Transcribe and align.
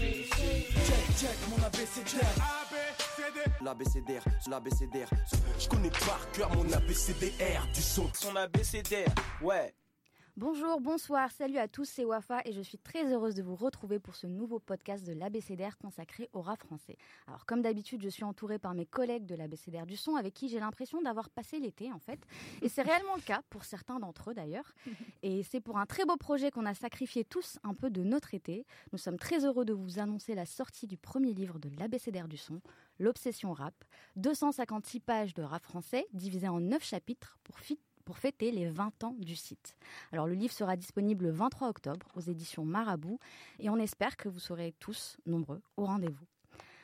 Check, 0.00 1.18
check, 1.18 1.36
mon 1.50 1.62
abécédaire. 1.62 2.34
L'abécédaire, 3.62 4.24
l'abécédaire. 4.48 5.10
Je 5.58 5.68
connais 5.68 5.90
par 5.90 6.30
cœur 6.32 6.50
mon 6.54 6.72
abécédaire 6.72 7.66
du 7.74 7.82
son. 7.82 8.08
Son 8.14 8.34
abécédaire, 8.36 9.12
ouais. 9.42 9.74
Bonjour, 10.40 10.80
bonsoir, 10.80 11.30
salut 11.30 11.58
à 11.58 11.68
tous, 11.68 11.84
c'est 11.84 12.06
Wafa 12.06 12.40
et 12.46 12.54
je 12.54 12.62
suis 12.62 12.78
très 12.78 13.12
heureuse 13.12 13.34
de 13.34 13.42
vous 13.42 13.56
retrouver 13.56 13.98
pour 13.98 14.16
ce 14.16 14.26
nouveau 14.26 14.58
podcast 14.58 15.06
de 15.06 15.12
l'ABCDR 15.12 15.76
consacré 15.76 16.30
au 16.32 16.40
rap 16.40 16.62
français. 16.62 16.96
Alors 17.26 17.44
comme 17.44 17.60
d'habitude, 17.60 18.00
je 18.02 18.08
suis 18.08 18.24
entourée 18.24 18.58
par 18.58 18.72
mes 18.72 18.86
collègues 18.86 19.26
de 19.26 19.34
l'ABCDR 19.34 19.84
du 19.84 19.98
son 19.98 20.16
avec 20.16 20.32
qui 20.32 20.48
j'ai 20.48 20.58
l'impression 20.58 21.02
d'avoir 21.02 21.28
passé 21.28 21.60
l'été 21.60 21.92
en 21.92 21.98
fait. 21.98 22.20
Et 22.62 22.70
c'est 22.70 22.80
réellement 22.80 23.16
le 23.16 23.20
cas 23.20 23.42
pour 23.50 23.66
certains 23.66 23.98
d'entre 23.98 24.30
eux 24.30 24.34
d'ailleurs. 24.34 24.72
Et 25.22 25.42
c'est 25.42 25.60
pour 25.60 25.76
un 25.76 25.84
très 25.84 26.06
beau 26.06 26.16
projet 26.16 26.50
qu'on 26.50 26.64
a 26.64 26.72
sacrifié 26.72 27.22
tous 27.22 27.58
un 27.62 27.74
peu 27.74 27.90
de 27.90 28.02
notre 28.02 28.32
été. 28.32 28.64
Nous 28.92 28.98
sommes 28.98 29.18
très 29.18 29.44
heureux 29.44 29.66
de 29.66 29.74
vous 29.74 29.98
annoncer 29.98 30.34
la 30.34 30.46
sortie 30.46 30.86
du 30.86 30.96
premier 30.96 31.34
livre 31.34 31.58
de 31.58 31.68
l'ABCDR 31.78 32.28
du 32.28 32.38
son, 32.38 32.62
L'Obsession 32.98 33.52
Rap. 33.52 33.74
256 34.16 35.00
pages 35.00 35.34
de 35.34 35.42
rap 35.42 35.62
français 35.66 36.06
divisées 36.14 36.48
en 36.48 36.60
9 36.60 36.82
chapitres 36.82 37.38
pour 37.44 37.58
fit 37.58 37.78
pour 38.04 38.18
fêter 38.18 38.50
les 38.50 38.66
20 38.66 39.04
ans 39.04 39.14
du 39.18 39.36
site. 39.36 39.76
Alors 40.12 40.26
le 40.26 40.34
livre 40.34 40.52
sera 40.52 40.76
disponible 40.76 41.26
le 41.26 41.32
23 41.32 41.68
octobre 41.68 42.06
aux 42.14 42.20
éditions 42.20 42.64
Marabout 42.64 43.18
et 43.58 43.70
on 43.70 43.76
espère 43.76 44.16
que 44.16 44.28
vous 44.28 44.40
serez 44.40 44.74
tous 44.78 45.16
nombreux 45.26 45.62
au 45.76 45.84
rendez-vous. 45.84 46.26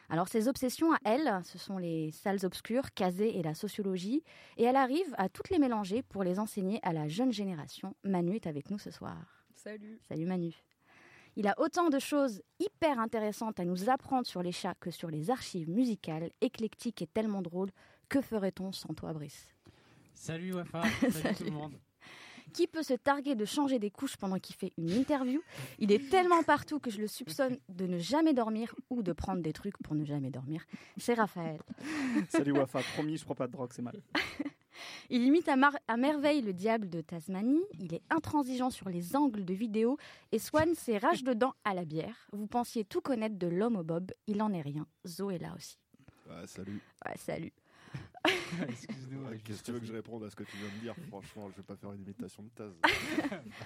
Alors 0.09 0.29
ces 0.29 0.47
obsessions 0.49 0.93
à 0.93 0.99
elle, 1.05 1.41
ce 1.45 1.59
sont 1.59 1.79
les 1.79 2.13
salles 2.13 2.45
obscures, 2.45 2.93
casées 2.95 3.39
et 3.39 3.43
la 3.43 3.55
sociologie, 3.55 4.23
et 4.57 4.65
elle 4.65 4.77
arrive 4.77 5.15
à 5.19 5.29
toutes 5.29 5.51
les 5.51 5.59
mélanger 5.59 6.03
pour 6.03 6.23
les 6.23 6.39
enseigner 6.39 6.79
à 6.83 6.93
la 6.93 7.09
jeune 7.09 7.33
génération. 7.33 7.95
Manu 8.05 8.37
est 8.37 8.47
avec 8.47 8.71
nous 8.71 8.79
ce 8.79 8.91
soir. 8.91 9.17
Salut. 9.55 9.99
Salut 10.09 10.27
Manu. 10.27 10.55
Il 11.35 11.49
a 11.49 11.55
autant 11.59 11.91
de 11.91 11.99
choses 11.99 12.41
hyper 12.61 12.99
intéressantes 12.99 13.61
à 13.61 13.65
nous 13.65 13.91
apprendre 13.91 14.27
sur 14.27 14.43
les 14.43 14.53
chats 14.53 14.75
que 14.81 14.91
sur 14.91 15.11
les 15.11 15.31
archives 15.31 15.69
musicales, 15.69 16.31
éclectiques 16.41 17.03
et 17.03 17.07
tellement 17.07 17.43
drôles. 17.43 17.71
Que 18.09 18.23
ferait-on 18.23 18.73
sans 18.73 18.95
toi, 18.95 19.13
Brice? 19.13 19.56
Salut 20.17 20.55
Wafa, 20.55 20.83
salut, 21.11 21.37
tout 21.37 21.45
le 21.45 21.51
monde. 21.51 21.75
Qui 22.55 22.67
peut 22.67 22.83
se 22.83 22.95
targuer 22.95 23.35
de 23.35 23.45
changer 23.45 23.79
des 23.79 23.91
couches 23.91 24.17
pendant 24.17 24.39
qu'il 24.39 24.57
fait 24.57 24.73
une 24.79 24.91
interview? 24.91 25.43
Il 25.79 25.93
est 25.93 26.09
tellement 26.11 26.43
partout 26.43 26.81
que 26.81 26.91
je 26.91 26.99
le 27.01 27.07
soupçonne 27.07 27.59
de 27.69 27.87
ne 27.87 27.99
jamais 27.99 28.33
dormir 28.33 28.75
ou 28.89 29.03
de 29.03 29.13
prendre 29.13 29.43
des 29.43 29.53
trucs 29.53 29.77
pour 29.79 29.95
ne 29.95 30.05
jamais 30.05 30.31
dormir. 30.31 30.65
C'est 30.97 31.15
Raphaël. 31.15 31.61
Salut 32.31 32.53
Wafa, 32.53 32.81
promis, 32.95 33.19
je 33.19 33.25
prends 33.25 33.35
pas 33.35 33.47
de 33.47 33.53
drogue, 33.53 33.71
c'est 33.73 33.83
mal. 33.83 34.01
Il 35.11 35.23
imite 35.23 35.49
à, 35.49 35.57
à, 35.87 35.97
merveille 35.97 36.43
le 36.43 36.53
diable 36.53 36.89
de 36.91 37.01
Tasmanie, 37.01 37.65
il 37.79 37.95
est 37.95 38.03
intransigeant 38.11 38.69
sur 38.69 38.91
les 38.91 39.17
angles 39.17 39.45
de 39.45 39.55
vidéo 39.55 39.97
et 40.33 40.39
soigne 40.39 40.75
ses 40.75 40.99
rages 40.99 41.25
de 41.25 41.33
dents 41.33 41.55
à 41.65 41.73
la 41.73 41.87
bière. 41.87 42.29
Vous 42.33 42.47
pensiez 42.47 42.85
tout 42.85 43.01
connaître 43.01 43.39
de 43.39 43.47
l'homme 43.47 43.77
au 43.77 43.83
bob, 43.83 44.13
il 44.27 44.43
en 44.43 44.53
est 44.53 44.61
rien. 44.61 44.87
Zo 45.07 45.31
est 45.31 45.39
là 45.39 45.55
aussi. 45.57 45.79
Ouais, 46.29 46.47
salut. 46.47 46.83
Ouais, 47.07 47.17
salut. 47.17 47.53
Excuse-nous. 48.69 49.39
Qu'est-ce 49.45 49.61
que 49.61 49.67
tu 49.67 49.73
veux 49.73 49.81
que 49.81 49.87
je 49.87 49.93
réponde 49.93 50.25
à 50.25 50.31
ce 50.31 50.37
que 50.37 50.45
tu 50.45 50.57
viens 50.57 50.69
de 50.69 50.81
dire? 50.81 50.95
Franchement, 51.09 51.49
je 51.51 51.57
vais 51.57 51.63
pas 51.63 51.77
faire 51.77 51.93
une 51.93 52.03
imitation 52.03 52.43
de 52.43 52.49
Taz. 52.51 52.73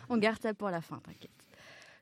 On 0.09 0.17
garde 0.17 0.41
ça 0.41 0.55
pour 0.55 0.71
la 0.71 0.81
fin, 0.81 0.99
t'inquiète. 0.99 1.31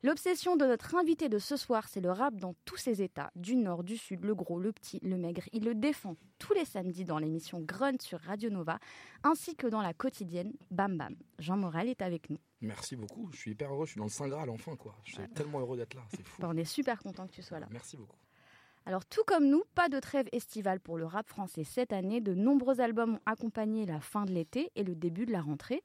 L'obsession 0.04 0.54
de 0.54 0.64
notre 0.64 0.94
invité 0.94 1.28
de 1.28 1.40
ce 1.40 1.56
soir, 1.56 1.88
c'est 1.88 2.00
le 2.00 2.12
rap 2.12 2.36
dans 2.36 2.54
tous 2.64 2.76
ses 2.76 3.02
états, 3.02 3.32
du 3.34 3.56
nord, 3.56 3.82
du 3.82 3.96
sud, 3.96 4.24
le 4.24 4.32
gros, 4.32 4.60
le 4.60 4.70
petit, 4.70 5.00
le 5.02 5.16
maigre. 5.16 5.42
Il 5.52 5.64
le 5.64 5.74
défend 5.74 6.14
tous 6.38 6.54
les 6.54 6.64
samedis 6.64 7.04
dans 7.04 7.18
l'émission 7.18 7.60
Grunt 7.60 8.00
sur 8.00 8.20
Radio 8.20 8.48
Nova, 8.48 8.78
ainsi 9.24 9.56
que 9.56 9.66
dans 9.66 9.82
la 9.82 9.94
quotidienne 9.94 10.52
Bam 10.70 10.96
Bam. 10.96 11.16
Jean 11.40 11.56
Morel 11.56 11.88
est 11.88 12.00
avec 12.00 12.30
nous. 12.30 12.38
Merci 12.60 12.94
beaucoup, 12.94 13.28
je 13.32 13.38
suis 13.38 13.50
hyper 13.50 13.72
heureux, 13.72 13.86
je 13.86 13.92
suis 13.92 13.98
dans 13.98 14.04
le 14.04 14.10
Saint 14.10 14.28
Graal 14.28 14.50
enfin 14.50 14.76
quoi. 14.76 14.94
Je 15.02 15.14
suis 15.14 15.28
tellement 15.30 15.58
heureux 15.58 15.76
d'être 15.76 15.94
là, 15.94 16.02
c'est 16.10 16.24
fou. 16.24 16.42
Bah, 16.42 16.48
on 16.48 16.56
est 16.56 16.64
super 16.64 17.00
content 17.02 17.26
que 17.26 17.32
tu 17.32 17.42
sois 17.42 17.58
là. 17.58 17.66
Merci 17.72 17.96
beaucoup. 17.96 18.16
Alors 18.88 19.04
tout 19.04 19.22
comme 19.26 19.50
nous, 19.50 19.64
pas 19.74 19.90
de 19.90 20.00
trêve 20.00 20.30
estivale 20.32 20.80
pour 20.80 20.96
le 20.96 21.04
rap 21.04 21.28
français 21.28 21.62
cette 21.62 21.92
année. 21.92 22.22
De 22.22 22.32
nombreux 22.32 22.80
albums 22.80 23.16
ont 23.16 23.20
accompagné 23.26 23.84
la 23.84 24.00
fin 24.00 24.24
de 24.24 24.32
l'été 24.32 24.72
et 24.76 24.82
le 24.82 24.94
début 24.94 25.26
de 25.26 25.32
la 25.32 25.42
rentrée. 25.42 25.82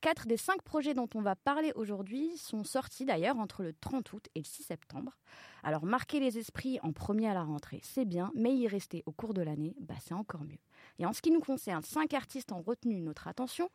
Quatre 0.00 0.26
des 0.26 0.36
cinq 0.36 0.62
projets 0.62 0.94
dont 0.94 1.08
on 1.14 1.22
va 1.22 1.34
parler 1.34 1.72
aujourd'hui 1.74 2.36
sont 2.36 2.64
sortis 2.64 3.04
d'ailleurs 3.04 3.38
entre 3.38 3.62
le 3.62 3.72
30 3.72 4.12
août 4.12 4.28
et 4.34 4.40
le 4.40 4.44
6 4.44 4.62
septembre. 4.62 5.16
Alors 5.62 5.84
marquer 5.84 6.20
les 6.20 6.38
esprits 6.38 6.78
en 6.82 6.92
premier 6.92 7.28
à 7.28 7.34
la 7.34 7.42
rentrée, 7.42 7.80
c'est 7.82 8.04
bien, 8.04 8.30
mais 8.34 8.54
y 8.54 8.68
rester 8.68 9.02
au 9.06 9.12
cours 9.12 9.34
de 9.34 9.42
l'année, 9.42 9.74
bah, 9.80 9.94
c'est 10.00 10.14
encore 10.14 10.44
mieux. 10.44 10.58
Et 10.98 11.06
en 11.06 11.12
ce 11.12 11.22
qui 11.22 11.30
nous 11.30 11.40
concerne, 11.40 11.82
cinq 11.82 12.14
artistes 12.14 12.52
ont 12.52 12.62
retenu 12.62 13.00
notre 13.00 13.26
attention. 13.26 13.70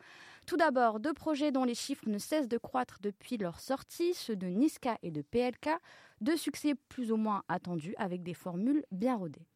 Tout 0.45 0.57
d'abord, 0.57 0.99
deux 0.99 1.13
projets 1.13 1.51
dont 1.51 1.65
les 1.65 1.75
chiffres 1.75 2.07
ne 2.07 2.17
cessent 2.17 2.47
de 2.47 2.57
croître 2.57 2.99
depuis 3.01 3.37
leur 3.37 3.59
sortie, 3.59 4.13
ceux 4.13 4.35
de 4.35 4.47
Niska 4.47 4.97
et 5.03 5.11
de 5.11 5.21
PLK, 5.21 5.69
deux 6.21 6.37
succès 6.37 6.75
plus 6.75 7.11
ou 7.11 7.17
moins 7.17 7.43
attendus 7.49 7.95
avec 7.97 8.23
des 8.23 8.35
formules 8.35 8.85
bien 8.91 9.15
rodées. 9.15 9.47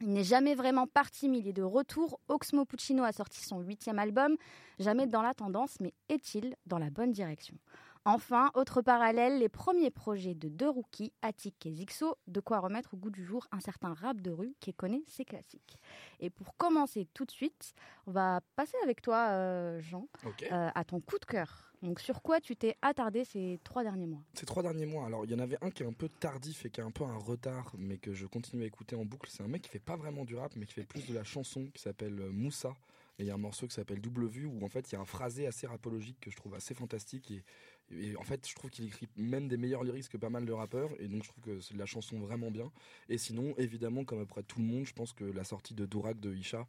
Il 0.00 0.12
n'est 0.12 0.24
jamais 0.24 0.54
vraiment 0.54 0.86
parti, 0.86 1.28
mais 1.28 1.38
il 1.38 1.48
est 1.48 1.52
de 1.52 1.62
retour. 1.62 2.20
Oxmo 2.28 2.64
Puccino 2.64 3.02
a 3.02 3.12
sorti 3.12 3.42
son 3.44 3.60
huitième 3.60 3.98
album, 3.98 4.36
jamais 4.78 5.06
dans 5.06 5.22
la 5.22 5.34
tendance, 5.34 5.80
mais 5.80 5.92
est-il 6.08 6.54
dans 6.66 6.78
la 6.78 6.90
bonne 6.90 7.10
direction? 7.12 7.56
Enfin, 8.04 8.50
autre 8.54 8.80
parallèle, 8.80 9.38
les 9.38 9.48
premiers 9.48 9.90
projets 9.90 10.34
de 10.34 10.48
deux 10.48 10.68
rookies, 10.68 11.12
Attic 11.20 11.66
et 11.66 11.72
Zixo, 11.72 12.16
de 12.26 12.40
quoi 12.40 12.60
remettre 12.60 12.94
au 12.94 12.96
goût 12.96 13.10
du 13.10 13.22
jour 13.24 13.46
un 13.52 13.60
certain 13.60 13.92
rap 13.92 14.20
de 14.22 14.30
rue 14.30 14.54
qui 14.60 14.72
connaît 14.72 15.02
ses 15.06 15.24
classiques. 15.24 15.76
Et 16.20 16.30
pour 16.30 16.56
commencer 16.56 17.06
tout 17.12 17.26
de 17.26 17.30
suite, 17.30 17.74
on 18.06 18.12
va 18.12 18.40
passer 18.56 18.76
avec 18.82 19.02
toi, 19.02 19.28
euh, 19.30 19.80
Jean, 19.80 20.06
okay. 20.24 20.50
euh, 20.50 20.70
à 20.74 20.84
ton 20.84 21.00
coup 21.00 21.18
de 21.18 21.26
cœur. 21.26 21.67
Donc 21.82 22.00
sur 22.00 22.22
quoi 22.22 22.40
tu 22.40 22.56
t'es 22.56 22.74
attardé 22.82 23.24
ces 23.24 23.60
trois 23.62 23.84
derniers 23.84 24.06
mois? 24.06 24.22
Ces 24.34 24.46
trois 24.46 24.62
derniers 24.62 24.86
mois, 24.86 25.06
alors 25.06 25.24
il 25.24 25.30
y 25.30 25.34
en 25.34 25.38
avait 25.38 25.58
un 25.62 25.70
qui 25.70 25.82
est 25.82 25.86
un 25.86 25.92
peu 25.92 26.08
tardif 26.08 26.66
et 26.66 26.70
qui 26.70 26.80
a 26.80 26.84
un 26.84 26.90
peu 26.90 27.04
un 27.04 27.16
retard, 27.16 27.72
mais 27.78 27.98
que 27.98 28.12
je 28.12 28.26
continue 28.26 28.64
à 28.64 28.66
écouter 28.66 28.96
en 28.96 29.04
boucle. 29.04 29.30
C'est 29.30 29.42
un 29.42 29.48
mec 29.48 29.62
qui 29.62 29.68
fait 29.70 29.78
pas 29.78 29.96
vraiment 29.96 30.24
du 30.24 30.34
rap, 30.34 30.54
mais 30.56 30.66
qui 30.66 30.74
fait 30.74 30.84
plus 30.84 31.06
de 31.06 31.14
la 31.14 31.24
chanson, 31.24 31.68
qui 31.72 31.80
s'appelle 31.80 32.14
Moussa. 32.32 32.74
Et 33.20 33.24
il 33.24 33.26
y 33.26 33.30
a 33.30 33.34
un 33.34 33.38
morceau 33.38 33.66
qui 33.66 33.74
s'appelle 33.74 34.00
Double 34.00 34.26
Vue 34.26 34.46
où 34.46 34.64
en 34.64 34.68
fait 34.68 34.90
il 34.90 34.94
y 34.94 34.96
a 34.96 35.00
un 35.00 35.04
phrasé 35.04 35.48
assez 35.48 35.66
rapologique 35.66 36.20
que 36.20 36.30
je 36.30 36.36
trouve 36.36 36.54
assez 36.54 36.72
fantastique 36.72 37.32
et, 37.32 37.42
et 37.90 38.16
en 38.16 38.22
fait 38.22 38.46
je 38.48 38.54
trouve 38.54 38.70
qu'il 38.70 38.84
écrit 38.84 39.08
même 39.16 39.48
des 39.48 39.56
meilleurs 39.56 39.82
lyrics 39.82 40.08
que 40.08 40.16
pas 40.16 40.30
mal 40.30 40.44
de 40.46 40.52
rappeurs 40.52 40.90
et 41.00 41.08
donc 41.08 41.24
je 41.24 41.28
trouve 41.30 41.42
que 41.42 41.58
c'est 41.58 41.74
de 41.74 41.80
la 41.80 41.86
chanson 41.86 42.20
vraiment 42.20 42.52
bien. 42.52 42.70
Et 43.08 43.18
sinon 43.18 43.54
évidemment 43.58 44.04
comme 44.04 44.20
après 44.20 44.44
tout 44.44 44.60
le 44.60 44.66
monde 44.66 44.84
je 44.86 44.92
pense 44.92 45.12
que 45.12 45.24
la 45.24 45.42
sortie 45.42 45.74
de 45.74 45.84
Dourak 45.84 46.20
de 46.20 46.32
Isha 46.32 46.68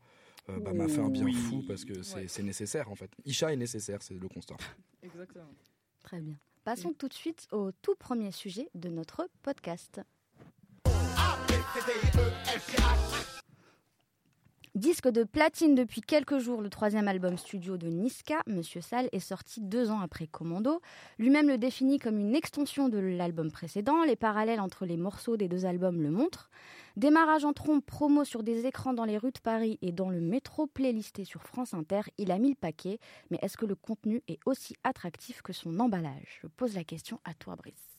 euh, 0.49 0.59
bah, 0.59 0.73
m'a 0.73 0.87
fait 0.87 0.99
un 1.01 1.09
bien 1.09 1.23
Oui. 1.25 1.33
fou 1.33 1.63
parce 1.67 1.85
que 1.85 2.01
c'est 2.03 2.15
Ouais. 2.15 2.27
c'est 2.27 2.43
nécessaire 2.43 2.89
en 2.91 2.95
fait. 2.95 3.11
Isha 3.25 3.53
est 3.53 3.57
nécessaire 3.57 4.01
c'est 4.01 4.15
le 4.15 4.27
constat. 4.27 4.55
Exactement. 5.03 5.45
Très 6.03 6.19
bien. 6.19 6.35
Passons 6.63 6.93
tout 6.93 7.07
de 7.07 7.13
suite 7.13 7.47
au 7.51 7.71
tout 7.81 7.95
premier 7.95 8.31
sujet 8.31 8.69
de 8.75 8.89
notre 8.89 9.27
podcast. 9.43 10.01
Disque 14.75 15.09
de 15.09 15.23
platine 15.23 15.75
depuis 15.75 15.99
quelques 15.99 16.37
jours, 16.37 16.61
le 16.61 16.69
troisième 16.69 17.07
album 17.07 17.37
studio 17.37 17.75
de 17.75 17.87
Niska, 17.87 18.43
Monsieur 18.47 18.81
Sall, 18.81 19.09
est 19.11 19.19
sorti 19.19 19.61
deux 19.61 19.89
ans 19.89 19.99
après 19.99 20.27
Commando. 20.27 20.79
Lui-même 21.17 21.47
le 21.47 21.57
définit 21.57 21.97
comme 21.99 22.17
une 22.19 22.35
extension 22.35 22.87
de 22.87 22.97
l'album 22.99 23.51
précédent. 23.51 24.03
Les 24.05 24.15
parallèles 24.15 24.59
entre 24.61 24.85
les 24.85 24.95
morceaux 24.95 25.37
des 25.37 25.47
deux 25.49 25.65
albums 25.65 26.01
le 26.01 26.11
montrent. 26.11 26.49
Démarrage 26.99 27.45
en 27.45 27.53
trompe, 27.53 27.85
promo 27.85 28.25
sur 28.25 28.43
des 28.43 28.65
écrans 28.65 28.93
dans 28.93 29.05
les 29.05 29.17
rues 29.17 29.31
de 29.31 29.39
Paris 29.39 29.79
et 29.81 29.93
dans 29.93 30.09
le 30.09 30.19
métro 30.19 30.67
playlisté 30.67 31.23
sur 31.23 31.43
France 31.43 31.73
Inter, 31.73 32.01
il 32.17 32.29
a 32.29 32.37
mis 32.39 32.49
le 32.49 32.55
paquet. 32.55 32.99
Mais 33.31 33.39
est-ce 33.41 33.55
que 33.55 33.65
le 33.65 33.75
contenu 33.75 34.21
est 34.27 34.39
aussi 34.45 34.75
attractif 34.83 35.41
que 35.41 35.53
son 35.53 35.79
emballage? 35.79 36.39
Je 36.41 36.47
pose 36.47 36.75
la 36.75 36.83
question 36.83 37.21
à 37.23 37.33
toi, 37.33 37.55
Brice. 37.55 37.95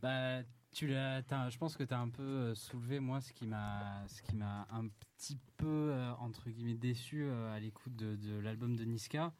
Bah, 0.00 0.38
tu 0.72 0.86
l'as, 0.86 1.20
je 1.50 1.58
pense 1.58 1.76
que 1.76 1.84
tu 1.84 1.92
as 1.92 2.00
un 2.00 2.08
peu 2.08 2.22
euh, 2.22 2.54
soulevé, 2.54 3.00
moi, 3.00 3.20
ce 3.20 3.34
qui 3.34 3.46
m'a, 3.46 4.02
ce 4.08 4.22
qui 4.22 4.34
m'a 4.34 4.66
un 4.72 4.88
petit 5.18 5.36
peu, 5.58 5.90
euh, 5.90 6.10
entre 6.20 6.48
guillemets, 6.48 6.78
déçu 6.78 7.24
euh, 7.24 7.54
à 7.54 7.60
l'écoute 7.60 7.94
de 7.94 8.38
l'album 8.38 8.76
de 8.76 8.84
Niska. 8.84 9.30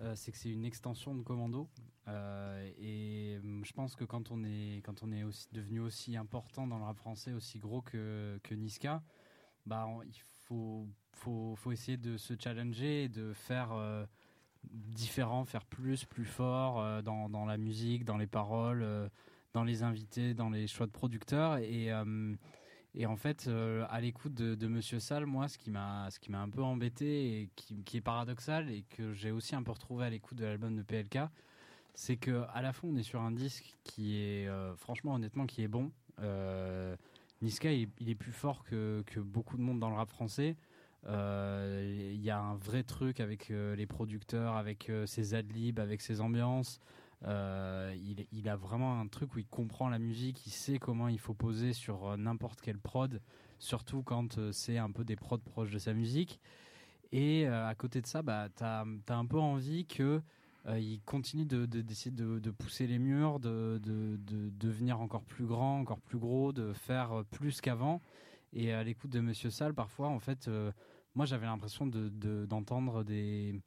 Euh, 0.00 0.14
c'est 0.16 0.32
que 0.32 0.38
c'est 0.38 0.50
une 0.50 0.64
extension 0.64 1.14
de 1.14 1.22
Commando. 1.22 1.68
Euh, 2.08 2.70
et 2.78 3.38
hum, 3.42 3.64
je 3.64 3.72
pense 3.72 3.94
que 3.94 4.04
quand 4.04 4.30
on 4.30 4.44
est, 4.44 4.82
quand 4.84 5.02
on 5.02 5.12
est 5.12 5.22
devenu 5.52 5.80
aussi 5.80 6.16
important 6.16 6.66
dans 6.66 6.78
le 6.78 6.84
rap 6.84 6.96
français, 6.96 7.32
aussi 7.32 7.58
gros 7.58 7.82
que, 7.82 8.40
que 8.42 8.54
Niska, 8.54 9.02
bah, 9.66 9.86
il 10.04 10.20
faut, 10.44 10.88
faut, 11.12 11.54
faut 11.56 11.72
essayer 11.72 11.96
de 11.96 12.16
se 12.16 12.34
challenger 12.38 13.08
de 13.08 13.32
faire 13.32 13.72
euh, 13.72 14.04
différent, 14.64 15.44
faire 15.44 15.64
plus, 15.64 16.04
plus 16.04 16.24
fort 16.24 17.02
dans, 17.02 17.28
dans 17.28 17.44
la 17.44 17.58
musique, 17.58 18.04
dans 18.04 18.16
les 18.16 18.26
paroles. 18.26 19.10
dans 19.52 19.64
les 19.64 19.82
invités, 19.82 20.34
dans 20.34 20.50
les 20.50 20.66
choix 20.66 20.86
de 20.86 20.92
producteurs. 20.92 21.58
Et, 21.58 21.90
et 22.94 23.06
en 23.06 23.16
fait, 23.16 23.46
euh, 23.48 23.86
à 23.88 24.00
l'écoute 24.00 24.34
de, 24.34 24.54
de 24.54 24.66
Monsieur 24.68 25.00
Sall, 25.00 25.24
moi, 25.24 25.48
ce 25.48 25.56
qui 25.56 25.70
m'a 25.70 26.10
ce 26.10 26.20
qui 26.20 26.30
m'a 26.30 26.40
un 26.40 26.50
peu 26.50 26.62
embêté 26.62 27.40
et 27.40 27.50
qui, 27.56 27.96
est 27.96 28.00
paradoxal 28.02 28.70
et 28.70 28.82
que 28.90 29.14
j'ai 29.14 29.30
aussi 29.30 29.54
un 29.54 29.62
peu 29.62 29.72
retrouvé 29.72 30.04
à 30.04 30.10
l'écoute 30.10 30.36
de 30.36 30.44
l'album 30.44 30.76
de 30.76 30.82
PLK, 30.82 31.20
c'est 31.94 32.16
que 32.16 32.44
à 32.52 32.60
la 32.60 32.72
fois 32.72 32.90
on 32.92 32.96
est 32.96 33.02
sur 33.02 33.20
un 33.22 33.32
disque 33.32 33.76
qui 33.82 34.16
est 34.18 34.46
euh, 34.46 34.76
franchement 34.76 35.14
honnêtement 35.14 35.46
qui 35.46 35.62
est 35.62 35.68
bon. 35.68 35.90
Euh, 36.20 36.94
Niska 37.40 37.72
il, 37.72 37.88
il 37.98 38.10
est 38.10 38.14
plus 38.14 38.32
fort 38.32 38.62
que, 38.62 39.02
que 39.06 39.20
beaucoup 39.20 39.56
de 39.56 39.62
monde 39.62 39.80
dans 39.80 39.88
le 39.88 39.96
rap 39.96 40.10
français. 40.10 40.56
Il 41.06 42.22
y 42.22 42.30
a 42.30 42.38
un 42.38 42.54
vrai 42.56 42.84
truc 42.84 43.18
avec 43.20 43.48
les 43.48 43.86
producteurs, 43.86 44.54
avec 44.54 44.92
ses 45.06 45.34
adlibs, 45.34 45.80
avec 45.80 46.00
ses 46.00 46.20
ambiances. 46.20 46.78
Euh, 47.26 47.94
il, 48.32 48.48
a 48.48 48.56
vraiment 48.56 48.98
un 48.98 49.06
truc 49.06 49.34
où 49.34 49.38
il 49.38 49.46
comprend 49.46 49.88
la 49.88 49.98
musique, 49.98 50.44
il 50.46 50.50
sait 50.50 50.78
comment 50.78 51.08
il 51.08 51.18
faut 51.18 51.34
poser 51.34 51.72
sur 51.72 52.16
n'importe 52.16 52.60
quelle 52.60 52.78
prod, 52.78 53.20
surtout 53.58 54.02
quand 54.02 54.50
c'est 54.50 54.78
un 54.78 54.90
peu 54.90 55.04
des 55.04 55.16
prods 55.16 55.38
proches 55.38 55.70
de 55.70 55.78
sa 55.78 55.92
musique. 55.92 56.40
Et 57.12 57.46
à 57.46 57.74
côté 57.74 58.00
de 58.00 58.06
ça, 58.06 58.22
bah, 58.22 58.48
tu 58.56 58.64
as, 58.64 58.84
un 59.08 59.26
peu 59.26 59.38
envie 59.38 59.86
que 59.86 60.20
il 60.68 61.00
continue 61.04 61.44
de, 61.44 61.66
d'essayer 61.66 62.10
de, 62.10 62.50
pousser 62.50 62.86
les 62.86 62.98
murs, 62.98 63.38
de, 63.38 63.80
de, 63.82 64.18
devenir 64.50 65.00
encore 65.00 65.22
plus 65.24 65.46
grand, 65.46 65.78
encore 65.78 66.00
plus 66.00 66.18
gros, 66.18 66.52
de 66.52 66.72
faire 66.72 67.24
plus 67.30 67.60
qu'avant. 67.60 68.00
Et 68.52 68.72
à 68.72 68.82
l'écoute 68.82 69.10
de 69.10 69.20
Monsieur 69.20 69.50
Salle, 69.50 69.74
parfois, 69.74 70.08
en 70.08 70.18
fait, 70.18 70.50
moi 71.14 71.26
j'avais 71.26 71.46
l'impression 71.46 71.86
de, 71.86 72.46
d'entendre 72.46 73.04
des, 73.04 73.60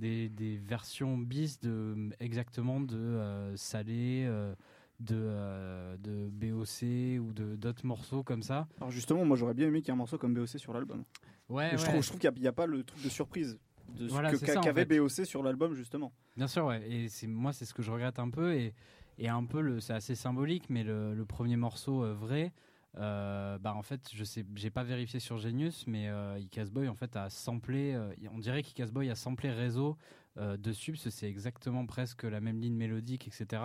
des, 0.00 0.28
des, 0.28 0.56
versions 0.56 1.16
bis 1.16 1.60
de 1.60 2.10
exactement 2.18 2.80
de 2.80 2.96
euh, 2.96 3.56
Salé, 3.56 4.24
euh, 4.26 4.54
de, 4.98 5.16
euh, 5.16 5.96
de 5.98 6.28
BOC 6.30 7.20
ou 7.20 7.32
de 7.32 7.56
d'autres 7.56 7.86
morceaux 7.86 8.22
comme 8.22 8.42
ça. 8.42 8.66
Alors 8.78 8.90
justement, 8.90 9.24
moi 9.24 9.36
j'aurais 9.36 9.54
bien 9.54 9.68
aimé 9.68 9.80
qu'il 9.80 9.88
y 9.88 9.90
ait 9.90 9.94
un 9.94 9.96
morceau 9.96 10.18
comme 10.18 10.34
BOC 10.34 10.58
sur 10.58 10.72
l'album. 10.72 11.04
Ouais, 11.48 11.70
Je 11.72 11.84
trouve, 11.84 12.02
je 12.02 12.08
trouve 12.08 12.20
qu'il 12.20 12.32
n'y 12.40 12.46
a, 12.46 12.52
pas 12.52 12.66
le 12.66 12.82
truc 12.82 13.02
de 13.02 13.08
surprise 13.08 13.58
de 13.98 14.08
ce 14.08 14.60
qu'avait 14.62 14.84
BOC 14.84 15.26
sur 15.26 15.42
l'album 15.42 15.74
justement. 15.74 16.12
Bien 16.36 16.46
sûr, 16.46 16.66
ouais. 16.66 16.82
Et 16.90 17.08
c'est 17.08 17.26
moi 17.26 17.52
c'est 17.52 17.64
ce 17.64 17.74
que 17.74 17.82
je 17.82 17.90
regrette 17.90 18.18
un 18.18 18.30
peu 18.30 18.54
et, 18.54 18.74
et 19.18 19.28
un 19.28 19.44
peu 19.44 19.60
le 19.60 19.80
c'est 19.80 19.92
assez 19.92 20.14
symbolique, 20.14 20.64
mais 20.70 20.82
le, 20.82 21.14
le 21.14 21.24
premier 21.24 21.56
morceau 21.56 22.14
vrai. 22.14 22.52
Euh, 22.98 23.58
bah 23.58 23.74
en 23.74 23.82
fait, 23.82 24.10
je 24.12 24.24
sais, 24.24 24.44
j'ai 24.54 24.70
pas 24.70 24.82
vérifié 24.82 25.20
sur 25.20 25.38
Genius, 25.38 25.86
mais 25.86 26.08
euh, 26.08 26.40
Boy 26.72 26.88
en 26.88 26.94
fait 26.94 27.16
a 27.16 27.30
samplé. 27.30 27.94
Euh, 27.94 28.12
on 28.32 28.38
dirait 28.38 28.62
qu'Icasboy 28.62 29.10
a 29.10 29.14
samplé 29.14 29.50
réseau 29.50 29.96
euh, 30.38 30.56
dessus, 30.56 30.92
parce 30.92 31.04
que 31.04 31.10
c'est 31.10 31.28
exactement 31.28 31.86
presque 31.86 32.24
la 32.24 32.40
même 32.40 32.60
ligne 32.60 32.74
mélodique, 32.74 33.28
etc. 33.28 33.62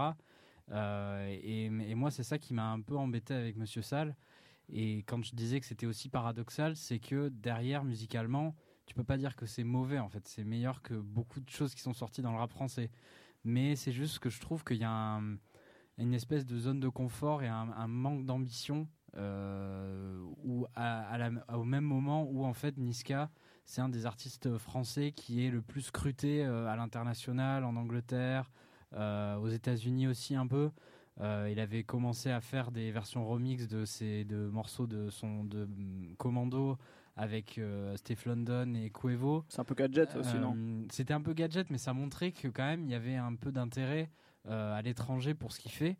Et, 0.72 1.70
moi, 1.70 2.12
c'est 2.12 2.24
ça 2.24 2.38
qui 2.38 2.54
m'a 2.54 2.72
un 2.72 2.82
peu 2.82 2.98
embêté 2.98 3.34
avec 3.34 3.58
Monsieur 3.58 3.82
Sall. 3.82 4.16
Et 4.70 5.00
quand 5.04 5.24
je 5.24 5.36
disais 5.36 5.60
que 5.60 5.66
c'était 5.66 5.86
aussi 5.86 6.10
paradoxal, 6.10 6.76
c'est 6.76 7.00
que 7.00 7.30
derrière, 7.30 7.84
musicalement, 7.84 8.56
tu 8.88 8.96
peux 8.96 9.04
pas 9.04 9.18
dire 9.18 9.36
que 9.36 9.46
c'est 9.46 9.64
mauvais. 9.64 10.00
En 10.00 10.10
fait, 10.10 10.28
c'est 10.28 10.44
meilleur 10.44 10.82
que 10.82 10.96
beaucoup 10.96 11.40
de 11.40 11.50
choses 11.50 11.76
qui 11.76 11.82
sont 11.82 11.94
sorties 11.94 12.24
dans 12.24 12.32
le 12.32 12.40
rap 12.40 12.52
français. 12.52 12.90
Mais 13.44 13.76
c'est 13.76 13.92
juste 13.92 14.18
que 14.18 14.30
je 14.30 14.40
trouve 14.42 14.64
qu'il 14.64 14.78
y 14.78 14.84
a 14.84 15.22
une 15.98 16.14
espèce 16.14 16.46
de 16.46 16.58
zone 16.58 16.80
de 16.80 16.90
confort 16.90 17.44
et 17.44 17.48
un, 17.48 17.88
manque 17.88 18.26
d'ambition 18.26 18.88
ou 19.18 20.66
à, 20.76 21.18
au 21.54 21.64
même 21.64 21.84
moment 21.84 22.24
où 22.30 22.46
en 22.46 22.54
fait 22.54 22.78
Niska 22.78 23.30
c'est 23.66 23.82
un 23.82 23.90
des 23.90 24.06
artistes 24.06 24.58
français 24.58 25.12
qui 25.12 25.46
est 25.46 25.50
le 25.50 25.62
plus 25.62 25.82
scruté 25.82 26.46
euh, 26.46 26.68
à 26.68 26.76
l'international 26.76 27.64
en 27.64 27.76
Angleterre 27.76 28.52
euh, 28.94 29.36
aux 29.38 29.48
États-Unis 29.48 30.08
aussi 30.08 30.36
un 30.36 30.48
peu 30.48 30.72
il 31.18 31.62
avait 31.62 31.86
commencé 31.86 32.30
à 32.30 32.42
faire 32.42 32.72
des 32.72 32.92
versions 32.92 33.26
remix 33.26 33.70
de 33.70 33.86
ses 33.86 34.26
de 34.26 34.50
morceaux 34.50 34.86
de 34.86 35.10
son 35.10 35.46
de 35.46 35.66
mm, 35.66 36.16
Commando 36.18 36.78
avec 37.16 37.58
Steve 37.96 38.22
London 38.26 38.74
et 38.74 38.90
Cuevo. 38.90 39.46
C'est 39.48 39.62
un 39.62 39.64
peu 39.64 39.76
gadget 39.76 40.14
aussi, 40.18 40.36
non? 40.36 40.58
C'était 40.92 41.14
un 41.14 41.22
peu 41.22 41.32
gadget, 41.32 41.70
mais 41.70 41.78
ça 41.78 41.94
montrait 41.94 42.34
que 42.34 42.50
quand 42.50 42.66
même 42.66 42.84
il 42.84 42.92
y 42.92 42.96
avait 42.96 43.16
un 43.16 43.34
peu 43.36 43.54
d'intérêt 43.54 44.10
à 44.50 44.82
l'étranger 44.82 45.34
pour 45.34 45.54
ce 45.54 45.62
qu'il 45.62 45.72
fait. 45.72 45.96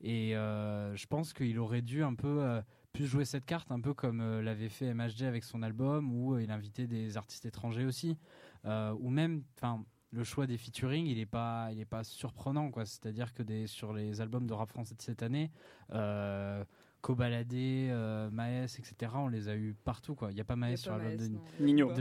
Et 0.00 0.36
euh, 0.36 0.94
je 0.94 1.06
pense 1.06 1.32
qu'il 1.32 1.58
aurait 1.58 1.82
dû 1.82 2.02
un 2.02 2.14
peu 2.14 2.42
euh, 2.42 2.62
plus 2.92 3.06
jouer 3.06 3.24
cette 3.24 3.44
carte, 3.44 3.70
un 3.72 3.80
peu 3.80 3.94
comme 3.94 4.20
euh, 4.20 4.42
l'avait 4.42 4.68
fait 4.68 4.94
MHD 4.94 5.22
avec 5.22 5.44
son 5.44 5.62
album, 5.62 6.12
où 6.12 6.38
il 6.38 6.50
invitait 6.50 6.86
des 6.86 7.16
artistes 7.16 7.46
étrangers 7.46 7.84
aussi, 7.84 8.16
ou 8.64 9.10
même, 9.10 9.42
enfin, 9.56 9.84
le 10.10 10.24
choix 10.24 10.46
des 10.46 10.56
featuring, 10.56 11.06
il 11.06 11.18
est 11.18 11.26
pas, 11.26 11.68
il 11.72 11.80
est 11.80 11.84
pas 11.84 12.04
surprenant, 12.04 12.70
quoi. 12.70 12.84
C'est-à-dire 12.86 13.32
que 13.34 13.42
des, 13.42 13.66
sur 13.66 13.92
les 13.92 14.20
albums 14.20 14.46
de 14.46 14.52
rap 14.52 14.70
français 14.70 14.94
de 14.94 15.02
cette 15.02 15.22
année, 15.22 15.50
euh, 15.92 16.64
Cobaladé, 17.00 17.90
Maes, 18.32 18.64
etc. 18.78 19.12
On 19.14 19.28
les 19.28 19.48
a 19.48 19.56
eu 19.56 19.74
partout, 19.84 20.14
quoi. 20.14 20.30
Il 20.30 20.34
n'y 20.34 20.40
a 20.40 20.44
pas 20.44 20.56
Maes 20.56 20.76
sur 20.76 20.96
l'album 20.96 21.40
de 21.56 21.60
Nino. 21.60 21.92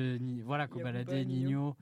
voilà, 0.46 0.68
Cobaladé, 0.68 1.26
Nino, 1.26 1.76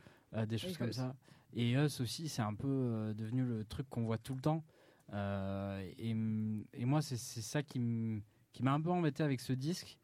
des 0.47 0.57
choses 0.57 0.77
comme 0.77 0.93
ça. 0.93 1.15
Et 1.53 1.71
Us 1.71 2.01
aussi, 2.01 2.29
c'est 2.29 2.41
un 2.41 2.53
peu 2.53 3.13
devenu 3.17 3.43
le 3.43 3.65
truc 3.65 3.89
qu'on 3.89 4.03
voit 4.03 4.17
tout 4.17 4.35
le 4.35 4.41
temps. 4.41 4.63
Euh, 5.13 5.81
et, 5.97 6.09
et, 6.09 6.85
moi, 6.85 7.01
c'est 7.01 7.17
ça 7.17 7.63
qui 7.63 7.79
m'a 7.79 8.73
un 8.73 8.81
peu 8.81 8.91
embêté 8.91 9.23
avec 9.23 9.41
ce 9.41 9.53
disque. 9.53 9.97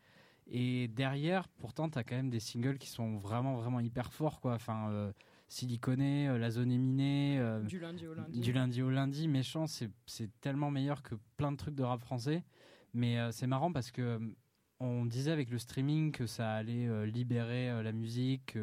Et 0.53 0.89
derrière, 0.89 1.47
pourtant, 1.47 1.89
tu 1.89 1.97
as 1.97 2.03
quand 2.03 2.15
même 2.15 2.29
des 2.29 2.41
singles 2.41 2.77
qui 2.77 2.89
sont 2.89 3.17
vraiment, 3.17 3.55
vraiment 3.55 3.79
hyper 3.79 4.11
forts. 4.11 4.41
Quoi. 4.41 4.53
Enfin, 4.53 4.89
euh, 4.91 5.11
Siliconé, 5.47 6.27
euh, 6.27 6.37
La 6.37 6.51
Zone 6.51 6.71
est 6.71 6.77
minée. 6.77 7.37
Euh, 7.39 7.61
du 7.61 7.79
lundi 7.79 8.05
au 8.05 8.13
lundi. 8.13 8.39
Du 8.41 8.51
lundi 8.51 8.81
au 8.81 8.89
lundi. 8.89 9.27
Méchant, 9.29 9.65
c'est 9.67 9.89
tellement 10.41 10.69
meilleur 10.69 11.03
que 11.03 11.15
plein 11.37 11.53
de 11.53 11.57
trucs 11.57 11.75
de 11.75 11.83
rap 11.83 12.01
français. 12.01 12.43
Mais 12.93 13.17
c'est 13.31 13.47
marrant 13.47 13.71
parce 13.71 13.89
que 13.89 14.19
on 14.81 15.05
disait 15.05 15.31
avec 15.31 15.49
le 15.49 15.57
streaming 15.57 16.11
que 16.11 16.25
ça 16.25 16.51
allait 16.51 17.07
libérer 17.07 17.81
la 17.81 17.93
musique. 17.93 18.57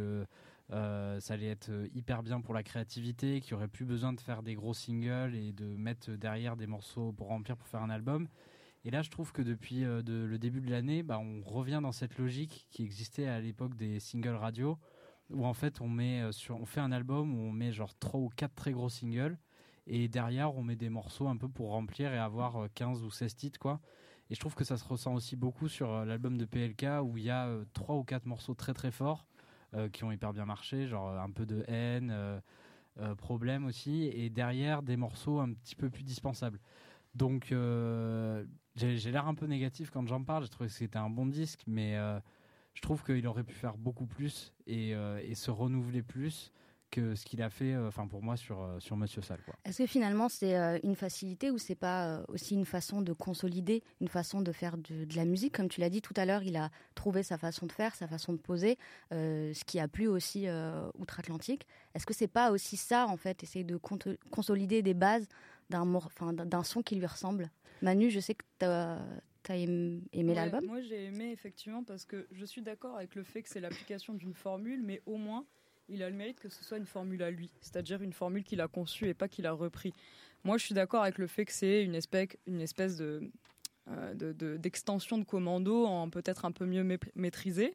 Euh, 0.72 1.18
ça 1.20 1.34
allait 1.34 1.48
être 1.48 1.70
euh, 1.70 1.88
hyper 1.94 2.22
bien 2.22 2.40
pour 2.40 2.52
la 2.52 2.62
créativité, 2.62 3.40
qui 3.40 3.54
aurait 3.54 3.68
plus 3.68 3.86
besoin 3.86 4.12
de 4.12 4.20
faire 4.20 4.42
des 4.42 4.54
gros 4.54 4.74
singles 4.74 5.34
et 5.34 5.52
de 5.52 5.64
mettre 5.64 6.10
derrière 6.10 6.56
des 6.56 6.66
morceaux 6.66 7.12
pour 7.12 7.28
remplir 7.28 7.56
pour 7.56 7.66
faire 7.68 7.82
un 7.82 7.90
album. 7.90 8.28
Et 8.84 8.90
là, 8.90 9.02
je 9.02 9.10
trouve 9.10 9.32
que 9.32 9.42
depuis 9.42 9.84
euh, 9.84 10.02
le 10.04 10.38
début 10.38 10.60
de 10.60 10.70
l'année, 10.70 11.02
bah, 11.02 11.18
on 11.18 11.40
revient 11.42 11.80
dans 11.82 11.92
cette 11.92 12.18
logique 12.18 12.66
qui 12.70 12.82
existait 12.82 13.26
à 13.26 13.40
l'époque 13.40 13.74
des 13.76 13.98
singles 13.98 14.34
radio, 14.34 14.78
où 15.30 15.44
en 15.46 15.54
fait 15.54 15.80
on 15.80 15.88
met 15.88 16.32
sur, 16.32 16.60
on 16.60 16.64
fait 16.64 16.80
un 16.80 16.92
album 16.92 17.34
où 17.34 17.48
on 17.48 17.52
met 17.52 17.72
genre 17.72 17.94
trois 17.98 18.20
ou 18.20 18.28
quatre 18.28 18.54
très 18.54 18.72
gros 18.72 18.88
singles, 18.88 19.38
et 19.86 20.08
derrière 20.08 20.54
on 20.56 20.62
met 20.62 20.76
des 20.76 20.88
morceaux 20.90 21.28
un 21.28 21.36
peu 21.36 21.48
pour 21.48 21.70
remplir 21.70 22.12
et 22.12 22.18
avoir 22.18 22.68
15 22.74 23.02
ou 23.02 23.10
16 23.10 23.34
titres 23.36 23.58
quoi. 23.58 23.80
Et 24.30 24.34
je 24.34 24.40
trouve 24.40 24.54
que 24.54 24.64
ça 24.64 24.76
se 24.78 24.84
ressent 24.84 25.14
aussi 25.14 25.36
beaucoup 25.36 25.68
sur 25.68 26.04
l'album 26.06 26.38
de 26.38 26.46
PLK 26.46 27.02
où 27.02 27.18
il 27.18 27.24
y 27.24 27.30
a 27.30 27.50
trois 27.74 27.96
ou 27.96 28.04
quatre 28.04 28.26
morceaux 28.26 28.54
très 28.54 28.74
très 28.74 28.90
forts 28.90 29.26
qui 29.92 30.04
ont 30.04 30.12
hyper 30.12 30.32
bien 30.32 30.44
marché, 30.44 30.86
genre 30.86 31.10
un 31.10 31.30
peu 31.30 31.46
de 31.46 31.64
haine, 31.68 32.10
euh, 32.10 32.40
euh, 33.00 33.14
problème 33.14 33.66
aussi, 33.66 34.04
et 34.04 34.30
derrière 34.30 34.82
des 34.82 34.96
morceaux 34.96 35.40
un 35.40 35.52
petit 35.52 35.76
peu 35.76 35.90
plus 35.90 36.04
dispensables. 36.04 36.60
Donc 37.14 37.46
j'ai 37.48 39.10
l'air 39.10 39.26
un 39.26 39.34
peu 39.34 39.46
négatif 39.46 39.90
quand 39.90 40.06
j'en 40.06 40.22
parle, 40.22 40.44
j'ai 40.44 40.50
trouvé 40.50 40.68
que 40.68 40.74
c'était 40.74 40.98
un 40.98 41.10
bon 41.10 41.26
disque, 41.26 41.62
mais 41.66 41.96
je 42.74 42.82
trouve 42.82 43.02
qu'il 43.02 43.26
aurait 43.26 43.44
pu 43.44 43.54
faire 43.54 43.76
beaucoup 43.76 44.06
plus 44.06 44.52
et, 44.66 44.90
et 44.90 45.34
se 45.34 45.50
renouveler 45.50 46.02
plus 46.02 46.52
que 46.90 47.14
ce 47.14 47.24
qu'il 47.24 47.42
a 47.42 47.50
fait, 47.50 47.74
euh, 47.74 47.88
enfin 47.88 48.06
pour 48.06 48.22
moi 48.22 48.36
sur 48.36 48.60
euh, 48.60 48.80
sur 48.80 48.96
Monsieur 48.96 49.22
Sall. 49.22 49.40
Est-ce 49.64 49.78
que 49.78 49.86
finalement 49.86 50.28
c'est 50.28 50.56
euh, 50.56 50.78
une 50.82 50.96
facilité 50.96 51.50
ou 51.50 51.58
c'est 51.58 51.74
pas 51.74 52.22
aussi 52.28 52.54
une 52.54 52.64
façon 52.64 53.02
de 53.02 53.12
consolider, 53.12 53.82
une 54.00 54.08
façon 54.08 54.40
de 54.40 54.52
faire 54.52 54.76
de, 54.76 55.06
la 55.16 55.24
musique? 55.24 55.54
Comme 55.56 55.68
tu 55.68 55.80
l'as 55.80 55.90
dit 55.90 56.02
tout 56.02 56.14
à 56.16 56.24
l'heure, 56.24 56.42
il 56.42 56.56
a 56.56 56.70
trouvé 56.94 57.22
sa 57.22 57.38
façon 57.38 57.66
de 57.66 57.72
faire, 57.72 57.94
sa 57.94 58.08
façon 58.08 58.32
de 58.32 58.38
poser, 58.38 58.78
ce 59.10 59.64
qui 59.64 59.78
a 59.80 59.88
plu 59.88 60.06
aussi 60.06 60.46
outre-Atlantique. 60.98 61.66
Est-ce 61.94 62.06
que 62.06 62.14
c'est 62.14 62.28
pas 62.28 62.50
aussi 62.50 62.76
ça 62.76 63.06
en 63.06 63.16
fait, 63.16 63.42
essayer 63.42 63.64
de 63.64 63.78
consolider 64.30 64.82
des 64.82 64.94
bases 64.94 65.28
d'un 65.70 65.94
enfin 65.94 66.32
d'un 66.32 66.62
son 66.62 66.82
qui 66.82 66.96
lui 66.96 67.06
ressemble? 67.06 67.50
Manu, 67.82 68.10
je 68.10 68.20
sais 68.20 68.34
que 68.34 68.44
tu 68.58 68.66
as 68.66 68.98
T'as 69.44 69.56
aimé, 69.56 70.34
l'album 70.34 70.64
Moi, 70.66 70.80
j'ai 70.82 71.04
aimé 71.06 71.30
effectivement 71.30 71.82
parce 71.82 72.04
que 72.04 72.26
je 72.32 72.44
suis 72.44 72.60
d'accord 72.60 72.96
avec 72.96 73.14
le 73.14 73.22
fait 73.22 73.42
que 73.42 73.48
c'est 73.48 73.60
l'application 73.60 74.12
d'une 74.12 74.34
formule, 74.34 74.82
mais 74.82 75.00
au 75.06 75.16
moins, 75.16 75.46
il 75.88 76.02
a 76.02 76.10
le 76.10 76.16
mérite 76.16 76.40
que 76.40 76.48
ce 76.48 76.64
soit 76.64 76.78
une 76.78 76.86
formule 76.86 77.22
à 77.22 77.30
lui, 77.30 77.50
c'est-à-dire 77.60 78.02
une 78.02 78.12
formule 78.12 78.44
qu'il 78.44 78.60
a 78.60 78.68
conçue 78.68 79.08
et 79.08 79.14
pas 79.14 79.28
qu'il 79.28 79.46
a 79.46 79.52
repris. 79.52 79.92
Moi, 80.44 80.58
je 80.58 80.64
suis 80.64 80.74
d'accord 80.74 81.02
avec 81.02 81.18
le 81.18 81.26
fait 81.26 81.44
que 81.44 81.52
c'est 81.52 81.82
une 81.82 81.94
espèce, 81.94 82.28
une 82.46 82.60
espèce 82.60 82.96
de, 82.96 83.30
euh, 83.88 84.14
d'extension 84.58 85.18
de, 85.18 85.24
commando 85.24 85.84
en 85.84 86.10
peut-être 86.10 86.44
un 86.44 86.52
peu 86.52 86.66
mieux 86.66 86.98
maîtrisé. 87.14 87.74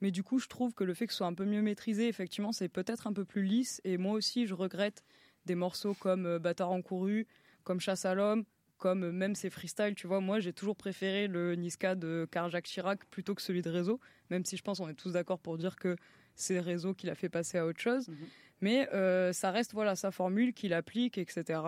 Mais 0.00 0.10
du 0.10 0.22
coup, 0.22 0.38
je 0.38 0.48
trouve 0.48 0.74
que 0.74 0.84
le 0.84 0.94
fait 0.94 1.06
que 1.06 1.12
ce 1.12 1.18
soit 1.18 1.26
un 1.26 1.34
peu 1.34 1.44
mieux 1.44 1.62
maîtrisé, 1.62 2.08
effectivement, 2.08 2.52
c'est 2.52 2.68
peut-être 2.68 3.06
un 3.06 3.12
peu 3.12 3.24
plus 3.24 3.42
lisse. 3.42 3.80
Et 3.84 3.96
moi 3.96 4.12
aussi, 4.12 4.46
je 4.46 4.54
regrette 4.54 5.02
des 5.46 5.54
morceaux 5.54 5.94
comme 5.94 6.26
euh, 6.26 6.38
Bâtard 6.38 6.70
en 6.70 6.82
couru, 6.82 7.26
comme 7.62 7.80
Chasse 7.80 8.04
à 8.04 8.14
l'homme, 8.14 8.44
comme 8.78 9.04
euh, 9.04 9.12
même 9.12 9.34
ces 9.34 9.50
freestyles. 9.50 9.94
Tu 9.94 10.06
vois, 10.06 10.20
moi, 10.20 10.40
j'ai 10.40 10.52
toujours 10.52 10.76
préféré 10.76 11.26
le 11.26 11.54
Niska 11.54 11.94
de 11.94 12.28
Carjac 12.30 12.64
Chirac 12.64 13.04
plutôt 13.06 13.34
que 13.34 13.42
celui 13.42 13.62
de 13.62 13.70
Réseau, 13.70 14.00
même 14.30 14.44
si 14.44 14.56
je 14.56 14.62
pense 14.62 14.78
qu'on 14.78 14.88
est 14.88 14.94
tous 14.94 15.12
d'accord 15.12 15.38
pour 15.38 15.58
dire 15.58 15.76
que 15.76 15.96
c'est 16.34 16.60
réseaux 16.60 16.94
qu'il 16.94 17.10
a 17.10 17.14
fait 17.14 17.28
passer 17.28 17.58
à 17.58 17.66
autre 17.66 17.80
chose. 17.80 18.08
Mhm. 18.08 18.16
Mais 18.60 18.88
euh, 18.94 19.32
ça 19.32 19.50
reste 19.50 19.74
voilà 19.74 19.94
sa 19.94 20.10
formule 20.10 20.54
qu'il 20.54 20.72
applique, 20.72 21.18
etc. 21.18 21.60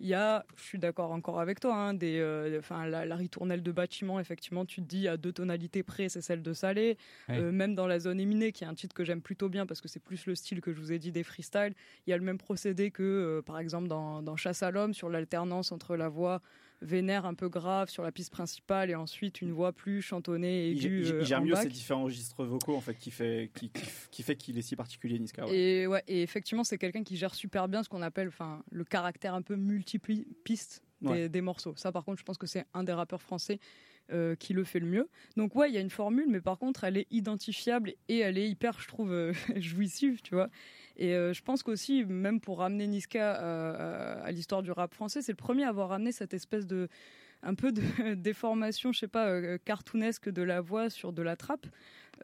Il 0.00 0.06
y 0.06 0.14
a, 0.14 0.46
je 0.56 0.62
suis 0.62 0.78
d'accord 0.78 1.10
encore 1.10 1.40
avec 1.40 1.60
toi, 1.60 1.74
hein, 1.74 1.92
des, 1.92 2.18
euh, 2.20 2.58
enfin 2.58 2.86
la, 2.86 3.16
ritournelle 3.16 3.62
de 3.62 3.72
bâtiment, 3.72 4.20
effectivement, 4.20 4.64
tu 4.64 4.80
te 4.80 4.86
dis 4.86 5.08
à 5.08 5.16
deux 5.16 5.32
tonalités 5.32 5.82
près, 5.82 6.08
c'est 6.08 6.20
celle 6.20 6.42
de 6.42 6.52
Salé. 6.52 6.96
Euh, 7.28 7.50
même 7.50 7.74
dans 7.74 7.86
la 7.86 7.98
zone 7.98 8.20
éminée, 8.20 8.52
qui 8.52 8.64
est 8.64 8.66
un 8.66 8.74
titre 8.74 8.94
que 8.94 9.04
j'aime 9.04 9.20
plutôt 9.20 9.48
bien 9.48 9.66
parce 9.66 9.80
que 9.80 9.88
c'est 9.88 10.02
plus 10.02 10.24
le 10.26 10.34
style 10.34 10.60
que 10.60 10.72
je 10.72 10.80
vous 10.80 10.92
ai 10.92 10.98
dit 10.98 11.12
des 11.12 11.24
freestyles. 11.24 11.74
Il 12.06 12.10
y 12.10 12.12
a 12.12 12.16
le 12.16 12.24
même 12.24 12.38
procédé 12.38 12.90
que, 12.92 13.42
par 13.44 13.58
exemple, 13.58 13.88
dans, 13.88 14.22
dans 14.22 14.36
Chasse 14.36 14.62
à 14.62 14.70
l'homme 14.70 14.94
sur 14.94 15.10
l'alternance 15.10 15.72
entre 15.72 15.96
la 15.96 16.08
voix 16.08 16.40
vénère 16.80 17.26
un 17.26 17.34
peu 17.34 17.48
grave 17.48 17.90
sur 17.90 18.02
la 18.02 18.12
piste 18.12 18.30
principale 18.30 18.90
et 18.90 18.94
ensuite 18.94 19.40
une 19.42 19.52
voix 19.52 19.72
plus 19.72 20.02
chantonnée 20.02 20.66
et 20.66 20.70
aiguë. 20.72 21.02
Il, 21.06 21.14
il, 21.20 21.24
gère 21.24 21.42
mieux 21.42 21.56
ces 21.56 21.68
différents 21.68 22.04
registres 22.04 22.44
vocaux 22.44 22.76
en 22.76 22.80
fait 22.80 22.94
qui 22.94 23.10
fait 23.10 23.50
qui, 23.54 23.70
qui, 24.10 24.22
fait 24.22 24.36
qu'il 24.36 24.58
est 24.58 24.62
si 24.62 24.76
particulier 24.76 25.18
Niska. 25.18 25.46
Et 25.48 25.86
ouais 25.86 26.02
et 26.06 26.22
effectivement 26.22 26.64
c'est 26.64 26.78
quelqu'un 26.78 27.02
qui 27.02 27.16
gère 27.16 27.34
super 27.34 27.68
bien 27.68 27.82
ce 27.82 27.88
qu'on 27.88 28.02
appelle 28.02 28.28
enfin 28.28 28.62
le 28.70 28.84
caractère 28.84 29.34
un 29.34 29.42
peu 29.42 29.56
multipiste 29.56 30.82
des, 31.00 31.40
morceaux. 31.40 31.74
Ça, 31.76 31.92
par 31.92 32.04
contre, 32.04 32.18
je 32.18 32.24
pense 32.24 32.38
que 32.38 32.46
c'est 32.46 32.64
un 32.74 32.84
des 32.84 32.92
rappeurs 32.92 33.22
français 33.22 33.58
euh, 34.10 34.34
qui 34.34 34.52
le 34.52 34.64
fait 34.64 34.80
le 34.80 34.86
mieux. 34.86 35.08
Donc 35.36 35.54
ouais, 35.54 35.70
il 35.70 35.74
y 35.74 35.78
a 35.78 35.80
une 35.80 35.90
formule, 35.90 36.26
mais 36.28 36.40
par 36.40 36.58
contre, 36.58 36.84
elle 36.84 36.96
est 36.96 37.06
identifiable 37.10 37.94
et 38.08 38.18
elle 38.18 38.38
est 38.38 38.48
hyper, 38.48 38.80
je 38.80 38.88
trouve, 38.88 39.12
euh, 39.12 39.32
jouissive, 39.56 40.20
tu 40.22 40.34
vois. 40.34 40.48
Et 40.98 41.14
euh, 41.14 41.32
je 41.32 41.42
pense 41.42 41.62
qu'aussi, 41.62 42.04
même 42.04 42.40
pour 42.40 42.58
ramener 42.58 42.86
Niska 42.86 43.34
à 44.22 44.30
l'histoire 44.32 44.62
du 44.62 44.70
rap 44.72 44.94
français, 44.94 45.22
c'est 45.22 45.32
le 45.32 45.36
premier 45.36 45.64
à 45.64 45.68
avoir 45.68 45.90
ramené 45.90 46.12
cette 46.12 46.34
espèce 46.34 46.66
de 46.66 46.88
un 47.44 47.54
peu 47.54 47.70
de 47.70 47.82
déformation, 48.14 48.90
je 48.92 48.98
sais 48.98 49.08
pas, 49.08 49.58
cartoonesque 49.58 50.28
de 50.28 50.42
la 50.42 50.60
voix 50.60 50.90
sur 50.90 51.12
de 51.12 51.22
la 51.22 51.36
trappe. 51.36 51.66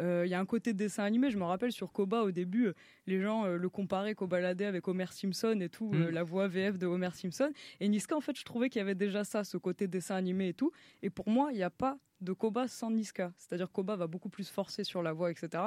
Il 0.01 0.27
y 0.27 0.35
a 0.35 0.41
un 0.41 0.45
côté 0.45 0.73
dessin 0.73 1.05
animé, 1.05 1.31
je 1.31 1.39
me 1.39 1.45
rappelle 1.45 1.71
sur 1.71 1.93
Koba 1.93 2.23
au 2.23 2.33
début, 2.33 2.73
les 3.07 3.21
gens 3.21 3.47
le 3.47 3.69
comparaient 3.69 4.17
Kobalade 4.17 4.63
avec 4.63 4.89
Homer 4.89 5.07
Simpson 5.13 5.57
et 5.61 5.69
tout, 5.69 5.93
mm. 5.93 6.09
la 6.09 6.25
voix 6.25 6.49
VF 6.49 6.79
de 6.79 6.87
Homer 6.89 7.11
Simpson. 7.15 7.53
Et 7.79 7.89
Niska, 7.89 8.17
en 8.17 8.21
fait, 8.21 8.37
je 8.37 8.45
trouvais 8.45 8.71
qu'il 8.71 8.81
y 8.81 8.83
avait 8.83 8.97
déjà 8.97 9.23
ça, 9.23 9.45
ce 9.45 9.57
côté 9.57 9.87
dessin 9.87 10.17
animé 10.17 10.49
et 10.49 10.55
tout. 10.55 10.73
Et 11.03 11.11
pour 11.11 11.29
moi, 11.29 11.51
il 11.53 11.59
n'y 11.59 11.63
a 11.63 11.71
pas 11.71 11.97
de 12.21 12.33
Koba 12.33 12.67
sans 12.67 12.91
Niska. 12.91 13.33
C'est-à-dire 13.39 13.71
Koba 13.71 13.95
va 13.95 14.09
beaucoup 14.09 14.31
plus 14.31 14.51
forcer 14.51 14.83
sur 14.83 15.01
la 15.01 15.13
voix, 15.13 15.31
etc. 15.31 15.63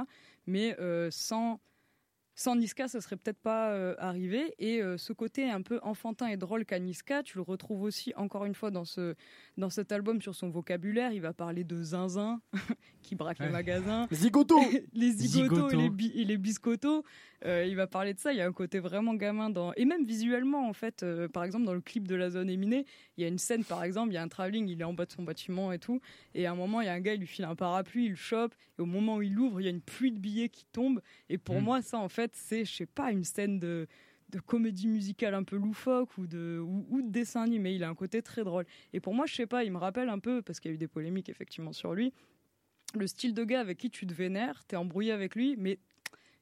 Mais 0.45 0.75
sans 1.09 1.61
sans 2.37 2.55
Niska, 2.55 2.87
ça 2.87 3.01
serait 3.01 3.17
peut-être 3.17 3.39
pas 3.39 3.71
euh, 3.71 3.95
arrivé. 3.97 4.53
Et 4.59 4.79
euh, 4.79 4.95
ce 4.97 5.11
côté 5.11 5.49
un 5.49 5.63
peu 5.63 5.79
enfantin 5.81 6.27
et 6.27 6.37
drôle 6.37 6.65
qu'a 6.65 6.77
Niska, 6.77 7.23
tu 7.23 7.37
le 7.37 7.41
retrouves 7.41 7.81
aussi 7.81 8.13
encore 8.15 8.45
une 8.45 8.53
fois 8.53 8.69
dans 8.69 8.85
ce 8.85 9.15
dans 9.57 9.71
cet 9.71 9.91
album 9.91 10.21
sur 10.21 10.35
son 10.35 10.49
vocabulaire. 10.49 11.11
Il 11.11 11.21
va 11.21 11.33
parler 11.33 11.63
de 11.63 11.81
zinzin 11.81 12.39
qui 13.01 13.15
braque 13.15 13.39
les 13.39 13.49
magasins, 13.49 14.07
zigoto, 14.11 14.55
les 14.93 15.11
zigotos 15.13 15.71
et 15.71 15.77
les, 15.77 16.25
les 16.25 16.37
biscottos. 16.37 17.03
Euh, 17.45 17.65
il 17.67 17.75
va 17.75 17.87
parler 17.87 18.13
de 18.13 18.19
ça. 18.19 18.31
Il 18.33 18.37
y 18.37 18.41
a 18.41 18.45
un 18.45 18.53
côté 18.53 18.77
vraiment 18.77 19.15
gamin 19.15 19.49
dans 19.49 19.73
et 19.73 19.85
même 19.85 20.05
visuellement 20.05 20.69
en 20.69 20.73
fait. 20.73 21.03
par 21.33 21.43
exemple, 21.43 21.65
dans 21.65 21.73
le 21.73 21.81
clip 21.81 22.07
de 22.07 22.15
la 22.15 22.29
zone 22.29 22.51
éminée, 22.51 22.85
il 23.17 23.23
y 23.23 23.25
a 23.25 23.29
une 23.29 23.39
scène 23.39 23.63
par 23.63 23.83
exemple, 23.83 24.11
il 24.11 24.15
y 24.15 24.19
a 24.19 24.21
un 24.21 24.27
travelling, 24.27 24.67
il 24.67 24.79
est 24.79 24.83
en 24.83 24.93
bas 24.93 25.07
de 25.07 25.11
son 25.11 25.23
bâtiment 25.23 25.71
et 25.71 25.79
tout. 25.79 26.01
Et 26.35 26.45
à 26.45 26.51
un 26.51 26.55
moment, 26.55 26.81
il 26.81 26.85
y 26.85 26.89
a 26.89 26.93
un 26.93 26.99
gars, 26.99 27.15
il 27.15 27.19
lui 27.19 27.27
file 27.27 27.45
un 27.45 27.55
parapluie, 27.55 28.05
il 28.05 28.09
le 28.11 28.15
chope. 28.15 28.53
Et 28.77 28.81
au 28.83 28.85
moment 28.85 29.15
où 29.15 29.21
il 29.23 29.33
l'ouvre, 29.33 29.59
il 29.59 29.63
y 29.63 29.67
a 29.67 29.71
une 29.71 29.81
pluie 29.81 30.11
de 30.11 30.19
billets 30.19 30.49
qui 30.49 30.65
tombe. 30.71 31.01
Et 31.29 31.39
pour 31.39 31.59
mm. 31.59 31.63
moi, 31.63 31.81
ça 31.81 31.97
en 31.97 32.09
fait 32.09 32.26
c'est, 32.33 32.65
je 32.65 32.73
sais 32.73 32.85
pas, 32.85 33.11
une 33.11 33.23
scène 33.23 33.59
de, 33.59 33.87
comédie 34.45 34.87
musicale 34.87 35.33
un 35.33 35.43
peu 35.43 35.55
loufoque 35.55 36.17
ou 36.17 36.27
de, 36.27 36.59
ou, 36.59 37.01
de 37.01 37.09
dessin 37.09 37.41
animé. 37.41 37.73
Il 37.73 37.83
a 37.83 37.89
un 37.89 37.95
côté 37.95 38.21
très 38.21 38.43
drôle. 38.43 38.65
Et 38.93 38.99
pour 38.99 39.13
moi, 39.13 39.25
je 39.25 39.33
sais 39.33 39.47
pas, 39.47 39.63
il 39.63 39.71
me 39.71 39.77
rappelle 39.77 40.09
un 40.09 40.19
peu, 40.19 40.41
parce 40.41 40.59
qu'il 40.59 40.69
y 40.69 40.73
a 40.73 40.75
eu 40.75 40.77
des 40.77 40.87
polémiques 40.87 41.29
effectivement 41.29 41.73
sur 41.73 41.93
lui, 41.93 42.13
le 42.95 43.07
style 43.07 43.33
de 43.33 43.43
gars 43.43 43.59
avec 43.59 43.77
qui 43.77 43.89
tu 43.89 44.05
te 44.05 44.13
vénères, 44.13 44.63
t'es 44.65 44.75
embrouillé 44.75 45.11
avec 45.11 45.35
lui, 45.35 45.55
mais 45.57 45.79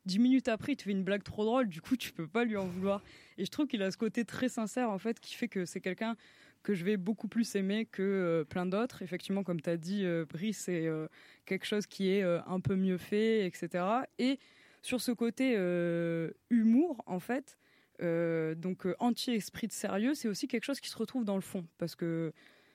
dix 0.06 0.20
minutes 0.20 0.48
après, 0.48 0.74
il 0.74 0.76
te 0.76 0.84
fait 0.84 0.92
une 0.92 1.04
blague 1.04 1.24
trop 1.24 1.46
drôle, 1.46 1.68
du 1.68 1.82
coup, 1.82 1.96
tu 1.98 2.12
peux 2.12 2.28
pas 2.28 2.44
lui 2.44 2.58
en 2.58 2.66
vouloir. 2.66 3.04
Et 3.38 3.46
je 3.46 3.52
trouve 3.52 3.68
qu'il 3.68 3.82
a 3.82 3.92
ce 3.92 3.98
côté 3.98 4.26
très 4.26 4.50
sincère, 4.50 4.90
en 4.90 4.98
fait, 4.98 5.20
qui 5.20 5.36
fait 5.36 5.48
que 5.48 5.66
c'est 5.66 5.82
quelqu'un 5.82 6.16
que 6.64 6.74
je 6.74 6.84
vais 6.84 6.98
beaucoup 6.98 7.28
plus 7.28 7.56
aimer 7.56 7.86
que 7.86 8.02
euh, 8.02 8.44
plein 8.44 8.66
d'autres. 8.66 9.02
Effectivement, 9.04 9.44
comme 9.44 9.62
tu 9.62 9.70
as 9.70 9.78
dit, 9.78 10.04
euh, 10.04 10.26
Brice, 10.26 10.58
c'est 10.58 10.88
euh, 10.88 11.08
quelque 11.46 11.66
chose 11.66 11.86
qui 11.86 12.10
est 12.10 12.24
un 12.24 12.60
peu 12.60 12.76
mieux 12.76 12.98
fait, 12.98 13.46
etc. 13.46 13.86
Et 14.18 14.40
sur 14.86 15.02
ce 15.02 15.12
côté 15.12 15.56
euh, 15.58 16.30
humour, 16.52 17.04
en 17.08 17.20
fait, 17.20 17.58
euh, 18.04 18.54
donc 18.54 18.86
euh, 18.86 18.96
anti-esprit 19.00 19.66
de 19.66 19.72
sérieux, 19.72 20.14
c'est 20.14 20.28
aussi 20.28 20.48
quelque 20.48 20.64
chose 20.64 20.80
qui 20.80 20.90
se 20.90 20.98
retrouve 20.98 21.26
dans 21.26 21.34
le 21.34 21.42
fond. 21.42 21.66
Parce 21.80 21.96
que 21.96 22.32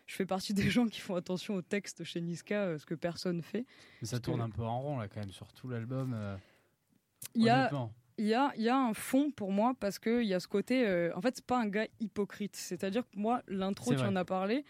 je 0.07 0.17
fais 0.17 0.27
partie 0.27 0.53
des 0.55 0.71
gens 0.71 0.87
qui 0.89 0.99
font 0.99 1.15
attention 1.15 1.55
au 1.55 1.63
texte 1.63 2.03
chez 2.03 2.21
Niska, 2.21 2.79
ce 2.79 2.85
que 2.85 2.97
personne 2.97 3.43
fait. 3.43 3.65
Mais 4.03 4.09
ça 4.09 4.19
tourne 4.19 4.41
un 4.41 4.51
peu 4.51 4.63
en 4.63 4.81
rond, 4.81 4.99
là, 4.99 5.07
quand 5.07 5.21
même, 5.21 5.31
sur 5.31 5.53
tout 5.53 5.69
l'album. 5.69 6.17
Il 7.35 7.45
y 7.45 7.49
a. 7.49 7.71
Il 8.19 8.27
y, 8.27 8.35
a, 8.35 8.53
il 8.57 8.63
y 8.63 8.69
a 8.69 8.77
un 8.77 8.93
fond 8.93 9.31
pour 9.31 9.51
moi 9.51 9.73
parce 9.81 9.99
qu'il 9.99 10.25
y 10.25 10.35
a 10.35 10.41
ce 10.41 10.49
côté. 10.49 11.11
en 11.15 11.23
fait, 11.23 11.37
c'est 11.37 11.47
pas 11.47 11.59
un 11.59 11.69
gars 11.69 11.87
hypocrite. 12.01 12.55
C'est-à-dire 12.55 13.09
que 13.09 13.17
moi, 13.17 13.41
l'intro, 13.47 13.95
tu 13.95 14.01
en 14.03 14.15
as 14.17 14.27
parlé 14.27 14.65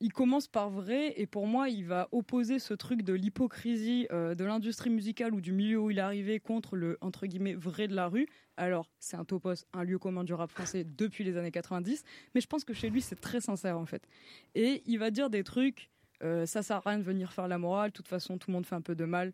il 0.00 0.12
commence 0.12 0.46
par 0.46 0.68
vrai 0.68 1.14
et 1.16 1.26
pour 1.26 1.46
moi 1.46 1.68
il 1.68 1.86
va 1.86 2.08
opposer 2.12 2.58
ce 2.58 2.74
truc 2.74 3.02
de 3.02 3.14
l'hypocrisie 3.14 4.06
euh, 4.12 4.34
de 4.34 4.44
l'industrie 4.44 4.90
musicale 4.90 5.32
ou 5.34 5.40
du 5.40 5.52
milieu 5.52 5.78
où 5.78 5.90
il 5.90 5.98
est 5.98 6.02
arrivé 6.02 6.38
contre 6.38 6.76
le 6.76 6.98
entre 7.00 7.26
guillemets 7.26 7.54
vrai 7.54 7.88
de 7.88 7.94
la 7.94 8.08
rue. 8.08 8.28
Alors 8.56 8.90
c'est 8.98 9.16
un 9.16 9.24
topos, 9.24 9.64
un 9.72 9.84
lieu 9.84 9.98
commun 9.98 10.24
du 10.24 10.34
rap 10.34 10.50
français 10.50 10.84
depuis 10.84 11.24
les 11.24 11.36
années 11.36 11.50
90, 11.50 12.04
mais 12.34 12.40
je 12.40 12.46
pense 12.46 12.64
que 12.64 12.74
chez 12.74 12.90
lui 12.90 13.00
c'est 13.00 13.20
très 13.20 13.40
sincère 13.40 13.78
en 13.78 13.86
fait. 13.86 14.06
Et 14.54 14.82
il 14.86 14.98
va 14.98 15.10
dire 15.10 15.30
des 15.30 15.44
trucs, 15.44 15.90
euh, 16.22 16.44
ça 16.44 16.62
sert 16.62 16.76
à 16.76 16.90
rien 16.90 16.98
de 16.98 17.04
venir 17.04 17.32
faire 17.32 17.48
la 17.48 17.58
morale, 17.58 17.90
de 17.90 17.94
toute 17.94 18.08
façon 18.08 18.36
tout 18.36 18.50
le 18.50 18.54
monde 18.54 18.66
fait 18.66 18.74
un 18.74 18.82
peu 18.82 18.94
de 18.94 19.04
mal 19.04 19.32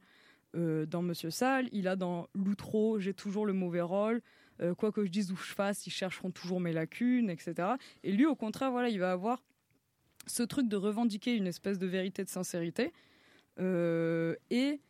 euh, 0.54 0.86
dans 0.86 1.02
Monsieur 1.02 1.30
Sale. 1.30 1.68
Il 1.72 1.88
a 1.88 1.96
dans 1.96 2.28
l'outro, 2.34 3.00
j'ai 3.00 3.14
toujours 3.14 3.46
le 3.46 3.52
mauvais 3.52 3.80
rôle. 3.80 4.22
quoi 4.78 4.92
que 4.92 5.04
je 5.04 5.10
dise 5.10 5.32
ou 5.32 5.36
je 5.36 5.54
fasse, 5.54 5.88
ils 5.88 5.90
chercheront 5.90 6.30
toujours 6.30 6.60
mes 6.60 6.72
lacunes, 6.72 7.30
etc. 7.30 7.70
Et 8.04 8.12
lui, 8.12 8.26
au 8.26 8.36
contraire, 8.36 8.70
voilà, 8.70 8.90
il 8.90 9.00
va 9.00 9.10
avoir 9.10 9.42
ce 10.26 10.42
truc 10.42 10.68
de 10.68 10.76
revendiquer 10.76 11.36
une 11.36 11.46
espèce 11.46 11.78
de 11.78 11.86
vérité 11.86 12.24
de 12.24 12.28
sincérité 12.28 12.92
euh, 13.60 14.34
et 14.50 14.80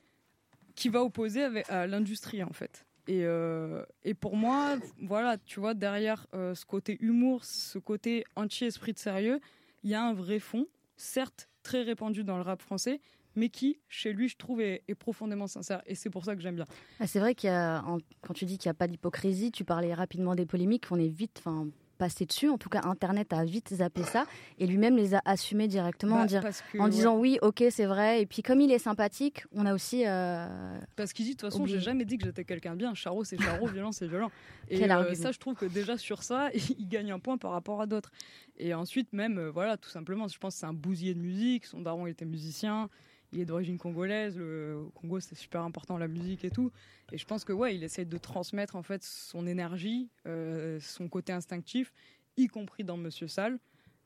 qui 0.74 0.88
va 0.88 1.02
opposer 1.02 1.44
à 1.68 1.86
l'industrie 1.86 2.42
en 2.42 2.52
fait. 2.52 2.86
Et, 3.08 3.24
euh, 3.24 3.84
et, 4.04 4.14
pour 4.14 4.36
moi, 4.36 4.76
voilà, 5.00 5.36
tu 5.36 5.58
vois, 5.58 5.74
derrière 5.74 6.26
euh, 6.34 6.54
ce 6.54 6.64
côté 6.64 6.98
humour, 7.00 7.44
ce 7.44 7.78
côté 7.78 8.24
anti-esprit 8.36 8.92
de 8.92 8.98
sérieux, 8.98 9.40
il 9.82 9.90
y 9.90 9.94
a 9.94 10.04
un 10.04 10.14
vrai 10.14 10.38
fond, 10.38 10.68
certes 10.96 11.48
très 11.64 11.82
répandu 11.82 12.22
dans 12.22 12.36
le 12.36 12.42
rap 12.42 12.62
français, 12.62 13.00
mais 13.34 13.48
qui, 13.48 13.80
chez 13.88 14.12
lui, 14.12 14.28
je 14.28 14.36
trouve, 14.36 14.60
est, 14.60 14.84
profondément 14.94 15.48
sincère. 15.48 15.82
Et 15.86 15.96
c'est 15.96 16.10
pour 16.10 16.24
ça 16.24 16.36
que 16.36 16.42
j'aime 16.42 16.54
bien. 16.54 16.66
Ah, 17.00 17.08
c'est 17.08 17.18
vrai 17.18 17.34
qu'il 17.34 17.50
y 17.50 17.52
a, 17.52 17.84
quand 18.20 18.34
tu 18.34 18.44
dis 18.44 18.56
qu'il 18.56 18.68
n'y 18.68 18.72
a 18.72 18.74
pas 18.74 18.86
d'hypocrisie, 18.86 19.50
tu 19.50 19.64
parlais 19.64 19.94
rapidement 19.94 20.36
des 20.36 20.46
polémiques, 20.46 20.86
on 20.90 20.98
est 20.98 21.08
vite, 21.08 21.38
enfin, 21.38 21.68
passé 22.02 22.26
dessus. 22.26 22.48
En 22.48 22.58
tout 22.58 22.68
cas, 22.68 22.80
Internet 22.82 23.32
a 23.32 23.44
vite 23.44 23.72
zappé 23.74 24.02
ça 24.02 24.26
et 24.58 24.66
lui-même 24.66 24.96
les 24.96 25.14
a 25.14 25.22
assumés 25.24 25.68
directement 25.68 26.16
en, 26.16 26.26
bah, 26.26 26.50
en, 26.80 26.88
disant 26.88 27.16
oui, 27.16 27.38
ok, 27.42 27.62
c'est 27.70 27.84
vrai. 27.84 28.20
Et 28.20 28.26
puis 28.26 28.42
comme 28.42 28.60
il 28.60 28.72
est 28.72 28.80
sympathique, 28.80 29.44
on 29.52 29.66
a 29.66 29.72
aussi. 29.72 30.02
Euh, 30.04 30.48
parce 30.96 31.12
qu'il 31.12 31.26
dit 31.26 31.36
de 31.36 31.40
toute 31.40 31.48
façon, 31.48 31.64
j'ai 31.64 31.78
jamais 31.78 32.04
dit 32.04 32.18
que 32.18 32.24
j'étais 32.24 32.42
quelqu'un 32.44 32.72
de 32.72 32.78
bien. 32.78 32.92
Charo, 32.94 33.22
c'est 33.22 33.40
Charo, 33.40 33.66
violent, 33.72 33.92
c'est 33.92 34.08
violent. 34.08 34.32
Et 34.68 34.82
euh, 34.90 35.14
ça, 35.14 35.30
je 35.30 35.38
trouve 35.38 35.54
que 35.54 35.66
déjà 35.66 35.96
sur 35.96 36.24
ça, 36.24 36.50
il 36.78 36.88
gagne 36.88 37.12
un 37.12 37.20
point 37.20 37.38
par 37.38 37.52
rapport 37.52 37.80
à 37.80 37.86
d'autres. 37.86 38.10
Et 38.58 38.74
ensuite, 38.74 39.12
même, 39.12 39.38
euh, 39.38 39.50
voilà, 39.52 39.76
tout 39.76 39.90
simplement, 39.90 40.26
je 40.26 40.38
pense 40.38 40.54
que 40.54 40.60
c'est 40.60 40.66
un 40.66 40.72
bousier 40.72 41.14
de 41.14 41.20
musique. 41.20 41.66
Son 41.66 41.82
daron 41.82 42.08
était 42.08 42.24
musicien 42.24 42.88
il 43.32 43.40
est 43.40 43.44
d'origine 43.44 43.78
congolaise. 43.78 44.36
Le 44.36 44.86
Congo, 44.94 45.20
c'est 45.20 45.34
super 45.34 45.62
important 45.62 45.96
la 45.98 46.08
musique 46.08 46.44
et 46.44 46.50
tout. 46.50 46.70
Et 47.10 47.18
je 47.18 47.24
pense 47.24 47.44
que 47.44 47.52
ouais, 47.52 47.74
il 47.74 47.82
essaie 47.82 48.04
de 48.04 48.18
transmettre 48.18 48.76
en 48.76 48.82
fait 48.82 49.02
son 49.02 49.46
énergie, 49.46 50.10
euh, 50.26 50.78
son 50.80 51.08
côté 51.08 51.32
instinctif, 51.32 51.92
y 52.36 52.46
compris 52.46 52.84
dans 52.84 52.96
Monsieur 52.96 53.28
Sall. 53.28 53.58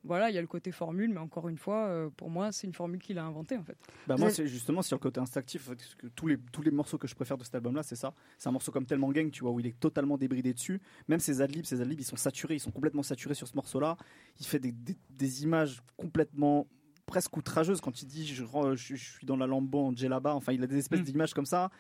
Voilà, 0.04 0.30
il 0.30 0.35
y 0.35 0.38
a 0.38 0.40
le 0.40 0.47
côté 0.47 0.71
formule, 0.71 1.11
mais 1.11 1.18
encore 1.18 1.49
une 1.49 1.59
fois, 1.59 1.87
euh, 1.88 2.11
pour 2.11 2.30
moi, 2.30 2.52
c'est 2.52 2.68
une 2.68 2.73
formule 2.73 3.00
qu'il 3.00 3.18
a 3.18 3.25
inventée 3.25 3.56
en 3.56 3.64
fait. 3.64 3.76
Bah 4.06 4.14
moi, 4.16 4.30
c'est 4.30 4.47
justement 4.47 4.80
sur 4.80 4.97
le 4.97 5.00
côté 5.00 5.18
instinctif. 5.18 5.68
Que 5.99 6.06
tous 6.06 6.28
les 6.28 6.38
tous 6.52 6.62
les 6.62 6.71
morceaux 6.71 6.97
que 6.97 7.09
je 7.09 7.14
préfère 7.16 7.37
de 7.37 7.42
cet 7.42 7.56
album-là, 7.56 7.83
c'est 7.83 7.97
ça. 7.97 8.14
C'est 8.38 8.49
un 8.49 8.52
morceau 8.52 8.71
comme 8.71 8.87
tellement 8.87 9.11
gang, 9.11 9.33
tu 9.33 9.40
vois, 9.40 9.50
où 9.50 9.59
il 9.59 9.66
est 9.66 9.80
totalement 9.80 10.16
débridé 10.16 10.52
dessus. 10.52 10.80
Même 11.09 11.18
ses 11.18 11.40
adlibs, 11.40 11.64
ses 11.64 11.80
adlibs, 11.80 11.99
ils 11.99 12.04
sont 12.04 12.16
saturés, 12.16 12.54
ils 12.54 12.61
sont 12.61 12.71
complètement 12.71 13.02
saturés 13.02 13.35
sur 13.35 13.49
ce 13.49 13.56
morceau-là. 13.56 13.97
Il 14.38 14.47
fait 14.47 14.61
des, 14.61 14.73
des 15.11 15.42
images 15.42 15.83
complètement 15.97 16.68
presque 17.06 17.36
outrageuse 17.36 17.80
quand 17.80 18.02
il 18.02 18.06
dit 18.06 18.26
je, 18.26 18.44
je, 18.75 18.94
suis 18.94 19.26
dans 19.26 19.36
la 19.36 19.46
lambeau 19.46 19.86
en 19.86 19.92
là-bas. 20.08 20.34
Enfin, 20.34 20.52
il 20.52 20.62
a 20.62 20.66
des 20.66 20.78
espèces 20.78 21.00
mm. 21.00 21.04
d'images 21.04 21.34
comme 21.34 21.46
ça. 21.46 21.70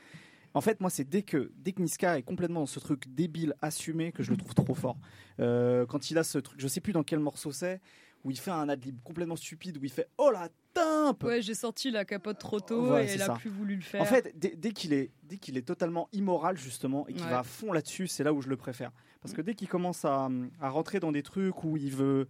En 0.54 0.62
fait, 0.62 0.80
moi, 0.80 0.88
c'est 0.88 1.04
dès 1.04 1.22
que, 1.22 1.52
dès 1.56 1.72
que 1.72 1.82
Niska 1.82 2.18
est 2.18 2.22
complètement 2.22 2.60
dans 2.60 2.66
ce 2.66 2.80
truc 2.80 3.04
débile, 3.08 3.54
assumé, 3.60 4.10
que 4.10 4.22
je 4.22 4.30
le 4.30 4.38
trouve 4.38 4.54
trop 4.54 4.74
fort. 4.74 4.96
Euh, 5.38 5.84
quand 5.84 6.10
il 6.10 6.16
a 6.16 6.24
ce 6.24 6.38
truc, 6.38 6.58
je 6.58 6.66
sais 6.66 6.80
plus 6.80 6.94
dans 6.94 7.02
quel 7.02 7.18
morceau 7.18 7.52
c'est, 7.52 7.82
où 8.24 8.30
il 8.30 8.38
fait 8.38 8.52
un 8.52 8.70
adlib 8.70 8.98
complètement 9.02 9.36
stupide, 9.36 9.76
où 9.76 9.84
il 9.84 9.90
fait 9.90 10.08
Oh 10.16 10.30
la 10.30 10.48
timpe 10.72 11.24
Ouais, 11.24 11.42
j'ai 11.42 11.54
sorti 11.54 11.90
la 11.90 12.06
capote 12.06 12.38
trop 12.38 12.58
tôt 12.58 12.96
et 12.96 13.04
elle 13.04 13.22
a 13.22 13.34
plus 13.34 13.50
voulu 13.50 13.76
le 13.76 13.82
faire. 13.82 14.00
En 14.00 14.06
fait, 14.06 14.32
dès, 14.34 14.72
qu'il 14.72 14.94
est, 14.94 15.12
dès 15.24 15.36
qu'il 15.36 15.58
est 15.58 15.66
totalement 15.66 16.08
immoral, 16.12 16.56
justement, 16.56 17.06
et 17.06 17.12
qu'il 17.12 17.26
va 17.26 17.40
à 17.40 17.44
fond 17.44 17.72
là-dessus, 17.72 18.08
c'est 18.08 18.24
là 18.24 18.32
où 18.32 18.40
je 18.40 18.48
le 18.48 18.56
préfère. 18.56 18.92
Parce 19.20 19.34
que 19.34 19.42
dès 19.42 19.54
qu'il 19.54 19.68
commence 19.68 20.06
à, 20.06 20.30
à, 20.58 20.70
rentrer 20.70 21.00
dans 21.00 21.12
des 21.12 21.22
trucs 21.22 21.64
où 21.64 21.76
il 21.76 21.94
veut 21.94 22.28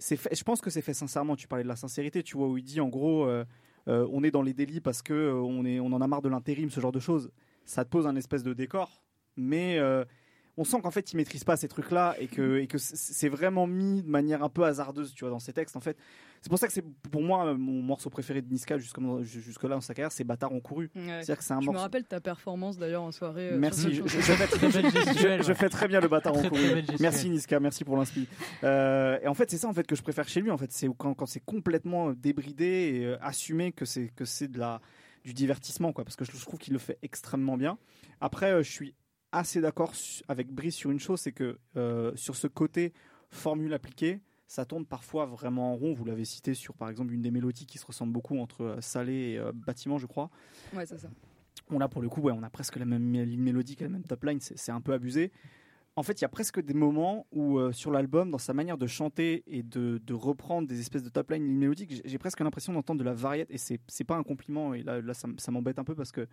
je 0.00 0.42
pense 0.42 0.60
que 0.60 0.70
c'est 0.70 0.82
fait 0.82 0.94
sincèrement. 0.94 1.36
Tu 1.36 1.48
parlais 1.48 1.62
de 1.62 1.68
la 1.68 1.76
sincérité, 1.76 2.22
tu 2.22 2.36
vois, 2.36 2.48
où 2.48 2.58
il 2.58 2.64
dit 2.64 2.80
en 2.80 2.88
gros, 2.88 3.26
euh, 3.26 3.44
euh, 3.88 4.06
on 4.12 4.22
est 4.24 4.30
dans 4.30 4.42
les 4.42 4.54
délits 4.54 4.80
parce 4.80 5.02
que 5.02 5.12
euh, 5.12 5.34
on, 5.34 5.64
est, 5.64 5.80
on 5.80 5.86
en 5.86 6.00
a 6.00 6.06
marre 6.06 6.22
de 6.22 6.28
l'intérim, 6.28 6.70
ce 6.70 6.80
genre 6.80 6.92
de 6.92 7.00
choses. 7.00 7.30
Ça 7.64 7.84
te 7.84 7.90
pose 7.90 8.06
un 8.06 8.16
espèce 8.16 8.42
de 8.42 8.52
décor, 8.52 9.02
mais 9.36 9.78
on 10.56 10.64
sent 10.64 10.80
qu'en 10.82 10.90
fait 10.90 11.12
il 11.12 11.16
maîtrise 11.16 11.44
pas 11.44 11.56
ces 11.56 11.68
trucs 11.68 11.90
là 11.90 12.14
et 12.18 12.28
que, 12.28 12.58
et 12.58 12.66
que 12.66 12.78
c'est 12.78 13.28
vraiment 13.28 13.66
mis 13.66 14.02
de 14.02 14.08
manière 14.08 14.42
un 14.42 14.48
peu 14.48 14.64
hasardeuse 14.64 15.14
tu 15.14 15.24
vois 15.24 15.30
dans 15.30 15.38
ces 15.38 15.52
textes 15.52 15.76
en 15.76 15.80
fait. 15.80 15.96
C'est 16.42 16.50
pour 16.50 16.58
ça 16.58 16.66
que 16.66 16.72
c'est 16.72 16.84
pour 17.10 17.22
moi 17.22 17.54
mon 17.54 17.82
morceau 17.82 18.10
préféré 18.10 18.42
de 18.42 18.52
Niska 18.52 18.78
jusque, 18.78 18.98
jusque 19.22 19.62
là 19.62 19.70
dans 19.70 19.80
sa 19.80 19.94
carrière 19.94 20.12
c'est 20.12 20.24
Bâtard 20.24 20.52
en 20.52 20.60
couru 20.60 20.90
c'est 21.22 21.36
que 21.36 21.42
c'est 21.42 21.54
un 21.54 21.60
je 21.60 21.70
me 21.70 21.78
rappelle 21.78 22.04
ta 22.04 22.20
performance 22.20 22.76
d'ailleurs 22.78 23.02
en 23.02 23.12
soirée 23.12 23.50
euh, 23.52 23.58
merci 23.58 23.94
je, 23.94 24.02
fais 24.06 24.46
très, 24.46 25.42
je, 25.42 25.54
fais 25.54 25.68
très 25.68 25.88
bien 25.88 26.00
le 26.00 26.08
Bâtard 26.08 26.36
en 26.36 26.42
couru 26.42 26.82
merci 27.00 27.30
Niska 27.30 27.58
merci 27.60 27.84
pour 27.84 27.96
l'inspi. 27.96 28.28
Euh, 28.62 29.18
et 29.22 29.28
en 29.28 29.34
fait 29.34 29.50
c'est 29.50 29.58
ça 29.58 29.68
en 29.68 29.72
fait 29.72 29.86
que 29.86 29.96
je 29.96 30.02
préfère 30.02 30.28
chez 30.28 30.40
lui 30.40 30.50
en 30.50 30.58
fait. 30.58 30.70
C'est 30.70 30.88
quand, 30.96 31.14
quand 31.14 31.26
c'est 31.26 31.44
complètement 31.44 32.12
débridé 32.12 32.64
et 32.94 33.06
euh, 33.06 33.16
assumé 33.20 33.72
que 33.72 33.84
c'est 33.84 34.08
que 34.08 34.24
c'est 34.24 34.48
de 34.48 34.58
la 34.58 34.80
du 35.24 35.32
divertissement 35.32 35.92
quoi 35.92 36.04
parce 36.04 36.16
que 36.16 36.24
je 36.24 36.32
trouve 36.32 36.58
qu'il 36.58 36.74
le 36.74 36.78
fait 36.78 36.98
extrêmement 37.02 37.56
bien. 37.56 37.78
Après 38.20 38.62
je 38.62 38.70
suis 38.70 38.94
assez 39.36 39.60
d'accord 39.60 39.92
avec 40.28 40.52
Brice 40.52 40.74
sur 40.74 40.90
une 40.90 41.00
chose, 41.00 41.20
c'est 41.20 41.32
que 41.32 41.58
sur 42.16 42.36
ce 42.36 42.46
côté 42.46 42.92
formule 43.30 43.72
appliquée, 43.74 44.20
ça 44.46 44.64
tourne 44.64 44.86
parfois 44.86 45.26
vraiment 45.26 45.72
en 45.72 45.76
rond. 45.76 45.94
Vous 45.94 46.04
l'avez 46.04 46.24
cité 46.24 46.54
sur, 46.54 46.74
par 46.74 46.88
exemple, 46.88 47.12
une 47.12 47.22
des 47.22 47.30
mélodies 47.30 47.66
qui 47.66 47.78
se 47.78 47.86
ressemble 47.86 48.12
beaucoup 48.12 48.38
entre 48.38 48.76
Salé 48.80 49.12
et 49.12 49.52
Bâtiment, 49.52 49.98
je 49.98 50.06
crois. 50.06 50.30
Ouais, 50.74 50.86
c'est 50.86 50.98
ça. 50.98 51.08
On 51.70 51.80
a 51.80 51.88
pour 51.88 52.02
le 52.02 52.08
coup, 52.08 52.20
ouais, 52.20 52.32
on 52.32 52.42
a 52.42 52.50
presque 52.50 52.76
la 52.76 52.84
même 52.84 53.12
ligne 53.12 53.40
mélodique, 53.40 53.80
la 53.80 53.88
même 53.88 54.04
top 54.04 54.24
line. 54.24 54.38
C'est 54.40 54.72
un 54.72 54.80
peu 54.80 54.92
abusé 54.92 55.32
en 55.96 56.02
fait, 56.02 56.20
il 56.20 56.22
y 56.22 56.24
a 56.24 56.28
presque 56.28 56.60
des 56.60 56.74
moments 56.74 57.26
où, 57.30 57.58
euh, 57.58 57.72
sur 57.72 57.92
l'album, 57.92 58.30
dans 58.30 58.38
sa 58.38 58.52
manière 58.52 58.78
de 58.78 58.86
chanter 58.86 59.44
et 59.46 59.62
de, 59.62 60.00
reprendre 60.12 60.66
des 60.66 60.80
espèces 60.80 61.04
de 61.04 61.08
top 61.08 61.30
line 61.30 61.46
mélodiques, 61.46 62.02
j'ai 62.04 62.18
presque 62.18 62.40
l'impression 62.40 62.72
d'entendre 62.72 62.98
de 62.98 63.04
la 63.04 63.14
variété. 63.14 63.54
Et 63.54 63.58
c'est, 63.58 64.04
pas 64.04 64.16
un 64.16 64.24
compliment, 64.24 64.74
et 64.74 64.82
là, 64.82 65.00
là 65.00 65.14
ça, 65.14 65.52
m'embête 65.52 65.78
un 65.78 65.84
peu 65.84 65.94
parce 65.94 66.10
que 66.10 66.26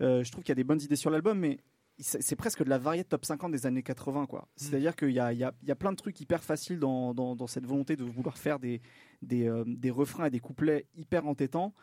euh, 0.00 0.22
je 0.22 0.30
trouve 0.30 0.44
qu'il 0.44 0.50
y 0.50 0.52
a 0.52 0.56
des 0.56 0.64
bonnes 0.64 0.80
idées 0.80 0.96
sur 0.96 1.10
l'album, 1.10 1.38
mais 1.38 1.58
c'est, 1.98 2.36
presque 2.36 2.62
de 2.62 2.70
la 2.70 2.78
variété 2.78 3.08
top 3.08 3.24
50 3.24 3.52
des 3.52 3.66
années 3.66 3.82
80. 3.82 4.26
Quoi. 4.26 4.40
Mm. 4.40 4.44
C'est-à-dire 4.56 4.96
qu'il 4.96 5.10
y 5.10 5.20
a, 5.20 5.32
y, 5.32 5.42
a, 5.44 5.74
plein 5.74 5.90
de 5.90 5.96
trucs 5.96 6.20
hyper 6.20 6.42
faciles 6.42 6.78
dans, 6.78 7.14
dans, 7.14 7.46
cette 7.46 7.66
volonté 7.66 7.96
de 7.96 8.04
vouloir 8.04 8.38
faire 8.38 8.58
des, 8.58 8.80
des, 9.22 9.48
euh, 9.48 9.64
des 9.66 9.90
refrains 9.90 10.26
et 10.26 10.30
des 10.30 10.40
couplets 10.40 10.86
hyper 10.96 11.26
entêtants 11.26 11.74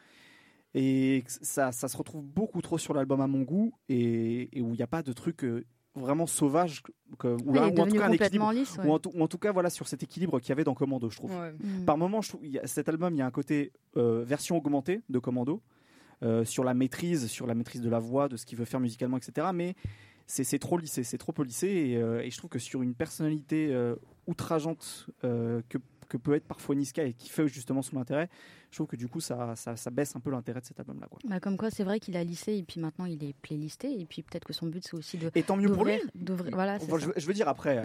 et 0.73 1.23
ça, 1.27 1.71
ça, 1.71 1.87
se 1.87 1.95
retrouve 1.95 2.25
beaucoup 2.25 2.61
trop 2.61 2.77
sur 2.77 2.93
l'album 2.93 3.21
à 3.21 3.27
mon 3.27 3.43
goût 3.43 3.73
et, 3.87 4.49
où 4.61 4.73
il 4.73 4.77
n'y 4.77 4.81
a 4.81 4.87
pas 4.87 5.03
de 5.03 5.13
trucs 5.13 5.45
vraiment 5.95 6.27
sauvage 6.27 6.83
ou, 7.23 7.57
en 7.57 7.87
tout 7.87 7.95
cas 7.95 8.07
un 8.07 8.11
équilibre 8.11 8.53
ou, 8.83 9.21
en 9.21 9.27
tout 9.27 9.37
cas 9.37 9.53
voilà 9.53 9.69
sur 9.69 9.87
cet 9.87 10.03
équilibre 10.03 10.41
qu'il 10.41 10.49
y 10.49 10.51
avait 10.51 10.65
dans 10.65 10.73
Commando 10.73 11.09
je 11.09 11.15
trouve 11.15 11.31
mm. 11.33 11.85
par 11.85 11.97
moment 11.97 12.21
je 12.21 12.29
trouve, 12.29 12.41
cet 12.65 12.89
album 12.89 13.13
il 13.15 13.19
y 13.19 13.21
a 13.21 13.25
un 13.25 13.31
côté 13.31 13.71
euh, 13.95 14.23
version 14.25 14.57
augmentée 14.57 15.01
de 15.07 15.19
Commando 15.19 15.61
euh, 15.63 15.74
sur 16.43 16.63
la 16.63 16.73
maîtrise 16.73 17.27
sur 17.27 17.47
la 17.47 17.55
maîtrise 17.55 17.81
de 17.81 17.89
la 17.89 17.99
voix 17.99 18.27
de 18.27 18.37
ce 18.37 18.45
qu'il 18.45 18.57
veut 18.57 18.65
faire 18.65 18.79
musicalement 18.79 19.17
etc 19.17 19.47
mais 19.53 19.75
c'est 20.25 20.59
trop 20.59 20.77
lissé 20.77 21.03
c'est 21.03 21.17
trop 21.17 21.31
polissé 21.31 21.67
et, 21.67 21.97
euh, 21.97 22.21
et, 22.23 22.31
je 22.31 22.37
trouve 22.37 22.49
que 22.49 22.59
sur 22.59 22.81
une 22.81 22.95
personnalité 22.95 23.75
outrageante 24.27 25.07
que 25.21 25.77
que 26.07 26.17
peut 26.17 26.35
être 26.35 26.45
parfois 26.47 26.75
Niska 26.75 27.03
et 27.03 27.13
qui 27.13 27.29
fait 27.29 27.47
justement 27.47 27.81
son 27.81 27.97
intérêt, 27.97 28.29
je 28.71 28.77
trouve 28.77 28.87
que 28.87 28.95
du 28.95 29.07
coup 29.07 29.19
ça, 29.19 29.55
ça, 29.55 29.89
baisse 29.91 30.15
un 30.15 30.19
peu 30.19 30.31
l'intérêt 30.31 30.61
de 30.61 30.65
cet 30.65 30.79
album-là. 30.79 31.07
Bah 31.27 31.39
comme 31.39 31.57
quoi, 31.57 31.69
c'est 31.69 31.83
vrai 31.83 31.99
qu'il 31.99 32.17
a 32.17 32.23
lissé 32.23 32.55
et 32.55 32.63
puis 32.63 32.79
maintenant 32.79 33.05
il 33.05 33.23
est 33.23 33.33
playlisté 33.33 33.99
et 33.99 34.05
puis 34.05 34.23
peut-être 34.23 34.45
que 34.45 34.53
son 34.53 34.67
but 34.67 34.83
c'est 34.83 34.95
aussi 34.95 35.17
de. 35.17 35.31
Et 35.35 35.43
tant 35.43 35.57
mieux 35.57 35.71
pour 35.71 35.85
lui. 35.85 35.99
Voilà, 36.51 36.77
je, 36.79 37.25
veux 37.25 37.33
dire 37.33 37.47
après, 37.47 37.83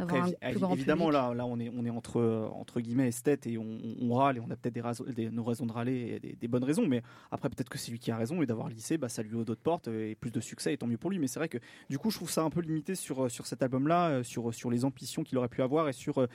évidemment 0.73 1.11
là, 1.11 1.33
là 1.35 1.47
on 1.47 1.59
est, 1.59 1.71
on 1.77 1.85
est 1.85 1.91
entre, 1.91 2.51
entre 2.55 2.81
guillemets 2.81 3.09
esthète 3.09 3.47
et 3.47 3.59
on, 3.59 4.15
râle 4.15 4.39
et 4.39 4.41
on 4.41 4.51
a 4.51 4.57
peut-être 4.57 5.15
des, 5.15 5.31
nos 5.31 5.45
raisons 5.45 5.67
de 5.67 5.73
râler 5.73 6.21
et 6.23 6.37
des, 6.37 6.49
bonnes 6.49 6.65
raisons, 6.65 6.87
mais 6.87 7.03
après 7.31 7.49
peut-être 7.49 7.69
que 7.69 7.79
c'est 7.79 7.91
lui 7.91 7.99
qui 7.99 8.11
a 8.11 8.17
raison 8.17 8.43
et 8.43 8.47
d'avoir 8.47 8.69
lissé, 8.69 8.99
bah, 8.99 9.09
ça 9.09 9.23
lui 9.23 9.35
ouvre 9.35 9.45
d'autres 9.45 9.63
portes 9.63 9.89
et 9.89 10.15
plus 10.15 10.31
de 10.31 10.41
succès 10.41 10.73
et 10.73 10.79
tant 10.79 10.87
mieux 10.87 10.99
pour 10.99 11.11
lui. 11.11 11.19
Mais 11.19 11.27
c'est 11.27 11.39
vrai 11.39 11.49
que 11.49 11.59
du 11.89 11.99
coup 11.99 12.11
je 12.11 12.17
trouve 12.17 12.31
ça 12.31 12.43
un 12.43 12.51
peu 12.51 12.61
limité 12.61 12.95
sur, 12.95 13.31
sur 13.31 13.47
cet 13.47 13.63
album-là, 13.63 14.09
euh, 14.09 14.23
sur, 14.23 14.53
sur 14.55 14.71
les 14.71 14.85
ambitions 14.85 15.23
qu'il 15.23 15.39
aurait 15.39 15.49
pu 15.49 15.63
avoir 15.63 15.89
et 15.89 15.93
sur 15.93 16.19
euh, 16.19 16.27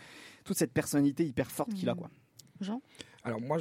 toute 0.43 0.57
cette 0.57 0.71
personnalité 0.73 1.25
hyper 1.25 1.51
forte 1.51 1.73
qu'il 1.73 1.89
a. 1.89 1.95
Mmh. 1.95 1.97
Quoi. 1.97 2.09
Jean? 2.61 2.81
Alors 3.23 3.41
moi, 3.41 3.57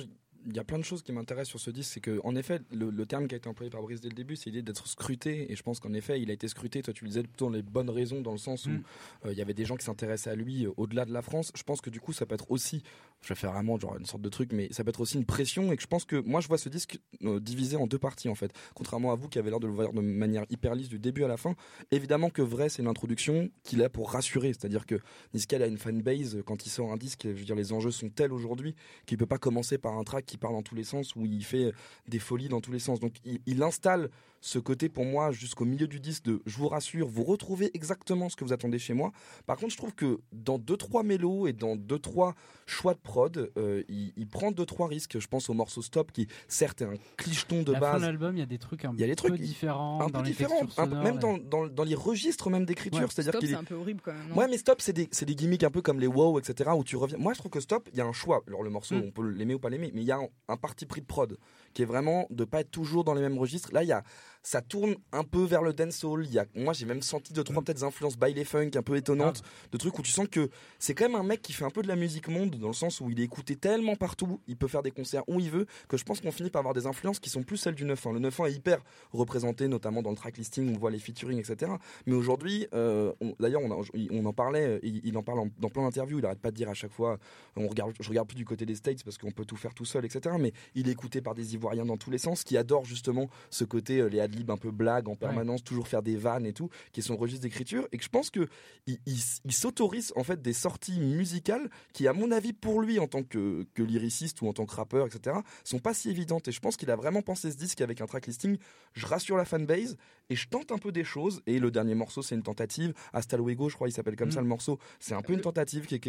il 0.47 0.57
y 0.57 0.59
a 0.59 0.65
plein 0.65 0.79
de 0.79 0.85
choses 0.85 1.03
qui 1.03 1.13
m'intéressent 1.13 1.51
sur 1.51 1.61
ce 1.61 1.71
disque, 1.71 1.93
c'est 1.95 2.01
que 2.01 2.21
en 2.25 2.37
effet, 2.37 2.61
le, 2.73 3.07
terme 3.07 3.29
qui 3.29 3.35
a 3.35 3.39
été 3.39 3.49
employé 3.49 3.71
par 3.71 3.83
Brice 3.83 4.01
dès 4.01 4.09
le 4.09 4.15
début, 4.15 4.37
c'est 4.37 4.51
l'idée 4.51 4.63
d'être 4.63 4.87
scruté, 4.87 5.51
et 5.51 5.57
je 5.57 5.63
pense 5.63 5.81
qu'en 5.81 5.93
effet, 5.93 6.21
il 6.21 6.31
a 6.31 6.33
été 6.33 6.49
scruté. 6.49 6.83
Toi, 6.83 6.95
tu 6.95 7.05
le 7.05 7.11
disais 7.11 7.23
plutôt 7.23 7.47
dans 7.47 7.53
les 7.53 7.63
bonnes 7.63 7.91
raisons, 7.91 8.21
dans 8.21 8.33
le 8.33 8.39
sens 8.39 8.67
où 8.67 8.71
mm. 8.71 8.83
euh, 9.27 9.33
il 9.33 9.39
y 9.39 9.43
avait 9.43 9.55
des 9.55 9.65
gens 9.65 9.77
qui 9.77 9.85
s'intéressaient 9.85 10.31
à 10.31 10.35
lui 10.35 10.67
euh, 10.67 10.73
au-delà 10.77 11.05
de 11.05 11.13
la 11.13 11.23
France. 11.23 11.53
Je 11.55 11.63
pense 11.63 11.81
que 11.81 11.91
du 11.91 12.01
coup, 12.01 12.13
ça 12.13 12.27
peut 12.27 12.35
être 12.35 12.51
aussi, 12.51 12.83
je 13.23 13.29
vais 13.29 13.35
faire 13.35 13.53
vraiment 13.53 13.79
genre 13.79 13.97
une 13.97 14.07
sorte 14.07 14.23
de 14.23 14.29
truc, 14.29 14.53
mais 14.53 14.69
ça 14.71 14.85
peut 14.85 14.91
être 14.91 15.01
aussi 15.01 15.17
une 15.17 15.25
pression, 15.25 15.73
et 15.73 15.77
que 15.77 15.83
je 15.83 15.87
pense 15.87 16.05
que 16.05 16.17
moi, 16.17 16.41
je 16.41 16.49
vois 16.49 16.59
ce 16.59 16.69
disque 16.69 16.99
euh, 17.25 17.41
divisé 17.41 17.77
en 17.77 17.87
deux 17.87 17.99
parties 17.99 18.29
en 18.29 18.35
fait. 18.35 18.53
Contrairement 18.75 19.13
à 19.13 19.15
vous 19.15 19.29
qui 19.29 19.39
avez 19.39 19.51
l'air 19.51 19.61
de 19.61 19.67
le 19.67 19.73
voir 19.73 19.93
de 19.93 20.01
manière 20.01 20.45
hyper 20.51 20.75
lisse 20.75 20.89
du 20.89 20.99
début 20.99 21.25
à 21.25 21.29
la 21.29 21.37
fin. 21.37 21.55
Évidemment 21.91 22.31
que 22.31 22.43
vrai, 22.43 22.69
c'est 22.69 22.83
une 22.83 22.89
introduction 22.89 23.51
qu'il 23.63 23.83
a 23.83 23.89
pour 23.89 24.11
rassurer, 24.13 24.49
c'est-à-dire 24.49 24.87
que 24.87 24.97
Niska 25.33 25.57
a 25.57 25.67
une 25.67 25.79
fanbase 25.79 26.43
quand 26.45 26.67
il 26.67 26.71
sort 26.71 26.93
un 26.93 26.97
disque. 26.97 27.23
Je 27.25 27.29
veux 27.31 27.45
dire, 27.45 27.55
les 27.55 27.73
enjeux 27.73 27.91
sont 27.91 28.11
tels 28.11 28.33
aujourd'hui 28.33 28.75
qu'il 29.07 29.19
peut 29.19 29.27
pas 29.27 29.39
commencer 29.39 29.79
par 29.79 29.97
un 29.97 30.05
track 30.05 30.34
qui 30.35 30.39
parle 30.39 30.55
dans 30.55 30.63
tous 30.63 30.75
les 30.75 30.83
sens 30.83 31.15
où 31.15 31.27
il 31.27 31.45
fait 31.45 31.73
des 32.09 32.19
folies 32.19 32.49
dans 32.49 32.61
tous 32.61 32.73
les 32.73 32.81
sens. 32.81 32.99
Donc 32.99 33.15
il, 33.25 33.63
installe 33.63 34.11
ce 34.45 34.59
côté 34.59 34.91
pour 34.91 35.07
moi 35.07 35.33
jusqu'au 35.33 35.65
milieu 35.65 35.89
du 35.89 36.01
disque 36.01 36.25
de 36.25 36.43
je 36.45 36.59
vous 36.59 36.69
rassure, 36.69 37.09
vous 37.09 37.25
retrouvez 37.25 37.71
exactement 37.73 38.29
ce 38.29 38.37
que 38.37 38.45
vous 38.45 38.53
attendez 38.53 38.79
chez 38.79 38.93
moi. 38.93 39.11
Par 39.47 39.57
contre, 39.57 39.73
je 39.73 39.79
trouve 39.79 39.95
que 39.95 40.21
dans 40.33 40.59
deux 40.59 40.77
trois 40.77 41.03
mélos 41.03 41.47
et 41.47 41.55
dans 41.55 41.77
deux 41.77 41.99
trois 41.99 42.35
choix 42.67 42.93
de 42.93 42.99
prod, 42.99 43.51
euh, 43.57 43.83
il, 43.89 44.29
prend 44.29 44.53
deux 44.53 44.67
trois 44.67 44.87
risques. 44.87 45.19
Je 45.19 45.27
pense 45.29 45.49
au 45.49 45.55
morceau 45.55 45.81
Stop 45.81 46.13
qui 46.13 46.29
certes 46.47 46.83
est 46.83 46.85
un 46.85 46.97
clicheton 47.17 47.63
de 47.63 47.73
base. 47.73 48.03
Dans 48.03 48.07
l'album, 48.07 48.37
il 48.37 48.41
y 48.41 48.43
a 48.43 48.47
des 48.47 48.59
trucs 48.59 48.85
un, 48.85 48.93
il 48.93 49.01
y 49.01 49.05
a 49.05 49.07
des 49.07 49.17
trucs 49.17 49.41
différents, 49.41 50.03
un 50.03 50.11
peu 50.11 50.21
différents, 50.21 50.67
même 51.03 51.19
dans, 51.19 51.39
dans, 51.39 51.85
les 51.85 51.95
registres 51.95 52.51
même 52.51 52.67
d'écriture. 52.67 53.11
C'est-à-dire 53.11 53.41
qu'il 53.41 53.51
est 53.51 53.55
un 53.55 53.65
peu 53.65 53.77
horrible 53.77 54.03
quand 54.05 54.13
même. 54.13 54.37
ouais, 54.37 54.47
mais 54.47 54.59
Stop, 54.59 54.83
c'est 54.83 54.93
des, 54.93 55.07
des 55.07 55.35
gimmicks 55.35 55.65
un 55.65 55.71
peu 55.71 55.81
comme 55.81 56.01
les 56.01 56.07
wow, 56.07 56.39
etc. 56.39 56.71
Où 56.77 56.85
tu 56.85 56.97
reviens. 56.97 57.17
Moi, 57.17 57.33
je 57.33 57.39
trouve 57.39 57.51
que 57.51 57.61
Stop, 57.61 57.89
il 57.93 57.99
y 57.99 58.03
a 58.03 58.05
un 58.05 58.13
choix. 58.13 58.43
Alors 58.47 58.63
le 58.63 58.69
morceau, 58.69 58.95
mm. 58.97 59.05
on 59.07 59.11
peut 59.11 59.27
l'aimer 59.27 59.55
ou 59.55 59.59
pas 59.59 59.71
l'aimer, 59.71 59.91
mais 59.95 60.03
il 60.03 60.07
y 60.07 60.13
a 60.13 60.19
un, 60.19 60.29
un 60.49 60.59
parti 60.59 60.85
pris 60.85 61.01
de 61.01 61.07
prod 61.07 61.39
qui 61.73 61.81
est 61.81 61.87
vraiment 61.87 62.27
de 62.29 62.45
pas 62.45 62.61
être 62.61 62.71
toujours 62.71 63.05
dans 63.05 63.15
les 63.15 63.23
mêmes 63.23 63.39
registres. 63.39 63.71
Là, 63.73 63.83
il 63.83 63.89
y 63.89 63.93
a 63.93 64.05
ça 64.45 64.61
tourne 64.61 64.95
un 65.11 65.25
peu 65.25 65.43
vers 65.43 65.63
le 65.63 65.73
dancehall. 65.73 66.27
Il 66.27 66.33
y 66.33 66.39
a, 66.39 66.45
moi, 66.55 66.75
j'ai 66.75 66.85
même 66.85 67.03
senti 67.03 67.33
deux 67.33 67.43
trois 67.43 67.63
peut-être 67.63 67.83
influences 67.83 68.17
baile 68.17 68.45
funk 68.45 68.71
un 68.75 68.83
peu 68.83 68.95
étonnantes, 68.97 69.41
ah. 69.43 69.69
de 69.73 69.79
trucs 69.79 69.99
où 69.99 70.03
tu 70.03 70.13
sens 70.13 70.29
que 70.31 70.51
c'est 70.79 70.95
quand 70.95 71.09
même 71.09 71.19
un 71.19 71.25
mec 71.25 71.41
qui 71.41 71.53
fait 71.53 71.65
un 71.65 71.71
peu 71.71 71.83
de 71.83 71.89
la 71.89 71.97
musique 71.97 72.29
monde 72.29 72.57
dans 72.57 72.69
le 72.69 72.75
sens 72.75 73.01
où 73.01 73.11
il 73.11 73.19
est 73.21 73.25
écouté 73.25 73.57
tellement 73.57 73.97
partout, 73.97 74.41
il 74.47 74.57
peut 74.57 74.69
faire 74.69 74.83
des 74.83 74.91
concerts 74.91 75.23
où 75.29 75.41
il 75.41 75.51
veut, 75.51 75.67
que 75.89 75.97
je 75.97 76.05
pense 76.05 76.21
qu'on 76.21 76.31
finit 76.31 76.51
par 76.51 76.61
avoir 76.61 76.75
des 76.75 76.87
influences 76.87 77.19
qui 77.19 77.31
sont 77.31 77.43
plus 77.43 77.57
celles 77.57 77.75
du 77.75 77.85
9 77.85 78.05
Le 78.13 78.19
9 78.19 78.41
est 78.41 78.53
hyper 78.53 78.79
représenté, 79.13 79.67
notamment 79.67 80.03
dans 80.03 80.11
le 80.11 80.17
track 80.17 80.37
listing, 80.37 80.75
on 80.75 80.79
voit 80.79 80.91
les 80.91 80.99
featuring, 80.99 81.39
etc. 81.39 81.73
Mais 82.07 82.15
aujourd'hui, 82.15 82.67
euh, 82.75 83.13
d'ailleurs, 83.41 83.63
on, 83.63 83.83
on, 84.11 84.27
en 84.27 84.33
parlait, 84.35 84.79
il, 84.83 85.17
en 85.17 85.23
parle 85.23 85.51
dans 85.59 85.71
plein 85.71 85.85
d'interviews, 85.85 86.19
il 86.19 86.27
arrête 86.27 86.41
pas 86.41 86.51
de 86.51 86.57
dire 86.57 86.69
à 86.69 86.75
chaque 86.75 86.93
fois, 86.93 87.19
on 87.57 87.67
regarde, 87.67 87.95
je 87.99 88.09
regarde 88.09 88.29
plus 88.29 88.37
du 88.37 88.45
côté 88.45 88.67
des 88.67 88.75
States 88.75 89.03
parce 89.05 89.17
qu'on 89.17 89.31
peut 89.31 89.47
tout 89.47 89.57
faire 89.57 89.73
tout 89.73 89.87
seul, 89.87 90.05
etc. 90.05 90.37
Mais 90.39 90.53
il 90.75 90.89
est 90.89 90.93
écouté 90.93 91.23
par 91.23 91.35
des 91.35 91.55
Ivoiriens 91.55 91.87
dans 91.87 91.97
tous 91.97 92.11
les 92.11 92.19
sens, 92.19 92.45
qui 92.45 92.59
adorent 92.59 92.85
justement 92.85 93.31
ce 93.49 93.65
côté 93.65 94.01
euh, 94.01 94.09
les 94.09 94.21
adlibs 94.35 94.51
un 94.51 94.57
peu 94.57 94.71
blagues 94.71 95.09
en 95.09 95.15
permanence, 95.15 95.63
toujours 95.63 95.89
faire 95.89 96.03
des 96.03 96.17
vannes 96.17 96.47
et 96.47 96.53
tout, 96.53 96.71
qui 96.93 97.03
sont 97.03 97.17
registre 97.17 97.43
d'écriture, 97.43 97.87
et 97.93 97.99
que 97.99 98.05
je 98.05 98.09
pense 98.09 98.31
que 98.31 98.49
il, 98.87 99.53
s'autorise 99.53 100.13
en 100.17 100.25
fait 100.25 100.43
des 100.43 100.53
sorties 100.53 100.99
musicales 100.99 101.71
qui, 101.93 102.09
à 102.09 102.13
mon 102.13 102.31
avis, 102.31 102.53
pour 102.53 102.81
lui 102.81 102.99
en 102.99 103.07
tant 103.07 103.23
que, 103.23 103.67
que 103.75 103.83
lyriciste 103.83 104.43
ou 104.43 104.49
en 104.49 104.53
tant 104.53 104.67
que 104.67 104.75
rappeur, 104.75 105.07
etc., 105.07 105.37
sont 105.63 105.79
pas 105.79 105.95
si 105.95 106.11
évidentes. 106.11 106.49
Et 106.49 106.53
je 106.53 106.61
pense 106.61 106.77
qu'il 106.77 106.91
a 106.91 106.97
vraiment 106.97 107.23
pensé 107.23 107.51
ce 107.51 107.57
disque 107.57 107.81
avec 107.81 108.01
un 108.01 108.07
track 108.07 108.27
listing. 108.27 108.59
Je 108.93 109.07
rassure 109.07 109.37
la 109.37 109.45
fanbase 109.45 109.97
et 110.31 110.37
je 110.37 110.49
tente 110.49 110.73
un 110.73 110.79
peu 110.79 110.93
des 110.93 111.05
choses. 111.05 111.43
Et 111.47 111.59
le 111.59 111.71
dernier 111.71 111.95
morceau, 111.95 112.23
c'est 112.23 112.35
une 112.35 112.43
tentative. 112.43 112.95
Hasta 113.13 113.37
luego, 113.37 113.69
je 113.69 113.77
crois, 113.77 113.89
il 113.89 113.93
s'appelle 113.93 114.17
comme 114.17 114.29
mm. 114.29 114.33
ça 114.33 114.41
le 114.41 114.49
morceau. 114.49 114.79
C'est 114.99 115.15
un 115.15 115.23
peu 115.23 115.33
une 115.33 115.41
tentative 115.41 115.87
qui 115.87 115.95
est 115.95 116.01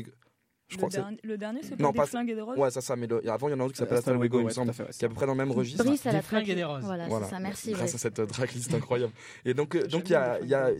je 0.67 0.75
le, 0.75 0.77
crois 0.79 0.89
dernier, 0.89 1.19
le 1.23 1.37
dernier, 1.37 1.59
c'est 1.61 1.75
pas 1.75 1.91
des 1.91 2.05
flingues 2.07 2.29
et 2.29 2.35
des 2.35 2.41
roses 2.41 2.57
Ouais, 2.57 2.71
c'est 2.71 2.81
ça, 2.81 2.95
mais 2.95 3.07
avant, 3.27 3.49
il 3.49 3.51
y 3.51 3.53
en 3.53 3.59
a 3.59 3.63
un 3.63 3.65
autre 3.65 3.73
qui 3.73 3.79
s'appelle 3.79 3.99
Hasta 3.99 4.13
Luego, 4.13 4.39
il 4.39 4.45
me 4.45 4.49
semble, 4.49 4.73
qui 4.73 4.81
est 4.81 5.03
à 5.03 5.09
peu 5.09 5.13
près 5.13 5.27
dans 5.27 5.33
le 5.33 5.37
même 5.37 5.51
registre. 5.51 5.83
Brice 5.83 6.05
à 6.07 6.11
la 6.11 6.21
flingue 6.21 6.49
et 6.49 6.55
des 6.55 6.63
roses. 6.63 6.83
Voilà, 6.83 7.07
voilà. 7.07 7.27
ça, 7.27 7.39
merci. 7.39 7.71
Grâce 7.71 7.93
à 7.93 7.97
cette 7.97 8.25
tracklist 8.27 8.73
incroyable. 8.73 9.13
Et 9.45 9.53
donc, 9.53 9.75
euh, 9.75 9.85
donc 9.85 10.09
il 10.09 10.13
y 10.13 10.15
a, 10.15 10.39
il 10.41 10.47
y, 10.47 10.55
a, 10.55 10.71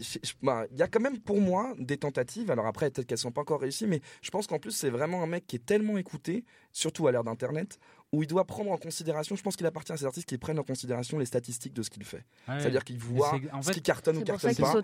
bah, 0.41 0.65
y 0.75 0.81
a 0.81 0.87
quand 0.87 1.01
même 1.01 1.19
pour 1.19 1.39
moi 1.39 1.73
des 1.77 1.97
tentatives. 1.97 2.49
Alors 2.49 2.65
après, 2.65 2.89
peut-être 2.89 3.07
qu'elles 3.07 3.17
sont 3.17 3.31
pas 3.31 3.41
encore 3.41 3.61
réussies, 3.61 3.87
mais 3.87 4.01
je 4.21 4.31
pense 4.31 4.47
qu'en 4.47 4.57
plus, 4.57 4.71
c'est 4.71 4.89
vraiment 4.89 5.21
un 5.21 5.27
mec 5.27 5.45
qui 5.45 5.57
est 5.57 5.65
tellement 5.65 5.97
écouté, 5.97 6.45
surtout 6.71 7.07
à 7.07 7.11
l'ère 7.11 7.23
d'Internet, 7.23 7.79
où 8.11 8.23
il 8.23 8.27
doit 8.27 8.45
prendre 8.45 8.71
en 8.71 8.77
considération, 8.77 9.35
je 9.35 9.43
pense 9.43 9.55
qu'il 9.55 9.65
appartient 9.65 9.91
à 9.91 9.97
ces 9.97 10.05
artistes 10.05 10.27
qui 10.27 10.37
prennent 10.37 10.59
en 10.59 10.63
considération 10.63 11.19
les 11.19 11.25
statistiques 11.25 11.73
de 11.73 11.83
ce 11.83 11.89
qu'il 11.89 12.03
fait. 12.03 12.25
C'est-à-dire 12.47 12.83
qu'il 12.83 12.97
voit 12.97 13.39
ce 13.61 13.71
qui 13.71 13.81
cartonne 13.81 14.17
ou 14.17 14.23
cartonne 14.23 14.55
pas. 14.55 14.81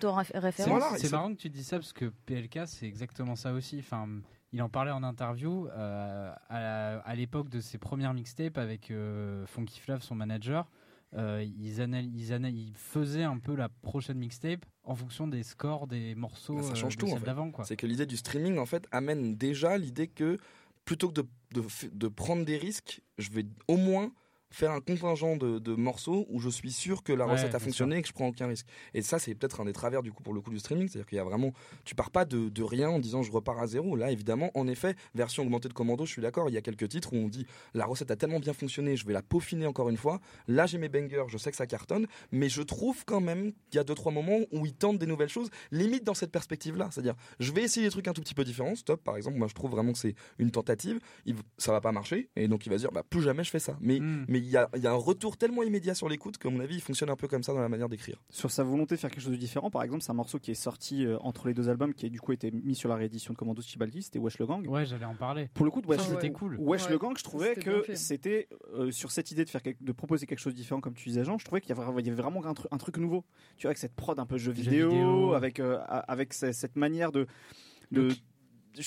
C'est 0.97 1.11
marrant 1.11 1.33
que 1.33 1.39
tu 1.39 1.49
dis 1.49 1.63
ça 1.63 1.77
parce 1.77 1.93
que 1.93 2.05
PLK, 2.25 2.67
c'est 2.67 2.85
exactement 2.85 3.35
ça 3.35 3.53
aussi. 3.53 3.79
Enfin, 3.79 4.07
il 4.53 4.61
en 4.61 4.69
parlait 4.69 4.91
en 4.91 5.03
interview 5.03 5.67
euh, 5.67 6.33
à, 6.49 7.15
l'époque 7.15 7.49
de 7.49 7.61
ses 7.61 7.77
premières 7.77 8.13
mixtapes 8.13 8.57
avec 8.57 8.91
euh, 8.91 9.45
Funky 9.45 9.79
Flav, 9.79 10.01
son 10.01 10.15
manager. 10.15 10.69
Euh, 11.13 11.43
ils, 11.43 11.79
ils, 11.79 12.73
faisaient 12.73 13.23
un 13.23 13.37
peu 13.37 13.53
la 13.53 13.67
prochaine 13.67 14.17
mixtape 14.17 14.65
en 14.83 14.95
fonction 14.95 15.27
des 15.27 15.43
scores 15.43 15.87
des 15.87 16.15
morceaux 16.15 16.55
bah, 16.55 16.63
ça 16.63 16.73
change 16.73 16.97
tout, 16.97 17.07
d'avant. 17.19 17.51
C'est 17.63 17.75
que 17.75 17.85
l'idée 17.85 18.05
du 18.05 18.15
streaming 18.15 18.57
en 18.57 18.65
fait 18.65 18.87
amène 18.91 19.35
déjà 19.35 19.77
l'idée 19.77 20.07
que 20.07 20.37
plutôt 20.85 21.09
que 21.09 21.15
de, 21.15 21.27
de, 21.53 21.63
de, 21.91 22.07
prendre 22.07 22.45
des 22.45 22.57
risques, 22.57 23.01
je 23.17 23.29
vais 23.31 23.45
au 23.67 23.75
moins 23.75 24.13
faire 24.51 24.71
un 24.71 24.81
contingent 24.81 25.37
de, 25.37 25.75
morceaux 25.75 26.27
où 26.29 26.39
je 26.39 26.49
suis 26.49 26.71
sûr 26.71 27.03
que 27.03 27.13
la 27.13 27.25
recette 27.25 27.55
a 27.55 27.59
fonctionné 27.59 27.97
et 27.97 28.01
que 28.01 28.07
je 28.07 28.13
prends 28.13 28.27
aucun 28.27 28.47
risque. 28.47 28.67
Et 28.93 29.01
ça, 29.01 29.17
c'est 29.19 29.33
peut-être 29.33 29.61
un 29.61 29.65
des 29.65 29.73
travers 29.73 30.03
du 30.03 30.11
coup 30.11 30.21
pour 30.21 30.33
le 30.33 30.41
coup 30.41 30.51
du 30.51 30.59
streaming, 30.59 30.87
c'est-à-dire 30.87 31.07
qu'il 31.07 31.15
y 31.15 31.21
a 31.21 31.23
vraiment, 31.23 31.53
tu 31.85 31.95
pars 31.95 32.11
pas 32.11 32.25
de, 32.25 32.63
rien 32.63 32.89
en 32.89 32.99
disant 32.99 33.23
je 33.23 33.31
repars 33.31 33.59
à 33.59 33.67
zéro. 33.67 33.95
Là, 33.95 34.11
évidemment, 34.11 34.51
en 34.53 34.67
effet, 34.67 34.95
version 35.15 35.43
augmentée 35.43 35.67
de 35.67 35.73
Commando, 35.73 36.05
je 36.05 36.11
suis 36.11 36.21
d'accord. 36.21 36.49
Il 36.49 36.53
y 36.53 36.57
a 36.57 36.61
quelques 36.61 36.89
titres 36.89 37.13
où 37.13 37.15
on 37.15 37.27
dit 37.27 37.45
la 37.73 37.85
recette 37.85 38.11
a 38.11 38.15
tellement 38.15 38.39
bien 38.39 38.53
fonctionné, 38.53 38.95
je 38.97 39.05
vais 39.05 39.13
la 39.13 39.21
peaufiner 39.21 39.65
encore 39.65 39.89
une 39.89 39.97
fois. 39.97 40.19
Là, 40.47 40.65
j'ai 40.65 40.77
mes 40.77 40.89
bangers, 40.89 41.25
je 41.27 41.37
sais 41.37 41.49
que 41.49 41.57
ça 41.57 41.65
cartonne, 41.65 42.07
mais 42.31 42.49
je 42.49 42.61
trouve 42.61 43.03
quand 43.05 43.21
même 43.21 43.53
qu'il 43.69 43.77
y 43.77 43.79
a 43.79 43.83
deux 43.83 43.95
trois 43.95 44.11
moments 44.11 44.39
où 44.51 44.65
ils 44.65 44.73
tentent 44.73 44.99
des 44.99 45.05
nouvelles 45.05 45.29
choses, 45.29 45.49
limite 45.71 46.03
dans 46.03 46.13
cette 46.13 46.31
perspective-là, 46.31 46.89
c'est-à-dire 46.91 47.15
je 47.39 47.51
vais 47.51 47.63
essayer 47.63 47.85
des 47.85 47.91
trucs 47.91 48.07
un 48.07 48.13
tout 48.13 48.21
petit 48.21 48.35
peu 48.35 48.43
différents. 48.43 48.75
Stop, 48.75 49.03
par 49.03 49.17
exemple, 49.17 49.37
moi 49.37 49.47
je 49.47 49.53
trouve 49.53 49.71
vraiment 49.71 49.93
que 49.93 49.97
c'est 49.97 50.15
une 50.39 50.51
tentative. 50.51 50.99
Il, 51.25 51.35
ça 51.57 51.71
va 51.71 51.81
pas 51.81 51.91
marcher 51.91 52.29
et 52.35 52.47
donc 52.47 52.65
il 52.65 52.69
va 52.69 52.77
dire 52.77 52.91
bah 52.91 53.03
plus 53.09 53.21
jamais 53.21 53.43
je 53.43 53.49
fais 53.49 53.59
ça. 53.59 53.77
Mais, 53.79 53.99
hmm. 53.99 54.25
mais 54.27 54.40
il 54.43 54.49
y 54.51 54.57
a, 54.57 54.69
y 54.75 54.87
a 54.87 54.91
un 54.91 54.95
retour 54.95 55.37
tellement 55.37 55.63
immédiat 55.63 55.93
sur 55.95 56.09
l'écoute 56.09 56.37
qu'à 56.37 56.49
mon 56.49 56.59
avis, 56.59 56.75
il 56.75 56.81
fonctionne 56.81 57.09
un 57.09 57.15
peu 57.15 57.27
comme 57.27 57.43
ça 57.43 57.53
dans 57.53 57.59
la 57.61 57.69
manière 57.69 57.89
d'écrire. 57.89 58.21
Sur 58.29 58.51
sa 58.51 58.63
volonté 58.63 58.95
de 58.95 58.99
faire 58.99 59.09
quelque 59.09 59.21
chose 59.23 59.31
de 59.31 59.37
différent, 59.37 59.69
par 59.71 59.83
exemple, 59.83 60.01
c'est 60.03 60.11
un 60.11 60.15
morceau 60.15 60.39
qui 60.39 60.51
est 60.51 60.55
sorti 60.55 61.05
euh, 61.05 61.17
entre 61.21 61.47
les 61.47 61.53
deux 61.53 61.69
albums, 61.69 61.93
qui 61.93 62.05
a 62.05 62.09
du 62.09 62.19
coup 62.19 62.31
été 62.33 62.51
mis 62.51 62.75
sur 62.75 62.89
la 62.89 62.95
réédition 62.95 63.33
de 63.33 63.37
Commando 63.37 63.61
Chibaldi, 63.61 64.01
c'était 64.01 64.19
Wesh 64.19 64.39
le 64.39 64.45
Gang. 64.45 64.67
Ouais, 64.67 64.85
j'allais 64.85 65.05
en 65.05 65.15
parler. 65.15 65.49
Pour 65.53 65.65
le 65.65 65.71
coup, 65.71 65.81
de 65.81 65.87
Wesh, 65.87 66.01
ouais. 66.09 66.29
Cool. 66.31 66.57
Wesh 66.59 66.85
Ouais, 66.85 66.91
le 66.91 66.97
Gang, 66.97 67.17
je 67.17 67.23
trouvais 67.23 67.55
que 67.55 67.83
c'était 67.95 68.47
euh, 68.73 68.91
sur 68.91 69.11
cette 69.11 69.31
idée 69.31 69.45
de 69.45 69.49
faire 69.49 69.61
quelque- 69.61 69.83
de 69.83 69.91
proposer 69.91 70.25
quelque 70.25 70.39
chose 70.39 70.53
de 70.53 70.57
différent, 70.57 70.81
comme 70.81 70.93
tu 70.93 71.07
disais, 71.09 71.23
Jean. 71.23 71.37
Je 71.37 71.45
trouvais 71.45 71.61
qu'il 71.61 71.75
y 71.75 71.79
avait, 71.79 72.11
vraiment 72.11 72.45
un, 72.45 72.53
truc- 72.53 72.67
un 72.71 72.77
truc 72.77 72.97
nouveau. 72.97 73.23
Tu 73.57 73.63
vois, 73.63 73.69
avec 73.69 73.77
cette 73.77 73.95
prod 73.95 74.17
un 74.19 74.25
peu 74.25 74.37
jeu 74.37 74.53
Jeu 74.53 74.61
vidéo, 74.63 74.89
vidéo. 74.89 75.33
avec 75.33 75.59
euh, 75.59 75.79
avec 75.87 76.33
ce- 76.33 76.51
cette 76.51 76.75
manière 76.75 77.11
de 77.11 77.27
de, 77.91 78.09
de- 78.09 78.15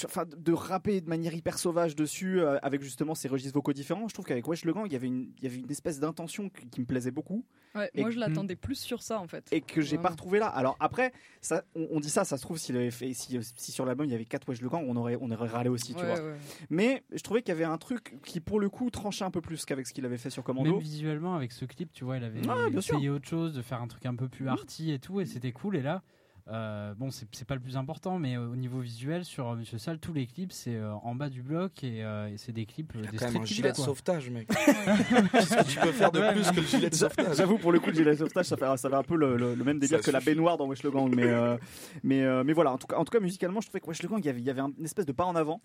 enfin, 0.05 0.25
de 0.27 0.53
rapper 0.53 1.01
de 1.01 1.09
manière 1.09 1.35
hyper 1.35 1.59
sauvage 1.59 1.95
dessus, 1.97 2.41
euh, 2.41 2.59
avec 2.63 2.83
justement 2.83 3.15
ces 3.15 3.29
registres 3.29 3.55
vocaux 3.55 3.73
différents. 3.73 4.09
Je 4.09 4.15
trouve 4.15 4.25
qu'avec 4.27 4.47
Wesh 4.49 4.65
le 4.65 4.73
Gang, 4.73 4.87
il 4.87 4.93
y 4.93 4.97
avait 4.97 5.07
une, 5.07 5.33
il 5.39 5.45
y 5.45 5.47
avait 5.47 5.59
une 5.61 5.71
espèce 5.71 6.01
d'intention 6.01 6.49
qui, 6.49 6.67
qui 6.69 6.81
me 6.81 6.87
plaisait 6.87 7.11
beaucoup 7.11 7.45
Ouais, 7.75 7.91
moi, 7.97 8.11
je 8.11 8.21
l'attendais 8.21 8.55
plus 8.55 8.77
sur 8.77 9.03
ça, 9.03 9.19
en 9.19 9.27
fait. 9.27 9.49
et 9.51 9.61
que 9.61 9.81
j'ai 9.81 9.99
pas 9.99 10.11
retrouvé 10.11 10.39
là. 10.39 10.47
Alors 10.47 10.77
après, 10.79 11.13
ça, 11.41 11.65
on, 11.75 11.89
on 11.91 11.99
dit 11.99 12.09
ça, 12.09 12.23
ça 12.25 12.37
se 12.37 12.43
trouve 12.43 12.57
s'il 12.57 12.77
avait 12.77 12.93
fait, 12.93 13.13
si, 13.15 13.37
si 13.57 13.73
sur 13.73 13.85
l'album 13.85 14.07
il 14.07 14.13
y 14.13 14.15
avait 14.15 14.25
4 14.25 14.49
Wesh 14.49 14.61
le 14.61 14.69
Gang, 14.69 14.85
on 14.87 14.95
aurait, 14.95 15.19
on 15.21 15.29
aurait 15.33 15.49
râlé 15.49 15.69
aussi, 15.69 15.93
tu 15.93 16.01
Ouais, 16.01 16.07
vois. 16.15 16.25
ouais. 16.25 16.35
Mais 16.71 17.03
je 17.13 17.21
trouvais 17.23 17.43
qu'il 17.43 17.49
y 17.49 17.57
avait 17.57 17.65
un 17.65 17.77
truc 17.79 18.17
qui 18.25 18.39
pour 18.39 18.61
le 18.61 18.69
coup 18.69 18.91
tranchait 18.91 19.25
un 19.25 19.33
peu 19.33 19.41
plus 19.41 19.65
qu'avec 19.65 19.89
ce 19.89 19.93
qu'il 19.93 20.07
avait 20.07 20.19
fait 20.19 20.31
sur 20.31 20.45
Commando. 20.45 20.71
Même 20.71 20.79
visuellement, 20.81 21.35
avec 21.35 21.51
ce 21.51 21.65
clip, 21.65 21.93
tu 21.93 22.05
vois, 22.05 22.17
il 22.19 22.23
avait 22.23 22.43
Ah, 22.49 22.69
essayé 22.73 23.11
autre 23.11 23.27
chose, 23.29 23.55
de 23.55 23.63
faire 23.63 23.83
un 23.83 23.89
truc 23.89 24.07
un 24.07 24.15
peu 24.15 24.29
plus 24.29 24.47
arty 24.47 24.93
et 24.93 25.01
tout, 25.01 25.21
et 25.21 25.27
c'était 25.27 25.51
cool. 25.51 25.75
Et 25.77 25.83
là, 25.83 26.05
euh, 26.49 26.93
bon, 26.95 27.11
c'est 27.11 27.47
pas 27.47 27.55
le 27.55 27.61
plus 27.61 27.77
important, 27.77 28.19
mais 28.19 28.37
euh, 28.37 28.49
au 28.49 28.57
niveau 28.57 28.81
visuel, 28.81 29.25
sur 29.25 29.49
euh, 29.49 29.57
Monsieur 29.57 29.79
Sall, 29.79 29.99
tous 29.99 30.13
les 30.13 30.27
clips, 30.27 30.53
c'est 30.53 30.75
euh, 30.77 30.93
en 31.03 31.15
bas 31.15 31.31
du 31.31 31.43
bloc 31.43 31.83
et, 31.83 32.05
euh, 32.05 32.29
et 32.29 32.37
c'est 32.37 32.53
des 32.53 32.67
clips, 32.67 32.93
euh, 32.95 33.01
Il 33.03 33.09
a 33.09 33.11
des 33.13 33.17
quand 33.17 33.25
même 33.27 33.37
un 33.37 33.39
clips, 33.45 33.57
gilet 33.57 33.73
de 33.73 33.77
sauvetage, 33.77 34.29
mec. 34.31 34.49
Qu'est-ce 35.33 35.57
que 35.57 35.71
tu 35.71 35.79
peux 35.81 35.93
faire 35.93 36.13
de 36.13 36.21
Ouais. 36.21 36.33
plus 36.35 36.51
que 36.51 36.61
le 36.61 36.67
gilet 36.67 36.91
de 36.91 36.95
sauvetage 36.97 37.37
J'avoue 37.37 37.59
pour 37.59 37.73
le 37.73 37.81
coup 37.81 37.89
le 37.91 37.95
gilet 37.97 38.11
de 38.13 38.17
sauvetage 38.19 38.47
ça 38.47 38.57
fait, 38.57 38.77
ça 38.77 38.89
fait 38.91 38.95
un 38.95 39.03
peu 39.03 39.17
le, 39.17 39.37
le- 39.37 39.55
le 39.55 39.65
même 39.65 39.79
délire 39.79 39.99
Ça 39.99 40.05
que 40.05 40.11
la 40.11 40.21
baignoire 40.21 40.57
dans 40.59 40.67
Wesh 40.67 40.83
le 40.83 40.91
Gang 40.91 41.15
mais, 41.15 41.25
euh, 41.25 41.57
mais, 42.03 42.23
euh, 42.23 42.45
mais 42.45 42.53
voilà 42.53 42.73
en 42.73 42.79
tout, 42.79 42.87
cas, 42.87 42.97
en 42.97 43.05
tout 43.05 43.11
cas 43.17 43.21
musicalement 43.21 43.61
je 43.61 43.67
trouvais 43.69 43.81
que 43.81 43.87
Wesh 43.87 44.03
le 44.03 44.09
Gang 44.09 44.21
il 44.21 44.27
y 44.27 44.29
avait, 44.29 44.41
il 44.41 44.45
y 44.47 44.51
avait 44.51 44.61
un- 44.61 44.73
une 44.79 44.85
espèce 44.85 45.07
de 45.07 45.13
pas 45.13 45.25
en 45.25 45.35
avant 45.35 45.63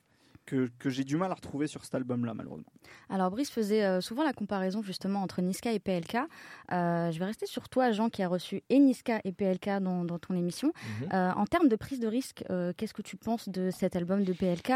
que, 0.49 0.69
que 0.79 0.89
j'ai 0.89 1.03
du 1.03 1.15
mal 1.15 1.31
à 1.31 1.35
retrouver 1.35 1.67
sur 1.67 1.83
cet 1.85 1.93
album 1.95 2.25
là 2.25 2.33
malheureusement. 2.33 2.71
Alors 3.09 3.29
Brice 3.29 3.51
faisait 3.51 3.85
euh, 3.85 4.01
souvent 4.01 4.23
la 4.23 4.33
comparaison 4.33 4.81
justement 4.81 5.21
entre 5.21 5.41
Niska 5.41 5.71
et 5.71 5.79
PLK. 5.79 6.15
Euh, 6.71 7.11
je 7.11 7.19
vais 7.19 7.25
rester 7.25 7.45
sur 7.45 7.69
toi, 7.69 7.91
Jean, 7.91 8.09
qui 8.09 8.23
a 8.23 8.27
reçu 8.27 8.63
et 8.69 8.79
Niska 8.79 9.21
et 9.23 9.31
PLK 9.31 9.79
dans, 9.81 10.03
dans 10.05 10.17
ton 10.17 10.35
émission. 10.35 10.73
Mhm. 11.01 11.09
Euh, 11.13 11.31
en 11.33 11.45
termes 11.45 11.67
de 11.67 11.75
prise 11.75 11.99
de 11.99 12.07
risque, 12.07 12.43
euh, 12.49 12.73
qu'est-ce 12.75 12.93
que 12.93 13.03
tu 13.03 13.15
penses 13.15 13.47
de 13.49 13.69
cet 13.69 13.95
album 13.95 14.23
de 14.23 14.33
PLK 14.33 14.71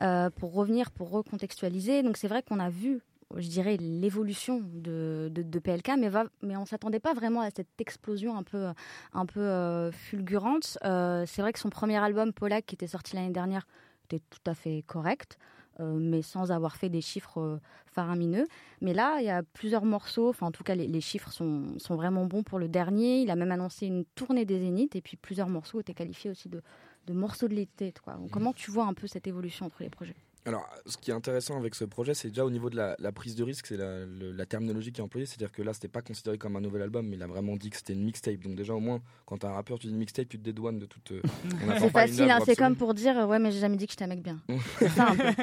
Euh, 0.00 0.30
Pour 0.30 0.54
revenir, 0.54 0.90
pour 0.90 1.10
recontextualiser, 1.10 2.02
donc 2.02 2.16
c'est 2.16 2.28
vrai 2.28 2.42
qu'on 2.42 2.58
a 2.58 2.70
vu 2.70 3.02
je 3.36 3.48
dirais 3.48 3.76
l'évolution 3.76 4.60
de, 4.60 5.30
de, 5.32 5.42
de 5.42 5.58
PLK, 5.58 5.92
mais, 5.98 6.08
va, 6.08 6.24
mais 6.42 6.56
on 6.56 6.66
s'attendait 6.66 7.00
pas 7.00 7.14
vraiment 7.14 7.42
à 7.42 7.50
cette 7.50 7.80
explosion 7.80 8.36
un 8.36 8.42
peu, 8.42 8.66
un 9.12 9.26
peu 9.26 9.40
euh, 9.40 9.92
fulgurante. 9.92 10.78
Euh, 10.84 11.24
c'est 11.26 11.42
vrai 11.42 11.52
que 11.52 11.58
son 11.58 11.70
premier 11.70 11.98
album, 11.98 12.32
Polak, 12.32 12.66
qui 12.66 12.74
était 12.74 12.88
sorti 12.88 13.14
l'année 13.14 13.30
dernière, 13.30 13.66
était 14.16 14.24
tout 14.30 14.50
à 14.50 14.54
fait 14.54 14.82
correct, 14.86 15.38
euh, 15.78 15.98
mais 15.98 16.22
sans 16.22 16.50
avoir 16.50 16.76
fait 16.76 16.88
des 16.88 17.00
chiffres 17.00 17.40
euh, 17.40 17.60
faramineux. 17.86 18.46
Mais 18.80 18.92
là, 18.92 19.18
il 19.20 19.26
y 19.26 19.30
a 19.30 19.42
plusieurs 19.42 19.84
morceaux, 19.84 20.28
enfin 20.28 20.46
en 20.46 20.50
tout 20.50 20.64
cas 20.64 20.74
les, 20.74 20.86
les 20.88 21.00
chiffres 21.00 21.32
sont, 21.32 21.78
sont 21.78 21.96
vraiment 21.96 22.26
bons 22.26 22.42
pour 22.42 22.58
le 22.58 22.68
dernier. 22.68 23.22
Il 23.22 23.30
a 23.30 23.36
même 23.36 23.52
annoncé 23.52 23.86
une 23.86 24.04
tournée 24.14 24.44
des 24.44 24.58
Zéniths, 24.58 24.96
et 24.96 25.00
puis 25.00 25.16
plusieurs 25.16 25.48
morceaux 25.48 25.80
étaient 25.80 25.94
qualifiés 25.94 26.30
aussi 26.30 26.48
de, 26.48 26.62
de 27.06 27.12
morceaux 27.12 27.48
de 27.48 27.54
l'été. 27.54 27.92
Donc, 28.06 28.30
Comment 28.30 28.52
tu 28.52 28.70
vois 28.70 28.86
un 28.86 28.94
peu 28.94 29.06
cette 29.06 29.26
évolution 29.26 29.66
entre 29.66 29.82
les 29.82 29.90
projets? 29.90 30.16
Alors, 30.46 30.66
ce 30.86 30.96
qui 30.96 31.10
est 31.10 31.14
intéressant 31.14 31.58
avec 31.58 31.74
ce 31.74 31.84
projet, 31.84 32.14
c'est 32.14 32.28
déjà 32.28 32.44
au 32.46 32.50
niveau 32.50 32.70
de 32.70 32.76
la, 32.76 32.96
la 32.98 33.12
prise 33.12 33.34
de 33.36 33.44
risque, 33.44 33.66
c'est 33.66 33.76
la, 33.76 34.46
terminologie 34.46 34.90
qui 34.90 35.00
est 35.00 35.04
employée. 35.04 35.26
C'est-à-dire 35.26 35.52
que 35.52 35.62
là, 35.62 35.74
c'était 35.74 35.88
pas 35.88 36.00
considéré 36.00 36.38
comme 36.38 36.56
un 36.56 36.60
nouvel 36.60 36.82
album, 36.82 37.06
mais 37.06 37.16
il 37.16 37.22
a 37.22 37.26
vraiment 37.26 37.56
dit 37.56 37.68
que 37.68 37.76
c'était 37.76 37.92
une 37.92 38.04
mixtape. 38.04 38.40
Donc, 38.40 38.56
déjà, 38.56 38.74
au 38.74 38.80
moins, 38.80 39.02
quand 39.26 39.38
t'as 39.38 39.48
un 39.48 39.52
rappeur, 39.52 39.78
tu 39.78 39.86
dis 39.86 39.94
mixtape, 39.94 40.28
tu 40.28 40.38
te 40.38 40.42
dédouanes 40.42 40.78
de 40.78 40.86
toute. 40.86 41.12
euh, 41.12 41.20
C'est 41.78 41.84
une 41.84 41.90
facile, 41.90 42.30
hein, 42.30 42.38
c'est 42.44 42.56
comme 42.56 42.76
pour 42.76 42.94
dire 42.94 43.18
euh, 43.18 43.26
ouais, 43.26 43.38
mais 43.38 43.52
j'ai 43.52 43.60
jamais 43.60 43.76
dit 43.76 43.86
que 43.86 44.14
bien. 44.16 44.40
ça 44.96 45.10
un 45.10 45.16
peu. 45.16 45.24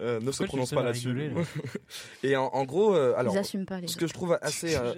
Euh, 0.00 0.20
ne 0.20 0.30
se 0.30 0.44
prononce 0.44 0.70
pas 0.70 0.82
là-dessus. 0.82 1.32
Et 2.22 2.36
en, 2.36 2.44
en 2.46 2.64
gros, 2.64 2.94
euh, 2.94 3.14
alors. 3.16 3.34
Pas 3.66 3.80
les 3.80 3.88
Ce 3.88 3.96
que 3.96 4.06
je 4.06 4.12
trouve 4.12 4.38
assez, 4.40 4.76
euh, 4.76 4.94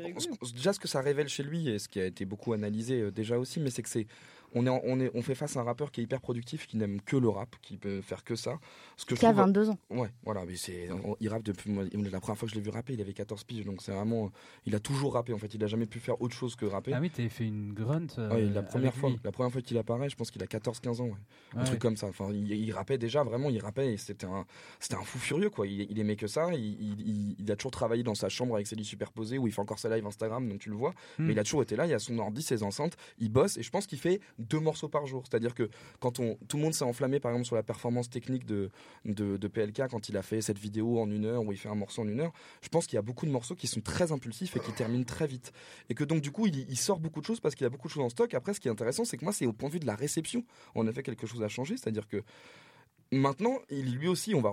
déjà 0.55 0.73
ce 0.73 0.79
que 0.79 0.89
ça 0.89 1.01
révèle 1.01 1.29
chez 1.29 1.43
lui 1.43 1.69
et 1.69 1.79
ce 1.79 1.89
qui 1.89 2.01
a 2.01 2.05
été 2.05 2.25
beaucoup 2.25 2.53
analysé 2.53 3.01
euh, 3.01 3.11
déjà 3.11 3.39
aussi, 3.39 3.61
mais 3.61 3.71
c'est 3.71 3.83
que 3.83 3.89
c'est 3.89 4.07
on 4.55 4.67
est, 4.67 4.71
on 4.71 5.01
est 5.01 5.11
on 5.15 5.23
fait 5.23 5.35
face 5.35 5.57
à 5.57 5.61
un 5.61 5.65
rappeur 5.65 5.91
qui 5.93 6.01
est 6.01 6.05
hyper 6.05 6.21
productif, 6.21 6.67
qui 6.67 6.77
n'aime 6.77 7.01
que 7.01 7.17
le 7.17 7.29
rap, 7.29 7.55
qui 7.63 7.77
peut 7.77 8.01
faire 8.01 8.25
que 8.25 8.35
ça. 8.35 8.59
Ce 8.97 9.05
que 9.07 9.15
je 9.15 9.21
Qui 9.21 9.27
a 9.27 9.31
trouve- 9.33 9.45
22 9.47 9.71
ans. 9.71 9.79
Ouais, 9.91 10.09
voilà, 10.25 10.45
mais 10.47 10.57
c'est 10.57 10.89
il 11.21 11.29
rappe 11.29 11.43
depuis 11.43 11.71
moi, 11.71 11.85
la 11.93 12.21
première 12.21 12.39
fois 12.39 12.47
que 12.47 12.51
je 12.51 12.55
l'ai 12.55 12.61
vu 12.63 12.71
rapper, 12.71 12.95
il 12.95 13.01
avait 13.01 13.13
14 13.13 13.45
piges, 13.45 13.65
donc 13.65 13.83
c'est 13.83 13.93
vraiment 13.93 14.31
il 14.67 14.75
a 14.75 14.81
toujours 14.81 15.15
rappé 15.15 15.33
en 15.33 15.39
fait, 15.39 15.55
il 15.55 15.63
a 15.65 15.67
jamais 15.67 15.87
pu 15.87 16.01
faire 16.01 16.21
autre 16.21 16.35
chose 16.35 16.57
que 16.57 16.65
rapper. 16.67 16.93
Ah 16.95 17.01
oui, 17.01 17.11
t'avais 17.11 17.29
fait 17.29 17.47
une 17.47 17.73
grunt. 17.73 18.07
euh, 18.19 18.31
Ouais, 18.35 18.43
la 18.47 18.63
première 18.63 18.95
fois, 18.95 19.11
lui. 19.11 19.19
la 19.25 19.33
première 19.33 19.53
fois 19.53 19.63
qu'il 19.63 19.79
apparaît, 19.79 20.09
je 20.09 20.17
pense 20.17 20.31
qu'il 20.31 20.43
a 20.43 20.47
14-15 20.47 21.01
ans, 21.01 21.05
ouais. 21.07 21.13
un 21.55 21.61
Ouais. 21.61 21.65
truc 21.67 21.79
comme 21.81 21.97
ça. 21.97 22.07
Enfin, 22.09 22.29
il, 22.33 22.51
il 22.53 22.73
rappait 22.73 22.99
déjà 22.99 23.23
vraiment, 23.23 23.51
il 23.51 23.59
rappait 23.61 23.93
et 23.95 23.97
c'était 23.97 24.27
un, 24.27 24.45
c'était 24.79 24.97
un 24.97 25.03
fou 25.05 25.19
furieux 25.19 25.51
quoi. 25.51 25.67
Il, 25.67 25.83
il 25.91 25.99
aimait 25.99 26.17
que 26.17 26.27
ça. 26.27 26.53
Il, 26.55 27.37
il- 27.39 27.51
a 27.51 27.57
toujours 27.57 27.73
travaillé 27.73 28.05
dans 28.05 28.15
sa 28.15 28.29
chambre 28.29 28.55
avec 28.55 28.67
ses 28.69 28.77
lits 28.77 28.85
superposés 28.85 29.37
où 29.39 29.47
il 29.49 29.53
fait 29.53 29.61
encore 29.61 29.79
sa 29.81 29.89
live 29.95 30.07
Instagram, 30.07 30.49
donc 30.49 30.61
tu 30.61 30.71
le 30.71 30.77
vois. 30.77 30.91
Hmm. 31.19 31.25
Mais 31.27 31.33
il 31.33 31.39
a 31.39 31.43
toujours 31.43 31.63
été 31.63 31.75
là. 31.75 31.85
Il 31.87 31.93
a 31.93 31.99
son 31.99 32.17
ordi, 32.19 32.43
ses 32.43 32.63
enceintes, 32.63 32.97
il 33.19 33.29
bosse 33.31 33.57
et 33.59 33.63
je 33.65 33.71
pense 33.71 33.87
qu'il 33.89 33.99
fait 33.99 34.21
deux 34.41 34.61
morceaux 34.61 34.89
par 34.89 35.07
jour. 35.07 35.25
C'est-à-dire 35.29 35.55
que 35.55 35.71
quand 36.01 36.19
on, 36.19 36.37
tout 36.49 36.57
le 36.57 36.63
monde 36.63 36.75
s'est 36.75 36.85
enflammé 36.85 37.21
par 37.21 37.33
exemple 37.33 37.47
sur 37.47 37.57
la 37.57 37.63
performance 37.63 38.11
technique 38.11 38.47
de, 38.47 38.71
de, 39.05 39.49
PLK 39.49 39.89
quand 39.91 40.09
il 40.09 40.17
a 40.17 40.23
fait 40.23 40.41
cette 40.41 40.59
vidéo 40.59 41.01
en 41.01 41.11
une 41.11 41.25
heure 41.25 41.43
où 41.45 41.53
il 41.53 41.59
fait 41.59 41.69
un 41.69 41.75
morceau 41.75 42.03
en 42.03 42.09
une 42.09 42.21
heure. 42.21 42.33
Je 42.63 42.69
pense 42.69 42.87
qu'il 42.87 42.97
y 42.97 42.99
a 42.99 43.03
beaucoup 43.03 43.27
de 43.27 43.31
morceaux 43.31 43.55
qui 43.55 43.67
sont 43.67 43.81
très 43.81 44.13
impulsifs 44.13 44.57
et 44.57 44.61
qui 44.61 44.73
terminent 44.73 45.05
très 45.05 45.27
vite. 45.27 45.53
Et 45.89 45.95
que 45.95 46.05
donc 46.05 46.21
du 46.21 46.31
coup 46.31 46.47
il, 46.47 46.69
il 46.69 46.77
sort 46.77 47.01
beaucoup 47.01 47.21
de 47.21 47.27
choses 47.27 47.41
parce 47.41 47.55
qu'il 47.55 47.67
a 47.67 47.71
beaucoup 47.71 47.89
de 47.89 47.93
choses 47.93 48.05
en 48.05 48.09
stock. 48.09 48.35
Après, 48.35 48.55
ce 48.55 48.61
qui 48.61 48.69
est 48.69 48.71
intéressant, 48.71 49.05
c'est 49.05 49.17
que 49.17 49.25
moi, 49.25 49.33
c'est 49.33 49.47
au 49.47 49.53
point 49.53 49.69
de 49.69 49.75
vue 49.75 49.81
de 49.81 49.87
la 49.87 49.95
réception, 49.95 50.45
on 50.75 50.87
a 50.87 50.93
fait 50.93 51.03
quelque 51.03 51.27
chose 51.27 51.43
à 51.43 51.49
changer. 51.49 51.77
C'est-à-dire 51.77 52.07
que 52.09 52.23
Maintenant, 53.13 53.59
il, 53.71 53.97
lui 53.97 54.07
aussi, 54.07 54.37
on 54.37 54.41
va, 54.41 54.53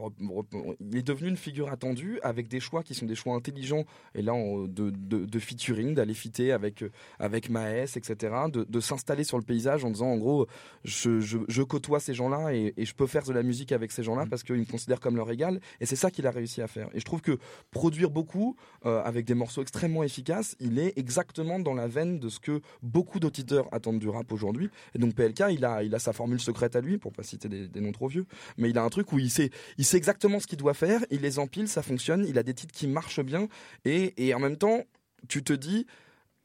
il 0.80 0.98
est 0.98 1.06
devenu 1.08 1.30
une 1.30 1.38
figure 1.38 1.70
attendue 1.72 2.20
avec 2.24 2.48
des 2.48 2.60
choix 2.60 2.82
qui 2.82 2.96
sont 2.96 3.06
des 3.06 3.14
choix 3.14 3.36
intelligents. 3.36 3.86
Et 4.16 4.24
là, 4.24 4.34
on- 4.34 4.64
de, 4.68 4.90
de, 4.90 5.26
de 5.26 5.40
featuring, 5.40 5.94
d'aller 5.94 6.16
fitter 6.16 6.52
avec 6.52 6.84
avec 7.20 7.50
Maes, 7.50 7.96
etc. 7.96 8.16
De, 8.52 8.64
de 8.64 8.80
s'installer 8.80 9.24
sur 9.24 9.38
le 9.38 9.44
paysage 9.44 9.86
en 9.86 9.92
disant, 9.92 10.08
en 10.08 10.18
gros, 10.18 10.48
je, 10.84 11.20
je, 11.20 11.38
je 11.48 11.62
côtoie 11.62 12.00
ces 12.00 12.16
gens-là 12.16 12.54
et, 12.56 12.74
et 12.78 12.86
je 12.86 12.96
peux 12.96 13.06
faire 13.06 13.24
de 13.24 13.32
la 13.34 13.44
musique 13.44 13.72
avec 13.72 13.92
ces 13.92 14.02
gens-là 14.02 14.26
parce 14.28 14.42
qu'ils 14.44 14.56
me 14.56 14.66
considèrent 14.66 15.00
comme 15.00 15.18
leur 15.18 15.30
égal. 15.30 15.60
Et 15.80 15.86
c'est 15.86 15.96
ça 15.96 16.10
qu'il 16.10 16.26
a 16.26 16.32
réussi 16.32 16.62
à 16.64 16.68
faire. 16.68 16.90
Et 16.96 17.00
je 17.00 17.06
trouve 17.06 17.22
que 17.22 17.38
produire 17.70 18.10
beaucoup 18.10 18.56
euh, 18.86 19.04
avec 19.04 19.26
des 19.26 19.36
morceaux 19.36 19.62
extrêmement 19.62 20.02
efficaces, 20.04 20.56
il 20.60 20.80
est 20.80 20.98
exactement 20.98 21.60
dans 21.60 21.76
la 21.76 21.88
veine 21.88 22.20
de 22.20 22.30
ce 22.30 22.40
que 22.40 22.62
beaucoup 22.82 23.20
d'auditeurs 23.20 23.68
attendent 23.72 24.00
du 24.00 24.10
rap 24.10 24.32
aujourd'hui. 24.32 24.70
Et 24.96 25.00
donc 25.00 25.14
PLK, 25.14 25.44
il 25.52 25.64
a, 25.64 25.84
il 25.84 25.94
a 25.94 26.00
sa 26.00 26.12
formule 26.14 26.40
secrète 26.40 26.76
à 26.76 26.82
lui, 26.82 26.98
pour 26.98 27.14
pas 27.14 27.24
citer 27.24 27.50
des, 27.50 27.68
des 27.68 27.82
noms 27.82 27.92
trop 27.92 28.08
vieux, 28.08 28.26
mais 28.58 28.70
il 28.70 28.78
a 28.78 28.84
un 28.84 28.90
truc 28.90 29.12
où 29.14 29.20
il 29.20 29.30
sait, 29.30 29.50
il 29.78 29.86
sait 29.86 29.98
exactement 29.98 30.40
ce 30.40 30.48
qu'il 30.48 30.58
doit 30.58 30.74
faire, 30.74 31.02
il 31.12 31.22
les 31.22 31.40
empile, 31.40 31.68
ça 31.68 31.82
fonctionne, 31.82 32.26
il 32.28 32.38
a 32.38 32.44
des 32.44 32.54
titres 32.54 32.74
qui 32.74 32.88
marchent 32.88 33.24
bien, 33.24 33.48
et, 33.86 34.14
et 34.26 34.34
en 34.34 34.40
même 34.40 34.58
temps, 34.58 34.84
tu 35.28 35.44
te 35.44 35.54
dis, 35.54 35.86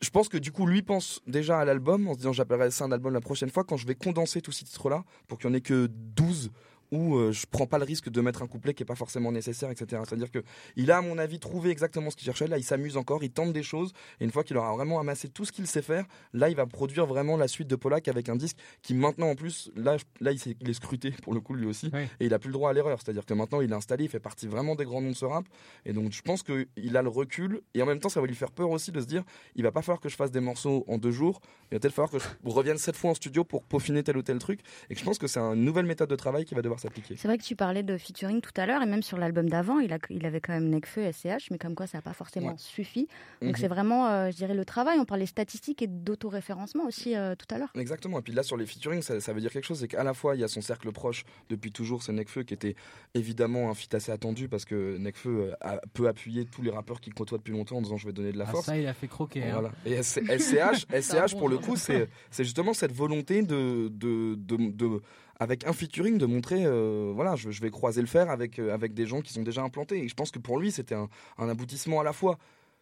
je 0.02 0.10
pense 0.10 0.28
que 0.28 0.36
du 0.36 0.50
coup, 0.50 0.66
lui 0.66 0.82
pense 0.82 1.20
déjà 1.26 1.60
à 1.60 1.64
l'album 1.64 2.08
en 2.08 2.14
se 2.14 2.18
disant 2.18 2.32
j'appellerai 2.32 2.70
ça 2.70 2.84
un 2.84 2.92
album 2.92 3.12
la 3.12 3.20
prochaine 3.20 3.50
fois 3.50 3.64
quand 3.64 3.76
je 3.76 3.86
vais 3.86 3.94
condenser 3.94 4.42
tous 4.42 4.52
ces 4.52 4.64
titres-là 4.64 5.04
pour 5.28 5.38
qu'il 5.38 5.48
n'y 5.48 5.54
en 5.54 5.58
ait 5.58 5.62
que 5.62 5.88
12 5.90 6.50
où 6.92 7.16
euh, 7.16 7.32
je 7.32 7.46
prends 7.50 7.66
pas 7.66 7.78
le 7.78 7.84
risque 7.84 8.10
de 8.10 8.20
mettre 8.20 8.42
un 8.42 8.46
couplet 8.46 8.74
qui 8.74 8.82
est 8.82 8.86
pas 8.86 8.94
forcément 8.94 9.32
nécessaire, 9.32 9.70
etc. 9.70 10.02
C'est-à-dire 10.06 10.30
que 10.30 10.44
il 10.76 10.90
a, 10.90 10.98
à 10.98 11.00
mon 11.00 11.18
avis, 11.18 11.40
trouvé 11.40 11.70
exactement 11.70 12.10
ce 12.10 12.16
qu'il 12.16 12.26
cherchait. 12.26 12.46
Là, 12.46 12.58
il 12.58 12.64
s'amuse 12.64 12.96
encore, 12.96 13.24
il 13.24 13.30
tente 13.30 13.52
des 13.52 13.62
choses, 13.62 13.92
et 14.20 14.24
une 14.24 14.30
fois 14.30 14.44
qu'il 14.44 14.56
aura 14.56 14.72
vraiment 14.72 15.00
amassé 15.00 15.28
tout 15.28 15.44
ce 15.44 15.52
qu'il 15.52 15.66
sait 15.66 15.82
faire, 15.82 16.04
là, 16.34 16.50
il 16.50 16.56
va 16.56 16.66
produire 16.66 17.06
vraiment 17.06 17.36
la 17.36 17.48
suite 17.48 17.68
de 17.68 17.76
Polak 17.76 18.08
avec 18.08 18.28
un 18.28 18.36
disque 18.36 18.58
qui 18.82 18.94
maintenant, 18.94 19.30
en 19.30 19.34
plus, 19.34 19.72
là, 19.74 19.96
là, 20.20 20.32
il, 20.32 20.70
est 20.70 20.74
scruté 20.74 21.10
pour 21.22 21.32
le 21.32 21.40
coup 21.40 21.54
lui 21.54 21.66
aussi, 21.66 21.90
et 22.20 22.26
il 22.26 22.34
a 22.34 22.38
plus 22.38 22.48
le 22.48 22.54
droit 22.54 22.70
à 22.70 22.72
l'erreur. 22.74 22.98
C'est-à-dire 23.02 23.24
que 23.24 23.34
maintenant, 23.34 23.62
il 23.62 23.70
est 23.70 23.74
installé, 23.74 24.04
il 24.04 24.10
fait 24.10 24.20
partie 24.20 24.46
vraiment 24.46 24.74
des 24.74 24.84
grands 24.84 25.00
noms 25.00 25.10
de 25.10 25.16
ce 25.16 25.24
rap, 25.24 25.46
et 25.86 25.94
donc 25.94 26.12
je 26.12 26.20
pense 26.20 26.42
qu'il 26.42 26.96
a 26.96 27.02
le 27.02 27.08
recul, 27.08 27.62
et 27.72 27.82
en 27.82 27.86
même 27.86 28.00
temps, 28.00 28.10
ça 28.10 28.20
va 28.20 28.26
lui 28.26 28.34
faire 28.34 28.50
peur 28.50 28.70
aussi 28.70 28.92
de 28.92 29.00
se 29.00 29.06
dire, 29.06 29.24
il 29.56 29.62
va 29.62 29.72
pas 29.72 29.80
falloir 29.80 30.00
que 30.00 30.10
je 30.10 30.16
fasse 30.16 30.30
des 30.30 30.40
morceaux 30.40 30.84
en 30.88 30.98
deux 30.98 31.10
jours, 31.10 31.40
il 31.70 31.76
va 31.76 31.80
peut-être 31.80 31.94
falloir 31.94 32.10
que 32.10 32.18
je 32.18 32.26
revienne 32.44 32.76
sept 32.76 32.96
fois 32.96 33.12
en 33.12 33.14
studio 33.14 33.44
pour 33.44 33.64
peaufiner 33.64 34.02
tel 34.02 34.18
ou 34.18 34.22
tel 34.22 34.38
truc, 34.38 34.60
et 34.90 34.94
je 34.94 35.02
pense 35.02 35.18
que 35.18 35.26
c'est 35.26 35.40
une 35.40 35.64
nouvelle 35.64 35.86
méthode 35.86 36.10
de 36.10 36.16
travail 36.16 36.44
qui 36.44 36.54
va 36.54 36.60
devoir 36.60 36.81
s'appliquer. 36.82 37.16
C'est 37.16 37.28
vrai 37.28 37.38
que 37.38 37.42
tu 37.42 37.56
parlais 37.56 37.82
de 37.82 37.96
featuring 37.96 38.40
tout 38.40 38.52
à 38.56 38.66
l'heure, 38.66 38.82
et 38.82 38.86
même 38.86 39.02
sur 39.02 39.18
l'album 39.18 39.48
d'avant, 39.48 39.78
il, 39.78 39.92
a- 39.92 39.98
il 40.10 40.24
avait 40.26 40.40
quand 40.40 40.52
même 40.52 40.68
Nekfeu, 40.68 41.10
SCH, 41.10 41.50
mais 41.50 41.58
comme 41.58 41.74
quoi 41.74 41.86
ça 41.86 41.98
n'a 41.98 42.02
pas 42.02 42.12
forcément 42.12 42.48
Ouais. 42.50 42.54
suffi. 42.58 43.08
Donc 43.40 43.52
Mhm. 43.52 43.56
c'est 43.56 43.68
vraiment, 43.68 44.08
euh, 44.08 44.30
je 44.30 44.36
dirais, 44.36 44.54
le 44.54 44.64
travail. 44.64 44.98
On 45.00 45.04
parlait 45.04 45.26
statistiques 45.26 45.80
et 45.82 45.86
d'autoréférencement 45.86 46.84
aussi 46.84 47.16
euh, 47.16 47.34
tout 47.34 47.46
à 47.54 47.58
l'heure. 47.58 47.70
Exactement. 47.74 48.18
Et 48.18 48.22
puis 48.22 48.32
là, 48.32 48.42
sur 48.42 48.56
les 48.56 48.66
featuring, 48.66 49.02
ça, 49.02 49.20
ça 49.20 49.32
veut 49.32 49.40
dire 49.40 49.50
quelque 49.50 49.64
chose. 49.64 49.78
C'est 49.80 49.88
qu'à 49.88 50.04
la 50.04 50.14
fois, 50.14 50.34
il 50.36 50.40
y 50.40 50.44
a 50.44 50.48
son 50.48 50.60
cercle 50.60 50.90
proche 50.92 51.24
depuis 51.48 51.72
toujours, 51.72 52.02
c'est 52.02 52.12
Nekfeu, 52.12 52.42
qui 52.42 52.54
était 52.54 52.74
évidemment 53.14 53.70
un 53.70 53.74
feat 53.74 53.94
assez 53.94 54.12
attendu 54.12 54.48
parce 54.48 54.64
que 54.64 54.96
Nekfeu 54.98 55.30
euh, 55.50 55.54
a- 55.60 55.80
peut 55.92 56.08
appuyer 56.08 56.44
tous 56.44 56.62
les 56.62 56.70
rappeurs 56.70 57.00
qu'il 57.00 57.14
côtoie 57.14 57.38
depuis 57.38 57.52
longtemps 57.52 57.76
en 57.76 57.82
disant 57.82 57.96
je 57.96 58.06
vais 58.06 58.12
donner 58.12 58.32
de 58.32 58.38
la 58.38 58.44
Ah, 58.48 58.52
force. 58.52 58.66
ça, 58.66 58.76
il 58.78 58.86
a 58.86 58.94
fait 58.94 59.08
croquer. 59.08 59.44
hein. 59.44 59.62
Et 59.86 59.96
SC- 60.02 60.22
SCH, 60.28 60.86
SCH 61.00 61.36
pour 61.36 61.48
le 61.48 61.58
coup, 61.58 61.76
c'est 61.76 62.08
c'est 62.30 62.44
justement 62.44 62.72
cette 62.74 62.92
volonté 62.92 63.42
de, 63.42 63.88
de, 63.88 64.34
de, 64.36 64.56
de- 64.70 65.02
avec 65.38 65.66
un 65.66 65.72
featuring 65.72 66.18
de 66.18 66.26
montrer, 66.26 66.64
voilà, 67.12 67.36
je, 67.36 67.48
vais 67.60 67.70
croiser 67.70 68.00
le 68.00 68.06
fer 68.06 68.30
avec, 68.30 68.58
avec 68.58 68.94
des 68.94 69.06
gens 69.06 69.20
qui 69.20 69.32
sont 69.32 69.42
déjà 69.42 69.62
implantés. 69.62 70.04
Et 70.04 70.08
je 70.08 70.14
pense 70.14 70.30
que 70.30 70.38
pour 70.38 70.58
lui, 70.58 70.72
c'était 70.72 70.94
un, 70.94 71.08
aboutissement 71.38 72.00
à 72.00 72.04
la 72.04 72.12
fois. 72.12 72.38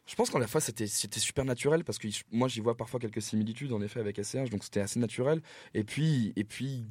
Je 0.07 0.17
pense 0.17 0.31
qu'en 0.31 0.41
la 0.41 0.49
fois 0.49 0.61
c'était 0.61 0.87
super 0.87 1.45
naturel 1.45 1.85
parce 1.85 1.99
que 1.99 2.09
moi 2.33 2.49
j'y 2.49 2.61
vois 2.61 2.77
parfois 2.77 2.99
quelques 2.99 3.23
similitudes 3.23 3.73
en 3.73 3.81
effet 3.81 4.01
avec 4.01 4.21
SCH 4.21 4.51
donc 4.51 4.65
c'était 4.65 4.81
assez 4.81 4.99
naturel. 4.99 5.41
Et 5.73 5.85
puis 5.85 6.33
et 6.35 6.43
puis 6.43 6.85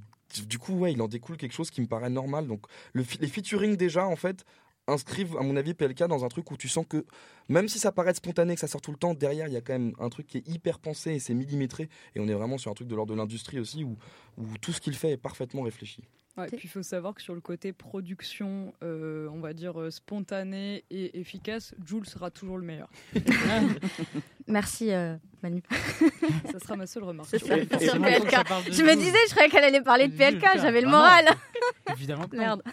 du 0.48 0.58
coup 0.58 0.74
ouais 0.74 0.94
il 0.94 1.02
en 1.02 1.10
découle 1.10 1.36
quelque 1.36 1.52
chose 1.52 1.70
qui 1.70 1.82
me 1.82 1.88
paraît 1.88 2.10
normal. 2.10 2.48
Donc 2.48 2.62
le, 2.94 3.04
les 3.20 3.28
featuring 3.28 3.76
déjà 3.76 4.08
en 4.08 4.16
fait 4.16 4.46
inscrivent 4.90 5.38
à 5.38 5.42
mon 5.42 5.56
avis 5.56 5.74
PLK 5.74 6.04
dans 6.04 6.26
un 6.26 6.28
truc 6.28 6.50
où 6.52 6.58
tu 6.58 6.68
sens 6.68 6.86
que 6.88 7.06
même 7.48 7.68
si 7.68 7.80
ça 7.80 7.92
paraît 7.92 8.14
spontané 8.14 8.56
que 8.56 8.60
ça 8.60 8.68
sort 8.68 8.82
tout 8.82 8.92
le 8.92 8.98
temps 8.98 9.14
derrière 9.14 9.48
il 9.48 9.54
y 9.54 9.58
a 9.58 9.62
quand 9.62 9.74
même 9.74 9.94
un 10.00 10.10
truc 10.10 10.28
qui 10.28 10.38
est 10.38 10.48
hyper 10.48 10.80
pensé 10.80 11.12
et 11.12 11.20
c'est 11.20 11.34
millimétré. 11.34 11.90
Et 12.16 12.20
on 12.20 12.28
est 12.28 12.34
vraiment 12.34 12.58
sur 12.58 12.72
un 12.72 12.74
truc 12.74 12.88
de 12.88 12.96
l'ordre 12.96 13.14
de 13.14 13.18
l'industrie 13.18 13.60
aussi 13.60 13.84
où, 13.84 13.98
où 14.38 14.46
tout 14.62 14.72
ce 14.72 14.82
qu'il 14.82 14.96
fait 14.96 15.12
est 15.12 15.18
parfaitement 15.18 15.64
réfléchi 15.64 16.04
et 16.46 16.56
puis 16.56 16.68
il 16.68 16.70
faut 16.70 16.84
savoir 16.84 17.14
que 17.14 17.22
sur 17.22 17.34
le 17.34 17.42
côté 17.42 17.74
production, 17.74 18.74
euh, 18.84 19.28
on 19.32 19.40
va 19.40 19.54
dire 19.54 19.80
euh, 19.80 19.92
spontané 19.92 20.84
et 20.90 21.20
efficace, 21.20 21.74
Jules 21.86 22.06
sera 22.06 22.32
toujours 22.32 22.58
le 22.58 22.66
meilleur. 22.66 22.90
Merci 24.48 24.92
euh, 24.92 25.16
Manu. 25.44 25.62
Ça 26.52 26.60
sera 26.60 26.76
ma 26.76 26.88
seule 26.88 27.04
remarque. 27.04 27.30
Je 27.32 27.46
me 28.84 28.96
disais, 28.96 29.18
je 29.28 29.32
croyais 29.32 29.50
qu'elle 29.50 29.64
allait 29.64 29.82
parler 29.82 30.08
de 30.08 30.16
PLK, 30.16 30.44
j'avais 30.56 30.82
le 30.82 30.90
moral. 30.90 31.26
Évidemment. 31.92 32.26
Merde. 32.32 32.64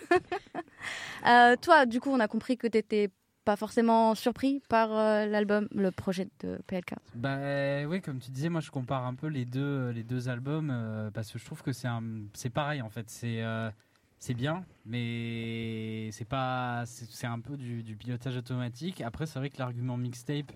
toi, 1.61 1.87
du 1.87 2.01
coup, 2.01 2.11
on 2.11 2.21
a 2.21 2.29
compris 2.29 2.57
que 2.57 2.67
tu 2.67 2.79
étais 2.79 3.11
pas 3.47 3.57
forcément 3.57 4.17
surpris 4.17 4.61
par 4.69 4.93
euh, 4.93 5.25
l'album, 5.25 5.69
le 5.73 5.93
projet 5.93 6.29
de 6.41 6.59
PLK 6.67 6.95
Bah 7.15 7.87
oui, 7.87 8.03
comme 8.03 8.19
tu 8.19 8.33
disais, 8.33 8.49
moi 8.49 8.61
je 8.61 8.73
compare 8.73 9.07
un 9.07 9.15
peu 9.15 9.29
les 9.29 9.45
deux, 9.45 9.91
les 9.91 10.03
deux 10.03 10.29
albums 10.29 10.71
euh, 10.73 11.13
parce 11.13 11.31
que 11.31 11.39
je 11.39 11.45
trouve 11.45 11.63
que 11.63 11.73
c'est 11.73 11.89
c'est 12.35 12.51
pareil 12.51 12.83
en 12.83 12.91
fait. 12.91 13.09
C'est 13.09 13.43
euh, 13.43 13.71
c'est 14.19 14.35
bien, 14.35 14.65
mais 14.85 16.11
c'est 16.11 16.25
pas, 16.25 16.85
c'est 16.87 17.27
un 17.27 17.39
peu 17.39 17.57
du, 17.57 17.85
du, 17.85 17.95
pilotage 17.95 18.37
automatique. 18.37 19.01
Après, 19.01 19.27
c'est 19.27 19.39
vrai 19.39 19.51
que 19.51 19.59
l'argument 19.59 19.97
mixtape 19.97 20.51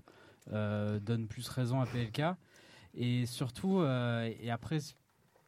donne 0.51 1.29
plus 1.29 1.49
raison 1.49 1.81
à 1.81 1.87
PLK 1.87 2.23
et 2.95 3.27
surtout 3.27 3.85
et 3.85 4.51
après 4.51 4.79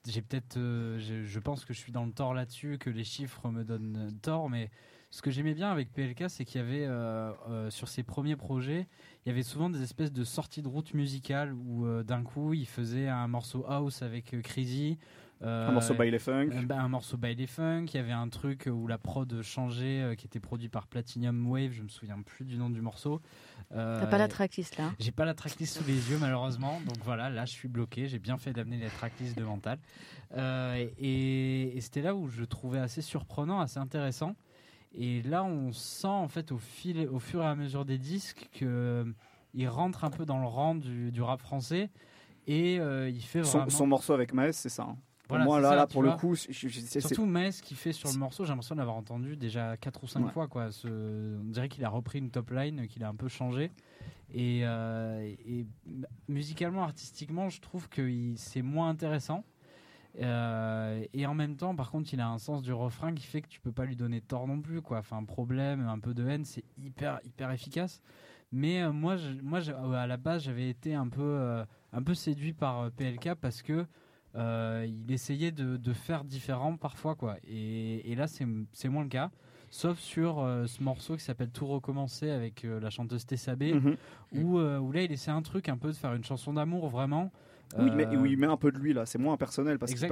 j'ai 0.06 0.22
peut-être, 0.22 0.56
je, 0.56 1.24
je, 1.24 1.38
pense 1.40 1.64
que 1.64 1.72
je 1.72 1.78
suis 1.78 1.90
dans 1.90 2.04
le 2.04 2.12
tort 2.12 2.34
là-dessus, 2.34 2.78
que 2.78 2.90
les 2.90 3.02
chiffres 3.02 3.48
me 3.48 3.64
donnent 3.64 4.16
tort, 4.20 4.48
mais 4.48 4.70
ce 5.12 5.20
que 5.20 5.30
j'aimais 5.30 5.52
bien 5.52 5.70
avec 5.70 5.92
PLK, 5.92 6.24
c'est 6.28 6.46
qu'il 6.46 6.58
y 6.58 6.64
avait 6.64 6.86
euh, 6.86 7.30
euh, 7.50 7.70
sur 7.70 7.86
ses 7.86 8.02
premiers 8.02 8.34
projets, 8.34 8.86
il 9.24 9.28
y 9.28 9.30
avait 9.30 9.42
souvent 9.42 9.68
des 9.68 9.82
espèces 9.82 10.10
de 10.10 10.24
sorties 10.24 10.62
de 10.62 10.68
route 10.68 10.94
musicales 10.94 11.52
où 11.52 11.84
euh, 11.84 12.02
d'un 12.02 12.22
coup 12.22 12.54
il 12.54 12.66
faisait 12.66 13.08
un 13.08 13.28
morceau 13.28 13.66
house 13.68 14.00
avec 14.00 14.34
Crazy. 14.42 14.96
un 15.42 15.70
morceau 15.70 15.92
by 15.92 16.18
Funk. 16.18 16.48
Bah, 16.64 16.80
un 16.80 16.88
morceau 16.88 17.18
by 17.18 17.46
Funk. 17.46 17.88
Il 17.92 17.96
y 17.96 17.98
avait 17.98 18.12
un 18.12 18.30
truc 18.30 18.70
où 18.72 18.86
la 18.86 18.96
prod 18.96 19.42
changeait, 19.42 20.14
qui 20.16 20.26
était 20.26 20.40
produit 20.40 20.70
par 20.70 20.86
Platinum 20.86 21.46
Wave. 21.46 21.72
Je 21.72 21.82
me 21.82 21.88
souviens 21.88 22.22
plus 22.22 22.46
du 22.46 22.56
nom 22.56 22.70
du 22.70 22.80
morceau. 22.80 23.20
T'as 23.68 24.06
pas 24.06 24.18
la 24.18 24.28
tracklist 24.28 24.78
là 24.78 24.92
J'ai 24.98 25.12
pas 25.12 25.26
la 25.26 25.34
tracklist 25.34 25.76
sous 25.76 25.84
les 25.86 26.10
yeux 26.10 26.18
malheureusement. 26.18 26.80
Donc 26.86 26.96
voilà, 27.04 27.28
là 27.28 27.44
je 27.44 27.52
suis 27.52 27.68
bloqué. 27.68 28.06
J'ai 28.06 28.18
bien 28.18 28.38
fait 28.38 28.54
d'amener 28.54 28.78
la 28.78 28.88
tracklist 28.88 29.36
de 29.36 29.44
mental. 29.44 29.78
et 30.34 31.76
c'était 31.80 32.00
là 32.00 32.14
où 32.14 32.28
je 32.28 32.44
trouvais 32.44 32.78
assez 32.78 33.02
surprenant, 33.02 33.60
assez 33.60 33.78
intéressant. 33.78 34.34
Et 34.94 35.22
là, 35.22 35.44
on 35.44 35.72
sent 35.72 36.06
en 36.06 36.28
fait 36.28 36.52
au, 36.52 36.58
fil, 36.58 37.08
au 37.08 37.18
fur 37.18 37.42
et 37.42 37.46
à 37.46 37.54
mesure 37.54 37.84
des 37.84 37.98
disques 37.98 38.48
qu'il 38.52 38.66
euh, 38.66 39.04
rentre 39.66 40.04
un 40.04 40.10
peu 40.10 40.26
dans 40.26 40.38
le 40.38 40.46
rang 40.46 40.74
du, 40.74 41.22
rap 41.22 41.40
français 41.40 41.90
et 42.46 42.78
euh, 42.78 43.08
il 43.08 43.22
fait 43.22 43.40
vraiment... 43.40 43.70
son, 43.70 43.86
morceau 43.86 44.12
avec 44.12 44.34
Maes, 44.34 44.52
c'est 44.52 44.68
ça. 44.68 44.82
Hein. 44.82 44.96
Moi, 45.30 45.60
là, 45.60 45.74
là 45.74 45.86
pour 45.86 46.02
le 46.02 46.12
coup, 46.12 46.36
surtout 46.36 47.24
Maes 47.24 47.52
qui 47.62 47.74
fait 47.74 47.92
sur 47.92 48.10
le 48.10 48.18
morceau, 48.18 48.44
j'ai 48.44 48.50
l'impression 48.50 48.74
d'avoir 48.74 48.96
entendu 48.96 49.36
déjà 49.36 49.76
4 49.76 50.04
ou 50.04 50.06
5 50.06 50.30
fois. 50.30 50.46
Quoi. 50.46 50.68
on 50.84 51.50
dirait 51.50 51.68
qu'il 51.68 51.84
a 51.84 51.88
repris 51.88 52.18
une 52.18 52.30
top 52.30 52.50
line, 52.50 52.86
qu'il 52.86 53.02
a 53.04 53.08
un 53.08 53.14
peu 53.14 53.28
changé. 53.28 53.70
Et, 54.34 54.60
euh, 54.64 55.34
et 55.46 55.66
musicalement, 56.28 56.82
artistiquement, 56.82 57.48
je 57.48 57.60
trouve 57.60 57.88
que 57.88 58.32
c'est 58.36 58.62
moins 58.62 58.88
intéressant. 58.88 59.44
Euh, 60.20 61.04
et 61.12 61.26
en 61.26 61.34
même 61.34 61.56
temps, 61.56 61.74
par 61.74 61.90
contre, 61.90 62.12
il 62.12 62.20
a 62.20 62.28
un 62.28 62.38
sens 62.38 62.62
du 62.62 62.72
refrain 62.72 63.14
qui 63.14 63.24
fait 63.24 63.40
que 63.40 63.48
tu 63.48 63.60
peux 63.60 63.72
pas 63.72 63.84
lui 63.84 63.96
donner 63.96 64.20
tort 64.20 64.46
non 64.46 64.60
plus, 64.60 64.82
quoi. 64.82 64.98
Enfin, 64.98 65.18
un 65.18 65.24
problème, 65.24 65.86
un 65.88 65.98
peu 65.98 66.14
de 66.14 66.26
haine, 66.26 66.44
c'est 66.44 66.64
hyper, 66.78 67.20
hyper 67.24 67.50
efficace. 67.50 68.02
Mais 68.52 68.82
euh, 68.82 68.92
moi, 68.92 69.16
moi, 69.42 69.60
à 69.96 70.06
la 70.06 70.16
base, 70.16 70.44
j'avais 70.44 70.68
été 70.68 70.94
un 70.94 71.08
peu, 71.08 71.22
euh, 71.22 71.64
un 71.92 72.02
peu 72.02 72.14
séduit 72.14 72.52
par 72.52 72.90
PLK 72.92 73.34
parce 73.34 73.62
que 73.62 73.86
il 74.34 75.12
essayait 75.12 75.52
de, 75.52 75.76
de, 75.76 75.92
faire 75.92 76.24
différent 76.24 76.78
parfois, 76.78 77.14
quoi. 77.14 77.36
Et, 77.44 78.10
et 78.10 78.14
là, 78.14 78.26
c'est 78.26 78.88
moins 78.88 79.02
le 79.02 79.08
cas. 79.10 79.30
Sauf 79.68 79.98
sur 79.98 80.36
ce 80.66 80.82
morceau 80.82 81.16
qui 81.16 81.22
s'appelle 81.22 81.50
Tout 81.50 81.66
recommencer 81.66 82.30
avec 82.30 82.62
la 82.62 82.88
chanteuse 82.88 83.26
Tessa 83.26 83.56
B, 83.56 83.74
mhm. 83.74 83.96
où, 84.32 84.58
où 84.58 84.92
là, 84.92 85.02
il 85.02 85.12
essaie 85.12 85.30
un 85.30 85.42
truc 85.42 85.68
un 85.68 85.76
peu 85.76 85.88
de 85.88 85.96
faire 85.96 86.14
une 86.14 86.24
chanson 86.24 86.54
d'amour 86.54 86.88
vraiment. 86.88 87.30
Oui, 87.78 87.90
mais 87.94 88.06
où 88.16 88.26
il 88.26 88.38
met 88.38 88.46
un 88.46 88.56
peu 88.56 88.70
de 88.72 88.78
lui 88.78 88.92
là, 88.92 89.06
c'est 89.06 89.18
moins 89.18 89.36
personnel 89.36 89.78
parce 89.78 89.92
qu'il 89.92 90.08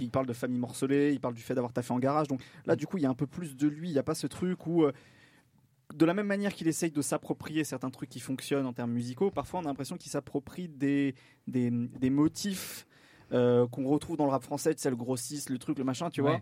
il, 0.00 0.10
parle 0.10 0.26
de 0.26 0.32
famille 0.32 0.58
morcelée, 0.58 1.12
il 1.12 1.20
parle 1.20 1.34
du 1.34 1.42
fait 1.42 1.54
d'avoir 1.54 1.72
taffé 1.72 1.92
en 1.92 1.98
garage. 1.98 2.28
Donc 2.28 2.40
là, 2.66 2.76
du 2.76 2.86
coup, 2.86 2.98
il 2.98 3.02
y 3.02 3.06
a 3.06 3.10
un 3.10 3.14
peu 3.14 3.26
plus 3.26 3.56
de 3.56 3.68
lui. 3.68 3.88
Il 3.88 3.92
n'y 3.92 3.98
a 3.98 4.02
pas 4.02 4.14
ce 4.14 4.26
truc 4.26 4.66
où, 4.66 4.84
euh, 4.84 4.92
de 5.94 6.04
la 6.04 6.14
même 6.14 6.26
manière 6.26 6.54
qu'il 6.54 6.68
essaye 6.68 6.90
de 6.90 7.02
s'approprier 7.02 7.64
certains 7.64 7.90
trucs 7.90 8.08
qui 8.08 8.20
fonctionnent 8.20 8.66
en 8.66 8.72
termes 8.72 8.92
musicaux, 8.92 9.30
parfois 9.30 9.60
on 9.60 9.64
a 9.64 9.68
l'impression 9.68 9.96
qu'il 9.96 10.10
s'approprie 10.10 10.68
des, 10.68 11.14
des, 11.46 11.70
des, 11.70 12.10
motifs 12.10 12.86
euh, 13.32 13.66
qu'on 13.68 13.84
retrouve 13.88 14.16
dans 14.16 14.24
le 14.24 14.30
rap 14.30 14.42
français, 14.42 14.74
tu 14.74 14.82
sais, 14.82 14.90
le 14.90 14.96
grossiste, 14.96 15.50
le 15.50 15.58
truc, 15.58 15.78
le 15.78 15.84
machin, 15.84 16.10
tu 16.10 16.20
vois. 16.20 16.40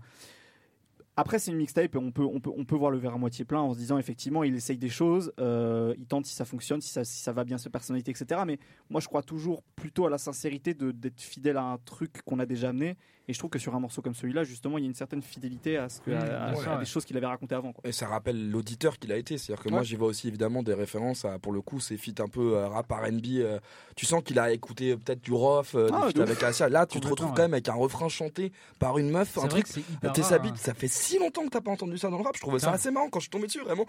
Après, 1.21 1.41
c'est 1.41 1.51
une 1.51 1.57
mixtape 1.57 1.97
on 1.97 2.13
peut, 2.13 2.23
on, 2.23 2.39
peut, 2.39 2.53
on 2.57 2.65
peut 2.65 2.77
voir 2.77 2.93
le 2.93 2.99
verre 2.99 3.15
à 3.15 3.19
moitié 3.19 3.45
plein 3.45 3.59
en 3.59 3.75
se 3.75 3.79
disant 3.79 3.99
effectivement, 3.99 4.45
il 4.45 4.55
essaye 4.55 4.79
des 4.79 4.89
choses, 4.89 5.33
euh, 5.41 5.93
il 5.99 6.07
tente 6.07 6.27
si 6.27 6.33
ça 6.37 6.45
fonctionne, 6.45 6.81
si 6.81 6.91
ça, 6.91 7.03
si 7.03 7.21
ça 7.21 7.33
va 7.33 7.43
bien 7.43 7.59
sa 7.59 7.71
personnalité, 7.71 8.13
etc. 8.13 8.43
Mais 8.47 8.61
moi, 8.89 9.01
je 9.01 9.09
crois 9.09 9.25
toujours 9.25 9.65
plutôt 9.75 10.07
à 10.07 10.11
la 10.11 10.19
sincérité 10.19 10.75
d'être 10.75 11.21
fidèle 11.21 11.57
à 11.57 11.65
un 11.65 11.79
truc 11.79 12.23
qu'on 12.23 12.39
a 12.39 12.47
déjà 12.47 12.69
amené 12.69 12.97
et 13.29 13.35
je 13.35 13.39
trouve 13.39 13.51
que 13.51 13.59
sur 13.59 13.75
un 13.75 13.81
morceau 13.81 14.01
comme 14.01 14.15
celui-là, 14.15 14.43
justement, 14.43 14.79
il 14.79 14.83
y 14.83 14.85
a 14.87 14.89
une 14.89 14.95
certaine 14.95 15.21
fidélité 15.21 15.77
à, 15.77 15.91
ce 15.91 16.01
que, 16.01 16.11
mmh, 16.11 16.79
des 16.81 16.87
choses 16.87 17.05
qu'il 17.05 17.17
avait 17.19 17.27
racontées 17.27 17.55
avant. 17.55 17.75
Et 17.85 17.93
ça 17.93 18.07
rappelle 18.07 18.51
l'auditeur 18.51 18.99
qu'il 18.99 19.13
a 19.13 19.17
été. 19.17 19.37
C'est-à-dire 19.37 19.63
que 19.63 19.69
moi, 19.69 19.83
j'y 19.83 19.97
vois 19.97 20.09
aussi 20.09 20.29
évidemment 20.29 20.63
des 20.63 20.73
références 20.73 21.27
à, 21.27 21.39
pour 21.39 21.53
le 21.53 21.61
coup, 21.61 21.79
ces 21.79 21.99
feats 21.99 22.23
un 22.23 22.29
peu 22.29 22.57
euh, 22.57 22.69
rap 22.69 22.91
RB. 22.91 23.27
Euh, 23.37 23.59
tu 23.97 24.07
sens 24.07 24.23
qu'il 24.25 24.39
a 24.39 24.51
écouté 24.51 24.97
peut-être 24.97 25.21
du 25.21 25.33
Rof, 25.33 25.75
euh, 25.75 25.91
ah, 25.93 26.09
avec 26.19 26.43
Asia. 26.43 26.71
Là, 26.71 26.87
tu 26.87 27.01
te 27.01 27.07
retrouves 27.07 27.33
quand 27.35 27.43
même 27.43 27.53
avec 27.53 27.69
un 27.69 27.75
refrain 27.75 28.09
chanté 28.09 28.51
par 28.79 28.97
une 28.97 29.11
meuf. 29.11 29.37
Un 29.37 29.49
truc. 29.49 29.67
T'es 29.67 29.83
hein. 30.07 30.55
ça 30.57 30.73
fait 30.73 30.89
si 30.89 31.19
longtemps 31.19 31.45
que 31.45 31.51
t'as 31.51 31.61
pas 31.61 31.71
entendu 31.71 31.99
ça 31.99 32.09
dans 32.09 32.17
le 32.17 32.25
rap. 32.25 32.35
Je 32.35 32.41
trouvais 32.41 32.59
ça 32.59 32.73
assez 32.73 32.91
marrant 32.91 33.11
quand 33.11 33.21
je 33.21 33.25
suis 33.25 33.31
tombé 33.31 33.47
dessus. 33.47 33.61
Vraiment, 33.61 33.85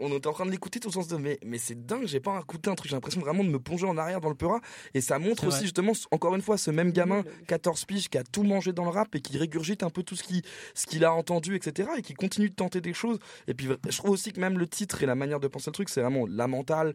on 0.00 0.08
était 0.16 0.26
en 0.26 0.32
train 0.32 0.46
de 0.46 0.50
l'écouter 0.50 0.80
tout 0.80 0.88
le 0.88 0.94
sens 0.94 1.08
de 1.08 1.16
mais, 1.18 1.38
mais 1.44 1.58
c'est 1.58 1.86
dingue, 1.86 2.06
j'ai 2.06 2.20
pas 2.20 2.38
écouté 2.40 2.70
un 2.70 2.74
truc. 2.74 2.88
J'ai 2.88 2.96
l'impression 2.96 3.20
vraiment 3.20 3.44
de 3.44 3.50
me 3.50 3.58
plonger 3.58 3.86
en 3.86 3.98
arrière 3.98 4.20
dans 4.22 4.30
le 4.30 4.34
Peura. 4.34 4.60
Et 4.94 5.02
ça 5.02 5.18
montre 5.18 5.46
aussi, 5.46 5.62
justement, 5.64 5.92
encore 6.10 6.34
une 6.34 6.42
fois, 6.42 6.56
ce 6.56 6.70
même 6.70 6.92
gamin, 6.92 7.24
14 7.46 7.84
piges, 7.84 8.08
qui 8.08 8.16
a 8.16 8.24
tout 8.24 8.37
mangé 8.44 8.72
dans 8.72 8.84
le 8.84 8.90
rap 8.90 9.14
et 9.14 9.20
qui 9.20 9.38
régurgite 9.38 9.82
un 9.82 9.90
peu 9.90 10.02
tout 10.02 10.16
ce 10.16 10.22
qu'il 10.22 10.42
ce 10.74 10.86
qu'il 10.86 11.04
a 11.04 11.12
entendu, 11.12 11.56
etc. 11.56 11.90
et 11.96 12.02
qui 12.02 12.14
continue 12.14 12.50
de 12.50 12.54
tenter 12.54 12.80
des 12.80 12.94
choses. 12.94 13.18
Et 13.46 13.54
puis 13.54 13.68
je 13.88 13.96
trouve 13.98 14.10
aussi 14.10 14.32
que 14.32 14.40
même 14.40 14.58
le 14.58 14.66
titre 14.66 15.02
et 15.02 15.06
la 15.06 15.14
manière 15.14 15.40
de 15.40 15.48
penser 15.48 15.70
le 15.70 15.74
truc, 15.74 15.88
c'est 15.88 16.00
vraiment 16.00 16.26
la 16.26 16.46
mentale 16.46 16.94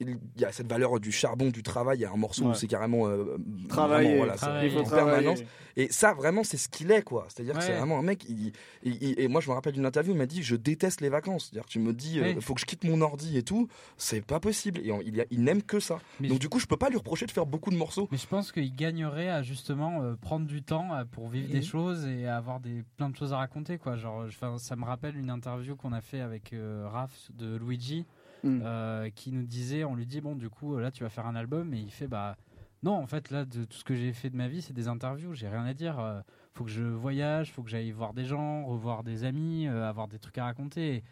il 0.00 0.18
y 0.36 0.44
a 0.44 0.52
cette 0.52 0.68
valeur 0.68 1.00
du 1.00 1.10
charbon, 1.10 1.48
du 1.48 1.62
travail. 1.62 1.98
Il 1.98 2.02
y 2.02 2.04
a 2.04 2.12
un 2.12 2.16
morceau 2.16 2.44
où 2.44 2.54
c'est 2.54 2.68
carrément 2.68 3.08
euh, 3.08 3.36
travailler, 3.68 4.16
voilà, 4.16 4.34
en 4.34 4.84
permanence. 4.84 5.40
Et 5.76 5.88
ça, 5.90 6.12
vraiment, 6.12 6.44
c'est 6.44 6.56
ce 6.56 6.68
qu'il 6.68 6.90
est, 6.90 7.02
quoi. 7.02 7.26
C'est-à-dire 7.28 7.54
que 7.54 7.62
c'est 7.62 7.76
vraiment 7.76 7.98
un 7.98 8.02
mec. 8.02 8.24
Il, 8.28 8.52
et 8.82 9.28
moi, 9.28 9.40
je 9.40 9.48
me 9.48 9.54
rappelle 9.54 9.72
d'une 9.72 9.86
interview, 9.86 10.12
il 10.12 10.18
m'a 10.18 10.26
dit 10.26 10.42
Je 10.42 10.56
déteste 10.56 11.00
les 11.00 11.08
vacances. 11.08 11.48
C'est-à-dire 11.50 11.68
tu 11.68 11.78
me 11.80 11.92
dis 11.92 12.16
Il 12.16 12.22
euh, 12.22 12.40
faut 12.40 12.54
que 12.54 12.60
je 12.60 12.66
quitte 12.66 12.84
mon 12.84 13.00
ordi 13.00 13.36
et 13.36 13.42
tout. 13.42 13.68
C'est 13.96 14.24
pas 14.24 14.40
possible. 14.40 14.80
Et 14.80 14.92
il, 15.04 15.26
il 15.30 15.42
n'aime 15.42 15.62
que 15.62 15.80
ça. 15.80 15.98
Donc, 16.20 16.38
du 16.38 16.48
coup, 16.48 16.60
je 16.60 16.66
peux 16.66 16.76
pas 16.76 16.90
lui 16.90 16.96
reprocher 16.96 17.26
de 17.26 17.30
faire 17.32 17.46
beaucoup 17.46 17.70
de 17.70 17.76
morceaux. 17.76 18.08
Mais 18.12 18.18
je 18.18 18.26
pense 18.26 18.52
qu'il 18.52 18.74
gagnerait 18.74 19.30
à 19.30 19.42
justement 19.42 20.02
euh, 20.02 20.14
prendre 20.14 20.46
du 20.46 20.62
temps 20.62 20.90
pour 21.10 21.28
vivre 21.28 21.50
des 21.50 21.62
choses 21.62 22.06
et 22.06 22.26
avoir 22.26 22.60
des, 22.60 22.84
plein 22.96 23.10
de 23.10 23.16
choses 23.16 23.32
à 23.32 23.38
raconter, 23.38 23.78
quoi. 23.78 23.96
Genre, 23.96 24.26
ça 24.58 24.76
me 24.76 24.84
rappelle 24.84 25.16
une 25.16 25.30
interview 25.30 25.74
qu'on 25.74 25.92
a 25.92 26.00
fait 26.00 26.20
avec 26.20 26.54
Raph 26.84 27.30
de 27.34 27.56
Luigi. 27.56 28.06
Mm. 28.44 28.60
Euh, 28.62 29.10
qui 29.10 29.32
nous 29.32 29.46
disait, 29.46 29.84
on 29.84 29.94
lui 29.94 30.06
dit 30.06 30.20
bon 30.20 30.36
du 30.36 30.48
coup 30.48 30.78
là 30.78 30.90
tu 30.90 31.02
vas 31.02 31.10
faire 31.10 31.26
un 31.26 31.34
album 31.34 31.74
et 31.74 31.78
il 31.78 31.90
fait 31.90 32.06
bah 32.06 32.36
non 32.82 32.92
en 32.92 33.06
fait 33.06 33.30
là 33.30 33.44
de 33.44 33.64
tout 33.64 33.78
ce 33.78 33.84
que 33.84 33.94
j'ai 33.94 34.12
fait 34.12 34.30
de 34.30 34.36
ma 34.36 34.48
vie 34.48 34.62
c'est 34.62 34.72
des 34.72 34.88
interviews, 34.88 35.34
j'ai 35.34 35.48
rien 35.48 35.64
à 35.64 35.74
dire. 35.74 35.98
Euh, 35.98 36.20
faut 36.54 36.64
que 36.64 36.70
je 36.70 36.82
voyage, 36.82 37.52
faut 37.52 37.62
que 37.62 37.70
j'aille 37.70 37.90
voir 37.90 38.14
des 38.14 38.24
gens, 38.24 38.64
revoir 38.66 39.04
des 39.04 39.24
amis, 39.24 39.66
euh, 39.66 39.88
avoir 39.88 40.08
des 40.08 40.18
trucs 40.18 40.38
à 40.38 40.44
raconter. 40.44 41.04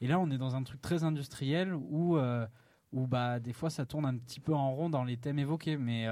Et, 0.00 0.06
là 0.06 0.18
on 0.18 0.30
est 0.30 0.38
dans 0.38 0.56
un 0.56 0.62
truc 0.62 0.80
très 0.80 1.04
industriel 1.04 1.74
où 1.74 2.18
où 2.92 3.06
bah 3.06 3.38
des 3.38 3.52
fois 3.52 3.70
ça 3.70 3.84
tourne 3.86 4.06
un 4.06 4.16
petit 4.16 4.40
peu 4.40 4.54
en 4.54 4.72
rond 4.72 4.88
dans 4.88 5.04
les 5.04 5.16
thèmes 5.16 5.38
évoqués, 5.38 5.76
mais 5.76 6.06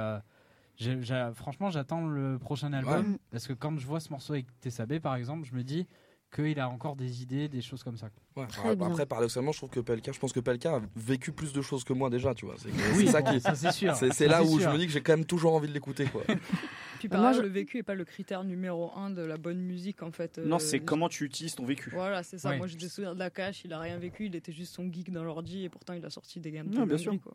franchement 1.34 1.70
j'attends 1.70 2.06
le 2.06 2.38
prochain 2.38 2.72
album 2.74 3.18
parce 3.30 3.46
que 3.46 3.54
quand 3.54 3.78
je 3.78 3.86
vois 3.86 4.00
ce 4.00 4.10
morceau 4.10 4.34
avec 4.34 4.46
Tessabé 4.60 5.00
par 5.00 5.14
exemple, 5.14 5.46
je 5.46 5.54
me 5.54 5.64
dis 5.64 5.86
qu'il 6.34 6.60
a 6.60 6.68
encore 6.68 6.96
des 6.96 7.22
idées, 7.22 7.48
des 7.48 7.62
choses 7.62 7.82
comme 7.82 7.96
ça. 7.96 8.10
Ouais, 8.36 8.44
après, 8.80 9.06
paradoxalement, 9.06 9.52
je 9.52 9.58
trouve 9.58 9.70
que 9.70 9.80
Pelka, 9.80 10.12
je 10.12 10.18
pense 10.18 10.32
que 10.32 10.40
Pelka 10.40 10.76
a 10.76 10.80
vécu 10.96 11.32
plus 11.32 11.52
de 11.52 11.62
choses 11.62 11.84
que 11.84 11.92
moi 11.92 12.10
déjà, 12.10 12.34
tu 12.34 12.46
vois. 12.46 12.56
C'est 12.58 12.70
oui, 12.96 13.08
ça 13.08 13.22
qui, 13.22 13.40
c'est 13.40 13.72
sûr. 13.72 13.94
C'est 13.94 14.28
là 14.28 14.42
où 14.42 14.58
je 14.58 14.68
me 14.68 14.78
dis 14.78 14.86
que 14.86 14.92
j'ai 14.92 15.00
quand 15.00 15.12
même 15.12 15.24
toujours 15.24 15.54
envie 15.54 15.68
de 15.68 15.72
l'écouter, 15.72 16.06
quoi. 16.06 16.22
Puis 16.98 17.08
par 17.08 17.32
le 17.32 17.48
vécu 17.48 17.78
est 17.78 17.82
pas 17.82 17.94
le 17.94 18.04
critère 18.04 18.44
numéro 18.44 18.90
un 18.96 19.10
de 19.10 19.22
la 19.22 19.36
bonne 19.36 19.60
musique 19.60 20.02
en 20.02 20.10
fait. 20.10 20.38
Non, 20.38 20.58
c'est 20.58 20.80
comment 20.80 21.08
tu 21.08 21.24
utilises 21.24 21.54
ton 21.54 21.64
vécu. 21.64 21.90
Voilà, 21.90 22.22
c'est 22.22 22.38
ça. 22.38 22.56
Moi, 22.56 22.66
j'ai 22.66 22.76
des 22.76 22.88
souvenirs 22.88 23.14
de 23.14 23.20
la 23.20 23.30
cache. 23.30 23.64
Il 23.64 23.72
a 23.72 23.78
rien 23.78 23.98
vécu. 23.98 24.26
Il 24.26 24.34
était 24.34 24.52
juste 24.52 24.74
son 24.74 24.90
geek 24.92 25.12
dans 25.12 25.24
l'ordi 25.24 25.64
et 25.64 25.68
pourtant 25.68 25.92
il 25.92 26.04
a 26.04 26.10
sorti 26.10 26.40
des 26.40 26.50
gammes. 26.50 26.68
Non, 26.68 26.86
bien 26.86 26.98
sûr. 26.98 27.14
Quoi. 27.22 27.34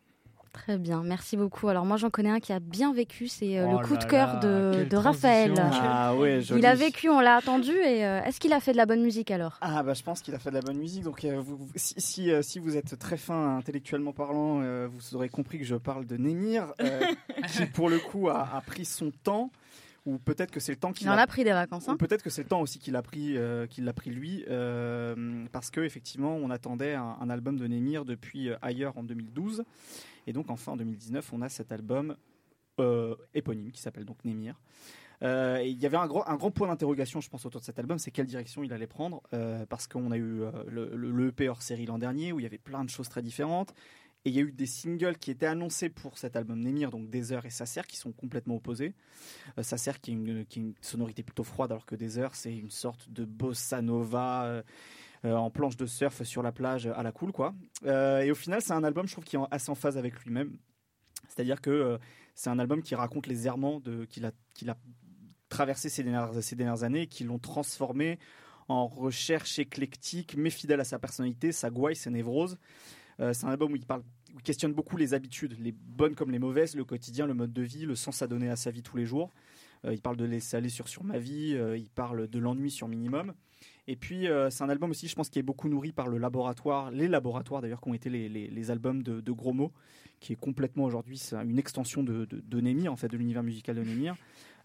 Très 0.54 0.78
bien, 0.78 1.02
merci 1.04 1.36
beaucoup. 1.36 1.68
Alors 1.68 1.84
moi 1.84 1.98
j'en 1.98 2.12
connais 2.12 2.30
un 2.30 2.40
qui 2.40 2.54
a 2.54 2.60
bien 2.60 2.94
vécu, 2.94 3.28
c'est 3.28 3.58
euh, 3.58 3.68
le 3.72 3.76
oh 3.78 3.80
coup 3.80 3.98
de 3.98 4.04
cœur 4.04 4.40
de, 4.40 4.86
de 4.88 4.96
Raphaël. 4.96 5.52
Ah, 5.58 6.16
ouais, 6.16 6.44
il 6.44 6.66
a 6.68 6.76
vécu, 6.76 7.10
on 7.10 7.20
l'a 7.20 7.38
attendu 7.38 7.72
et 7.72 8.06
euh, 8.06 8.22
est-ce 8.24 8.40
qu'il 8.40 8.54
a 8.54 8.60
fait 8.60 8.72
de 8.72 8.78
la 8.78 8.86
bonne 8.86 9.02
musique 9.02 9.32
alors? 9.32 9.58
Ah 9.62 9.82
bah 9.82 9.96
je 9.96 10.04
pense 10.04 10.22
qu'il 10.22 10.36
a 10.36 10.40
fait 10.40 10.52
de 10.52 10.56
la 10.56 10.62
bonne 10.62 10.78
musique. 10.78 11.04
Donc 11.04 11.26
euh, 11.26 11.42
si, 11.76 11.96
si, 11.98 12.32
si, 12.44 12.60
vous 12.60 12.78
êtes 12.78 13.00
très 13.00 13.18
fin 13.18 13.58
intellectuellement 13.58 14.14
parlant, 14.14 14.60
vous 14.88 15.16
aurez 15.16 15.28
compris 15.28 15.58
que 15.58 15.66
je 15.66 15.76
parle 15.76 16.06
de 16.06 16.18
Némir, 16.18 16.68
qui 17.48 17.66
pour 17.66 17.90
le 17.90 17.98
coup 17.98 18.30
a, 18.30 18.48
a 18.56 18.62
pris 18.62 18.86
son 18.86 19.12
temps 19.24 19.50
ou 20.06 20.20
peut-être 20.20 20.52
que 20.52 20.60
c'est 20.60 20.74
le 20.74 20.78
temps 20.78 20.92
qu'il 20.92 21.10
en 21.10 21.14
a, 21.14 21.26
pris 21.26 21.46
des 21.46 21.54
vacances. 21.54 21.88
Hein. 21.90 21.96
peut-être 21.98 22.22
que 22.22 22.30
c'est 22.30 22.44
le 22.44 22.50
temps 22.50 22.62
aussi 22.62 22.78
qu'il 22.78 22.96
a 22.96 23.02
pris, 23.02 23.38
qu'il 23.72 23.86
l'a 23.86 23.94
pris 23.94 24.12
lui, 24.12 24.46
parce 25.52 25.72
que 25.72 25.82
effectivement, 25.82 26.36
on 26.36 26.52
attendait 26.52 26.94
un, 26.94 27.18
un 27.20 27.30
album 27.32 27.58
de 27.58 27.66
Némir 27.66 28.06
depuis 28.06 28.52
ailleurs 28.62 28.96
en 29.00 29.04
2012. 29.04 29.64
Et 30.28 30.34
donc 30.34 30.50
enfin 30.50 30.74
en 30.74 30.78
2019, 30.78 31.34
on 31.34 31.42
a 31.42 31.50
cet 31.50 31.72
album 31.72 32.16
euh, 32.80 33.16
éponyme 33.36 33.72
qui 33.72 33.82
s'appelle 33.82 34.06
donc 34.06 34.24
Némir. 34.26 34.60
Euh, 35.22 35.62
il 35.64 35.80
y 35.80 35.86
avait 35.86 35.98
un, 35.98 36.08
gros, 36.08 36.24
un 36.26 36.36
grand 36.36 36.52
point 36.52 36.68
d'interrogation, 36.68 37.22
je 37.22 37.30
pense, 37.30 37.46
autour 37.46 37.62
de 37.62 37.66
cet 37.66 37.78
album, 37.80 38.00
c'est 38.00 38.12
quelle 38.12 38.26
direction 38.26 38.64
il 38.64 38.74
allait 38.74 38.88
prendre, 38.88 39.22
euh, 39.34 39.66
parce 39.68 39.88
qu'on 39.88 40.12
a 40.12 40.18
eu 40.18 40.42
le, 40.68 40.96
le, 40.96 41.28
EP 41.28 41.48
hors 41.48 41.62
série 41.62 41.86
l'an 41.86 41.98
dernier, 41.98 42.34
où 42.34 42.40
il 42.40 42.44
y 42.44 42.46
avait 42.46 42.58
plein 42.58 42.84
de 42.84 42.90
choses 42.90 43.08
très 43.08 43.22
différentes, 43.22 43.74
et 44.26 44.30
il 44.32 44.36
y 44.36 44.40
a 44.40 44.42
eu 44.42 44.52
des 44.52 44.66
singles 44.66 45.18
qui 45.18 45.32
étaient 45.32 45.46
annoncés 45.46 45.90
pour 45.90 46.18
cet 46.18 46.36
album 46.36 46.60
Némir, 46.60 46.90
donc 46.90 47.10
Desert 47.10 47.46
et 47.46 47.52
Sacer, 47.52 47.84
qui 47.88 47.96
sont 47.96 48.12
complètement 48.12 48.56
opposés. 48.56 48.96
Sacer 49.62 49.94
qui, 50.02 50.12
est 50.12 50.56
une 50.56 50.74
sonorité 50.82 51.24
plutôt 51.24 51.44
froide, 51.44 51.72
alors 51.72 51.86
que 51.86 51.96
Desert, 51.96 52.36
c'est 52.36 52.58
une 52.58 52.72
sorte 52.72 53.10
de 53.10 53.24
bossa 53.24 53.82
nova 53.82 54.64
en 55.32 55.50
planche 55.50 55.78
de 55.78 55.86
surf 55.86 56.24
sur 56.24 56.44
la 56.44 56.52
plage 56.52 56.88
à 56.88 57.02
la 57.02 57.12
cool, 57.12 57.32
quoi. 57.32 57.54
Euh, 57.86 58.22
et 58.22 58.32
au 58.32 58.36
final, 58.36 58.62
c'est 58.62 58.74
un 58.74 58.84
album, 58.84 59.08
je 59.08 59.14
trouve, 59.14 59.24
qui 59.24 59.36
est 59.36 59.40
assez 59.52 59.70
en 59.70 59.76
phase 59.76 59.98
avec 59.98 60.20
lui-même. 60.24 60.58
C'est-à-dire 61.30 61.62
que 61.62 61.70
euh, 61.70 61.98
c'est 62.36 62.50
un 62.50 62.60
album 62.60 62.82
qui 62.82 62.96
raconte 62.96 63.28
les 63.28 63.48
errements 63.48 63.82
qu'il 64.10 64.26
a, 64.26 64.32
a 64.68 64.78
traversé 65.50 65.90
ces 65.90 66.04
dernières, 66.04 66.84
années 66.84 67.08
qui 67.08 67.24
l'ont 67.24 67.40
transformé 67.40 68.20
en 68.68 68.88
recherche 68.88 69.60
éclectique, 69.60 70.36
mais 70.38 70.50
fidèle 70.50 70.80
à 70.80 70.84
sa 70.84 71.00
personnalité, 71.00 71.52
sa 71.52 71.70
gouaille, 71.70 71.96
ses 71.96 72.10
névroses. 72.10 72.58
c'est 73.20 73.46
un 73.46 73.50
album 73.50 73.74
où 73.74 73.76
il 73.76 74.42
questionne 74.44 74.74
beaucoup 74.74 74.98
les 74.98 75.14
habitudes, 75.14 75.56
les 75.60 75.74
bonnes 75.74 76.16
comme 76.16 76.32
les 76.32 76.40
mauvaises, 76.40 76.76
le 76.76 76.86
quotidien, 76.86 77.28
le 77.28 77.34
mode 77.34 77.54
de 77.54 77.62
vie, 77.62 77.86
le 77.86 77.96
sens 77.96 78.22
à 78.22 78.28
donner 78.28 78.50
à 78.50 78.56
sa 78.56 78.72
vie 78.72 78.82
tous 78.82 78.98
les 78.98 79.06
jours. 79.06 79.32
il 79.84 80.02
parle 80.02 80.18
de 80.18 80.26
laisser 80.26 80.58
aller 80.58 80.70
sur, 80.70 80.88
sur 80.88 81.04
ma 81.04 81.20
vie, 81.20 81.58
il 81.76 81.90
parle 81.90 82.28
de 82.28 82.40
l'ennui 82.40 82.72
sur 82.72 82.88
minimum. 82.88 83.34
Et 83.88 83.96
puis, 83.98 84.28
euh, 84.28 84.50
c'est 84.50 84.64
un 84.64 84.70
album 84.70 84.92
aussi, 84.92 85.08
je 85.08 85.16
pense, 85.16 85.30
qui 85.30 85.40
est 85.40 85.44
beaucoup 85.44 85.68
nourri 85.68 85.92
par 85.92 86.08
le 86.08 86.18
laboratoire, 86.18 86.90
les 86.92 87.10
laboratoires 87.10 87.62
d'ailleurs, 87.62 87.82
qui 87.82 87.90
ont 87.90 87.94
été 87.94 88.10
les, 88.10 88.72
albums 88.72 89.04
de, 89.04 89.20
de, 89.20 89.34
qui 90.22 90.34
est 90.34 90.38
complètement 90.38 90.86
aujourd'hui 90.86 91.20
une 91.34 91.60
extension 91.60 92.02
de, 92.02 92.26
de, 92.26 92.62
Némir, 92.62 92.94
en 92.94 92.96
fait, 92.96 93.10
de 93.10 93.18
l'univers 93.18 93.44
musical 93.44 93.76
de 93.76 93.84
Némir. 93.84 94.16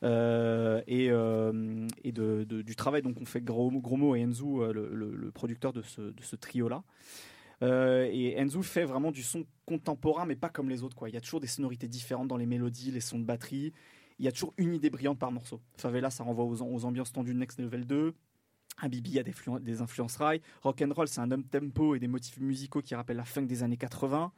Euh, 0.04 0.82
et, 0.86 1.08
euh, 1.10 1.88
du 2.04 2.76
travail 2.76 3.02
donc 3.02 3.16
on 3.20 3.24
fait 3.24 3.40
Gros, 3.40 3.72
Gros 3.72 4.14
et 4.14 4.24
Enzu, 4.24 4.44
le, 4.72 5.30
producteur 5.34 5.72
de 5.72 5.82
ce, 5.82 6.36
trio-là. 6.36 6.84
et 7.62 8.40
Enzu 8.40 8.62
fait 8.62 8.84
vraiment 8.84 9.10
du 9.10 9.24
son 9.24 9.44
contemporain, 9.66 10.26
mais 10.26 10.36
pas 10.36 10.48
comme 10.48 10.68
les 10.68 10.84
autres. 10.84 11.08
Il 11.08 11.14
y 11.14 11.16
a 11.16 11.20
toujours 11.20 11.40
des 11.40 11.48
sonorités 11.48 11.88
différentes 11.88 12.28
dans 12.28 12.36
les 12.36 12.46
mélodies, 12.46 12.92
les 12.92 13.00
sons 13.00 13.18
de 13.18 13.24
batterie. 13.24 13.72
Il 14.20 14.24
y 14.24 14.28
a 14.28 14.32
toujours 14.32 14.54
une 14.58 14.74
idée 14.74 14.90
brillante 14.90 15.18
par 15.18 15.32
morceau. 15.32 15.60
Favela, 15.76 16.10
ça 16.10 16.22
renvoie 16.22 16.44
aux, 16.44 16.62
aux 16.62 16.84
ambiances 16.84 17.12
tendues 17.12 17.34
de 17.34 17.38
Next 17.38 17.58
Level 17.58 17.84
2. 17.84 18.14
Habibi 18.80 19.18
a 19.18 19.22
des, 19.22 19.34
des 19.60 19.80
influences 19.80 20.16
rail. 20.16 20.40
Rock 20.62 20.82
and 20.82 20.92
roll, 20.94 21.08
c'est 21.08 21.20
un 21.20 21.30
homme 21.30 21.44
tempo 21.44 21.94
et 21.94 21.98
des 21.98 22.08
motifs 22.08 22.38
musicaux 22.38 22.82
qui 22.82 22.94
rappellent 22.94 23.16
la 23.16 23.24
fin 23.24 23.42
des 23.42 23.62
années 23.62 23.76
80. 23.76 24.32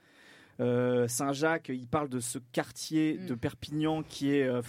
Euh, 0.60 1.08
Saint-Jacques, 1.08 1.70
il 1.70 1.86
parle 1.86 2.08
de 2.08 2.20
ce 2.20 2.38
quartier 2.52 3.18
mm. 3.18 3.26
de 3.26 3.34
Perpignan 3.34 4.02
qui 4.02 4.34
est 4.34 4.46
euh, 4.46 4.60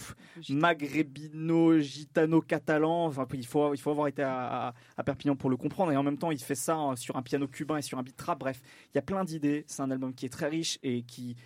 maghrébino, 0.48 1.78
gitano, 1.80 2.40
catalan. 2.40 3.06
Enfin, 3.06 3.26
il 3.34 3.46
faut, 3.46 3.74
il 3.74 3.78
faut 3.78 3.90
avoir 3.90 4.08
été 4.08 4.22
à, 4.22 4.74
Perpignan 5.04 5.36
pour 5.36 5.50
le 5.50 5.56
comprendre. 5.56 5.92
Et 5.92 5.96
en 5.96 6.02
même 6.02 6.18
temps, 6.18 6.30
il 6.30 6.40
fait 6.40 6.54
ça 6.54 6.76
hein, 6.76 6.96
sur 6.96 7.16
un 7.16 7.22
piano 7.22 7.46
cubain 7.46 7.76
et 7.76 7.82
sur 7.82 7.98
un 7.98 8.02
beat 8.02 8.16
trap. 8.16 8.38
Bref, 8.38 8.62
il 8.92 8.96
y 8.96 8.98
a 8.98 9.02
plein 9.02 9.24
d'idées. 9.24 9.64
C'est 9.66 9.82
un 9.82 9.90
album 9.90 10.14
qui 10.14 10.26
est 10.26 10.30
très 10.30 10.48
riche 10.48 10.78
et 10.82 11.02
qui 11.02 11.36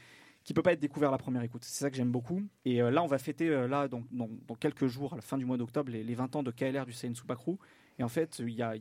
qui 0.44 0.54
peut 0.54 0.62
pas 0.62 0.74
être 0.74 0.80
découvert 0.80 1.08
à 1.08 1.12
la 1.12 1.18
première 1.18 1.42
écoute. 1.42 1.64
C'est 1.64 1.80
ça 1.82 1.90
que 1.90 1.96
j'aime 1.96 2.12
beaucoup. 2.12 2.40
Et 2.64 2.80
euh, 2.80 2.92
là, 2.92 3.02
on 3.02 3.08
va 3.08 3.18
fêter 3.18 3.48
là 3.66 3.88
dans, 3.88 4.04
dans, 4.12 4.54
quelques 4.54 4.86
jours, 4.86 5.12
à 5.14 5.16
la 5.16 5.22
fin 5.22 5.38
du 5.38 5.44
mois 5.44 5.56
d'octobre, 5.56 5.90
les, 5.90 6.04
les, 6.04 6.14
20 6.14 6.36
ans 6.36 6.44
de 6.44 6.52
KLR 6.52 6.86
du 6.86 6.92
Saïn 6.92 7.16
Soupacrou. 7.16 7.58
Et 7.98 8.02
en 8.02 8.08
fait, 8.08 8.40
il 8.40 8.50
y, 8.50 8.62
a, 8.62 8.74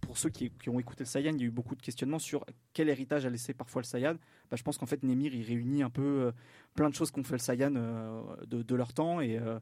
pour 0.00 0.16
ceux 0.16 0.30
qui, 0.30 0.50
ont 0.68 0.80
écouté 0.80 1.04
le 1.04 1.08
Saiyan, 1.08 1.32
il 1.34 1.40
y 1.40 1.44
a 1.44 1.46
eu 1.46 1.50
beaucoup 1.50 1.74
de 1.74 1.82
questionnements 1.82 2.18
sur 2.18 2.46
quel 2.72 2.88
héritage 2.88 3.26
a 3.26 3.30
laissé 3.30 3.52
parfois 3.52 3.82
le 3.82 3.86
Saiyan. 3.86 4.14
Bah, 4.50 4.56
je 4.56 4.62
pense 4.62 4.78
qu'en 4.78 4.86
fait, 4.86 5.02
Nemir, 5.02 5.34
il 5.34 5.42
réunit 5.42 5.82
un 5.82 5.90
peu 5.90 6.02
euh, 6.02 6.32
plein 6.74 6.88
de 6.88 6.94
choses 6.94 7.10
qu'ont 7.10 7.22
fait 7.22 7.34
le 7.34 7.38
Saiyan 7.38 7.74
euh, 7.76 8.22
de, 8.46 8.74
leur 8.74 8.94
temps. 8.94 9.20
Et, 9.20 9.38
euh, 9.38 9.58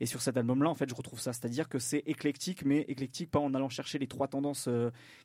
et 0.00 0.06
sur 0.06 0.22
cet 0.22 0.38
album-là, 0.38 0.70
en 0.70 0.74
fait, 0.74 0.88
je 0.88 0.94
retrouve 0.94 1.20
ça. 1.20 1.34
C'est-à-dire 1.34 1.68
que 1.68 1.78
c'est 1.78 2.02
éclectique, 2.06 2.64
mais 2.64 2.86
éclectique 2.88 3.30
pas 3.30 3.38
en 3.38 3.52
allant 3.52 3.68
chercher 3.68 3.98
les 3.98 4.06
trois 4.06 4.28
tendances 4.28 4.68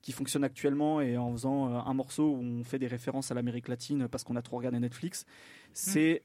qui 0.02 0.12
fonctionnent 0.12 0.44
actuellement 0.44 1.00
et 1.00 1.18
en 1.18 1.32
faisant 1.32 1.68
un 1.68 1.94
morceau 1.94 2.32
où 2.32 2.42
on 2.42 2.64
fait 2.64 2.80
des 2.80 2.88
références 2.88 3.32
à 3.32 3.36
l'Amérique 3.36 3.70
latine 3.70 4.10
parce 4.10 4.26
qu'on 4.26 4.36
a 4.36 4.42
trop 4.42 4.58
regardé 4.58 4.80
Netflix. 4.80 5.26
C'est 5.72 6.22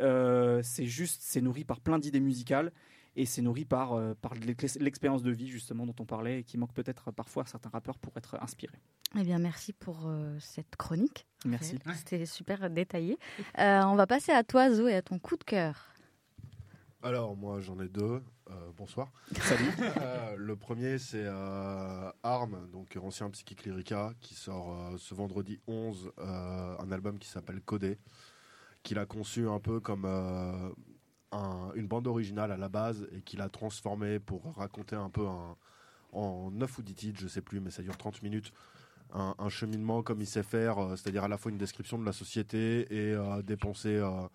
c'est 0.63 0.87
juste, 0.87 1.21
c'est 1.23 1.41
nourri 1.41 1.65
par 1.65 1.81
plein 1.81 1.99
d'idées 1.99 2.21
musicales 2.21 2.73
et 3.19 3.27
c'est 3.27 3.43
nourri 3.43 3.65
par, 3.65 3.95
euh, 3.95 4.15
par 4.15 4.33
l'expérience 4.35 5.25
de 5.25 5.33
vie 5.33 5.49
justement 5.49 5.85
dont 5.85 5.95
on 5.99 6.05
parlait 6.05 6.41
et 6.41 6.45
qui 6.45 6.57
manque 6.57 6.73
peut-être 6.73 7.11
parfois 7.11 7.43
à 7.43 7.47
certains 7.47 7.69
rappeurs 7.69 7.99
pour 7.99 8.17
être 8.17 8.41
inspirés. 8.41 8.79
Eh 9.19 9.25
bien, 9.25 9.41
merci 9.41 9.73
pour 9.73 10.07
euh, 10.07 10.39
cette 10.39 10.77
chronique. 10.77 11.27
Merci. 11.45 11.81
C'était 11.97 12.27
super 12.27 12.71
détaillé. 12.71 13.19
Euh, 13.59 13.83
on 13.83 13.97
va 13.97 14.07
passer 14.07 14.31
à 14.31 14.45
toi, 14.45 14.71
Zo, 14.71 14.87
et 14.87 14.95
à 14.95 15.03
ton 15.03 15.19
coup 15.19 15.37
de 15.37 15.43
cœur. 15.43 15.89
Alors, 17.03 17.37
moi, 17.37 17.61
j'en 17.61 17.81
ai 17.81 17.89
deux. 17.89 18.23
bonsoir. 18.77 19.11
Salut. 19.41 19.73
le 20.37 20.55
premier, 20.57 20.99
c'est 20.99 21.27
Arm, 22.23 22.69
donc 22.71 22.97
ancien 23.03 23.31
Psychic 23.31 23.65
Lyrica, 23.65 24.13
qui 24.21 24.35
sort 24.35 24.95
ce 24.97 25.15
vendredi 25.15 25.61
11 25.67 26.13
un 26.19 26.91
album 26.93 27.19
qui 27.19 27.29
s'appelle 27.29 27.61
Codé, 27.63 27.99
qu'il 28.83 28.99
a 28.99 29.07
conçu 29.07 29.49
un 29.49 29.61
peu 29.61 29.79
comme 29.79 30.07
une 31.33 31.87
bande 31.87 32.07
originale 32.07 32.53
à 32.53 32.57
la 32.57 32.69
base 32.69 33.07
et 33.13 33.21
qu'il 33.21 33.41
a 33.41 33.49
transformé 33.49 34.19
pour 34.19 34.55
raconter 34.57 34.97
un 34.97 35.11
peu 35.11 35.27
en 36.13 36.51
9 36.51 36.79
ou 36.79 36.83
10 36.83 36.95
titres, 36.95 37.21
je 37.21 37.29
sais 37.29 37.43
plus, 37.43 37.61
mais 37.61 37.71
ça 37.71 37.83
dure 37.83 37.97
30 37.97 38.23
minutes. 38.23 38.53
Un, 39.11 39.49
cheminement 39.49 40.03
comme 40.03 40.21
il 40.21 40.27
sait 40.27 40.43
faire, 40.43 40.79
euh, 40.79 40.97
c'est-à-dire 40.97 41.25
à 41.25 41.29
la 41.29 41.39
fois 41.39 41.51
une 41.51 41.57
description 41.57 41.99
de 41.99 42.05
la 42.05 42.13
société 42.13 42.81
et 42.95 43.15
euh, 43.15 43.41
des 43.41 43.57
pensées, 43.57 43.97
euh, 43.97 44.29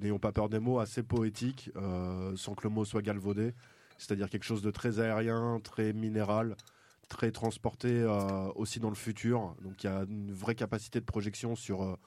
n'ayons 0.00 0.18
pas 0.18 0.32
peur 0.32 0.48
des 0.48 0.58
mots, 0.58 0.78
assez 0.78 1.02
poétiques, 1.02 1.70
sans 2.36 2.54
que 2.54 2.62
le 2.62 2.70
mot 2.70 2.84
soit 2.86 3.02
galvaudé. 3.02 3.54
C'est-à-dire 3.98 4.30
quelque 4.30 4.44
chose 4.44 4.62
de 4.62 4.70
très 4.70 5.00
aérien, 5.00 5.60
très 5.62 5.92
minéral, 5.92 6.56
très 7.08 7.30
transporté 7.30 8.04
aussi 8.54 8.78
dans 8.78 8.90
le 8.90 8.94
futur. 8.94 9.54
Donc 9.62 9.82
il 9.82 9.86
y 9.86 9.90
a 9.90 10.04
une 10.08 10.32
vraie 10.32 10.54
capacité 10.54 11.00
de 11.00 11.04
projection 11.04 11.56
sur 11.56 11.98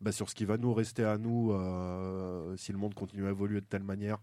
bah, 0.00 0.12
sur 0.12 0.30
ce 0.30 0.34
qui 0.34 0.44
va 0.44 0.56
nous 0.56 0.72
rester 0.72 1.04
à 1.04 1.18
nous 1.18 1.52
euh, 1.52 2.56
si 2.56 2.72
le 2.72 2.78
monde 2.78 2.94
continue 2.94 3.26
à 3.26 3.30
évoluer 3.30 3.60
de 3.60 3.66
telle 3.66 3.82
manière. 3.82 4.18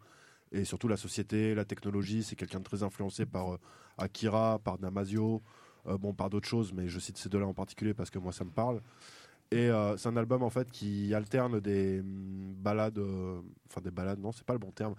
Et 0.52 0.64
surtout 0.64 0.88
la 0.88 0.98
société, 0.98 1.54
la 1.54 1.66
technologie, 1.66 2.24
c'est 2.24 2.36
quelqu'un 2.36 2.60
de 2.60 2.64
très 2.64 2.84
influencé 2.84 3.26
par 3.26 3.54
euh, 3.54 3.60
Akira, 3.98 4.60
par 4.60 4.78
Damasio, 4.78 5.42
euh, 5.88 5.98
bon, 5.98 6.14
par 6.14 6.30
d'autres 6.30 6.48
choses, 6.48 6.72
mais 6.72 6.88
je 6.88 7.00
cite 7.00 7.18
ces 7.18 7.28
deux-là 7.30 7.46
en 7.46 7.54
particulier 7.54 7.94
parce 7.94 8.10
que 8.10 8.20
moi 8.20 8.32
ça 8.32 8.46
me 8.46 8.52
parle. 8.52 8.82
Et 9.52 9.70
c'est 9.98 10.10
un 10.10 10.18
album 10.18 10.42
en 10.42 10.50
fait 10.50 10.72
qui 10.72 11.14
alterne 11.14 11.60
des 11.60 12.02
mm, 12.02 12.56
balades, 12.56 13.00
enfin 13.70 13.80
des 13.82 13.92
balades, 13.92 14.20
non, 14.20 14.32
c'est 14.32 14.46
pas 14.46 14.54
le 14.54 14.60
bon 14.60 14.72
terme, 14.72 14.96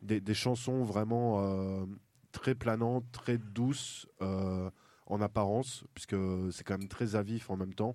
des, 0.00 0.20
des 0.20 0.34
chansons 0.34 0.84
vraiment 0.84 1.86
très 2.32 2.54
planantes, 2.54 3.04
très 3.12 3.36
douces 3.36 4.06
en 4.20 5.20
apparence, 5.20 5.84
puisque 5.92 6.16
c'est 6.50 6.64
quand 6.64 6.78
même 6.78 6.88
très 6.88 7.14
à 7.14 7.22
vif 7.22 7.50
en 7.50 7.56
même 7.56 7.74
temps 7.74 7.92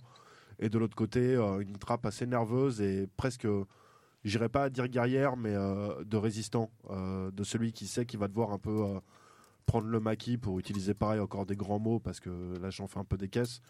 et 0.60 0.70
de 0.70 0.78
l'autre 0.78 0.96
côté 0.96 1.20
euh, 1.36 1.60
une 1.60 1.78
trappe 1.78 2.06
assez 2.06 2.26
nerveuse 2.26 2.82
et 2.82 3.08
presque 3.18 3.48
j'irais 4.24 4.50
pas 4.50 4.70
dire 4.70 4.88
guerrière 4.88 5.38
mais 5.38 5.54
euh, 5.54 6.04
de 6.04 6.18
résistant 6.18 6.72
euh, 6.90 7.32
de 7.32 7.44
celui 7.44 7.74
qui 7.74 7.88
sait 7.88 8.06
qu'il 8.06 8.20
va 8.20 8.28
devoir 8.28 8.52
un 8.52 8.58
peu 8.58 8.86
prendre 9.66 9.88
le 9.88 10.00
maquis 10.00 10.38
pour 10.38 10.60
utiliser 10.60 10.94
pareil 10.94 11.20
encore 11.20 11.46
des 11.46 11.56
grands 11.56 11.80
mots 11.80 12.00
parce 12.00 12.20
que 12.20 12.58
là 12.62 12.70
j'en 12.70 12.88
fais 12.88 13.00
un 13.00 13.04
peu 13.04 13.18
des 13.18 13.30
caisses 13.30 13.62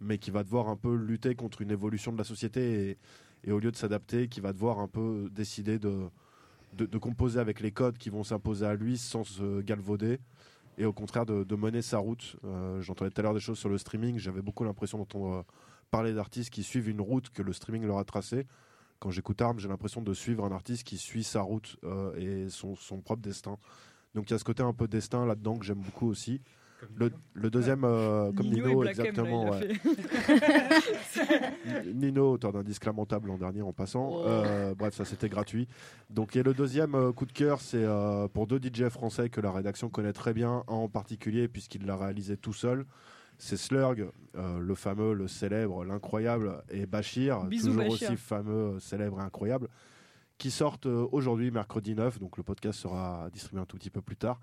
mais 0.00 0.18
qui 0.18 0.30
va 0.30 0.42
devoir 0.42 0.68
un 0.68 0.76
peu 0.76 0.94
lutter 0.94 1.34
contre 1.34 1.62
une 1.62 1.70
évolution 1.70 2.12
de 2.12 2.18
la 2.18 2.24
société 2.24 2.98
et, 3.44 3.52
au 3.52 3.58
lieu 3.58 3.70
de 3.70 3.76
s'adapter 3.76 4.28
qui 4.28 4.40
va 4.40 4.52
devoir 4.52 4.80
un 4.80 4.88
peu 4.88 5.28
décider 5.32 5.78
de, 5.78 6.08
de, 6.74 6.98
composer 6.98 7.40
avec 7.40 7.60
les 7.60 7.72
codes 7.72 7.98
qui 7.98 8.08
vont 8.08 8.22
s'imposer 8.24 8.66
à 8.66 8.74
lui 8.74 8.96
sans 8.96 9.24
se 9.24 9.60
galvauder 9.60 10.20
et 10.78 10.84
au 10.84 10.92
contraire 10.92 11.26
de, 11.26 11.44
de 11.44 11.56
mener 11.56 11.82
sa 11.82 11.98
route. 11.98 12.36
J'entendais 12.80 13.10
tout 13.10 13.20
à 13.20 13.22
l'heure 13.24 13.34
des 13.34 13.40
choses 13.40 13.58
sur 13.58 13.68
le 13.68 13.78
streaming, 13.78 14.18
j'avais 14.18 14.42
beaucoup 14.42 14.62
l'impression 14.62 14.98
d'entendre 14.98 15.44
parler 15.92 16.12
d'artistes 16.12 16.50
qui 16.50 16.64
suivent 16.64 16.88
une 16.88 17.00
route 17.00 17.30
que 17.30 17.42
le 17.42 17.52
streaming 17.52 17.86
leur 17.86 17.98
a 17.98 18.04
tracée, 18.04 18.48
quand 18.98 19.10
j'écoute 19.10 19.40
Arm, 19.40 19.60
j'ai 19.60 19.68
l'impression 19.68 20.02
de 20.02 20.12
suivre 20.12 20.44
un 20.44 20.50
artiste 20.50 20.82
qui 20.82 20.98
suit 20.98 21.22
sa 21.24 21.42
route 21.42 21.76
et 22.16 22.48
son, 22.48 22.74
son 22.76 23.00
propre 23.00 23.22
destin. 23.22 23.58
Donc 24.14 24.30
il 24.30 24.32
y 24.32 24.34
a 24.34 24.38
ce 24.38 24.44
côté 24.44 24.62
un 24.62 24.72
peu 24.72 24.86
destin 24.86 25.26
là-dedans 25.26 25.58
que 25.58 25.64
j'aime 25.64 25.80
beaucoup 25.80 26.08
aussi. 26.08 26.40
Le, 27.34 27.50
deuxième, 27.50 27.84
euh, 27.84 28.32
comme 28.32 28.46
Nino, 28.46 28.84
exactement. 28.84 29.50
Nino, 31.94 32.32
auteur 32.32 32.52
d'un 32.52 32.62
disque 32.62 32.84
lamentable 32.84 33.28
l'an 33.28 33.38
dernier 33.38 33.62
en 33.62 33.72
passant. 33.72 34.10
Oh. 34.12 34.24
Euh, 34.26 34.74
bref, 34.74 34.94
ça 34.94 35.04
c'était 35.04 35.28
gratuit. 35.28 35.68
Donc, 36.10 36.36
et 36.36 36.42
le 36.42 36.54
deuxième 36.54 36.94
euh, 36.94 37.12
coup 37.12 37.26
de 37.26 37.32
cœur, 37.32 37.60
c'est 37.60 37.86
pour 38.32 38.46
deux 38.46 38.60
DJ 38.60 38.88
français 38.88 39.28
que 39.28 39.40
la 39.40 39.52
rédaction 39.52 39.88
connaît 39.88 40.12
très 40.12 40.32
bien, 40.32 40.64
en 40.66 40.88
particulier 40.88 41.48
puisqu'il 41.48 41.86
l'a 41.86 41.96
réalisé 41.96 42.36
tout 42.36 42.52
seul. 42.52 42.84
C'est 43.44 43.56
Slurg, 43.56 43.96
le 44.34 44.74
fameux, 44.76 45.14
le 45.14 45.26
célèbre, 45.26 45.84
l'incroyable, 45.84 46.62
et 46.70 46.86
Bachir, 46.86 47.44
toujours 47.50 47.88
aussi 47.88 48.16
fameux, 48.16 48.78
célèbre 48.78 49.18
et 49.18 49.24
incroyable, 49.24 49.68
qui 50.38 50.52
sortent 50.52 50.86
aujourd'hui, 50.86 51.50
mercredi 51.50 51.96
9. 51.96 52.20
Donc 52.20 52.36
le 52.36 52.44
podcast 52.44 52.78
sera 52.78 53.28
distribué 53.32 53.60
un 53.60 53.66
tout 53.66 53.78
petit 53.78 53.90
peu 53.90 54.00
plus 54.00 54.14
tard 54.14 54.38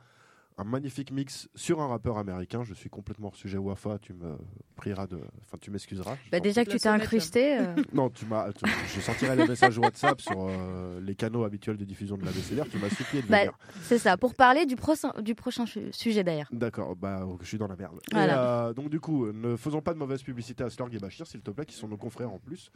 un 0.60 0.66
magnifique 0.66 1.12
mix 1.12 1.47
sur 1.55 1.80
un 1.80 1.88
rappeur 1.88 2.18
américain. 2.18 2.64
Je 2.64 2.74
suis 2.74 2.89
complètement 2.89 3.28
hors 3.28 3.36
sujet 3.36 3.57
Wafa, 3.57 3.97
tu 3.99 4.14
me 4.14 4.38
prieras 4.76 5.07
de. 5.07 5.18
Enfin, 5.45 5.57
tu 5.60 5.72
m'excuseras. 5.72 6.18
Bah 6.32 6.39
déjà 6.39 6.66
que 6.66 6.72
tu 6.72 6.78
t'es 6.78 6.89
incrusté. 6.89 7.57
Euh. 7.57 7.76
non, 7.93 8.10
tu 8.10 8.26
m'as. 8.26 8.49
Je 8.93 8.99
sentirai 8.99 9.38
les 9.38 9.47
messages 9.47 9.78
WhatsApp 9.78 10.20
sur 10.20 10.47
euh, 10.47 10.99
les 11.01 11.16
canaux 11.16 11.45
habituels 11.45 11.78
de 11.78 11.86
diffusion 11.86 12.18
de 12.18 12.26
la 12.26 12.32
BCDR. 12.32 12.66
Tu 12.70 12.78
m'as 12.78 12.89
supplié 12.89 13.24
de 13.24 13.28
bah, 13.28 13.39
venir. 13.39 13.57
C'est 13.84 13.97
ça, 13.97 14.18
pour 14.18 14.34
parler 14.34 14.66
du, 14.66 14.76
prochain, 14.76 15.14
du 15.22 15.34
prochain 15.34 15.64
sujet 15.91 16.24
d'ailleurs. 16.24 16.49
D'accord, 16.51 16.95
bah, 16.95 17.26
je 17.41 17.47
suis 17.47 17.57
dans 17.57 17.68
la 17.68 17.78
merde. 17.78 17.99
Euh, 18.14 18.74
donc, 18.74 18.89
du 18.89 18.99
coup, 18.99 19.32
ne 19.32 19.55
faisons 19.55 19.82
pas 19.82 19.93
de 19.93 19.99
mauvaise 19.99 20.24
publicité 20.24 20.66
à 20.66 20.70
Slurg 20.70 20.93
et 20.93 20.99
Bachir, 20.99 21.26
s'il 21.26 21.41
te 21.41 21.51
plaît, 21.51 21.66
qui 21.66 21.76
sont 21.76 21.88
nos 21.88 21.97
confrères 21.97 22.34
en 22.34 22.39
plus, 22.39 22.72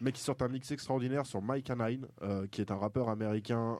mais 0.00 0.12
qui 0.12 0.22
sortent 0.22 0.42
un 0.42 0.48
mix 0.48 0.70
extraordinaire 0.70 1.26
sur 1.26 1.42
Mike 1.42 1.70
Nine, 1.70 2.06
qui 2.50 2.62
est 2.62 2.70
un 2.70 2.76
rappeur 2.76 3.10
américain 3.10 3.78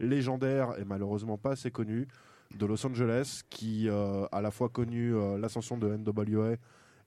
légendaire 0.00 0.78
et 0.78 0.84
malheureusement 0.84 1.38
pas 1.38 1.52
assez 1.52 1.70
connu 1.70 2.06
de 2.54 2.66
Los 2.66 2.86
Angeles 2.86 3.42
qui 3.50 3.88
euh, 3.88 4.24
a 4.26 4.38
à 4.38 4.42
la 4.42 4.50
fois 4.50 4.68
connu 4.68 5.14
euh, 5.14 5.38
l'ascension 5.38 5.76
de 5.76 5.96
NWA 5.96 6.56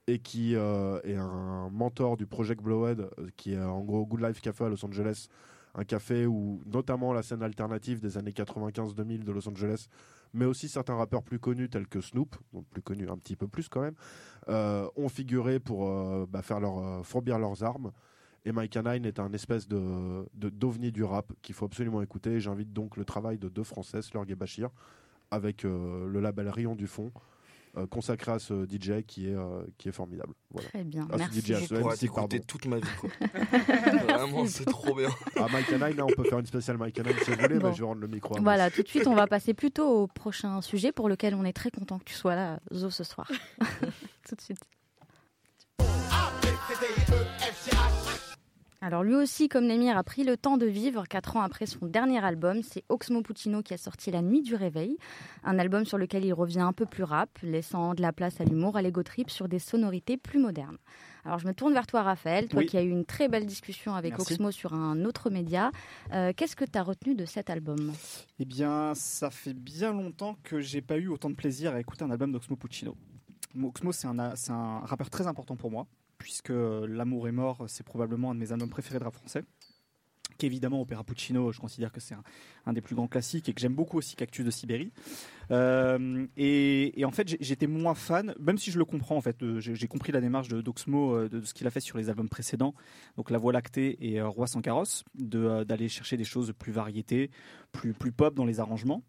et 0.08 0.20
qui 0.20 0.56
euh, 0.56 1.00
est 1.04 1.16
un 1.16 1.70
mentor 1.72 2.18
du 2.18 2.26
Project 2.26 2.62
Blowhead 2.62 3.10
qui 3.38 3.54
est 3.54 3.62
en 3.62 3.82
gros 3.82 4.06
Good 4.06 4.22
Life 4.22 4.42
Café 4.42 4.66
à 4.66 4.70
Los 4.70 4.84
Angeles 4.86 5.28
un 5.76 5.84
café 5.84 6.26
où 6.26 6.62
notamment 6.66 7.14
la 7.14 7.22
scène 7.22 7.44
alternative 7.44 8.00
des 8.00 8.18
années 8.18 8.32
95-2000 8.32 9.24
de 9.24 9.32
Los 9.32 9.48
Angeles, 9.48 9.86
mais 10.34 10.46
aussi 10.46 10.68
certains 10.68 10.96
rappeurs 10.96 11.22
plus 11.22 11.38
connus 11.38 11.70
tels 11.70 11.88
que 11.88 12.02
Snoop, 12.02 12.36
donc 12.54 12.66
plus 12.70 12.82
connus 12.82 13.08
un 13.08 13.18
petit 13.18 13.36
peu 13.36 13.48
plus 13.48 13.70
quand 13.70 13.82
même, 13.82 13.94
ont 14.48 15.10
figuré 15.10 15.60
pour 15.60 15.88
bah, 16.26 16.42
faire 16.42 16.60
leur 16.60 17.06
fourbir 17.06 17.38
leurs 17.38 17.64
armes. 17.64 17.92
Et 18.46 18.52
Mike 18.52 18.78
Nine 18.78 19.06
est 19.06 19.20
un 19.20 19.32
espèce 19.34 19.68
de 19.68 20.26
d'ovni 20.34 20.92
du 20.92 21.04
rap 21.04 21.32
qu'il 21.42 21.54
faut 21.54 21.66
absolument 21.66 22.02
écouter. 22.02 22.40
J'invite 22.40 22.74
donc 22.74 22.98
le 22.98 23.06
travail 23.06 23.38
de 23.38 23.48
deux 23.48 23.64
Français, 23.64 24.02
Slurg 24.02 24.26
et 24.30 24.36
Bachir, 24.36 24.70
avec 25.32 25.66
euh, 25.66 26.08
le 26.08 26.20
label 26.20 26.50
Rion 26.50 26.76
du 26.76 26.88
Fond. 26.88 27.12
Euh, 27.78 27.86
consacré 27.86 28.32
à 28.32 28.40
ce 28.40 28.66
DJ 28.66 29.04
qui 29.06 29.30
est, 29.30 29.36
euh, 29.36 29.62
qui 29.78 29.90
est 29.90 29.92
formidable. 29.92 30.34
Très 30.56 30.84
bien, 30.84 31.08
merci. 31.16 31.40
DJ 31.40 31.68
je 31.70 31.76
pourrais 31.76 32.04
écouter 32.04 32.40
toute 32.40 32.66
ma 32.66 32.78
vie. 32.78 32.88
Vraiment, 34.08 34.48
c'est 34.48 34.66
trop 34.66 34.96
bien. 34.96 35.10
Ah, 35.36 35.46
Mike 35.52 35.72
Nine, 35.74 36.02
on 36.02 36.08
peut 36.08 36.24
faire 36.24 36.40
une 36.40 36.48
spéciale 36.48 36.78
Mike 36.78 36.98
Nine 36.98 37.14
si 37.24 37.30
vous 37.30 37.40
voulez, 37.40 37.60
mais 37.60 37.74
je 37.74 37.80
vais 37.80 37.86
rendre 37.86 38.02
le 38.02 38.08
micro. 38.08 38.36
voilà, 38.42 38.72
tout 38.72 38.82
de 38.82 38.88
suite, 38.88 39.06
on 39.06 39.14
va 39.14 39.28
passer 39.28 39.54
plutôt 39.54 39.88
au 39.88 40.08
prochain 40.08 40.62
sujet 40.62 40.92
pour 40.92 41.10
lequel 41.10 41.36
on 41.36 41.46
est 41.46 41.54
très 41.54 41.70
content 41.70 42.00
que 42.00 42.06
tu 42.06 42.16
sois 42.16 42.34
là, 42.34 42.60
Zo, 42.74 42.90
ce 42.90 43.04
soir. 43.04 43.30
tout 44.28 44.36
de 44.36 44.42
suite. 44.42 44.64
Alors 48.82 49.04
lui 49.04 49.16
aussi, 49.16 49.50
comme 49.50 49.68
Némir, 49.68 49.98
a 49.98 50.04
pris 50.04 50.24
le 50.24 50.38
temps 50.38 50.56
de 50.56 50.66
vivre 50.66 51.06
quatre 51.06 51.36
ans 51.36 51.42
après 51.42 51.66
son 51.66 51.86
dernier 51.86 52.24
album. 52.24 52.62
C'est 52.64 52.86
Oxmo 52.88 53.22
Puccino 53.22 53.62
qui 53.62 53.74
a 53.74 53.78
sorti 53.78 54.10
La 54.10 54.22
Nuit 54.22 54.42
du 54.42 54.56
Réveil, 54.56 54.98
un 55.44 55.60
album 55.60 55.84
sur 55.84 55.98
lequel 55.98 56.24
il 56.24 56.34
revient 56.34 56.62
un 56.62 56.72
peu 56.72 56.86
plus 56.86 57.04
rap, 57.04 57.30
laissant 57.44 57.94
de 57.94 58.02
la 58.02 58.14
place 58.14 58.40
à 58.40 58.46
l'humour, 58.46 58.78
à 58.78 58.82
l'ego 58.82 59.04
trip 59.04 59.30
sur 59.30 59.50
des 59.50 59.60
sonorités 59.60 60.16
plus 60.16 60.40
modernes. 60.40 60.78
Alors 61.26 61.40
je 61.40 61.48
me 61.48 61.54
tourne 61.54 61.74
vers 61.74 61.88
toi 61.88 62.04
Raphaël, 62.04 62.48
toi 62.48 62.64
qui 62.64 62.78
as 62.78 62.82
eu 62.82 62.90
une 62.90 63.04
très 63.04 63.28
belle 63.28 63.46
discussion 63.46 63.96
avec 63.96 64.18
Oxmo 64.18 64.50
sur 64.52 64.74
un 64.74 65.04
autre 65.04 65.30
média. 65.30 65.72
Euh, 66.14 66.32
qu'est-ce 66.34 66.56
que 66.56 66.64
tu 66.64 66.78
as 66.78 66.84
retenu 66.84 67.16
de 67.16 67.26
cet 67.26 67.50
album? 67.50 67.92
Eh 68.40 68.46
bien, 68.46 68.94
ça 68.96 69.30
fait 69.30 69.54
bien 69.54 69.92
longtemps 69.92 70.38
que 70.44 70.62
j'ai 70.62 70.82
pas 70.82 70.98
eu 70.98 71.10
autant 71.10 71.30
de 71.30 71.36
plaisir 71.36 71.74
à 71.74 71.82
écouter 71.82 72.06
un 72.06 72.12
album 72.12 72.32
d'Oxmo 72.32 72.56
Puccino. 72.56 72.96
Oxmo, 73.62 73.92
c'est 73.92 74.08
un, 74.08 74.20
un 74.20 74.80
rappeur 74.86 75.10
très 75.10 75.28
important 75.28 75.58
pour 75.58 75.70
moi 75.70 75.86
puisque 76.20 76.50
L'amour 76.52 77.28
est 77.28 77.32
mort, 77.32 77.64
c'est 77.68 77.84
probablement 77.84 78.32
un 78.32 78.36
de 78.36 78.40
mes 78.40 78.52
albums 78.52 78.70
préférés 78.70 79.00
de 79.00 79.04
rap 79.04 79.16
français. 79.16 79.44
Qu'évidemment, 80.38 80.82
Opéra 80.82 81.04
Puccino, 81.04 81.52
je 81.52 81.60
considère 81.60 81.92
que 81.92 82.00
c'est 82.00 82.16
un, 82.66 82.74
des 82.74 82.82
plus 82.82 82.96
grands 82.96 83.08
classiques 83.08 83.50
et 83.50 83.54
que 83.54 83.60
j'aime 83.60 83.74
beaucoup 83.74 83.98
aussi 83.98 84.16
Cactus 84.16 84.46
de 84.46 84.52
Sibérie. 84.52 84.92
Euh, 85.52 86.28
et, 86.38 87.04
en 87.04 87.12
fait, 87.12 87.36
j'étais 87.42 87.68
moins 87.68 87.96
fan, 87.96 88.36
même 88.40 88.58
si 88.58 88.72
je 88.72 88.78
le 88.78 88.86
comprends 88.86 89.18
en 89.18 89.22
fait. 89.22 89.38
J'ai 89.60 89.88
compris 89.88 90.12
la 90.12 90.22
démarche 90.22 90.48
de 90.48 90.62
d'Oxmo, 90.62 91.16
euh, 91.16 91.30
de, 91.30 91.42
ce 91.42 91.54
qu'il 91.54 91.68
a 91.68 91.72
fait 91.72 91.82
sur 91.82 91.98
les 91.98 92.10
albums 92.10 92.30
précédents, 92.30 92.74
donc 93.18 93.32
La 93.32 93.38
Voie 93.38 93.52
lactée 93.52 93.98
et 94.00 94.22
euh, 94.22 94.30
Roi 94.30 94.48
sans 94.48 94.62
carrosse, 94.62 95.04
d'aller 95.16 95.90
chercher 95.90 96.16
des 96.16 96.24
choses 96.24 96.54
plus 96.58 96.72
variétés, 96.72 97.32
plus 97.72 97.94
pop 98.12 98.34
dans 98.36 98.46
les 98.46 98.60
arrangements 98.60 99.04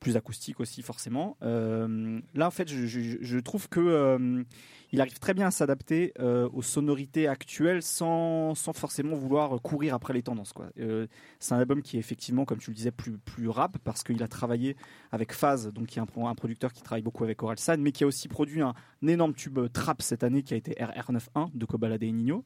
plus 0.00 0.16
acoustique 0.16 0.60
aussi 0.60 0.82
forcément. 0.82 1.36
Euh, 1.42 2.20
là, 2.34 2.46
en 2.46 2.50
fait, 2.50 2.68
je, 2.68 3.38
trouve 3.38 3.68
que 3.68 3.80
euh, 3.80 4.42
il 4.92 5.00
arrive 5.00 5.18
très 5.18 5.34
bien 5.34 5.48
à 5.48 5.50
s'adapter 5.50 6.12
euh, 6.18 6.48
aux 6.52 6.62
sonorités 6.62 7.26
actuelles 7.26 7.82
sans, 7.82 8.54
sans, 8.54 8.72
forcément 8.72 9.16
vouloir 9.16 9.60
courir 9.60 9.94
après 9.94 10.12
les 10.12 10.22
tendances. 10.22 10.52
Quoi. 10.52 10.70
c'est 11.40 11.54
un 11.54 11.58
album 11.58 11.82
qui 11.82 11.96
est 11.96 12.00
effectivement, 12.00 12.44
comme 12.44 12.58
tu 12.58 12.70
le 12.70 12.76
disais, 12.76 12.90
plus, 12.90 13.18
plus 13.18 13.48
rap 13.48 13.78
parce 13.78 14.02
qu'il 14.02 14.22
a 14.22 14.28
travaillé 14.28 14.76
avec 15.12 15.32
Phase, 15.32 15.72
donc 15.72 15.86
qui 15.86 15.98
est 15.98 16.02
un, 16.02 16.26
un, 16.26 16.34
producteur 16.34 16.72
qui 16.72 16.82
travaille 16.82 17.02
beaucoup 17.02 17.24
avec 17.24 17.42
Orelsan, 17.42 17.78
mais 17.78 17.92
qui 17.92 18.04
a 18.04 18.06
aussi 18.06 18.28
produit 18.28 18.62
un, 18.62 18.74
énorme 19.06 19.34
tube 19.34 19.58
trap 19.72 20.02
cette 20.02 20.22
année 20.22 20.42
qui 20.42 20.54
a 20.54 20.56
été 20.56 20.72
RR91 20.72 21.50
de 21.54 21.64
Kobalade 21.64 22.02
et 22.02 22.12
Nino. 22.12 22.44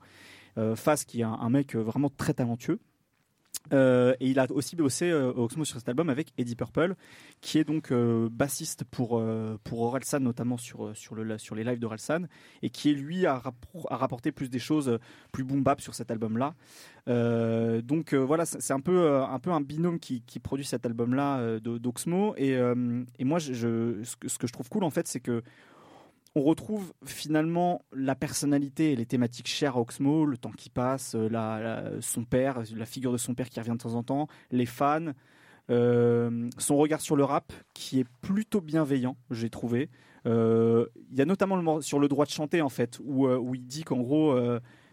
Phase 0.77 1.05
qui 1.07 1.21
est 1.21 1.25
un 1.25 1.49
mec 1.49 1.75
vraiment 1.75 2.11
très 2.11 2.35
talentueux. 2.35 2.79
Euh, 3.73 4.15
et 4.21 4.29
il 4.29 4.39
a 4.39 4.47
aussi 4.51 4.77
bossé 4.77 5.11
euh, 5.11 5.33
Oxmo 5.35 5.65
sur 5.65 5.79
cet 5.79 5.89
album 5.89 6.11
avec 6.11 6.33
Eddie 6.37 6.57
Purple, 6.57 6.95
qui 7.41 7.59
est 7.59 7.65
donc 7.65 7.93
euh, 7.93 8.29
bassiste 8.31 8.85
pour 8.85 9.23
pour 9.65 9.81
Orelsan 9.83 10.21
notamment 10.21 10.57
sur 10.57 10.97
sur 10.97 11.15
le 11.15 11.39
sur 11.39 11.55
les 11.55 11.65
lives 11.65 11.79
d'Orelsan 11.79 12.27
et 12.63 12.71
qui 12.71 12.95
lui 12.95 13.27
a, 13.27 13.43
a, 13.89 13.97
rapporté 13.97 14.33
plus 14.33 14.49
des 14.51 14.59
choses 14.59 14.99
plus 15.33 15.45
boom 15.45 15.63
bap 15.63 15.81
sur 15.81 15.95
cet 15.95 16.11
album 16.11 16.39
là. 16.39 16.55
donc 17.83 18.15
voilà, 18.15 18.45
c'est 18.47 18.73
un 18.73 18.81
peu 18.81 19.17
un 19.17 19.39
peu 19.39 19.51
un 19.51 19.61
binôme 19.61 19.99
qui, 19.99 20.23
qui 20.23 20.41
produit 20.41 20.65
cet 20.65 20.87
album 20.87 21.15
là 21.15 21.59
d'Oxmo 21.61 22.35
et, 22.37 22.53
et 23.19 23.25
moi 23.25 23.41
ce 23.41 24.39
que 24.39 24.47
je 24.47 24.53
trouve 24.53 24.69
cool 24.69 24.85
en 24.85 24.91
fait 24.91 25.07
c'est 25.07 25.21
que 25.21 25.43
on 26.35 26.43
retrouve 26.43 26.93
finalement 27.05 27.85
la 27.93 28.15
personnalité 28.15 28.93
et 28.93 28.97
les 28.97 29.07
thématiques 29.07 29.49
chères 29.49 29.77
à 29.77 29.81
Oxmo, 29.81 30.25
le 30.25 30.39
temps 30.39 30.53
qui 30.53 30.71
passe, 30.71 31.15
euh, 31.15 31.99
son 32.01 32.25
père, 32.25 32.63
la 32.75 32.87
figure 32.87 33.13
de 33.13 33.19
son 33.19 33.35
père 33.35 33.51
qui 33.51 33.61
revient 33.61 33.73
de 33.73 33.77
temps 33.77 33.95
en 33.95 34.03
temps, 34.03 34.29
les 34.51 34.67
fans, 34.67 35.13
euh, 35.71 36.49
son 36.59 36.77
regard 36.77 37.01
sur 37.01 37.17
le 37.17 37.25
rap 37.25 37.53
qui 37.75 38.01
est 38.01 38.07
plutôt 38.23 38.61
bienveillant, 38.61 39.17
j'ai 39.31 39.51
trouvé. 39.51 39.91
Euh, 40.25 40.87
il 41.11 41.19
y 41.19 41.21
a 41.21 41.27
notamment 41.27 41.81
sur 41.81 41.99
le 41.99 42.09
droit 42.09 42.25
de 42.25 42.31
chanter 42.31 42.63
en 42.63 42.71
fait, 42.71 42.99
où, 43.05 43.55
il 43.55 43.67
dit 43.67 43.85
qu'en 43.85 44.01
gros, 44.01 44.35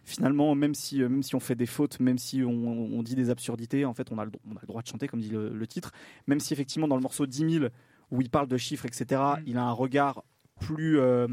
finalement, 0.04 0.56
même 0.56 0.74
si, 0.74 1.00
même 1.00 1.24
si 1.24 1.36
on 1.36 1.40
fait 1.40 1.56
des 1.56 1.68
fautes, 1.68 2.02
même 2.02 2.18
si 2.18 2.44
on, 2.44 3.02
dit 3.02 3.16
des 3.16 3.30
absurdités, 3.30 3.86
en 3.86 3.94
fait, 3.94 4.12
on 4.12 4.18
a, 4.18 4.26
le, 4.26 4.32
droit 4.68 4.82
de 4.82 4.88
chanter, 4.88 5.08
comme 5.08 5.22
dit 5.22 5.30
le, 5.30 5.68
titre. 5.68 5.92
Même 6.28 6.42
si 6.42 6.52
effectivement, 6.52 6.90
dans 6.90 6.98
le 6.98 7.02
morceau 7.02 7.26
10 7.26 7.60
000, 7.60 7.66
où 8.12 8.22
il 8.22 8.30
parle 8.30 8.50
de 8.50 8.58
chiffres, 8.58 8.86
etc., 8.86 9.22
mm. 9.38 9.44
il 9.46 9.58
a 9.58 9.64
un 9.64 9.72
regard 9.72 10.24
plus 10.60 11.00
euh, 11.00 11.28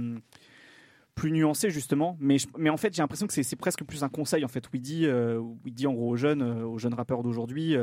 plus 1.14 1.32
nuancé 1.32 1.70
justement. 1.70 2.16
Mais 2.20 2.36
mais 2.56 2.70
en 2.70 2.76
fait 2.76 2.94
j'ai 2.94 3.02
l'impression 3.02 3.26
que 3.26 3.42
c'est 3.42 3.56
presque 3.56 3.84
plus 3.84 4.02
un 4.02 4.08
conseil 4.08 4.44
en 4.44 4.48
fait. 4.48 4.66
Où 4.66 4.70
il 4.74 4.80
dit 4.80 5.06
euh, 5.06 5.42
dit 5.66 5.86
en 5.86 5.92
gros 5.92 6.10
aux 6.10 6.16
jeunes 6.16 6.42
euh, 6.42 6.66
aux 6.66 6.78
jeunes 6.78 6.94
rappeurs 6.94 7.22
d'aujourd'hui 7.22 7.76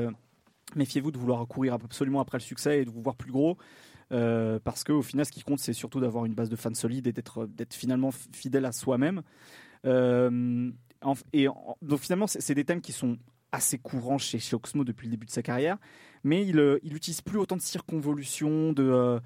méfiez-vous 0.75 1.11
de 1.11 1.17
vouloir 1.17 1.45
courir 1.47 1.73
absolument 1.73 2.19
après 2.19 2.37
le 2.37 2.43
succès 2.43 2.81
et 2.81 2.85
de 2.85 2.89
vous 2.89 3.01
voir 3.01 3.15
plus 3.15 3.31
gros 3.31 3.57
parce 4.09 4.83
qu'au 4.83 5.01
final 5.01 5.25
ce 5.25 5.31
qui 5.31 5.41
compte 5.41 5.59
c'est 5.59 5.73
surtout 5.73 5.99
d'avoir 5.99 6.25
une 6.25 6.33
base 6.33 6.49
de 6.49 6.55
fans 6.55 6.73
solide 6.73 7.07
et 7.07 7.11
d'être 7.11 7.47
d'être 7.47 7.73
finalement 7.73 8.11
fidèle 8.11 8.65
à 8.65 8.71
soi-même. 8.71 9.21
Et 9.85 11.47
donc 11.81 11.99
finalement 11.99 12.27
c'est 12.27 12.55
des 12.55 12.63
thèmes 12.63 12.81
qui 12.81 12.91
sont 12.91 13.17
assez 13.51 13.77
courants 13.77 14.17
chez, 14.17 14.39
chez 14.39 14.55
Oxmo 14.55 14.83
depuis 14.83 15.05
le 15.05 15.11
début 15.11 15.27
de 15.27 15.31
sa 15.31 15.43
carrière 15.43 15.77
mais 16.23 16.45
il 16.45 16.79
il 16.83 16.95
utilise 16.95 17.21
plus 17.21 17.37
autant 17.37 17.57
de 17.57 17.61
circonvolutions 17.61 18.73
de 18.73 19.19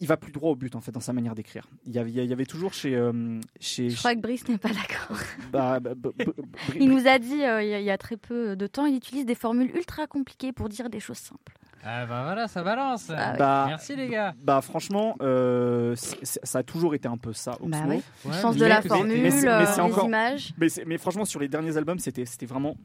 il 0.00 0.06
va 0.06 0.16
plus 0.16 0.32
droit 0.32 0.50
au 0.50 0.56
but 0.56 0.74
en 0.76 0.80
fait 0.80 0.92
dans 0.92 1.00
sa 1.00 1.12
manière 1.12 1.34
d'écrire. 1.34 1.66
Il 1.86 1.92
y 1.92 1.98
avait, 1.98 2.10
il 2.10 2.24
y 2.24 2.32
avait 2.32 2.46
toujours 2.46 2.74
chez, 2.74 2.94
euh, 2.94 3.40
chez. 3.60 3.90
Je 3.90 3.96
crois 3.96 4.14
que 4.14 4.20
Brice 4.20 4.48
n'est 4.48 4.58
pas 4.58 4.70
d'accord. 4.70 5.18
Bah, 5.52 5.80
bah, 5.80 5.92
bah, 5.94 6.10
il 6.78 6.88
nous 6.88 7.06
a 7.06 7.18
dit 7.18 7.42
euh, 7.42 7.62
il, 7.62 7.84
y 7.84 7.90
a, 7.90 7.98
très 7.98 8.16
peu 8.16 8.56
de 8.56 8.66
temps, 8.66 8.86
il 8.86 8.96
utilise 8.96 9.26
des 9.26 9.34
formules 9.34 9.70
ultra 9.74 10.06
compliquées 10.06 10.52
pour 10.52 10.68
dire 10.68 10.88
des 10.88 11.00
choses 11.00 11.18
simples. 11.18 11.52
Ah 11.84 12.06
bah 12.06 12.22
voilà, 12.24 12.46
ça 12.46 12.62
balance. 12.62 13.10
Ah. 13.10 13.34
Bah, 13.36 13.64
Merci 13.68 13.96
les 13.96 14.08
gars. 14.08 14.34
Bah 14.40 14.60
franchement, 14.62 15.16
euh, 15.20 15.94
ça 15.96 16.60
a 16.60 16.62
toujours 16.62 16.94
été 16.94 17.08
un 17.08 17.16
peu 17.16 17.32
ça. 17.32 17.58
Bah 17.60 17.78
oui. 17.88 18.02
Ouais, 18.24 18.32
Sens 18.40 18.56
de 18.56 18.64
la 18.64 18.80
formule, 18.82 19.20
mais 19.20 19.30
mais 19.30 19.48
euh, 19.48 19.60
les 19.60 19.80
encore- 19.80 20.06
images. 20.06 20.54
Mais, 20.58 20.68
mais 20.86 20.96
franchement, 20.96 21.24
sur 21.24 21.40
les 21.40 21.48
derniers 21.48 21.76
albums, 21.76 21.98
c'était 21.98 22.24
c'était 22.24 22.46
vraiment 22.46 22.76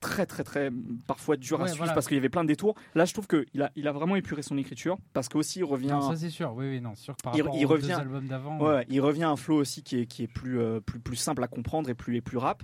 très 0.00 0.26
très 0.26 0.44
très 0.44 0.70
parfois 1.06 1.36
dur 1.36 1.58
à 1.58 1.62
Ouais, 1.62 1.68
suivre 1.68 1.78
voilà. 1.78 1.92
parce 1.94 2.06
qu'il 2.06 2.16
y 2.16 2.18
avait 2.18 2.28
plein 2.28 2.42
de 2.44 2.48
détours. 2.48 2.74
Là, 2.94 3.04
je 3.04 3.12
trouve 3.12 3.26
qu'il 3.26 3.62
a, 3.62 3.70
il 3.76 3.88
a 3.88 3.92
vraiment 3.92 4.16
épuré 4.16 4.42
son 4.42 4.56
écriture 4.58 4.98
parce 5.12 5.28
qu'aussi 5.28 5.60
il 5.60 5.64
revient. 5.64 5.88
Non, 5.88 6.00
ça 6.10 6.16
c'est 6.16 6.30
sûr. 6.30 6.52
Oui, 6.54 6.66
oui, 6.68 6.80
non, 6.80 6.94
sûr 6.94 7.16
que 7.16 7.22
par 7.22 7.34
Il- 7.36 7.42
rapport 7.42 7.56
il 7.56 7.64
aux 7.64 7.68
revient- 7.68 7.86
deux 7.88 7.92
albums 7.94 8.26
d'avant. 8.28 8.58
Ouais, 8.60 8.84
il 8.88 9.00
revient 9.00 9.24
à 9.24 9.30
un 9.30 9.36
flow 9.36 9.56
aussi 9.56 9.82
qui 9.82 10.00
est, 10.00 10.06
qui 10.06 10.22
est 10.24 10.28
plus, 10.28 10.60
euh, 10.60 10.80
plus, 10.80 11.00
plus 11.00 11.16
simple 11.16 11.42
à 11.42 11.48
comprendre 11.48 11.88
et 11.90 11.94
plus, 11.94 12.16
et 12.16 12.20
plus 12.20 12.36
rap. 12.38 12.62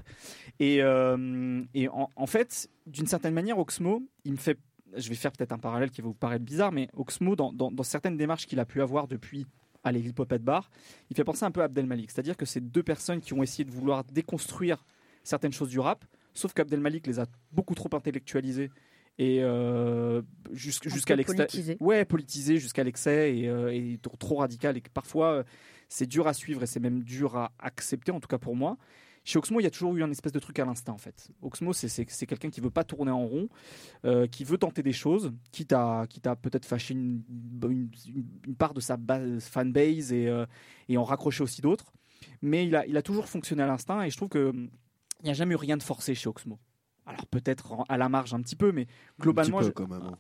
Et, 0.61 0.83
euh, 0.83 1.63
et 1.75 1.89
en, 1.89 2.09
en 2.17 2.27
fait, 2.27 2.69
d'une 2.87 3.07
certaine 3.07 3.35
manière, 3.35 3.59
Oxmo, 3.59 4.03
il 4.25 4.33
me 4.33 4.37
fait. 4.39 4.59
Je 4.95 5.09
vais 5.09 5.15
faire 5.15 5.33
peut-être 5.33 5.53
un 5.53 5.59
parallèle 5.59 5.91
qui 5.91 6.03
va 6.03 6.09
vous 6.09 6.15
paraître 6.15 6.45
bizarre, 6.45 6.71
mais 6.71 6.89
Oxmo, 6.95 7.35
dans, 7.35 7.51
dans, 7.53 7.71
dans 7.71 7.83
certaines 7.83 8.19
démarches 8.19 8.47
qu'il 8.47 8.61
a 8.61 8.67
pu 8.67 8.83
avoir 8.83 9.09
depuis 9.09 9.47
à 9.85 9.91
l'Hip 9.91 10.21
Hop 10.21 10.35
Bar, 10.35 10.71
il 11.11 11.17
fait 11.17 11.25
penser 11.25 11.45
un 11.47 11.51
peu 11.51 11.63
à 11.63 11.65
Abdel 11.65 11.87
Malik. 11.87 12.11
C'est-à-dire 12.11 12.37
que 12.37 12.45
c'est 12.45 12.61
deux 12.61 12.83
personnes 12.83 13.21
qui 13.21 13.33
ont 13.33 13.43
essayé 13.43 13.65
de 13.65 13.71
vouloir 13.71 14.05
déconstruire 14.05 14.85
certaines 15.25 15.53
choses 15.53 15.71
du 15.71 15.81
rap, 15.81 16.05
sauf 16.35 16.53
qu'Abdel 16.55 16.81
Malik 16.81 17.07
les 17.07 17.19
a 17.21 17.27
beaucoup 17.53 17.75
trop 17.75 17.89
intellectualisées 17.95 18.71
et 19.19 19.39
euh, 19.43 20.23
jusqu'à 20.53 21.17
l'excès. 21.17 21.37
politisées. 21.37 21.77
Ouais, 21.81 22.05
politisé 22.05 22.59
jusqu'à 22.59 22.83
l'excès 22.85 23.37
et, 23.37 23.49
euh, 23.49 23.73
et 23.73 23.99
trop- 24.19 24.37
radical 24.37 24.77
et 24.77 24.81
que 24.81 24.89
parfois 24.91 25.33
euh, 25.33 25.43
c'est 25.89 26.07
dur 26.07 26.27
à 26.27 26.33
suivre 26.35 26.63
et 26.63 26.67
c'est 26.67 26.81
même 26.81 27.03
dur 27.03 27.37
à 27.37 27.53
accepter, 27.59 28.11
en 28.13 28.21
tout 28.21 28.29
cas 28.29 28.39
pour 28.39 28.57
moi. 28.57 28.79
Chez 29.25 29.39
Oxmo, 29.39 29.61
il 29.61 29.63
y 29.63 29.67
a 29.67 29.71
toujours 29.71 29.95
eu 29.97 30.03
un 30.03 30.11
espèce 30.11 30.33
de 30.33 30.41
truc 30.41 30.59
à 30.59 30.65
l'instinct 30.65 30.93
en 30.95 30.99
fait. 30.99 31.29
Oxmo, 31.43 31.73
c'est- 31.73 32.05
quelqu'un 32.27 32.51
qui 32.51 32.61
veut 32.61 32.71
pas 32.71 32.83
tourner 32.83 33.13
en 33.13 33.25
rond, 33.25 33.49
euh, 34.05 34.27
qui 34.27 34.43
veut 34.45 34.59
tenter 34.59 34.83
des 34.83 34.93
choses, 34.95 35.33
quitte 35.53 35.73
à, 35.75 36.07
quitte 36.09 36.27
à 36.27 36.35
peut-être 36.35 36.65
fâcher 36.65 36.95
une, 36.95 37.23
une- 37.69 38.57
part 38.57 38.75
de 38.75 38.81
sa 38.81 38.97
base, 38.97 39.45
fanbase 39.45 40.13
et, 40.13 40.29
et 40.89 40.97
en 40.97 41.05
raccrocher 41.05 41.43
aussi 41.45 41.61
d'autres. 41.61 41.93
Mais 42.41 42.67
il 42.67 42.75
a, 42.75 42.87
il 42.87 42.97
a 42.97 43.03
toujours 43.03 43.29
fonctionné 43.29 43.63
à 43.63 43.67
l'instinct 43.67 44.03
et 44.03 44.11
je 44.11 44.17
trouve 44.17 44.29
que 44.31 44.53
il 45.23 45.27
n'y 45.27 45.31
a 45.31 45.35
jamais 45.35 45.55
eu 45.55 45.57
rien 45.57 45.77
de 45.77 45.83
forcé 45.83 46.15
chez 46.15 46.29
Oxmo. 46.29 46.59
Alors 47.07 47.27
peut-être 47.27 47.75
à 47.89 47.97
la 47.97 48.09
marge 48.09 48.35
un 48.35 48.41
petit 48.43 48.57
peu, 48.57 48.71
mais 48.73 48.87
globalement, 49.21 49.59
Un 49.59 49.61
petit 49.61 49.69
je- 49.69 49.73
peu, 49.73 49.85
quand 49.85 49.91
même. 49.91 50.03
hein. 50.03 50.19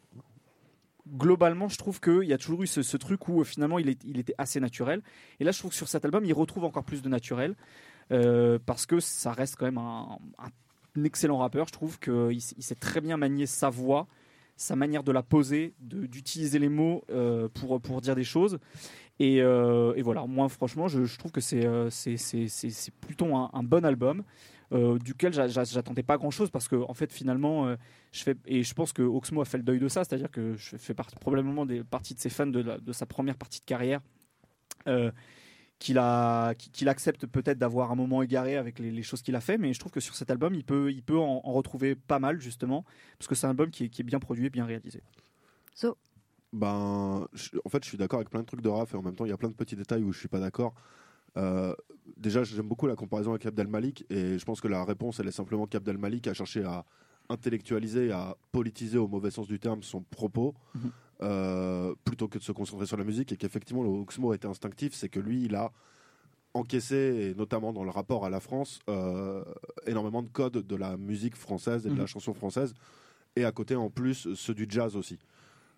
globalement, 1.17 1.69
je 1.69 1.77
trouve 1.79 2.01
qu'il 2.01 2.25
y 2.25 2.33
a 2.33 2.39
toujours 2.39 2.63
eu 2.63 2.67
ce, 2.67 2.83
ce 2.83 2.97
truc 2.97 3.29
où 3.29 3.41
euh, 3.41 3.45
finalement 3.45 3.79
il, 3.79 3.89
est- 3.89 4.03
il 4.05 4.19
était 4.19 4.35
assez 4.39 4.61
naturel. 4.61 5.03
Et 5.41 5.45
là, 5.45 5.51
je 5.53 5.59
trouve 5.59 5.71
que 5.71 5.77
sur 5.77 5.89
cet 5.89 6.05
album, 6.05 6.25
il 6.25 6.33
retrouve 6.33 6.65
encore 6.65 6.85
plus 6.85 7.03
de 7.03 7.09
naturel 7.09 7.57
euh, 8.13 8.59
parce 8.65 8.87
que 8.87 9.01
ça 9.01 9.33
reste 9.33 9.57
quand 9.57 9.65
même 9.67 9.79
un, 9.79 10.19
un 10.39 11.05
excellent 11.05 11.39
rappeur. 11.39 11.67
Je 11.67 11.73
trouve 11.73 11.99
qu'il 11.99 12.33
il 12.33 12.63
sait 12.63 12.75
très 12.75 13.01
bien 13.01 13.17
manier 13.17 13.47
sa 13.47 13.69
voix, 13.71 14.07
sa 14.57 14.77
manière 14.77 15.03
de 15.03 15.11
la 15.13 15.23
poser, 15.23 15.75
d'utiliser 15.81 16.59
les 16.59 16.69
mots 16.69 17.03
euh, 17.11 17.49
pour, 17.49 17.81
pour 17.81 18.01
dire 18.01 18.15
des 18.15 18.25
choses. 18.25 18.59
Et, 19.19 19.41
euh, 19.43 19.95
et 19.97 20.03
voilà, 20.03 20.27
moi, 20.27 20.49
franchement, 20.49 20.89
je, 20.89 21.05
je 21.05 21.19
trouve 21.19 21.33
que 21.33 21.41
c'est 21.41 21.65
euh, 21.67 21.91
plutôt 23.01 23.35
un, 23.37 23.51
un 23.53 23.63
bon 23.63 23.85
album. 23.85 24.23
Euh, 24.73 24.99
duquel 24.99 25.33
j'a- 25.33 25.49
j'a- 25.49 25.65
j'attendais 25.65 26.03
pas 26.03 26.17
grand 26.17 26.31
chose 26.31 26.51
parce 26.51 26.67
que 26.69 26.77
en 26.77 26.95
fait 26.95 27.13
finalement 27.13 27.67
euh, 27.67 27.77
je 28.13 28.23
fais 28.23 28.37
et 28.47 28.63
je 28.63 28.75
pense 28.75 28.93
que 28.93 29.03
Oxmo 29.03 29.41
a 29.43 29.45
fait 29.45 29.59
le 29.59 29.63
deuil 29.65 29.79
de 29.79 29.89
ça 29.89 30.05
c'est 30.05 30.15
à 30.15 30.19
dire 30.19 30.31
que 30.31 30.55
je 30.57 30.77
fais 30.77 30.95
probablement 31.21 31.67
des 31.67 31.85
parties 31.85 32.15
de 32.15 32.21
ses 32.21 32.31
fans 32.31 32.47
de, 32.47 32.61
la- 32.61 32.79
de 32.79 32.93
sa 32.93 33.05
première 33.07 33.37
partie 33.37 33.61
de 33.61 33.65
carrière 33.67 34.01
euh, 34.89 35.11
qu'il 35.79 35.99
accepte 35.99 37.27
peut-être 37.27 37.59
d'avoir 37.59 37.91
un 37.93 37.97
moment 37.97 38.23
égaré 38.23 38.57
avec 38.57 38.79
les, 38.79 38.91
les 38.91 39.03
choses 39.03 39.21
qu'il 39.21 39.35
a 39.37 39.41
fait 39.41 39.59
mais 39.59 39.73
je 39.73 39.81
trouve 39.81 39.93
que 39.93 40.01
sur 40.01 40.15
cet 40.15 40.31
album 40.31 40.55
il 40.55 40.65
peut 40.65 40.91
il 40.93 41.03
peut 41.03 41.19
en, 41.19 41.41
en 41.45 41.53
retrouver 41.53 41.95
pas 41.95 42.19
mal 42.19 42.41
justement 42.41 42.85
parce 43.19 43.29
que 43.29 43.35
c'est 43.35 43.47
un 43.47 43.51
album 43.51 43.71
qui 43.71 43.85
est, 43.85 43.89
qui 43.89 44.01
est 44.03 44.05
bien 44.05 44.21
produit 44.21 44.47
et 44.47 44.51
bien 44.51 44.65
réalisé 44.65 45.03
Ben, 46.53 47.27
je- 47.33 47.51
en 47.65 47.69
fait, 47.71 47.83
je 47.83 47.89
suis 47.89 47.97
d'accord 47.97 48.19
avec 48.19 48.29
plein 48.29 48.41
de 48.41 48.47
trucs 48.47 48.61
de 48.61 48.69
Raph 48.69 48.93
et 48.93 48.97
en 48.99 49.03
même 49.03 49.17
temps, 49.17 49.25
il 49.25 49.31
y 49.31 49.33
a 49.33 49.39
plein 49.39 49.49
de 49.49 49.55
petits 49.55 49.75
détails 49.75 50.03
où 50.03 50.13
je 50.13 50.19
suis 50.19 50.29
pas 50.29 50.39
d'accord. 50.39 50.75
Euh, 51.37 51.75
déjà, 52.17 52.45
j'aime 52.45 52.69
beaucoup 52.69 52.87
la 52.87 52.97
comparaison 52.97 53.31
avec 53.31 53.47
Abdel 53.47 53.67
Malik 53.69 54.05
et 54.11 54.39
je 54.39 54.45
pense 54.45 54.61
que 54.61 54.69
la 54.69 54.85
réponse, 54.85 55.21
elle 55.21 55.29
est 55.29 55.33
simplement 55.33 55.67
qu'Abdel 55.67 55.99
Malik 55.99 56.27
a 56.29 56.35
cherché 56.35 56.63
à 56.65 56.85
intellectualiser, 57.29 58.11
à 58.13 58.37
politiser 58.51 58.99
au 58.99 59.09
mauvais 59.09 59.31
sens 59.31 59.47
du 59.49 59.59
terme 59.59 59.83
son 59.83 60.03
propos 60.03 60.55
Mhm. 60.75 60.91
euh, 61.23 61.95
plutôt 62.05 62.27
que 62.29 62.37
de 62.39 62.43
se 62.43 62.51
concentrer 62.53 62.85
sur 62.87 62.97
la 62.97 63.05
musique 63.05 63.31
et 63.33 63.37
qu'effectivement, 63.37 63.83
le 63.85 63.89
Oxmo 63.89 64.33
a 64.33 64.35
été 64.35 64.49
instinctif, 64.49 64.93
c'est 64.95 65.09
que 65.09 65.21
lui, 65.21 65.45
il 65.45 65.55
a 65.55 65.71
encaissé, 66.55 66.97
et 67.31 67.35
notamment 67.35 67.73
dans 67.73 67.85
le 67.85 67.91
rapport 67.91 68.27
à 68.27 68.31
la 68.31 68.41
France, 68.41 68.81
euh, 68.91 69.43
énormément 69.87 70.23
de 70.23 70.29
codes 70.29 70.67
de 70.67 70.77
la 70.77 70.97
musique 70.97 71.37
française 71.37 71.87
et 71.87 71.91
de 71.91 71.95
la 71.95 72.03
Mhm. 72.03 72.09
chanson 72.09 72.35
française 72.35 72.75
et 73.37 73.45
à 73.45 73.53
côté, 73.53 73.75
en 73.77 73.89
plus, 73.89 74.35
ceux 74.35 74.53
du 74.55 74.67
jazz 74.69 74.97
aussi. 74.97 75.19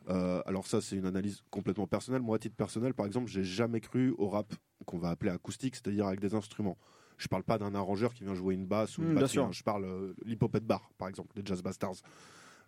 Euh, 0.08 0.42
alors 0.46 0.66
ça, 0.66 0.80
c'est 0.80 0.96
une 0.96 1.06
analyse 1.06 1.42
complètement 1.50 1.86
personnelle. 1.86 2.22
Moi, 2.22 2.36
à 2.36 2.38
titre 2.38 2.56
personnel, 2.56 2.92
par 2.94 3.06
exemple, 3.06 3.28
j'ai 3.28 3.44
jamais 3.44 3.80
cru 3.80 4.14
au 4.18 4.28
rap 4.28 4.52
qu'on 4.84 4.98
va 4.98 5.10
appeler 5.10 5.30
acoustique, 5.30 5.76
c'est-à-dire 5.76 6.06
avec 6.06 6.20
des 6.20 6.34
instruments. 6.34 6.76
Je 7.16 7.28
parle 7.28 7.44
pas 7.44 7.58
d'un 7.58 7.74
arrangeur 7.74 8.12
qui 8.12 8.24
vient 8.24 8.34
jouer 8.34 8.54
une 8.54 8.66
basse 8.66 8.98
ou 8.98 9.02
une 9.02 9.12
bien 9.12 9.20
batterie. 9.20 9.38
hein. 9.38 9.50
Je 9.52 9.62
parle 9.62 9.84
euh, 9.84 10.14
l'hypopète 10.24 10.66
bar, 10.66 10.90
par 10.98 11.08
exemple, 11.08 11.30
les 11.36 11.42
Jazz 11.44 11.62
Bastards. 11.62 11.96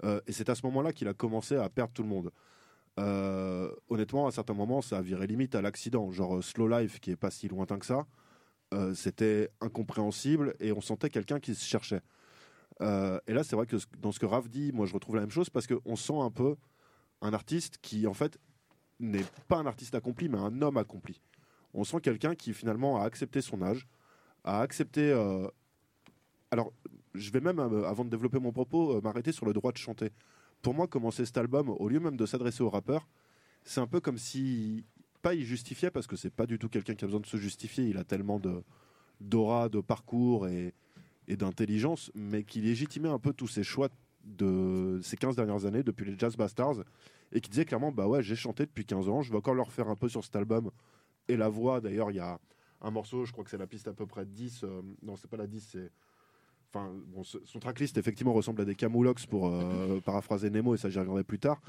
Euh, 0.05 0.21
et 0.27 0.33
c'est 0.33 0.49
à 0.49 0.55
ce 0.55 0.65
moment-là 0.67 0.93
qu'il 0.93 1.09
a 1.09 1.15
commencé 1.15 1.57
à 1.57 1.69
perdre 1.69 1.93
tout 1.93 2.03
le 2.03 2.09
monde. 2.09 2.31
Euh, 2.99 3.71
honnêtement, 3.89 4.27
à 4.27 4.31
certains 4.31 4.55
moments, 4.55 4.81
ça 4.81 4.99
a 4.99 5.03
viré 5.03 5.27
limite 5.27 5.55
à 5.55 5.63
l'accident. 5.63 6.11
Genre 6.11 6.43
Slow 6.43 6.69
Life, 6.69 7.01
qui 7.01 7.11
est 7.11 7.17
pas 7.17 7.31
si 7.31 7.49
lointain 7.49 7.79
que 7.79 7.87
ça, 7.87 8.07
c'était 8.95 9.51
incompréhensible 9.61 10.55
et 10.61 10.73
on 10.73 10.81
sentait 10.81 11.09
quelqu'un 11.09 11.41
qui 11.41 11.55
se 11.55 11.65
cherchait. 11.65 12.01
Et 12.81 13.33
là, 13.33 13.43
c'est 13.45 13.57
vrai 13.57 13.67
que 13.67 13.77
dans 13.99 14.13
ce 14.13 14.19
que 14.19 14.27
Raph 14.27 14.49
dit, 14.49 14.71
moi 14.73 14.87
je 14.87 14.93
retrouve 14.93 15.15
la 15.15 15.23
même 15.23 15.31
chose 15.31 15.49
parce 15.51 15.67
qu'on 15.67 15.97
sent 15.97 16.19
un 16.19 16.31
peu 16.31 16.57
un 17.27 17.33
artiste 17.33 17.79
qui 17.83 18.07
en 18.07 18.15
fait 18.15 18.39
n'est 19.01 19.25
pas 19.49 19.59
un 19.59 19.67
artiste 19.67 19.95
accompli, 19.95 20.29
mais 20.29 20.39
un 20.39 20.63
homme 20.63 20.77
accompli. 20.77 21.21
On 21.75 21.85
sent 21.85 22.01
quelqu'un 22.01 22.35
qui 22.35 22.55
finalement 22.55 23.01
a 23.01 23.05
accepté 23.05 23.43
son 23.43 23.63
âge, 23.63 23.87
a 24.45 24.61
accepté. 24.61 25.11
euh, 25.13 25.47
Alors, 26.51 26.73
je 27.15 27.31
vais 27.31 27.41
même, 27.41 27.59
euh, 27.59 27.85
avant 27.87 28.05
de 28.05 28.11
développer 28.11 28.39
mon 28.39 28.53
propos, 28.53 28.97
euh, 28.97 29.01
m'arrêter 29.01 29.33
sur 29.33 29.47
le 29.47 29.53
droit 29.53 29.73
de 29.73 29.77
chanter. 29.79 30.11
Pour 30.63 30.75
moi, 30.75 30.87
commencer 30.87 31.27
cet 31.27 31.37
album, 31.37 31.69
au 31.69 31.89
lieu 31.89 32.01
même 32.01 32.17
de 32.17 32.25
s'adresser 32.27 32.63
aux 32.63 32.71
rappeurs, 32.71 33.07
c'est 33.65 33.81
un 33.81 33.87
peu 33.87 34.01
comme 34.01 34.17
si 34.19 34.85
pas 35.23 35.35
il 35.35 35.45
justifiait 35.45 35.91
parce 35.91 36.07
que 36.07 36.17
c'est 36.17 36.31
pas 36.31 36.47
du 36.47 36.59
tout 36.59 36.69
quelqu'un 36.69 36.95
qui 36.95 37.05
a 37.05 37.09
besoin 37.09 37.21
de 37.21 37.27
se 37.27 37.37
justifier. 37.37 37.85
Il 37.85 37.99
a 37.99 38.05
tellement 38.05 38.39
de 38.39 38.63
d'aura, 39.21 39.69
de 39.71 39.81
parcours 39.81 40.47
et, 40.47 40.75
et 41.27 41.37
d'intelligence, 41.37 42.11
mais 42.15 42.45
qui 42.45 42.61
légitimait 42.61 43.09
un 43.09 43.19
peu 43.19 43.33
tous 43.33 43.49
ses 43.49 43.63
choix 43.65 43.89
de 44.25 45.01
ces 45.03 45.17
15 45.17 45.37
dernières 45.37 45.65
années 45.65 45.83
depuis 45.83 46.05
les 46.05 46.19
Jazz 46.19 46.37
Bastards 46.37 46.85
et 47.33 47.41
qui 47.41 47.51
disait 47.51 47.65
clairement 47.65 47.93
bah 47.93 48.07
ouais 48.07 48.23
j'ai 48.23 48.37
chanté 48.37 48.67
depuis 48.67 48.85
15 48.85 49.09
ans 49.09 49.23
je 49.23 49.31
vais 49.31 49.39
encore 49.39 49.55
le 49.55 49.63
refaire 49.63 49.89
un 49.89 49.97
peu 49.97 50.09
sur 50.09 50.25
cet 50.25 50.37
album. 50.37 50.71
Et 51.29 51.37
la 51.37 51.49
voix 51.49 51.81
d'ailleurs 51.81 52.11
il 52.11 52.17
y 52.17 52.21
a 52.21 52.39
un 52.81 52.91
morceau 52.91 53.25
je 53.25 53.33
crois 53.33 53.45
que 53.45 53.51
c'est 53.51 53.59
la 53.59 53.67
piste 53.67 53.89
à 53.89 53.93
peu 53.93 54.07
près 54.07 54.27
10 54.27 54.65
euh, 54.65 54.83
non 55.03 55.17
c'est 55.17 55.29
pas 55.29 55.37
la 55.37 55.47
10 55.47 55.69
c'est 55.73 55.91
enfin 56.73 56.93
bon, 57.07 57.23
son 57.25 57.59
tracklist 57.59 57.97
effectivement 57.97 58.33
ressemble 58.33 58.63
à 58.63 58.65
des 58.65 58.75
Camoulox 58.75 59.27
pour 59.27 59.49
euh, 59.49 60.01
paraphraser 60.05 60.51
Nemo 60.51 60.75
et 60.75 60.79
ça 60.79 60.91
j'y 60.91 60.99
reviendrai 60.99 61.25
plus 61.25 61.39
tard. 61.39 61.61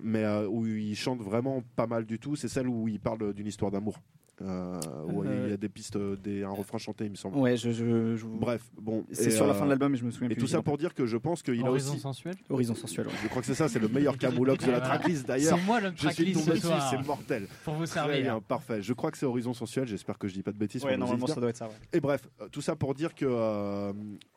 Mais 0.00 0.24
euh, 0.24 0.46
où 0.48 0.66
il 0.66 0.96
chante 0.96 1.20
vraiment 1.20 1.62
pas 1.76 1.86
mal 1.86 2.04
du 2.04 2.18
tout 2.18 2.36
c'est 2.36 2.48
celle 2.48 2.68
où 2.68 2.88
il 2.88 3.00
parle 3.00 3.32
d'une 3.34 3.46
histoire 3.46 3.70
d'amour 3.70 3.98
euh, 4.42 4.80
où 5.06 5.24
il 5.24 5.30
y 5.30 5.32
Euh, 5.32 5.54
a 5.54 5.56
des 5.56 5.68
pistes 5.68 5.96
des, 5.98 6.42
un 6.44 6.50
refrain 6.50 6.78
chanté 6.78 7.04
il 7.04 7.10
me 7.10 7.16
semble 7.16 7.36
ouais 7.38 7.56
je, 7.56 7.70
je, 7.70 8.16
je- 8.16 8.26
bref 8.26 8.62
bon 8.80 9.04
c'est 9.12 9.30
sur 9.30 9.46
la 9.46 9.52
euh, 9.52 9.58
fin 9.58 9.64
de 9.64 9.70
l'album 9.70 9.94
et 9.94 9.96
je 9.96 10.04
me 10.04 10.10
souviens 10.10 10.28
et 10.30 10.34
plus 10.34 10.40
tout 10.42 10.46
ça 10.46 10.62
pour 10.62 10.78
dire 10.78 10.94
que 10.94 11.06
je 11.06 11.16
pense 11.16 11.42
qu'il 11.42 11.60
a 11.64 11.68
Horizon 11.68 11.92
aussi 11.92 12.00
sensuel. 12.00 12.34
Horizon 12.48 12.74
sensuel 12.74 13.06
ouais. 13.06 13.12
je 13.22 13.28
crois 13.28 13.40
que 13.42 13.46
c'est 13.46 13.54
ça 13.54 13.68
c'est 13.68 13.78
le 13.78 13.88
meilleur 13.88 14.16
Camoulox 14.18 14.64
de 14.64 14.70
la 14.70 14.80
tracklist 14.88 15.26
d'ailleurs 15.26 15.58
C'est 15.58 15.64
moi 15.64 15.80
le 15.80 15.92
tracklist 15.94 16.40
ce 16.44 16.56
soir. 16.56 16.88
c'est 16.90 17.04
mortel. 17.06 17.46
Pour 17.64 17.74
vous 17.74 17.86
Très 17.86 18.06
bien, 18.06 18.24
servir. 18.24 18.42
parfait. 18.42 18.82
Je 18.82 18.92
crois 18.92 19.10
que 19.10 19.18
c'est 19.18 19.26
Horizon 19.26 19.52
Sensuel, 19.54 19.86
j'espère 19.86 20.18
que 20.18 20.28
je 20.28 20.34
dis 20.34 20.42
pas 20.42 20.52
de 20.52 20.58
bêtises. 20.58 20.84
Ouais, 20.84 20.96
normalement 20.96 21.26
ça 21.26 21.40
doit 21.40 21.50
être 21.50 21.56
ça 21.56 21.66
ouais. 21.66 21.74
Et 21.92 22.00
bref, 22.00 22.28
euh, 22.40 22.48
tout 22.50 22.60
ça 22.60 22.76
pour 22.76 22.94
dire 22.94 23.14
que, 23.14 23.24
euh, 23.28 23.92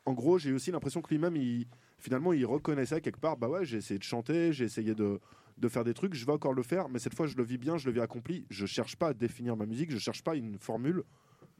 en 0.06 0.12
gros, 0.12 0.38
j'ai 0.38 0.52
aussi 0.52 0.70
l'impression 0.72 1.00
que 1.00 1.08
lui-même, 1.12 1.36
il, 1.36 1.66
finalement, 1.98 2.32
il 2.32 2.44
reconnaissait 2.46 3.00
quelque 3.00 3.20
part, 3.20 3.36
bah 3.36 3.48
ouais, 3.48 3.64
j'ai 3.64 3.78
essayé 3.78 3.98
de 3.98 4.04
chanter, 4.04 4.52
j'ai 4.52 4.64
essayé 4.64 4.94
de, 4.94 5.20
de 5.62 5.68
faire 5.68 5.84
des 5.84 5.94
trucs, 5.94 6.12
je 6.14 6.26
vais 6.26 6.32
encore 6.32 6.52
le 6.52 6.62
faire, 6.62 6.88
mais 6.88 6.98
cette 6.98 7.14
fois, 7.14 7.26
je 7.26 7.36
le 7.36 7.44
vis 7.44 7.56
bien, 7.56 7.78
je 7.78 7.86
le 7.86 7.92
vis 7.92 8.00
accompli. 8.00 8.44
Je 8.50 8.66
cherche 8.66 8.96
pas 8.96 9.08
à 9.08 9.14
définir 9.14 9.56
ma 9.56 9.64
musique, 9.64 9.90
je 9.92 9.98
cherche 9.98 10.22
pas 10.22 10.34
une 10.34 10.58
formule, 10.58 11.04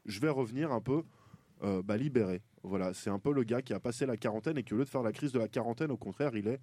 je 0.05 0.19
vais 0.19 0.29
revenir 0.29 0.71
un 0.73 0.81
peu 0.81 1.03
euh, 1.63 1.81
bah, 1.81 1.95
libéré. 1.95 2.41
Voilà, 2.63 2.93
c'est 2.93 3.09
un 3.09 3.19
peu 3.19 3.31
le 3.33 3.43
gars 3.43 3.61
qui 3.61 3.73
a 3.73 3.79
passé 3.79 4.05
la 4.05 4.17
quarantaine 4.17 4.57
et 4.57 4.63
qui, 4.63 4.73
au 4.73 4.77
lieu 4.77 4.83
de 4.83 4.89
faire 4.89 5.03
la 5.03 5.13
crise 5.13 5.31
de 5.31 5.39
la 5.39 5.47
quarantaine, 5.47 5.89
au 5.89 5.97
contraire, 5.97 6.35
il 6.35 6.47
est 6.47 6.59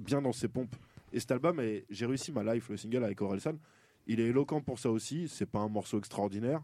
bien 0.00 0.22
dans 0.22 0.32
ses 0.32 0.48
pompes. 0.48 0.74
Et 1.12 1.20
cet 1.20 1.30
album, 1.30 1.60
est- 1.60 1.84
j'ai 1.90 2.06
réussi 2.06 2.32
ma 2.32 2.42
life, 2.42 2.70
le 2.70 2.78
single 2.78 3.04
avec 3.04 3.20
Orelsan, 3.20 3.58
il 4.06 4.18
est 4.18 4.28
éloquent 4.28 4.62
pour 4.62 4.78
ça 4.78 4.90
aussi, 4.90 5.28
c'est 5.28 5.46
pas 5.46 5.58
un 5.60 5.68
morceau 5.68 5.98
extraordinaire. 5.98 6.62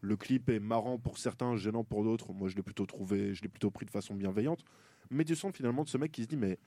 Le 0.00 0.16
clip 0.16 0.48
est 0.48 0.58
marrant 0.60 0.98
pour 0.98 1.18
certains, 1.18 1.54
gênant 1.56 1.84
pour 1.84 2.02
d'autres. 2.02 2.32
Moi, 2.32 2.48
je 2.48 2.56
l'ai 2.56 2.62
plutôt 2.62 2.86
trouvé, 2.86 3.32
je 3.34 3.42
l'ai 3.42 3.48
plutôt 3.48 3.70
pris 3.70 3.86
de 3.86 3.90
façon 3.90 4.14
bienveillante. 4.14 4.64
Mais 5.10 5.24
tu 5.24 5.36
sens 5.36 5.54
finalement 5.54 5.84
de 5.84 5.88
ce 5.88 5.98
mec 5.98 6.10
qui 6.10 6.22
se 6.22 6.28
dit, 6.28 6.36
mais 6.36 6.58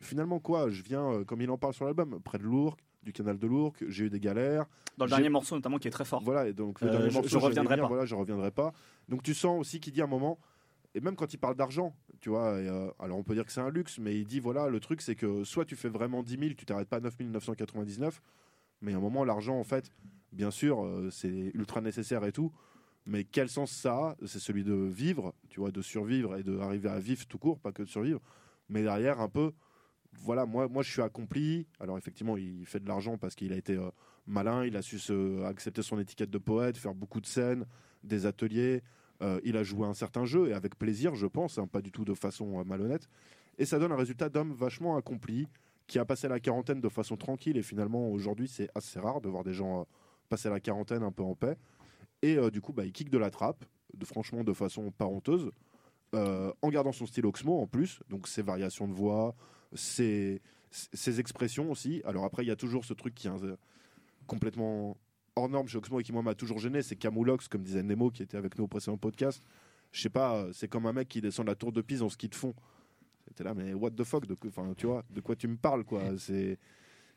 finalement 0.00 0.40
quoi 0.40 0.70
Je 0.70 0.82
viens, 0.82 1.04
euh, 1.12 1.24
comme 1.24 1.40
il 1.42 1.50
en 1.50 1.58
parle 1.58 1.74
sur 1.74 1.84
l'album, 1.84 2.20
près 2.22 2.38
de 2.38 2.44
Lourdes, 2.44 2.80
du 3.02 3.12
canal 3.12 3.38
de 3.38 3.46
Lourdes, 3.46 3.76
j'ai 3.88 4.04
eu 4.04 4.10
des 4.10 4.20
galères. 4.20 4.66
dans 4.98 5.06
le 5.06 5.10
dernier 5.10 5.28
morceau 5.28 5.54
notamment 5.56 5.78
qui 5.78 5.88
est 5.88 5.92
très 5.92 6.04
fort 6.04 6.22
Voilà, 6.22 6.46
et 6.48 6.52
donc 6.52 6.80
le 6.80 6.88
Euh, 6.88 6.90
dernier 6.92 7.10
je- 7.10 7.14
morceau, 7.14 7.28
je 7.28 7.38
reviendrai 7.38 7.76
pas. 7.76 7.86
Voilà, 7.88 8.04
je 8.04 8.14
reviendrai 8.14 8.50
pas. 8.50 8.72
Donc 9.08 9.22
tu 9.22 9.34
sens 9.34 9.58
aussi 9.60 9.80
qu'il 9.80 9.92
dit 9.92 10.00
à 10.00 10.04
un 10.04 10.08
moment, 10.08 10.38
et 10.94 11.00
même 11.00 11.16
quand 11.16 11.32
il 11.32 11.38
parle 11.38 11.56
d'argent, 11.56 11.94
tu 12.20 12.28
vois. 12.28 12.56
alors 13.00 13.18
on 13.18 13.22
peut 13.24 13.34
dire 13.34 13.44
que 13.46 13.52
c'est 13.52 13.60
un 13.60 13.70
luxe, 13.70 13.98
mais 13.98 14.18
il 14.18 14.26
dit 14.26 14.38
voilà, 14.40 14.68
le 14.68 14.78
truc 14.80 15.00
c'est 15.02 15.16
que 15.16 15.42
soit 15.44 15.64
tu 15.64 15.74
fais 15.76 15.88
vraiment 15.88 16.22
10 16.22 16.38
000, 16.38 16.54
tu 16.56 16.64
t'arrêtes 16.66 16.88
pas 16.88 16.98
à 16.98 17.00
9 17.00 17.18
999, 17.20 18.20
mais 18.82 18.92
à 18.92 18.96
un 18.96 19.00
moment, 19.00 19.24
l'argent, 19.24 19.58
en 19.58 19.64
fait, 19.64 19.90
bien 20.32 20.50
sûr, 20.50 20.86
c'est 21.10 21.50
ultra 21.54 21.80
nécessaire 21.80 22.24
et 22.24 22.32
tout, 22.32 22.52
mais 23.06 23.24
quel 23.24 23.48
sens 23.48 23.70
ça 23.72 23.94
a? 23.94 24.16
C'est 24.26 24.38
celui 24.40 24.62
de 24.64 24.74
vivre, 24.74 25.34
tu 25.48 25.60
vois, 25.60 25.70
de 25.72 25.82
survivre 25.82 26.36
et 26.36 26.42
d'arriver 26.42 26.88
à 26.88 26.98
vivre 27.00 27.24
tout 27.26 27.38
court, 27.38 27.58
pas 27.58 27.72
que 27.72 27.82
de 27.82 27.88
survivre. 27.88 28.20
Mais 28.68 28.82
derrière, 28.82 29.20
un 29.20 29.28
peu, 29.28 29.52
voilà, 30.20 30.46
moi, 30.46 30.68
moi 30.68 30.82
je 30.82 30.90
suis 30.90 31.02
accompli. 31.02 31.66
Alors 31.80 31.98
effectivement, 31.98 32.36
il 32.36 32.64
fait 32.66 32.80
de 32.80 32.88
l'argent 32.88 33.18
parce 33.18 33.34
qu'il 33.34 33.52
a 33.52 33.56
été 33.56 33.76
euh, 33.76 33.90
malin, 34.26 34.64
il 34.64 34.76
a 34.76 34.82
su 34.82 34.98
se, 34.98 35.42
accepter 35.44 35.82
son 35.82 35.98
étiquette 35.98 36.30
de 36.30 36.38
poète, 36.38 36.76
faire 36.76 36.94
beaucoup 36.94 37.20
de 37.20 37.26
scènes, 37.26 37.66
des 38.04 38.26
ateliers. 38.26 38.82
Euh, 39.22 39.40
il 39.44 39.56
a 39.56 39.62
joué 39.62 39.86
un 39.86 39.94
certain 39.94 40.24
jeu 40.24 40.48
et 40.48 40.52
avec 40.52 40.76
plaisir, 40.76 41.14
je 41.14 41.26
pense, 41.26 41.58
hein, 41.58 41.66
pas 41.66 41.80
du 41.80 41.92
tout 41.92 42.04
de 42.04 42.14
façon 42.14 42.60
euh, 42.60 42.64
malhonnête. 42.64 43.08
Et 43.58 43.64
ça 43.64 43.78
donne 43.78 43.92
un 43.92 43.96
résultat 43.96 44.28
d'homme 44.28 44.52
vachement 44.52 44.96
accompli, 44.96 45.48
qui 45.86 45.98
a 45.98 46.04
passé 46.04 46.28
la 46.28 46.40
quarantaine 46.40 46.80
de 46.80 46.88
façon 46.88 47.16
tranquille. 47.16 47.56
Et 47.56 47.62
finalement, 47.62 48.08
aujourd'hui, 48.08 48.48
c'est 48.48 48.68
assez 48.74 48.98
rare 48.98 49.20
de 49.20 49.28
voir 49.28 49.44
des 49.44 49.52
gens 49.52 49.86
passer 50.28 50.48
la 50.48 50.58
quarantaine 50.58 51.02
un 51.02 51.12
peu 51.12 51.22
en 51.22 51.34
paix. 51.34 51.56
Et 52.22 52.38
du 52.50 52.60
coup, 52.60 52.72
bah, 52.72 52.86
il 52.86 52.92
kick 52.92 53.10
de 53.10 53.18
la 53.18 53.30
trappe, 53.30 53.64
de, 53.92 54.04
franchement, 54.06 54.42
de 54.42 54.52
façon 54.54 54.90
pas 54.90 55.04
honteuse. 55.04 55.50
en 56.14 56.68
gardant 56.70 56.92
son 56.92 57.04
style 57.04 57.26
Oxmo 57.26 57.60
en 57.60 57.66
plus, 57.66 58.00
donc 58.08 58.26
ses 58.26 58.40
variations 58.40 58.88
de 58.88 58.94
voix, 58.94 59.34
ses, 59.74 60.40
expressions 61.18 61.70
aussi. 61.70 62.02
Alors 62.04 62.24
après, 62.24 62.44
il 62.44 62.48
y 62.48 62.52
a 62.52 62.56
toujours 62.56 62.84
ce 62.84 62.94
truc 62.94 63.14
qui 63.14 63.28
est 63.28 63.30
complètement 64.26 64.96
hors 65.36 65.48
norme 65.48 65.68
chez 65.68 65.78
Oxmo 65.78 66.00
et 66.00 66.02
qui 66.02 66.12
moi 66.12 66.22
m'a 66.22 66.34
toujours 66.34 66.58
gêné, 66.58 66.82
c'est 66.82 66.96
Camoulox, 66.96 67.48
comme 67.48 67.62
disait 67.62 67.82
Nemo 67.82 68.10
qui 68.10 68.22
était 68.22 68.36
avec 68.36 68.58
nous 68.58 68.64
au 68.64 68.68
précédent 68.68 68.96
podcast. 68.96 69.42
Je 69.92 70.00
sais 70.00 70.10
pas, 70.10 70.46
c'est 70.52 70.68
comme 70.68 70.86
un 70.86 70.92
mec 70.92 71.08
qui 71.08 71.20
descend 71.20 71.46
la 71.46 71.54
tour 71.54 71.72
de 71.72 71.82
Pise 71.82 72.02
en 72.02 72.08
ski 72.08 72.28
de 72.28 72.34
fond. 72.34 72.54
C'était 73.28 73.44
là, 73.44 73.54
mais 73.54 73.74
what 73.74 73.90
the 73.90 74.04
fuck, 74.04 74.26
de, 74.26 74.36
enfin, 74.46 74.74
tu 74.76 74.86
vois, 74.86 75.04
de 75.10 75.20
quoi 75.20 75.36
tu 75.36 75.48
me 75.48 75.56
parles, 75.56 75.84
quoi. 75.84 76.02
C'est, 76.18 76.58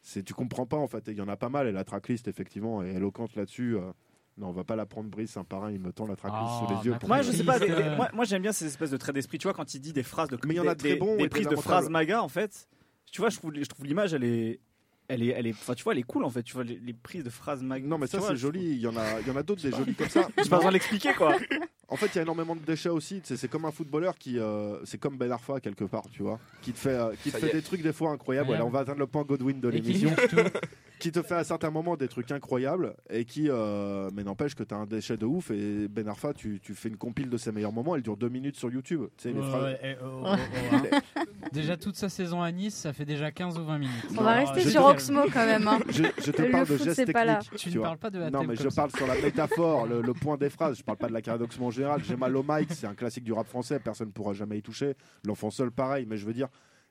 c'est, 0.02 0.22
tu 0.22 0.36
comprends 0.36 0.68
pas 0.68 0.78
en 0.78 0.88
fait. 0.88 1.04
Il 1.08 1.18
y 1.18 1.22
en 1.22 1.28
a 1.28 1.36
pas 1.36 1.50
mal 1.50 1.68
et 1.68 1.72
la 1.72 1.84
tracklist 1.84 2.28
effectivement 2.28 2.84
est 2.84 2.94
éloquente 2.94 3.36
là-dessus. 3.36 3.76
Euh. 3.76 3.92
Non, 4.38 4.50
on 4.50 4.52
va 4.52 4.66
pas 4.66 4.76
la 4.76 4.86
prendre 4.86 5.10
Brice 5.10 5.38
un 5.38 5.46
par 5.46 5.64
un, 5.64 5.72
il 5.72 5.80
me 5.80 5.94
tend 5.94 6.06
la 6.06 6.18
tracklist 6.18 6.60
sous 6.60 6.68
les 6.68 6.76
ah, 6.80 6.84
yeux. 6.84 7.08
Moi, 7.08 7.22
je 7.22 7.32
sais 7.32 7.44
pas, 7.44 7.58
moi, 8.14 8.26
j'aime 8.26 8.42
bien 8.42 8.52
ces 8.52 8.66
espèces 8.66 8.92
de 8.92 8.98
traits 8.98 9.16
d'esprit, 9.16 9.38
tu 9.38 9.48
vois, 9.48 9.54
quand 9.54 9.74
il 9.74 9.80
dit 9.80 9.94
des 9.94 10.04
phrases 10.04 10.28
de 10.28 10.38
Mais 10.46 10.56
il 10.56 10.58
y 10.58 10.60
en 10.60 10.68
a 10.68 10.76
des, 10.76 10.98
bons 10.98 11.16
des 11.16 11.30
prises 11.30 11.48
de 11.48 11.56
phrases 11.56 11.90
maga 11.90 12.22
en 12.22 12.28
fait. 12.28 12.68
Tu 13.12 13.22
vois, 13.22 13.30
je 13.30 13.38
trouve, 13.38 13.54
je 13.56 13.64
trouve 13.64 13.86
l'image, 13.86 14.14
elle 14.14 14.26
est, 14.26 14.60
elle 15.08 15.24
est, 15.24 15.28
elle 15.28 15.48
est, 15.48 15.52
enfin, 15.52 15.74
tu 15.74 15.86
vois, 15.86 15.94
elle 15.94 16.00
est 16.00 16.04
cool 16.04 16.26
en 16.26 16.30
fait. 16.30 16.44
Tu 16.44 16.54
vois, 16.54 16.66
les, 16.66 16.94
prises 16.94 17.24
de 17.24 17.30
phrases 17.30 17.64
maga. 17.64 17.88
Non, 17.88 17.98
mais 17.98 18.08
ça, 18.08 18.20
c'est 18.20 18.36
joli. 18.36 18.72
Il 18.72 18.80
y 18.80 18.88
en 18.88 18.98
a, 18.98 19.22
il 19.22 19.28
y 19.28 19.32
en 19.32 19.38
a 19.38 19.44
d'autres 19.44 19.62
des 19.62 19.72
jolis 19.72 19.96
comme 19.96 20.10
ça. 20.10 20.28
J'ai 20.44 20.50
pas 20.50 20.58
besoin 20.58 20.72
de 20.72 20.74
l'expliquer, 20.74 21.14
quoi. 21.14 21.38
En 21.88 21.96
fait, 21.96 22.08
il 22.08 22.16
y 22.16 22.20
a 22.20 22.22
énormément 22.24 22.56
de 22.56 22.62
déchets 22.62 22.90
aussi. 22.90 23.22
C'est 23.24 23.48
comme 23.48 23.66
un 23.66 23.72
footballeur 23.72 24.18
qui, 24.18 24.40
euh, 24.40 24.84
c'est 24.86 24.98
comme 24.98 25.18
Ben 25.18 25.32
Arfa 25.32 25.60
quelque 25.60 25.84
part, 25.84 26.06
tu 26.12 26.24
vois, 26.24 26.40
qui 26.62 26.72
te 26.72 26.80
fait, 26.80 26.90
euh, 26.90 27.14
qui 27.24 27.32
te 27.32 27.38
fait 27.38 27.54
des 27.54 27.62
trucs 27.62 27.82
des 27.82 27.94
fois 27.94 28.12
incroyables. 28.12 28.58
on 28.64 28.70
va 28.70 28.80
atteindre 28.80 29.00
le 29.00 29.08
point 29.08 29.24
Godwin 29.24 29.60
de 29.60 29.70
l'émission. 29.70 30.12
qui 31.00 31.12
te 31.12 31.22
fait 31.22 31.36
à 31.36 31.44
certains 31.44 31.70
moments 31.70 31.98
des 31.98 32.08
trucs 32.08 32.32
incroyables 32.32 32.96
et 33.10 33.26
qui, 33.26 33.50
euh, 33.50 34.10
mais 34.14 34.24
n'empêche 34.24 34.56
que 34.56 34.64
tu 34.64 34.74
as 34.74 34.78
un 34.78 34.86
déchet 34.86 35.18
de 35.18 35.26
ouf. 35.26 35.52
Et 35.52 35.88
Ben 35.88 36.08
Arfa, 36.08 36.34
tu, 36.34 36.60
tu, 36.62 36.74
fais 36.74 36.90
une 36.90 36.98
compile 36.98 37.30
de 37.30 37.38
ses 37.38 37.52
meilleurs 37.52 37.72
moments. 37.72 37.96
Elle 37.96 38.02
dure 38.02 38.18
deux 38.18 38.30
minutes 38.30 38.56
sur 38.56 38.72
YouTube. 38.72 39.04
Tu 39.18 39.30
sais, 39.30 39.36
eh, 39.84 39.96
oh, 40.02 40.06
oh, 40.06 40.26
oh, 40.26 40.28
hein. 40.28 41.24
déjà 41.52 41.78
toute 41.78 41.96
sa 41.96 42.10
saison 42.10 42.42
à 42.42 42.52
Nice, 42.52 42.76
ça 42.76 42.94
fait 42.94 43.06
déjà 43.06 43.32
15 43.32 43.60
ou 43.60 43.66
20 43.66 43.78
minutes. 43.78 43.94
On 44.18 44.24
va 44.24 44.34
rester 44.34 44.70
sur 44.70 44.86
Oxmo 44.86 45.24
quand 45.34 45.46
même. 45.46 45.68
Hein. 45.68 45.80
Je, 45.90 46.32
te 46.32 46.52
parle 46.52 46.68
de 46.68 46.78
gestes 46.78 47.06
techniques. 47.06 47.56
Tu, 47.58 47.78
ne 47.78 47.82
parles 47.82 47.98
pas 47.98 48.10
de 48.10 48.20
la 48.20 48.32
Non, 48.32 48.44
mais 48.44 48.56
je 48.56 48.70
parle 48.70 48.92
sur 48.92 49.08
la 49.08 49.16
métaphore, 49.16 49.86
le, 49.86 50.14
point 50.14 50.38
des 50.38 50.50
phrases. 50.50 50.78
Je 50.78 50.84
parle 50.84 50.98
pas 50.98 51.08
de 51.08 51.14
la 51.14 51.22
carrière 51.22 51.40
d'Oxmo 51.40 51.68
en 51.68 51.72
général. 51.76 52.04
J'ai 52.04 52.16
mal 52.16 52.36
au 52.36 52.44
mic, 52.48 52.72
c'est 52.72 52.88
un 52.88 52.96
classique 52.96 53.24
du 53.24 53.34
rap 53.34 53.48
français. 53.48 53.80
Personne 53.80 54.08
ne 54.08 54.14
pourra 54.14 54.34
jamais 54.34 54.58
y 54.58 54.62
toucher. 54.62 54.96
L'enfant 55.24 55.52
seul, 55.52 55.72
pareil. 55.72 56.06
Mais 56.08 56.18
je 56.18 56.26
veux 56.26 56.34
dire, 56.34 56.48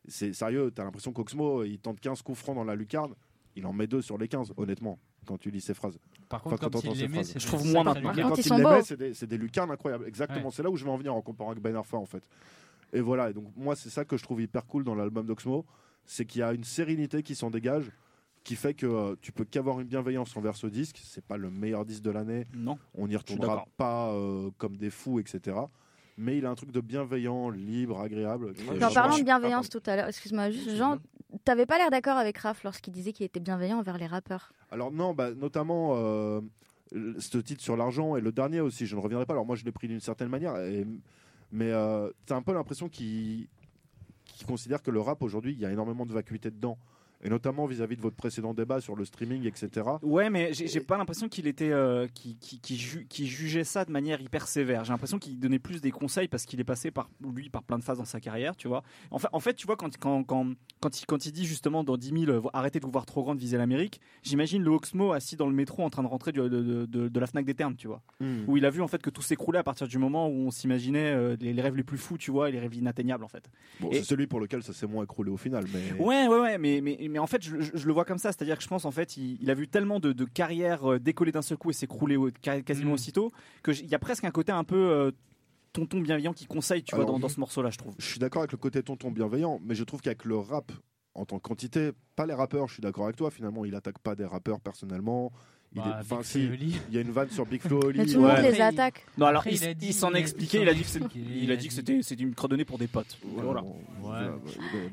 c'est 0.06 0.32
sérieux. 0.32 0.72
Tu 0.74 0.80
as 0.80 0.84
l'impression 0.84 1.12
qu'Oxmo, 1.12 1.64
il 1.64 1.78
tente 1.78 2.00
15 2.00 2.22
coups 2.22 2.38
francs 2.38 2.54
dans 2.54 2.64
la 2.64 2.76
lucarne 2.76 3.14
il 3.56 3.66
en 3.66 3.72
met 3.72 3.86
deux 3.86 4.02
sur 4.02 4.18
les 4.18 4.28
15, 4.28 4.54
honnêtement, 4.56 4.98
quand 5.26 5.38
tu 5.38 5.50
lis 5.50 5.60
ses 5.60 5.74
phrases. 5.74 5.98
Par 6.28 6.42
contre, 6.42 6.68
quand, 6.68 6.84
il 6.84 6.98
les 6.98 7.08
met, 7.08 7.22
je 7.24 7.46
trouve 7.46 7.66
moins 7.66 7.84
maintenant. 7.84 8.12
Quand, 8.12 8.36
il 8.36 8.52
les 8.52 8.64
met, 8.64 8.82
c'est 8.82 8.96
des, 8.96 9.12
des, 9.26 9.38
lucarnes 9.38 9.70
incroyables. 9.70 10.06
Exactement, 10.06 10.50
c'est 10.50 10.62
là 10.62 10.70
où 10.70 10.76
je 10.76 10.84
vais 10.84 10.90
en 10.90 10.96
venir 10.96 11.14
en 11.14 11.22
comparant 11.22 11.50
avec 11.50 11.62
Ben 11.62 11.74
Arfa, 11.76 11.96
en 11.96 12.06
fait. 12.06 12.28
Et 12.92 13.00
voilà, 13.00 13.30
et 13.30 13.32
donc 13.32 13.46
moi, 13.56 13.76
c'est 13.76 13.90
ça 13.90 14.04
que 14.04 14.16
je 14.16 14.22
trouve 14.22 14.40
hyper 14.40 14.66
cool 14.66 14.84
dans 14.84 14.94
l'album 14.94 15.26
d'Oxmo, 15.26 15.64
c'est 16.04 16.24
qu'il 16.24 16.40
y 16.40 16.42
a 16.42 16.52
une 16.52 16.64
sérénité 16.64 17.22
qui 17.22 17.34
s'en 17.34 17.50
dégage, 17.50 17.90
qui 18.44 18.56
fait 18.56 18.74
que 18.74 18.86
euh, 18.86 19.16
tu 19.20 19.32
peux 19.32 19.44
qu'avoir 19.44 19.80
une 19.80 19.88
bienveillance 19.88 20.36
envers 20.36 20.54
ce 20.56 20.66
disque. 20.66 21.00
C'est 21.02 21.24
pas 21.24 21.36
le 21.36 21.50
meilleur 21.50 21.84
disque 21.84 22.02
de 22.02 22.10
l'année. 22.10 22.46
Non. 22.54 22.78
On 22.94 23.08
n'y 23.08 23.16
retournera 23.16 23.64
pas 23.76 24.12
euh, 24.12 24.50
comme 24.58 24.76
des 24.76 24.90
fous, 24.90 25.18
etc 25.18 25.56
mais 26.16 26.38
il 26.38 26.46
a 26.46 26.50
un 26.50 26.54
truc 26.54 26.70
de 26.70 26.80
bienveillant, 26.80 27.50
libre, 27.50 28.00
agréable. 28.00 28.54
En 28.80 28.92
parlant 28.92 29.18
de 29.18 29.24
bienveillance 29.24 29.68
tout 29.68 29.82
à 29.86 29.96
l'heure, 29.96 30.08
excuse-moi, 30.08 30.50
juste 30.50 30.76
Jean, 30.76 30.98
t'avais 31.44 31.66
pas 31.66 31.78
l'air 31.78 31.90
d'accord 31.90 32.16
avec 32.16 32.38
Raph 32.38 32.62
lorsqu'il 32.64 32.92
disait 32.92 33.12
qu'il 33.12 33.26
était 33.26 33.40
bienveillant 33.40 33.78
envers 33.78 33.98
les 33.98 34.06
rappeurs. 34.06 34.52
Alors 34.70 34.92
non, 34.92 35.14
bah, 35.14 35.32
notamment 35.34 35.94
euh, 35.96 36.40
ce 37.18 37.38
titre 37.38 37.62
sur 37.62 37.76
l'argent 37.76 38.16
et 38.16 38.20
le 38.20 38.32
dernier 38.32 38.60
aussi, 38.60 38.86
je 38.86 38.94
ne 38.94 39.00
reviendrai 39.00 39.26
pas. 39.26 39.32
Alors 39.32 39.46
moi 39.46 39.56
je 39.56 39.64
l'ai 39.64 39.72
pris 39.72 39.88
d'une 39.88 40.00
certaine 40.00 40.28
manière, 40.28 40.54
mais 41.50 41.70
euh, 41.70 42.10
tu 42.26 42.32
as 42.32 42.36
un 42.36 42.42
peu 42.42 42.52
l'impression 42.52 42.88
qu'il 42.88 43.48
considère 44.46 44.82
que 44.82 44.90
le 44.90 45.00
rap 45.00 45.22
aujourd'hui, 45.22 45.52
il 45.52 45.60
y 45.60 45.66
a 45.66 45.72
énormément 45.72 46.06
de 46.06 46.12
vacuité 46.12 46.50
dedans 46.50 46.78
et 47.22 47.30
notamment 47.30 47.66
vis-à-vis 47.66 47.96
de 47.96 48.02
votre 48.02 48.16
précédent 48.16 48.54
débat 48.54 48.80
sur 48.80 48.96
le 48.96 49.04
streaming, 49.04 49.46
etc. 49.46 49.86
Ouais, 50.02 50.30
mais 50.30 50.52
j'ai 50.52 50.80
pas 50.80 50.98
l'impression 50.98 51.28
qu'il 51.28 51.46
était, 51.46 51.70
euh, 51.70 52.06
qui, 52.14 52.36
qui, 52.36 53.26
jugeait 53.26 53.64
ça 53.64 53.84
de 53.84 53.90
manière 53.90 54.20
hyper 54.20 54.46
sévère. 54.46 54.84
J'ai 54.84 54.92
l'impression 54.92 55.18
qu'il 55.18 55.38
donnait 55.38 55.58
plus 55.58 55.80
des 55.80 55.90
conseils 55.90 56.28
parce 56.28 56.44
qu'il 56.44 56.60
est 56.60 56.64
passé 56.64 56.90
par 56.90 57.08
lui 57.22 57.48
par 57.48 57.62
plein 57.62 57.78
de 57.78 57.84
phases 57.84 57.98
dans 57.98 58.04
sa 58.04 58.20
carrière, 58.20 58.56
tu 58.56 58.68
vois. 58.68 58.82
En 59.10 59.18
fait, 59.18 59.28
en 59.32 59.40
fait 59.40 59.54
tu 59.54 59.66
vois 59.66 59.76
quand 59.76 59.96
quand 59.98 60.22
quand 60.24 60.52
quand 60.80 61.00
il, 61.00 61.06
quand 61.06 61.26
il 61.26 61.32
dit 61.32 61.46
justement 61.46 61.82
dans 61.82 61.96
10 61.96 62.26
000 62.26 62.30
euh, 62.30 62.42
arrêtez 62.52 62.78
de 62.78 62.84
vous 62.84 62.92
voir 62.92 63.06
trop 63.06 63.22
grande, 63.22 63.38
visez 63.38 63.56
l'Amérique. 63.56 64.00
J'imagine 64.22 64.62
le 64.62 64.70
Oxmo 64.70 65.12
assis 65.12 65.36
dans 65.36 65.46
le 65.46 65.54
métro 65.54 65.82
en 65.82 65.90
train 65.90 66.02
de 66.02 66.08
rentrer 66.08 66.32
de, 66.32 66.48
de, 66.48 66.86
de, 66.86 67.20
la 67.20 67.26
Fnac 67.26 67.44
des 67.44 67.54
Ternes, 67.54 67.76
tu 67.76 67.88
vois, 67.88 68.02
hmm. 68.20 68.44
où 68.46 68.56
il 68.56 68.66
a 68.66 68.70
vu 68.70 68.82
en 68.82 68.88
fait 68.88 69.00
que 69.00 69.10
tout 69.10 69.22
s'écroulait 69.22 69.58
à 69.58 69.62
partir 69.62 69.88
du 69.88 69.98
moment 69.98 70.28
où 70.28 70.46
on 70.46 70.50
s'imaginait 70.50 71.14
euh, 71.14 71.36
les, 71.40 71.60
rêves 71.60 71.76
les 71.76 71.84
plus 71.84 71.98
fous, 71.98 72.18
tu 72.18 72.30
vois, 72.30 72.48
et 72.48 72.52
les 72.52 72.58
rêves 72.58 72.74
inatteignables 72.74 73.24
en 73.24 73.28
fait. 73.28 73.50
Bon, 73.80 73.90
c'est 73.92 74.02
celui 74.02 74.26
pour 74.26 74.40
lequel 74.40 74.62
ça 74.62 74.72
s'est 74.72 74.86
moins 74.86 75.04
écroulé 75.04 75.30
au 75.30 75.36
final, 75.36 75.64
mais. 75.72 75.98
Ouais, 75.98 76.26
ouais, 76.28 76.40
ouais, 76.40 76.58
mais 76.58 76.80
mais, 76.82 77.03
mais 77.08 77.18
en 77.18 77.26
fait 77.26 77.42
je, 77.42 77.60
je, 77.60 77.86
le 77.86 77.92
vois 77.92 78.04
comme 78.04 78.18
ça, 78.18 78.32
c'est-à-dire 78.32 78.56
que 78.56 78.62
je 78.62 78.68
pense 78.68 78.84
en 78.84 78.90
fait, 78.90 79.16
il, 79.16 79.50
a 79.50 79.54
vu 79.54 79.68
tellement 79.68 80.00
de, 80.00 80.12
de 80.12 80.24
carrières 80.24 80.92
euh, 80.92 80.98
décoller 80.98 81.32
d'un 81.32 81.42
seul 81.42 81.58
coup 81.58 81.70
et 81.70 81.72
s'écrouler 81.72 82.16
quasiment 82.64 82.90
mm. 82.90 82.94
aussitôt 82.94 83.32
qu'il 83.64 83.86
y 83.86 83.94
a 83.94 83.98
presque 83.98 84.24
un 84.24 84.30
côté 84.30 84.52
un 84.52 84.64
peu 84.64 84.76
euh, 84.76 85.10
tonton 85.72 86.00
bienveillant 86.00 86.32
qui 86.32 86.46
conseille, 86.46 86.82
tu 86.82 86.94
vois, 86.94 87.04
dans, 87.04 87.18
dans 87.18 87.28
ce 87.28 87.40
morceau-là, 87.40 87.70
je 87.70 87.78
trouve. 87.78 87.94
Je 87.98 88.06
suis 88.06 88.18
d'accord 88.18 88.42
avec 88.42 88.52
le 88.52 88.58
côté 88.58 88.82
tonton 88.82 89.10
bienveillant, 89.10 89.60
mais 89.64 89.74
je 89.74 89.84
trouve 89.84 90.00
qu'avec 90.00 90.24
le 90.24 90.36
rap 90.36 90.72
en 91.14 91.24
tant 91.24 91.38
que 91.38 91.42
quantité, 91.42 91.92
pas 92.16 92.26
les 92.26 92.34
rappeurs, 92.34 92.66
je 92.66 92.74
suis 92.74 92.80
d'accord 92.80 93.04
avec 93.04 93.16
toi, 93.16 93.30
finalement, 93.30 93.64
il 93.64 93.74
attaque 93.74 93.98
pas 93.98 94.14
des 94.14 94.24
rappeurs 94.24 94.60
personnellement, 94.60 95.32
il, 95.74 95.82
bah, 95.82 96.00
il 96.34 96.94
y 96.94 96.98
a 96.98 97.00
une 97.00 97.10
vanne 97.10 97.30
sur 97.30 97.46
Big 97.46 97.60
Flo 97.66 97.80
Oli. 97.84 97.98
Mais 97.98 98.06
tout 98.06 98.20
le 98.20 98.28
monde 98.28 98.38
les 98.42 98.60
attaque. 98.60 99.04
Non, 99.18 99.26
alors 99.26 99.44
il, 99.46 99.94
s'en 99.94 100.12
expliqué. 100.14 100.60
Il 100.62 100.68
a 100.68 100.74
dit 100.74 100.82
que 100.82 101.18
il 101.18 101.50
a 101.50 101.56
dit 101.56 101.68
que 101.68 101.74
c'était 101.74 102.00
c'était 102.02 102.22
une 102.22 102.34
credonnée 102.34 102.64
pour 102.64 102.78
des 102.78 102.86
potes. 102.86 103.18
Voilà. 103.22 103.62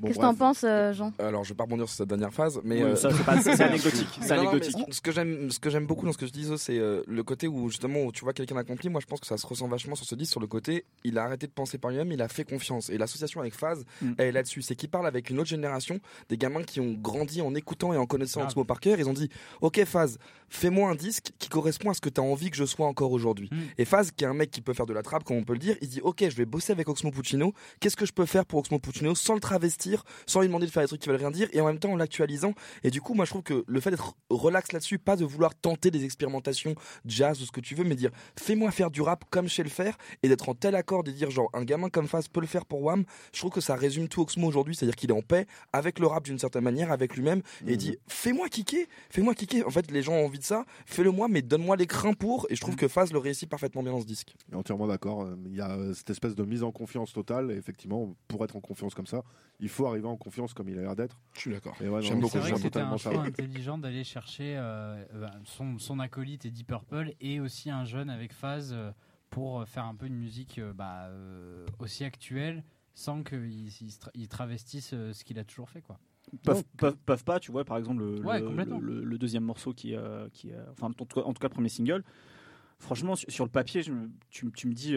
Qu'est-ce 0.04 0.18
que 0.18 0.22
t'en 0.22 0.36
penses, 0.36 0.64
euh, 0.64 0.94
Jean? 0.94 1.14
Alors, 1.20 1.44
je 1.44 1.50
vais 1.50 1.56
pas 1.56 1.64
rebondir 1.64 1.88
sur 1.88 1.98
cette 1.98 2.08
dernière 2.08 2.34
phase, 2.34 2.60
mais 2.64 2.82
euh, 2.82 2.96
c'est 2.96 3.08
anecdotique. 3.64 4.08
C'est 4.22 4.32
anecdotique. 4.32 4.78
Ce 4.92 5.02
que 5.02 5.12
j'aime, 5.12 5.52
ce 5.52 5.60
que 5.60 5.70
j'aime 5.70 5.86
beaucoup 5.86 6.06
dans 6.06 6.14
ce 6.14 6.18
que 6.18 6.26
je 6.26 6.32
dis, 6.32 6.48
c'est 6.58 6.78
euh, 6.78 7.04
le 7.08 7.24
côté 7.24 7.48
où 7.48 7.70
justement 7.70 8.04
où 8.04 8.12
tu 8.12 8.24
vois 8.24 8.34
quelqu'un 8.34 8.58
accompli. 8.58 8.90
Moi, 8.90 9.02
je 9.02 9.06
pense 9.06 9.20
que 9.20 9.28
ça 9.28 9.38
se 9.38 9.46
ressent 9.46 9.68
vachement 9.68 9.96
sur 9.96 10.06
ce 10.06 10.16
disque, 10.16 10.32
sur 10.32 10.40
le 10.40 10.48
côté, 10.48 10.86
il 11.04 11.18
a 11.18 11.24
arrêté 11.24 11.48
de 11.48 11.52
penser 11.52 11.78
par 11.78 11.92
lui-même, 11.92 12.12
il 12.12 12.22
a 12.22 12.28
fait 12.28 12.44
confiance. 12.44 12.90
Et 12.90 12.98
l'association 12.98 13.42
avec 13.42 13.54
Phase, 13.54 13.86
mm. 14.02 14.14
elle 14.18 14.28
est 14.28 14.32
là-dessus. 14.32 14.62
C'est 14.62 14.76
qu'il 14.76 14.90
parle 14.90 15.08
avec 15.08 15.30
une 15.30 15.40
autre 15.40 15.50
génération, 15.50 16.00
des 16.30 16.38
gamins 16.38 16.64
qui 16.64 16.80
ont 16.80 16.94
grandi 16.94 17.42
en 17.42 17.54
écoutant 17.56 17.94
et 17.94 17.98
en 17.98 18.06
connaissant 18.06 18.42
Oxmo 18.44 18.64
par 18.64 18.80
cœur. 18.80 19.00
Ils 19.00 19.08
ont 19.08 19.14
dit, 19.14 19.30
ok, 19.62 19.84
Phase, 19.86 20.18
fais-moi 20.72 20.90
un 20.90 20.96
disque 20.96 21.32
qui 21.38 21.50
correspond 21.50 21.90
à 21.90 21.94
ce 21.94 22.00
que 22.00 22.08
tu 22.08 22.22
as 22.22 22.24
envie 22.24 22.50
que 22.50 22.56
je 22.56 22.64
sois 22.64 22.88
encore 22.88 23.12
aujourd'hui. 23.12 23.50
Mm. 23.52 23.58
Et 23.78 23.86
Faz, 23.86 24.12
qui 24.12 24.24
est 24.24 24.28
un 24.28 24.34
mec 24.34 24.52
qui 24.52 24.62
peut 24.62 24.74
faire 24.74 24.86
de 24.86 24.94
la 24.94 25.04
trappe, 25.04 25.26
comme 25.26 25.36
on 25.36 25.44
peut 25.44 25.54
le 25.54 25.60
dire, 25.60 25.76
il 25.82 25.90
dit 25.90 26.00
Ok, 26.02 26.22
je 26.22 26.36
vais 26.36 26.46
bosser 26.46 26.72
avec 26.72 26.88
Oxmo 26.88 27.12
Puccino. 27.12 27.54
Qu'est-ce 27.82 27.98
que 27.98 28.06
je 28.06 28.14
peux 28.14 28.26
faire 28.26 28.46
pour 28.46 28.60
Oxmo 28.60 28.80
Puccino 28.80 29.14
sans 29.14 29.34
le 29.34 29.42
travestir, 29.42 30.04
sans 30.26 30.40
lui 30.40 30.48
demander 30.48 30.66
de 30.66 30.72
faire 30.72 30.82
des 30.84 30.88
trucs 30.88 31.02
qui 31.02 31.10
veulent 31.10 31.18
rien 31.18 31.32
dire, 31.32 31.50
et 31.52 31.60
en 31.60 31.66
même 31.66 31.80
temps 31.80 31.92
en 31.92 31.98
l'actualisant? 31.98 32.54
Et 32.84 32.90
du 32.90 33.02
coup, 33.02 33.14
moi, 33.14 33.26
je 33.26 33.32
trouve 33.32 33.44
que 33.44 33.66
le 33.68 33.80
fait 33.82 33.92
d'être 33.92 34.16
relax 34.30 34.72
là-dessus, 34.72 34.98
pas 34.98 35.18
de 35.18 35.26
vouloir 35.26 35.54
tenter 35.56 35.92
des 35.92 36.06
expérimentations 36.06 36.76
jazz 37.06 37.42
ou 37.42 37.46
ce 37.46 37.52
que 37.52 37.60
tu 37.60 37.76
veux, 37.76 37.84
mais 37.84 37.96
dire 37.96 38.12
Fais-moi 38.40 38.72
faire 38.72 38.92
du 38.92 39.02
rap 39.02 39.26
comme 39.30 39.50
je 39.50 39.56
sais 39.56 39.64
le 39.64 39.70
faire, 39.70 39.98
et 40.24 40.30
d'être 40.30 40.48
en 40.48 40.56
tel 40.56 40.76
accord 40.76 41.04
de 41.04 41.12
dire 41.12 41.32
genre 41.32 41.50
un 41.54 41.66
gamin 41.66 41.90
comme 41.90 42.08
Faz 42.08 42.30
peut 42.30 42.42
le 42.42 42.48
faire 42.48 42.66
pour 42.66 42.82
Wam. 42.82 43.04
Je 43.34 43.40
trouve 43.40 43.52
que 43.52 43.62
ça 43.62 43.76
résume 43.76 44.08
tout 44.08 44.22
Oxmo 44.22 44.48
aujourd'hui, 44.48 44.76
c'est-à-dire 44.76 44.96
qu'il 44.96 45.10
est 45.10 45.14
en 45.14 45.22
paix 45.22 45.48
avec 45.74 46.00
le 46.00 46.08
rap 46.08 46.24
d'une 46.24 46.40
certaine 46.40 46.64
manière, 46.64 46.94
avec 46.94 47.16
lui-même, 47.18 47.42
et 47.68 47.74
il 47.74 47.78
dit 47.78 47.98
Fais-moi 48.08 48.48
kicker, 48.48 48.88
fais-moi 49.10 49.36
kicker. 49.36 49.68
En 49.68 49.72
fait, 49.72 49.92
les 49.92 50.02
gens 50.02 50.14
ont 50.14 50.26
envie 50.26 50.40
de 50.40 50.44
ça, 50.44 50.61
fais-le 50.86 51.12
moi, 51.12 51.28
mais 51.28 51.42
donne-moi 51.42 51.76
les 51.76 51.88
crains 51.88 52.14
pour, 52.14 52.48
et 52.50 52.56
je 52.56 52.62
trouve 52.62 52.76
mm. 52.76 52.78
que 52.78 52.88
Faz 52.88 53.12
le 53.12 53.20
réussit 53.20 53.50
parfaitement 53.50 53.84
bien 53.84 53.92
dans 53.92 54.02
ce 54.02 54.06
disque. 54.06 54.36
Entièrement 54.54 54.88
d'accord. 54.88 55.24
Euh, 55.24 55.36
il 55.46 55.56
y 55.56 55.62
a 55.62 55.72
euh, 55.72 55.94
cette 55.94 56.10
espèce 56.10 56.36
de 56.36 56.44
mise 56.44 56.64
en 56.64 56.72
confiance 56.72 57.14
totale, 57.14 57.52
et 57.52 57.56
effectivement, 57.56 58.16
pour 58.28 58.44
être 58.44 58.56
en 58.56 58.62
confiance 58.62 58.94
comme 58.94 59.08
ça, 59.08 59.24
il 59.60 59.70
faut 59.70 59.86
arriver 59.86 60.08
en 60.08 60.18
confiance 60.18 60.54
comme 60.54 60.70
il 60.70 60.78
a 60.78 60.82
l'air 60.82 60.96
d'être. 60.96 61.20
Je 61.34 61.40
suis 61.42 61.52
d'accord. 61.52 61.76
J'aime 61.80 62.20
beaucoup. 62.20 62.34
C'est 62.34 62.40
vrai 62.40 62.52
que 62.54 62.60
c'était 62.60 62.80
un 62.80 62.98
choix 62.98 63.22
intelligent 63.22 63.78
d'aller 63.78 64.04
chercher 64.04 64.56
euh, 64.58 65.04
son, 65.46 65.78
son, 65.78 66.00
acolyte 66.00 66.46
et 66.46 66.52
Deep 66.52 66.68
Purple, 66.68 67.14
et 67.20 67.40
aussi 67.40 67.70
un 67.70 67.86
jeune 67.86 68.10
avec 68.10 68.34
Faz 68.34 68.76
pour 69.30 69.66
faire 69.68 69.86
un 69.86 69.96
peu 69.96 70.08
une 70.08 70.18
musique 70.18 70.60
bah, 70.76 71.10
aussi 71.80 72.04
actuelle 72.04 72.64
sans 72.94 73.24
qu'ils 73.24 73.70
il, 74.14 74.28
travestissent 74.28 74.90
ce 74.90 75.24
qu'il 75.24 75.40
a 75.40 75.44
toujours 75.46 75.70
fait. 75.70 75.82
quoi. 75.82 75.98
Peuvent, 76.44 76.64
peuvent, 77.06 77.24
pas, 77.24 77.40
tu 77.40 77.52
vois, 77.52 77.66
par 77.66 77.78
exemple, 77.78 78.04
le, 78.04 79.04
le, 79.04 79.18
deuxième 79.18 79.44
morceau 79.44 79.74
qui, 79.74 79.96
qui 80.34 80.52
enfin, 80.72 80.88
en 80.88 80.94
tout, 80.94 81.06
cas, 81.06 81.22
en 81.22 81.34
tout 81.34 81.40
cas, 81.40 81.50
premier 81.50 81.70
single. 81.70 82.04
Franchement, 82.80 83.16
sur, 83.16 83.46
le 83.46 83.52
papier, 83.52 83.84
tu, 84.30 84.52
tu, 84.52 84.68
me 84.68 84.74
dis 84.74 84.96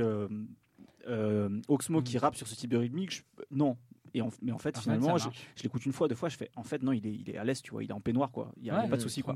Oxmo 1.68 2.02
qui 2.02 2.16
mm. 2.16 2.20
rappe 2.20 2.36
sur 2.36 2.46
ce 2.46 2.54
type 2.54 2.70
de 2.70 2.76
rythmique, 2.76 3.24
non. 3.50 3.76
Et 4.14 4.22
mais 4.42 4.52
en 4.52 4.58
fait, 4.58 4.78
finalement, 4.78 5.18
je, 5.18 5.28
l'écoute 5.62 5.84
une 5.84 5.92
fois, 5.92 6.06
deux 6.06 6.14
fois, 6.14 6.28
je 6.28 6.36
fais, 6.36 6.50
en 6.54 6.62
fait, 6.62 6.82
non, 6.82 6.92
il 6.92 7.04
est, 7.06 7.14
il 7.14 7.28
est 7.30 7.36
à 7.36 7.44
l'aise, 7.44 7.62
tu 7.62 7.72
vois, 7.72 7.82
il 7.82 7.90
est 7.90 7.94
en 7.94 8.00
peignoir, 8.00 8.30
quoi. 8.30 8.52
Il 8.58 8.62
n'y 8.62 8.70
a, 8.70 8.86
pas 8.86 8.96
de 8.96 9.02
souci, 9.02 9.22
quoi. 9.22 9.34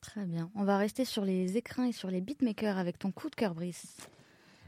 Très 0.00 0.24
bien. 0.24 0.50
On 0.54 0.64
va 0.64 0.78
rester 0.78 1.04
sur 1.04 1.24
les 1.24 1.56
écrins 1.56 1.86
et 1.86 1.92
sur 1.92 2.10
les 2.10 2.20
beatmakers 2.20 2.78
avec 2.78 2.98
ton 2.98 3.10
coup 3.10 3.28
de 3.28 3.34
cœur, 3.34 3.54
Brice. 3.54 3.96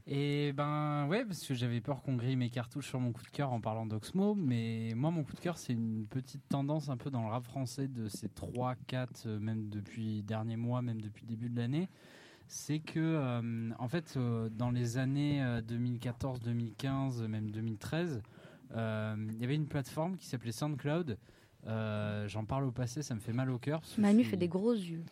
Et 0.07 0.53
ben 0.53 1.07
ouais, 1.07 1.25
parce 1.25 1.47
que 1.47 1.55
j'avais 1.55 1.81
peur 1.81 2.03
qu'on 2.03 2.17
grille 2.17 2.35
mes 2.35 2.51
cartouches 2.51 2.89
sur 2.89 2.99
mon 2.99 3.13
coup 3.13 3.23
de 3.23 3.29
cœur 3.29 3.53
en 3.53 3.61
parlant 3.61 3.87
d'Oxmo, 3.87 4.35
mais 4.35 4.95
moi 4.97 5.13
mon 5.13 5.23
coup 5.23 5.35
de 5.35 5.41
cœur 5.41 5.59
c'est 5.59 5.73
une 5.73 6.07
petite 6.07 6.43
tendance 6.49 6.89
un 6.89 6.97
peu 6.97 7.11
dans 7.11 7.23
le 7.23 7.29
rap 7.29 7.45
français 7.45 7.87
de 7.87 8.09
ces 8.09 8.29
3, 8.29 8.75
4, 8.89 9.27
euh, 9.27 9.39
même 9.39 9.69
depuis 9.69 10.25
derniers 10.25 10.57
mois, 10.57 10.83
même 10.83 11.01
depuis 11.01 11.23
le 11.23 11.29
début 11.29 11.49
de 11.49 11.57
l'année. 11.57 11.89
C'est 12.49 12.81
que 12.81 12.99
euh, 12.99 13.71
en 13.79 13.89
fait 13.89 14.15
euh, 14.17 14.49
dans 14.51 14.73
les 14.73 14.99
années 14.99 15.41
2014, 15.69 16.41
2015, 16.41 17.23
même 17.23 17.51
2013, 17.53 18.23
il 18.75 19.37
y 19.39 19.45
avait 19.45 19.55
une 19.55 19.69
plateforme 19.69 20.17
qui 20.17 20.27
s'appelait 20.27 20.51
SoundCloud. 20.51 21.17
J'en 21.65 22.45
parle 22.45 22.65
au 22.65 22.73
passé, 22.73 23.03
ça 23.03 23.15
me 23.15 23.21
fait 23.21 23.33
mal 23.33 23.51
au 23.51 23.59
cœur. 23.59 23.83
Manu 23.99 24.25
fait 24.25 24.37
des 24.37 24.49
gros 24.49 24.73
yeux. 24.73 25.05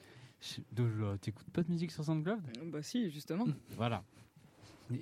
T'écoutes 1.20 1.50
pas 1.50 1.62
de 1.62 1.70
musique 1.70 1.92
sur 1.92 2.02
SoundCloud? 2.02 2.40
Bah 2.72 2.82
si, 2.82 3.10
justement. 3.10 3.44
Voilà. 3.76 4.02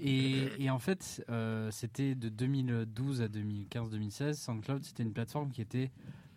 Et, 0.03 0.70
en 0.70 0.78
fait, 0.78 1.24
euh, 1.30 1.70
c'était 1.70 2.14
de 2.14 2.28
2012 2.28 3.22
à 3.22 3.28
2015-2016. 3.28 4.34
SoundCloud, 4.34 4.84
c'était 4.84 5.03
une 5.03 5.12
plateforme 5.12 5.51
qui 5.51 5.61
était 5.61 5.91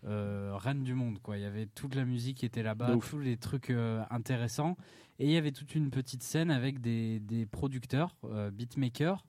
euh, 0.06 0.52
reine 0.56 0.82
du 0.82 0.94
monde. 0.94 1.18
Quoi. 1.22 1.36
Il 1.38 1.42
y 1.42 1.46
avait 1.46 1.66
toute 1.66 1.94
la 1.94 2.04
musique 2.04 2.38
qui 2.38 2.46
était 2.46 2.62
là-bas, 2.62 2.96
tous 3.08 3.18
les 3.18 3.36
trucs 3.36 3.70
euh, 3.70 4.02
intéressants. 4.10 4.76
Et 5.18 5.26
il 5.26 5.30
y 5.32 5.36
avait 5.36 5.52
toute 5.52 5.74
une 5.74 5.90
petite 5.90 6.22
scène 6.22 6.50
avec 6.50 6.80
des, 6.80 7.20
des 7.20 7.46
producteurs, 7.46 8.16
beatmakers, 8.52 9.24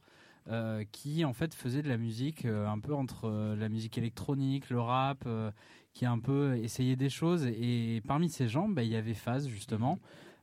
qui 0.92 1.24
en 1.24 1.34
fait 1.34 1.54
faisaient 1.54 1.84
de 1.84 1.90
la 1.90 1.98
musique 1.98 2.46
un 2.46 2.80
peu 2.80 2.96
entre 2.96 3.56
la 3.56 3.70
musique 3.70 3.98
électronique, 3.98 4.70
le 4.70 4.80
rap, 4.80 5.28
qui 5.94 6.06
a 6.06 6.12
un 6.12 6.20
peu 6.20 6.58
essayé 6.58 6.96
des 6.96 7.10
choses. 7.10 7.46
Et 7.46 8.02
parmi 8.08 8.30
ces 8.30 8.48
gens, 8.48 8.68
bah, 8.68 8.82
il 8.82 8.90
y 8.90 8.96
avait 8.96 9.14
Phase, 9.14 9.48
justement. 9.48 10.00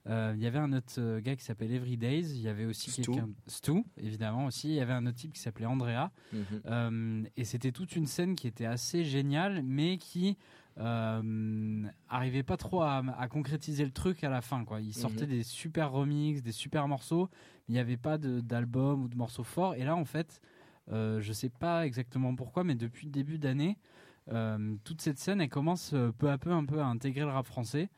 Euh, 0.09 0.33
il 0.35 0.43
y 0.43 0.47
avait 0.47 0.59
un 0.59 0.73
autre 0.73 0.95
euh, 0.99 1.21
gars 1.21 1.37
qui 1.37 1.45
s'appelle 1.45 1.73
Everydays. 1.73 2.35
Il 2.35 2.41
y 2.41 2.49
avait 2.49 2.65
aussi 2.65 2.91
quelqu'un. 2.91 3.29
Stu, 3.47 3.85
évidemment 3.99 4.47
aussi. 4.47 4.69
Il 4.69 4.75
y 4.75 4.81
avait 4.81 4.93
un 4.93 5.07
autre 5.07 5.17
type 5.17 5.33
qui 5.33 5.41
s'appelait 5.41 5.67
Andrea. 5.67 6.11
Mhm. 6.33 6.45
Euh, 6.67 7.23
et 7.37 7.45
c'était 7.45 7.73
toute 7.73 7.97
une 7.97 8.07
scène 8.07 8.35
qui 8.35 8.47
était 8.47 8.65
assez 8.65 9.05
géniale, 9.05 9.63
mais 9.63 9.99
qui 9.99 10.39
euh, 10.79 11.83
arrivait 12.09 12.43
pas 12.43 12.57
trop 12.57 12.83
à, 12.83 13.03
concrétiser 13.29 13.85
le 13.85 13.91
truc 13.91 14.25
à 14.25 14.31
la 14.31 14.41
fin. 14.41 14.65
Quoi. 14.65 14.81
Il 14.81 14.95
sortait 14.95 15.27
mhm. 15.27 15.33
des 15.33 15.43
super 15.43 15.91
remixes, 15.93 16.43
des 16.43 16.53
super 16.53 16.89
morceaux, 16.89 17.29
mais 17.69 17.69
il 17.69 17.73
n'y 17.75 17.81
avait 17.81 17.99
pas 17.99 18.17
d'album 18.17 19.05
ou 19.05 19.09
de 19.09 19.17
morceaux 19.17 19.45
forts. 19.45 19.75
Et 19.75 19.85
là, 19.85 19.97
en 19.97 20.07
fait, 20.07 20.41
je 20.91 21.33
sais 21.33 21.51
pas 21.51 21.87
exactement 21.87 22.35
pourquoi, 22.35 22.65
mais 22.65 22.75
depuis 22.75 23.07
le 23.07 23.13
début 23.13 23.39
d'année, 23.39 23.77
toute 24.85 25.03
cette 25.03 25.19
scène, 25.19 25.43
elle 25.43 25.51
commence 25.51 25.95
peu 26.19 26.31
à 26.31 26.39
peu 26.39 26.53
un 26.53 26.65
peu 26.65 26.81
à 26.81 26.87
intégrer 26.87 27.21
le 27.21 27.31
rap 27.31 27.47
français. 27.47 27.91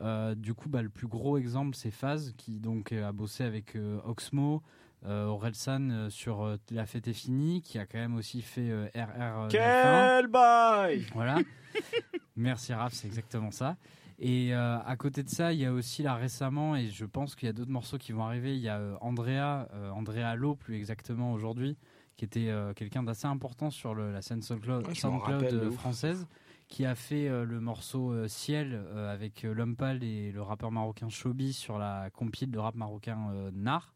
Euh, 0.00 0.34
du 0.34 0.54
coup, 0.54 0.68
bah, 0.68 0.82
le 0.82 0.88
plus 0.88 1.06
gros 1.06 1.36
exemple, 1.36 1.76
c'est 1.76 1.90
Faz, 1.90 2.32
qui 2.36 2.58
donc 2.58 2.92
a 2.92 3.12
bossé 3.12 3.44
avec 3.44 3.76
euh, 3.76 4.00
Oxmo, 4.04 4.62
euh, 5.06 5.26
Orelsan 5.26 6.08
sur 6.10 6.58
La 6.70 6.86
fête 6.86 7.08
est 7.08 7.12
finie, 7.12 7.62
qui 7.62 7.78
a 7.78 7.86
quand 7.86 7.98
même 7.98 8.16
aussi 8.16 8.42
fait 8.42 8.72
RR. 8.94 9.48
Quel 9.50 10.26
bail 10.28 11.06
Voilà. 11.14 11.38
Merci 12.36 12.72
Raph, 12.72 12.94
c'est 12.94 13.06
exactement 13.06 13.50
ça. 13.50 13.76
Et 14.22 14.52
à 14.52 14.94
côté 14.98 15.22
de 15.22 15.30
ça, 15.30 15.54
il 15.54 15.60
y 15.60 15.64
a 15.64 15.72
aussi 15.72 16.02
là 16.02 16.14
récemment, 16.14 16.76
et 16.76 16.88
je 16.88 17.06
pense 17.06 17.34
qu'il 17.34 17.46
y 17.46 17.48
a 17.48 17.54
d'autres 17.54 17.70
morceaux 17.70 17.96
qui 17.96 18.12
vont 18.12 18.22
arriver, 18.22 18.54
il 18.54 18.60
y 18.60 18.68
a 18.68 18.78
Andrea, 19.00 19.66
Andrea 19.94 20.36
Lowe 20.36 20.56
plus 20.56 20.76
exactement 20.76 21.32
aujourd'hui, 21.32 21.78
qui 22.18 22.26
était 22.26 22.52
quelqu'un 22.76 23.02
d'assez 23.02 23.26
important 23.26 23.70
sur 23.70 23.94
la 23.94 24.20
scène 24.20 24.42
SoundCloud, 24.42 24.94
SoundCloud 24.94 25.70
française 25.70 26.26
qui 26.70 26.86
a 26.86 26.94
fait 26.94 27.28
euh, 27.28 27.44
le 27.44 27.60
morceau 27.60 28.12
euh, 28.12 28.28
Ciel 28.28 28.72
euh, 28.72 29.12
avec 29.12 29.42
L'Homme 29.42 29.76
et 30.00 30.32
le 30.32 30.40
rappeur 30.40 30.70
marocain 30.70 31.08
Shobi 31.10 31.52
sur 31.52 31.78
la 31.78 32.08
compile 32.10 32.50
de 32.50 32.58
rap 32.58 32.76
marocain 32.76 33.50
Nar, 33.52 33.94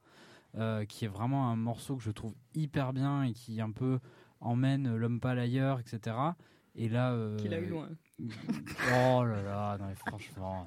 qui 0.89 1.05
est 1.05 1.09
vraiment 1.09 1.51
un 1.51 1.57
morceau 1.57 1.97
que 1.97 2.03
je 2.03 2.11
trouve 2.11 2.35
hyper 2.55 2.93
bien 2.93 3.22
et 3.25 3.33
qui 3.33 3.61
un 3.61 3.70
peu 3.70 4.01
emmène 4.41 4.95
L'Homme 4.97 5.20
ailleurs, 5.22 5.81
etc. 5.81 6.16
Et 6.75 6.89
là. 6.89 7.16
Qu'il 7.39 7.55
a 7.55 7.61
eu 7.61 7.66
loin. 7.66 7.89
oh 8.20 9.25
là 9.25 9.43
là, 9.43 9.79
non 9.79 9.87
mais 9.87 9.95
franchement. 9.95 10.66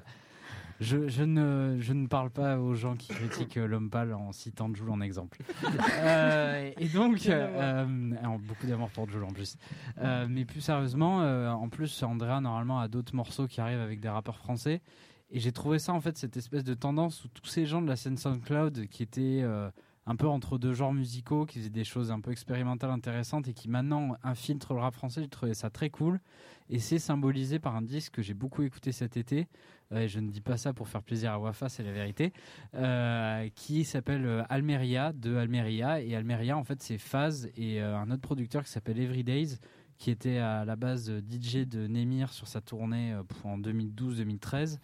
Je, 0.80 1.08
je, 1.08 1.24
ne, 1.24 1.76
je 1.80 1.92
ne 1.92 2.06
parle 2.06 2.30
pas 2.30 2.58
aux 2.58 2.74
gens 2.74 2.94
qui 2.94 3.08
critiquent 3.08 3.56
l'homme 3.56 3.90
pâle 3.90 4.14
en 4.14 4.30
citant 4.32 4.72
Jules 4.72 4.90
en 4.90 5.00
exemple. 5.00 5.42
euh, 6.02 6.70
et 6.78 6.88
donc, 6.88 7.26
euh, 7.26 7.84
beaucoup 8.46 8.66
d'amour 8.66 8.88
pour 8.90 9.08
Jules 9.08 9.24
en 9.24 9.32
plus. 9.32 9.56
Euh, 9.98 10.26
mais 10.30 10.44
plus 10.44 10.60
sérieusement, 10.60 11.22
euh, 11.22 11.50
en 11.50 11.68
plus, 11.68 12.02
Andrea 12.02 12.40
normalement 12.40 12.78
a 12.78 12.86
d'autres 12.86 13.16
morceaux 13.16 13.48
qui 13.48 13.60
arrivent 13.60 13.80
avec 13.80 14.00
des 14.00 14.08
rappeurs 14.08 14.38
français. 14.38 14.80
Et 15.30 15.40
j'ai 15.40 15.52
trouvé 15.52 15.78
ça 15.78 15.92
en 15.92 16.00
fait 16.00 16.16
cette 16.16 16.36
espèce 16.36 16.64
de 16.64 16.74
tendance 16.74 17.24
où 17.24 17.28
tous 17.28 17.46
ces 17.46 17.66
gens 17.66 17.82
de 17.82 17.88
la 17.88 17.96
scène 17.96 18.16
SoundCloud 18.16 18.86
qui 18.86 19.02
étaient 19.02 19.44
un 20.08 20.16
peu 20.16 20.26
entre 20.26 20.56
deux 20.56 20.72
genres 20.72 20.94
musicaux, 20.94 21.44
qui 21.44 21.58
faisaient 21.58 21.68
des 21.68 21.84
choses 21.84 22.10
un 22.10 22.20
peu 22.20 22.32
expérimentales 22.32 22.90
intéressantes 22.90 23.46
et 23.46 23.52
qui 23.52 23.68
maintenant 23.68 24.16
infiltrent 24.22 24.72
le 24.72 24.80
rap 24.80 24.94
français, 24.94 25.20
j'ai 25.20 25.28
trouvé 25.28 25.52
ça 25.52 25.68
très 25.68 25.90
cool. 25.90 26.18
Et 26.70 26.78
c'est 26.78 26.98
symbolisé 26.98 27.58
par 27.58 27.76
un 27.76 27.82
disque 27.82 28.14
que 28.14 28.22
j'ai 28.22 28.32
beaucoup 28.32 28.62
écouté 28.62 28.90
cet 28.90 29.18
été, 29.18 29.48
je 29.90 30.18
ne 30.18 30.30
dis 30.30 30.40
pas 30.40 30.56
ça 30.56 30.72
pour 30.72 30.88
faire 30.88 31.02
plaisir 31.02 31.32
à 31.32 31.38
Wafa, 31.38 31.68
c'est 31.68 31.82
la 31.82 31.92
vérité, 31.92 32.32
euh, 32.74 33.48
qui 33.54 33.84
s'appelle 33.84 34.24
euh, 34.24 34.42
Almeria, 34.48 35.12
de 35.12 35.36
Almeria. 35.36 36.00
Et 36.00 36.14
Almeria, 36.14 36.56
en 36.56 36.64
fait, 36.64 36.82
c'est 36.82 36.98
Phase 36.98 37.50
et 37.56 37.82
euh, 37.82 37.96
un 37.96 38.10
autre 38.10 38.22
producteur 38.22 38.64
qui 38.64 38.70
s'appelle 38.70 38.98
Everydays, 38.98 39.58
qui 39.98 40.10
était 40.10 40.38
à 40.38 40.64
la 40.64 40.76
base 40.76 41.10
DJ 41.10 41.66
de 41.66 41.86
Nemir 41.86 42.32
sur 42.32 42.46
sa 42.46 42.60
tournée 42.60 43.14
en 43.44 43.58
2012-2013 43.58 44.78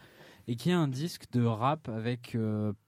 et 0.48 0.56
qui 0.56 0.70
a 0.70 0.78
un 0.78 0.88
disque 0.88 1.24
de 1.32 1.44
rap 1.44 1.88
avec 1.88 2.36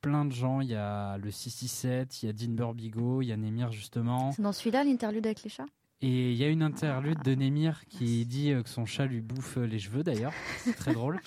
plein 0.00 0.24
de 0.24 0.32
gens. 0.32 0.60
Il 0.60 0.68
y 0.68 0.74
a 0.74 1.18
le 1.18 1.30
667, 1.30 2.22
il 2.22 2.26
y 2.26 2.28
a 2.28 2.32
Dean 2.32 2.52
Burbigo, 2.52 3.22
il 3.22 3.26
y 3.26 3.32
a 3.32 3.36
Nemir 3.36 3.72
justement. 3.72 4.32
C'est 4.32 4.42
dans 4.42 4.52
celui-là 4.52 4.84
l'interlude 4.84 5.26
avec 5.26 5.42
les 5.42 5.50
chats? 5.50 5.66
Et 6.02 6.32
il 6.32 6.36
y 6.36 6.44
a 6.44 6.48
une 6.48 6.62
interlude 6.62 7.22
de 7.22 7.34
Nemir 7.34 7.84
qui 7.88 8.26
dit 8.26 8.52
que 8.62 8.68
son 8.68 8.84
chat 8.84 9.06
lui 9.06 9.22
bouffe 9.22 9.56
les 9.56 9.78
cheveux 9.78 10.02
d'ailleurs. 10.02 10.32
C'est 10.58 10.76
très 10.76 10.92
drôle. 10.94 11.20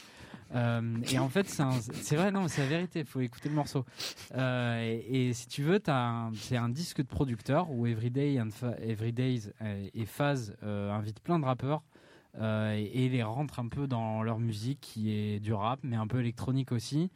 Euh, 0.55 0.97
et 1.11 1.19
en 1.19 1.29
fait, 1.29 1.47
c'est 1.47 2.15
vrai, 2.15 2.31
non, 2.31 2.47
c'est 2.47 2.61
la 2.61 2.67
vérité. 2.67 2.99
Il 2.99 3.05
faut 3.05 3.21
écouter 3.21 3.49
le 3.49 3.55
morceau. 3.55 3.85
Euh, 4.35 4.99
et, 5.07 5.33
si 5.33 5.47
tu 5.47 5.63
veux, 5.63 5.79
c'est 6.33 6.57
un 6.57 6.69
disque 6.69 6.97
de 6.97 7.07
producteur 7.07 7.69
où 7.71 7.85
Everyday 7.85 8.39
and 8.39 8.49
Everydays 8.81 9.51
et 9.93 10.05
Phase 10.05 10.55
euh, 10.63 10.91
invitent 10.91 11.19
plein 11.19 11.39
de 11.39 11.45
rappeurs 11.45 11.83
et, 12.39 13.09
les 13.09 13.23
rentrent 13.23 13.59
un 13.59 13.67
peu 13.67 13.87
dans 13.87 14.23
leur 14.23 14.39
musique 14.39 14.79
qui 14.81 15.11
est 15.11 15.39
du 15.39 15.53
rap, 15.53 15.79
mais 15.83 15.95
un 15.95 16.07
peu 16.07 16.19
électronique 16.19 16.71
aussi. 16.71 17.11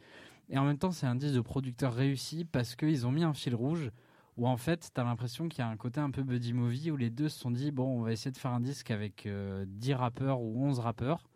Et 0.50 0.58
en 0.58 0.64
même 0.64 0.78
temps, 0.78 0.90
c'est 0.90 1.06
un 1.06 1.14
disque 1.14 1.34
de 1.34 1.40
producteur 1.40 1.94
réussi 1.94 2.44
parce 2.44 2.76
qu'ils 2.76 3.06
ont 3.06 3.12
mis 3.12 3.24
un 3.24 3.32
fil 3.32 3.54
rouge 3.54 3.90
où 4.36 4.46
en 4.46 4.56
fait, 4.56 4.90
tu 4.94 5.00
as 5.00 5.04
l'impression 5.04 5.48
qu'il 5.48 5.60
y 5.60 5.62
a 5.62 5.68
un 5.68 5.76
côté 5.76 6.00
un 6.00 6.10
peu 6.10 6.22
buddy 6.22 6.52
movie 6.52 6.90
où 6.90 6.96
les 6.96 7.10
deux 7.10 7.28
se 7.28 7.38
sont 7.38 7.50
dit 7.50 7.70
bon, 7.70 8.00
on 8.00 8.02
va 8.02 8.12
essayer 8.12 8.32
de 8.32 8.36
faire 8.36 8.52
un 8.52 8.60
disque 8.60 8.90
avec 8.90 9.26
10 9.66 9.94
rappeurs 9.94 10.40
ou 10.40 10.66
11 10.66 10.80
rappeurs. 10.80 11.28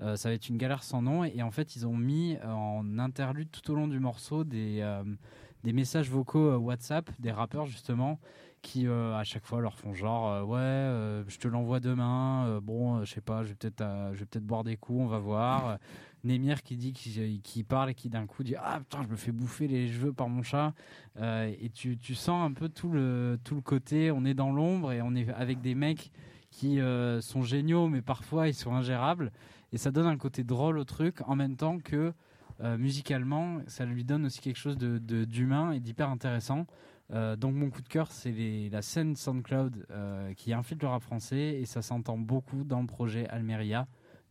Euh, 0.00 0.16
ça 0.16 0.28
va 0.28 0.34
être 0.34 0.48
une 0.48 0.56
galère 0.56 0.82
sans 0.82 1.02
nom. 1.02 1.24
Et 1.24 1.42
en 1.42 1.50
fait, 1.50 1.76
ils 1.76 1.86
ont 1.86 1.96
mis 1.96 2.36
euh, 2.36 2.50
en 2.50 2.98
interlude 2.98 3.50
tout 3.50 3.70
au 3.70 3.74
long 3.74 3.88
du 3.88 4.00
morceau 4.00 4.44
des, 4.44 4.80
euh, 4.80 5.04
des 5.62 5.72
messages 5.72 6.10
vocaux 6.10 6.56
WhatsApp 6.56 7.10
des 7.18 7.30
rappeurs 7.30 7.66
justement 7.66 8.18
qui 8.64 8.88
à 8.88 9.22
chaque 9.24 9.44
fois 9.44 9.60
leur 9.60 9.78
font 9.78 9.92
genre 9.92 10.48
ouais 10.48 11.22
je 11.28 11.38
te 11.38 11.46
l'envoie 11.46 11.80
demain 11.80 12.60
bon 12.62 13.04
je 13.04 13.12
sais 13.12 13.20
pas 13.20 13.44
je 13.44 13.50
vais 13.50 13.54
peut-être 13.54 13.84
je 14.12 14.20
vais 14.20 14.24
peut-être 14.24 14.46
boire 14.46 14.64
des 14.64 14.76
coups 14.76 15.00
on 15.02 15.06
va 15.06 15.18
voir. 15.18 15.78
Némir 16.24 16.62
qui 16.62 16.76
dit 16.78 16.94
qui, 16.94 17.64
parle 17.64 17.90
et 17.90 17.94
qui 17.94 18.08
d'un 18.08 18.26
coup 18.26 18.42
dit 18.42 18.54
ah 18.56 18.78
putain 18.80 19.02
je 19.02 19.08
me 19.08 19.16
fais 19.16 19.30
bouffer 19.30 19.68
les 19.68 19.92
cheveux 19.92 20.14
par 20.14 20.30
mon 20.30 20.42
chat. 20.42 20.72
Et 21.20 21.70
tu, 21.74 21.98
tu 21.98 22.14
sens 22.14 22.42
un 22.42 22.52
peu 22.52 22.70
tout 22.70 22.88
le 22.88 23.38
tout 23.44 23.54
le 23.54 23.60
côté 23.60 24.10
on 24.10 24.24
est 24.24 24.34
dans 24.34 24.50
l'ombre 24.50 24.92
et 24.92 25.02
on 25.02 25.14
est 25.14 25.28
avec 25.34 25.60
des 25.60 25.74
mecs 25.74 26.10
qui 26.50 26.78
sont 27.20 27.42
géniaux 27.42 27.88
mais 27.88 28.00
parfois 28.00 28.48
ils 28.48 28.54
sont 28.54 28.72
ingérables. 28.74 29.30
Et 29.72 29.76
ça 29.76 29.90
donne 29.90 30.06
un 30.06 30.16
côté 30.16 30.44
drôle 30.44 30.78
au 30.78 30.84
truc 30.84 31.20
en 31.26 31.36
même 31.36 31.56
temps 31.56 31.78
que 31.78 32.14
euh, 32.60 32.78
musicalement 32.78 33.58
ça 33.66 33.84
lui 33.84 34.04
donne 34.04 34.26
aussi 34.26 34.40
quelque 34.40 34.58
chose 34.58 34.78
de 34.78 34.98
d'humain 35.24 35.72
et 35.72 35.80
d'hyper 35.80 36.08
intéressant 36.08 36.66
euh, 37.12 37.36
donc 37.36 37.54
mon 37.54 37.70
coup 37.70 37.82
de 37.82 37.88
cœur 37.88 38.10
c'est 38.10 38.32
la 38.70 38.82
scène 38.82 39.14
SoundCloud 39.14 39.86
euh, 39.90 40.32
qui 40.34 40.52
infiltre 40.52 40.84
le 40.84 40.90
rap 40.90 41.02
français 41.02 41.60
et 41.60 41.66
ça 41.66 41.82
s'entend 41.82 42.18
beaucoup 42.18 42.64
dans 42.64 42.80
le 42.80 42.86
projet 42.86 43.26
Almeria 43.28 43.86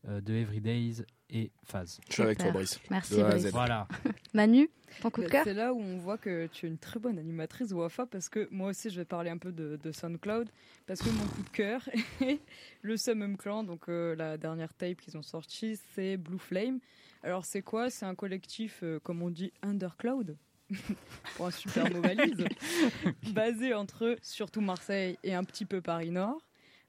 de 0.06 0.34
Everydays 0.34 1.06
et 1.34 1.52
Phase. 1.64 2.00
Je 2.08 2.14
suis 2.14 2.24
avec 2.24 2.38
toi, 2.38 2.52
Brice. 2.52 2.80
Merci, 2.90 3.22
Brice. 3.22 3.48
Voilà. 3.48 3.88
Manu, 4.34 4.70
ton 5.02 5.10
coup 5.10 5.22
de 5.22 5.28
cœur 5.28 5.44
C'est 5.44 5.54
là 5.54 5.74
où 5.74 5.80
on 5.80 5.98
voit 5.98 6.18
que 6.18 6.48
tu 6.48 6.66
es 6.66 6.70
une 6.70 6.78
très 6.78 7.00
bonne 7.00 7.18
animatrice, 7.18 7.72
Wafa, 7.72 8.06
parce 8.06 8.30
que 8.30 8.48
moi 8.52 8.70
aussi, 8.70 8.90
je 8.90 9.00
vais 9.00 9.06
parler 9.06 9.32
un 9.32 9.38
peu 9.38 9.52
de, 9.52 9.92
SoundCloud, 9.92 10.50
parce 10.86 11.02
que 11.02 11.10
mon 11.10 11.26
coup 11.26 11.42
de 11.42 11.50
cœur 11.50 11.90
est 12.22 12.40
le 12.82 12.98
Summum 12.98 13.36
Clan, 13.36 13.64
donc 13.64 13.90
euh, 13.90 14.16
la 14.16 14.38
dernière 14.38 14.74
tape 14.74 15.02
qu'ils 15.02 15.18
ont 15.18 15.24
sortie, 15.24 15.80
c'est 15.96 16.18
Blue 16.18 16.40
Flame. 16.40 16.80
Alors, 17.24 17.46
c'est 17.46 17.62
quoi? 17.62 17.90
C'est 17.90 18.06
un 18.06 18.16
collectif, 18.16 18.82
euh, 18.84 19.00
comme 19.00 19.22
on 19.24 19.30
dit, 19.30 19.52
Undercloud? 19.62 20.38
pour 21.36 21.48
un 21.48 21.52
super 21.52 21.92
mot 21.92 22.02
valise, 22.02 22.46
basé 23.34 23.74
entre 23.74 24.18
surtout 24.22 24.62
Marseille 24.62 25.18
et 25.24 25.34
un 25.34 25.44
petit 25.44 25.66
peu 25.66 25.82
Paris 25.82 26.12
Nord, 26.12 26.42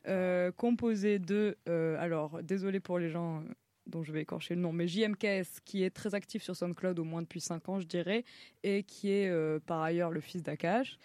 euh, 0.07 0.53
composé 0.53 1.19
de, 1.19 1.57
alors 1.67 2.43
désolé 2.43 2.81
pour 2.81 2.99
les 2.99 3.11
gens 3.11 3.43
dont 3.87 4.03
je 4.03 4.13
vais 4.13 4.23
écorcher 4.23 4.55
le 4.55 4.61
nom, 4.61 4.73
mais 4.73 4.89
JMKS, 4.89 5.61
qui 5.65 5.83
est 5.83 5.91
très 5.91 6.15
actif 6.15 6.43
sur 6.43 6.57
SoundCloud 6.57 6.99
au 6.99 7.05
moins 7.05 7.23
depuis 7.23 7.41
5 7.41 7.69
ans, 7.69 7.81
je 7.81 7.87
dirais, 7.87 8.25
et 8.63 8.83
qui 8.83 9.11
est 9.11 9.29
euh, 9.29 9.59
par 9.65 9.83
ailleurs 9.83 10.11
le 10.11 10.21
fils 10.21 10.43
d'Akash, 10.43 10.99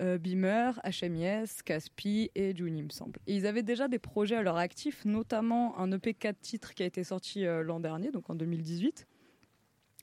euh, 0.00 0.18
Beamer, 0.18 0.80
HMIS, 0.84 1.62
Caspi 1.64 2.30
et 2.34 2.54
Juni, 2.54 2.82
me 2.82 2.90
semble. 2.90 3.20
Et 3.26 3.36
ils 3.36 3.46
avaient 3.46 3.62
déjà 3.62 3.88
des 3.88 3.98
projets 3.98 4.36
à 4.36 4.42
leur 4.42 4.56
actif, 4.56 5.04
notamment 5.04 5.78
un 5.78 5.92
EP 5.92 6.14
4 6.14 6.40
titres 6.40 6.74
qui 6.74 6.82
a 6.82 6.86
été 6.86 7.04
sorti 7.04 7.46
euh, 7.46 7.62
l'an 7.62 7.80
dernier, 7.80 8.10
donc 8.10 8.28
en 8.30 8.34
2018, 8.34 9.06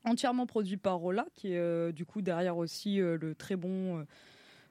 entièrement 0.03 0.45
produit 0.45 0.77
par 0.77 0.97
Rolla, 0.97 1.25
qui 1.33 1.53
est 1.53 1.93
du 1.93 2.05
coup 2.05 2.21
derrière 2.21 2.57
aussi 2.57 2.97
le 2.97 3.35
très 3.35 3.55
bon... 3.55 4.05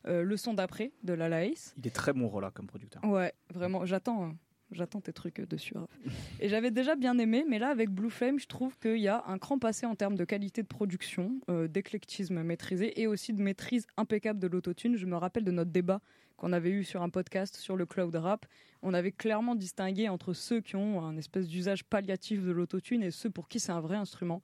le 0.05 0.37
son 0.37 0.55
d'après 0.55 0.93
de 1.03 1.13
la 1.13 1.29
Laïs. 1.29 1.75
Il 1.79 1.87
est 1.87 1.95
très 1.95 2.13
bon 2.13 2.29
Rolla 2.29 2.51
comme 2.51 2.67
producteur. 2.67 3.05
Ouais, 3.05 3.33
vraiment, 3.53 3.85
j'attends. 3.87 4.25
Hein. 4.25 4.37
J'attends 4.73 5.01
tes 5.01 5.13
trucs 5.13 5.41
dessus. 5.41 5.75
Et 6.41 6.49
j'avais 6.49 6.71
déjà 6.71 6.95
bien 6.95 7.19
aimé, 7.19 7.45
mais 7.49 7.59
là, 7.59 7.69
avec 7.69 7.91
Blue 7.91 8.11
Flame, 8.11 8.39
je 8.39 8.47
trouve 8.47 8.79
qu'il 8.79 8.99
y 8.99 9.09
a 9.09 9.25
un 9.27 9.39
cran 9.39 9.59
passé 9.59 9.85
en 9.85 9.97
termes 9.97 10.15
de 10.15 10.25
qualité 10.25 10.63
de 10.63 10.69
production, 10.69 11.41
euh, 11.49 11.67
d'éclectisme 11.67 12.43
maîtrisé 12.43 13.01
et 13.01 13.07
aussi 13.07 13.33
de 13.33 13.43
maîtrise 13.43 13.87
impeccable 13.97 14.39
de 14.39 14.47
l'autotune. 14.47 14.97
Je 14.97 15.07
me 15.07 15.17
rappelle 15.17 15.45
de 15.45 15.51
notre 15.51 15.71
débat 15.71 16.01
qu'on 16.37 16.53
avait 16.53 16.71
eu 16.71 16.85
sur 16.85 17.03
un 17.03 17.11
podcast 17.11 17.57
sur 17.57 17.77
le 17.77 17.85
cloud 17.85 18.15
rap. 18.15 18.47
On 18.83 18.95
avait 18.95 19.13
clairement 19.13 19.57
distingué 19.57 20.09
entre 20.09 20.33
ceux 20.33 20.61
qui 20.61 20.77
ont 20.77 21.05
un 21.05 21.17
espèce 21.17 21.49
d'usage 21.49 21.85
palliatif 21.85 22.43
de 22.43 22.51
l'autotune 22.51 23.03
et 23.03 23.11
ceux 23.11 23.29
pour 23.29 23.49
qui 23.49 23.59
c'est 23.59 23.73
un 23.73 23.81
vrai 23.81 23.97
instrument. 23.97 24.41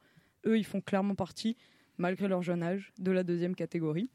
Eux, 0.47 0.59
ils 0.59 0.64
font 0.64 0.80
clairement 0.80 1.14
partie, 1.14 1.57
malgré 1.99 2.28
leur 2.28 2.42
jeune 2.42 2.62
âge, 2.62 2.92
de 2.99 3.11
la 3.11 3.22
deuxième 3.22 3.55
catégorie. 3.55 4.11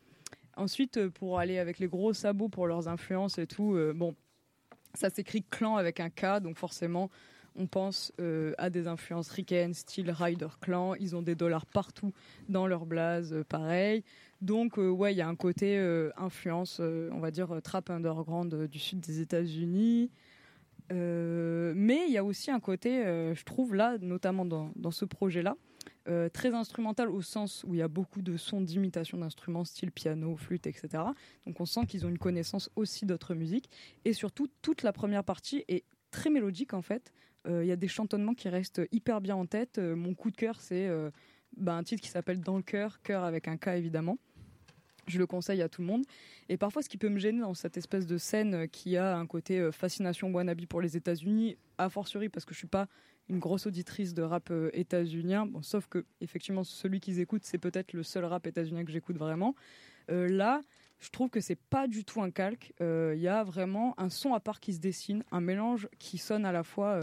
Ensuite, 0.58 0.98
euh, 0.98 1.10
pour 1.10 1.40
aller 1.40 1.58
avec 1.58 1.80
les 1.80 1.88
gros 1.88 2.14
sabots 2.14 2.50
pour 2.50 2.68
leurs 2.68 2.88
influences 2.88 3.38
et 3.38 3.48
tout, 3.48 3.74
euh, 3.76 3.94
bon, 3.94 4.16
ça 4.94 5.10
s'écrit 5.10 5.44
clan 5.44 5.78
avec 5.78 6.00
un 6.00 6.10
K, 6.10 6.42
donc 6.42 6.58
forcément, 6.58 7.10
on 7.56 7.68
pense 7.68 8.14
euh, 8.20 8.54
à 8.58 8.70
des 8.70 8.88
influences 8.88 9.30
ricaines, 9.30 9.74
style 9.74 10.12
Rider 10.12 10.48
Clan. 10.62 10.96
Ils 10.96 11.16
ont 11.16 11.22
des 11.22 11.36
dollars 11.36 11.66
partout 11.66 12.14
dans 12.48 12.68
leur 12.68 12.86
blase, 12.86 13.44
pareil. 13.50 14.04
Donc, 14.42 14.78
ouais, 14.78 15.14
il 15.14 15.18
y 15.18 15.22
a 15.22 15.28
un 15.28 15.36
côté 15.36 15.78
influence, 16.18 16.80
on 16.80 17.20
va 17.20 17.30
dire, 17.30 17.62
trap 17.62 17.92
underground 17.92 18.68
du 18.68 18.80
sud 18.80 19.00
des 19.02 19.20
États-Unis. 19.20 20.10
mais 20.90 22.06
il 22.08 22.12
y 22.12 22.18
a 22.18 22.24
aussi 22.24 22.50
un 22.50 22.60
côté, 22.60 23.04
je 23.36 23.44
trouve, 23.44 23.76
là, 23.76 23.98
notamment 24.00 24.46
dans 24.46 24.92
ce 24.92 25.06
projet-là, 25.06 25.58
euh, 26.08 26.30
très 26.30 26.54
instrumental 26.54 27.10
au 27.10 27.22
sens 27.22 27.64
où 27.68 27.76
il 27.76 27.78
y 27.78 27.82
a 27.84 27.88
beaucoup 27.88 28.24
de 28.24 28.36
sons 28.36 28.62
d'imitation 28.62 29.20
d'instruments 29.20 29.64
style 29.64 29.92
piano, 29.92 30.36
flûte, 30.36 30.66
etc. 30.66 31.04
Donc 31.46 31.60
on 31.60 31.66
sent 31.66 31.86
qu'ils 31.86 32.06
ont 32.06 32.10
une 32.10 32.18
connaissance 32.18 32.72
aussi 32.76 33.06
d'autres 33.06 33.36
musiques. 33.36 33.70
Et 34.04 34.14
surtout, 34.14 34.48
toute 34.62 34.82
la 34.82 34.94
première 34.94 35.24
partie 35.24 35.64
est 35.68 35.84
très 36.10 36.32
mélodique 36.32 36.74
en 36.74 36.82
fait. 36.82 37.14
Euh, 37.48 37.64
il 37.64 37.68
y 37.68 37.72
a 37.72 37.76
des 37.76 37.88
chantonnements 37.88 38.34
qui 38.34 38.50
restent 38.50 38.82
hyper 38.92 39.22
bien 39.22 39.36
en 39.36 39.46
tête. 39.46 39.78
Euh, 39.78 39.96
mon 39.96 40.16
coup 40.16 40.32
de 40.32 40.36
cœur, 40.36 40.60
c'est 40.60 40.90
bah, 41.56 41.76
un 41.76 41.84
titre 41.84 42.02
qui 42.02 42.10
s'appelle 42.10 42.42
Dans 42.42 42.58
le 42.58 42.64
cœur, 42.64 43.02
cœur 43.04 43.24
avec 43.24 43.48
un 43.48 43.58
K 43.58 43.68
évidemment. 43.70 44.18
Je 45.08 45.18
le 45.20 45.28
conseille 45.28 45.62
à 45.62 45.70
tout 45.70 45.82
le 45.82 45.88
monde. 45.88 46.04
Et 46.50 46.58
parfois, 46.58 46.82
ce 46.82 46.90
qui 46.90 46.98
peut 46.98 47.10
me 47.10 47.20
gêner 47.20 47.42
dans 47.42 47.54
cette 47.54 47.78
espèce 47.78 48.08
de 48.08 48.18
scène 48.18 48.68
qui 48.70 48.98
a 48.98 49.18
un 49.18 49.26
côté 49.28 49.70
fascination 49.72 50.32
wannabe 50.32 50.66
pour 50.66 50.82
les 50.82 50.96
États-Unis, 50.96 51.58
a 51.78 51.90
fortiori 51.90 52.30
parce 52.30 52.46
que 52.46 52.54
je 52.54 52.60
suis 52.60 52.68
pas 52.68 52.88
une 53.32 53.40
grosse 53.40 53.66
auditrice 53.66 54.14
de 54.14 54.22
rap 54.22 54.52
euh, 54.52 54.70
états-unien. 54.74 55.46
Bon, 55.46 55.62
sauf 55.62 55.88
que 55.88 56.06
effectivement, 56.20 56.64
celui 56.64 57.00
qu'ils 57.00 57.20
écoutent, 57.20 57.46
c'est 57.46 57.58
peut-être 57.58 57.94
le 57.94 58.04
seul 58.04 58.26
rap 58.26 58.46
états-unien 58.46 58.84
que 58.84 58.92
j'écoute 58.92 59.18
vraiment. 59.18 59.56
Euh, 60.12 60.28
là, 60.28 60.62
je 61.00 61.10
trouve 61.10 61.30
que 61.30 61.40
c'est 61.40 61.58
pas 61.58 61.88
du 61.88 62.04
tout 62.04 62.22
un 62.22 62.30
calque. 62.30 62.74
Il 62.82 62.86
euh, 62.86 63.16
y 63.16 63.30
a 63.30 63.44
vraiment 63.44 63.96
un 63.98 64.10
son 64.10 64.34
à 64.34 64.42
part 64.42 64.60
qui 64.60 64.74
se 64.74 64.80
dessine, 64.80 65.24
un 65.32 65.40
mélange 65.40 65.88
qui 65.98 66.18
sonne 66.18 66.46
à 66.46 66.52
la 66.52 66.64
fois 66.64 67.00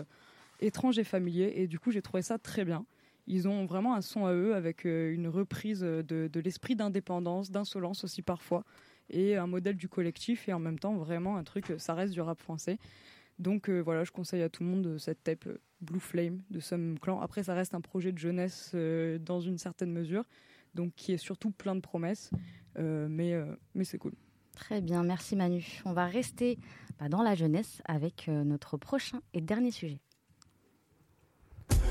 étrange 0.61 0.99
et 0.99 1.05
familier. 1.05 1.55
Et 1.57 1.67
du 1.67 1.79
coup, 1.79 1.91
j'ai 1.91 2.03
trouvé 2.03 2.23
ça 2.23 2.39
très 2.39 2.65
bien. 2.65 2.85
Ils 3.27 3.49
ont 3.49 3.65
vraiment 3.65 3.95
un 3.95 4.03
son 4.03 4.27
à 4.27 4.35
eux 4.35 4.55
avec 4.55 4.85
une 4.85 5.29
reprise 5.29 5.81
de 5.81 6.41
l'esprit 6.41 6.77
d'indépendance, 6.77 7.51
d'insolence 7.51 8.03
aussi 8.05 8.23
parfois, 8.23 8.65
et 9.11 9.37
un 9.37 9.47
modèle 9.47 9.77
du 9.77 9.87
collectif 9.87 10.49
et 10.49 10.55
en 10.55 10.59
même 10.59 10.79
temps 10.79 10.97
vraiment 10.97 11.37
un 11.37 11.45
truc, 11.45 11.75
ça 11.77 11.93
reste 11.93 12.15
du 12.15 12.23
rap 12.23 12.41
français. 12.41 12.79
Donc 13.39 13.69
voilà, 13.69 14.05
je 14.05 14.13
conseille 14.13 14.43
à 14.43 14.49
tout 14.49 14.63
le 14.63 14.71
monde 14.71 14.97
cette 14.99 15.23
tape 15.25 15.47
Blue 15.81 16.01
Flame 16.01 16.43
de 16.51 16.61
Some 16.61 16.99
Clan. 16.99 17.21
Après, 17.21 17.43
ça 17.43 17.55
reste 17.55 17.75
un 17.75 17.81
projet 17.81 18.13
de 18.13 18.19
jeunesse 18.19 18.73
euh, 18.75 19.19
dans 19.19 19.41
une 19.41 19.59
certaine 19.59 19.93
mesure, 19.93 20.25
donc 20.75 20.93
qui 20.95 21.13
est 21.13 21.19
surtout 21.19 21.51
plein 21.51 21.75
de 21.75 21.81
promesses, 21.81 22.31
euh, 22.79 23.07
mais, 23.09 23.33
euh, 23.33 23.55
mais 23.75 23.85
c'est 23.85 23.99
cool. 23.99 24.13
Très 24.53 24.81
bien, 24.81 25.05
merci 25.05 25.37
Manu. 25.37 25.65
On 25.85 25.93
va 25.93 26.07
rester 26.07 26.59
bah, 26.99 27.09
dans 27.09 27.23
la 27.23 27.35
jeunesse 27.35 27.81
avec 27.85 28.27
notre 28.29 28.77
prochain 28.77 29.21
et 29.33 29.41
dernier 29.41 29.71
sujet. 29.71 30.01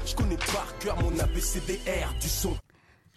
Je 0.05 0.15
connais 0.15 0.38
par 0.38 0.77
cœur 0.79 1.01
mon 1.01 1.17
ABCDR 1.17 2.13
du 2.19 2.27
son. 2.27 2.57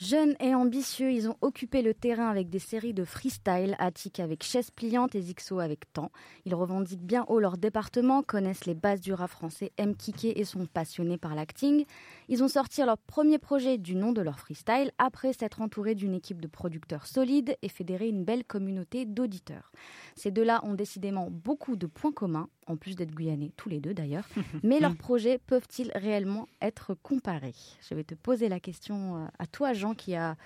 Jeunes 0.03 0.35
et 0.41 0.55
ambitieux, 0.55 1.13
ils 1.13 1.29
ont 1.29 1.37
occupé 1.43 1.83
le 1.83 1.93
terrain 1.93 2.31
avec 2.31 2.49
des 2.49 2.59
séries 2.59 2.95
de 2.95 3.05
freestyle, 3.05 3.77
Attic 3.79 4.19
avec 4.19 4.43
chaise 4.43 4.71
pliante 4.71 5.15
et 5.15 5.21
Zixo 5.21 5.59
avec 5.59 5.93
temps. 5.93 6.11
Ils 6.47 6.55
revendiquent 6.55 7.05
bien 7.05 7.27
haut 7.29 7.39
leur 7.39 7.59
département, 7.59 8.23
connaissent 8.23 8.65
les 8.65 8.73
bases 8.75 9.03
du 9.03 9.13
rap 9.13 9.29
français, 9.29 9.73
aiment 9.77 9.95
kicker 9.95 10.41
et 10.41 10.45
sont 10.45 10.65
passionnés 10.65 11.19
par 11.19 11.35
l'acting. 11.35 11.85
Ils 12.29 12.43
ont 12.43 12.49
sorti 12.49 12.81
leur 12.83 12.97
premier 12.97 13.37
projet 13.37 13.77
du 13.77 13.95
nom 13.95 14.13
de 14.13 14.23
leur 14.23 14.39
freestyle 14.39 14.91
après 14.97 15.35
s'être 15.35 15.61
entourés 15.61 15.95
d'une 15.95 16.15
équipe 16.15 16.41
de 16.41 16.49
producteurs 16.49 17.07
solides 17.07 17.55
et 17.61 17.69
fédérer 17.69 18.09
une 18.09 18.25
belle 18.25 18.47
communauté 18.47 19.05
d'auditeurs. 19.05 19.71
Ces 20.15 20.31
deux-là 20.31 20.61
ont 20.65 20.73
décidément 20.73 21.29
beaucoup 21.31 21.77
de 21.77 21.87
points 21.87 22.13
communs, 22.13 22.49
en 22.67 22.77
plus 22.77 22.97
d'être 22.97 23.15
guyanais, 23.15 23.53
tous 23.59 23.69
les 23.69 23.81
deux 23.81 23.93
d'ailleurs. 23.93 24.27
Mais 24.63 24.81
leurs 24.81 24.97
projets 24.97 25.39
peuvent-ils 25.47 25.93
réellement 25.95 26.49
être 26.63 26.95
comparés? 27.03 27.55
Je 27.87 27.95
vais 27.95 28.05
te 28.05 28.15
poser 28.15 28.49
la 28.49 28.61
question 28.61 29.17
euh, 29.17 29.27
à 29.39 29.47
toi, 29.47 29.75
Jean, 29.75 29.90
qui 29.95 30.15
a 30.15 30.37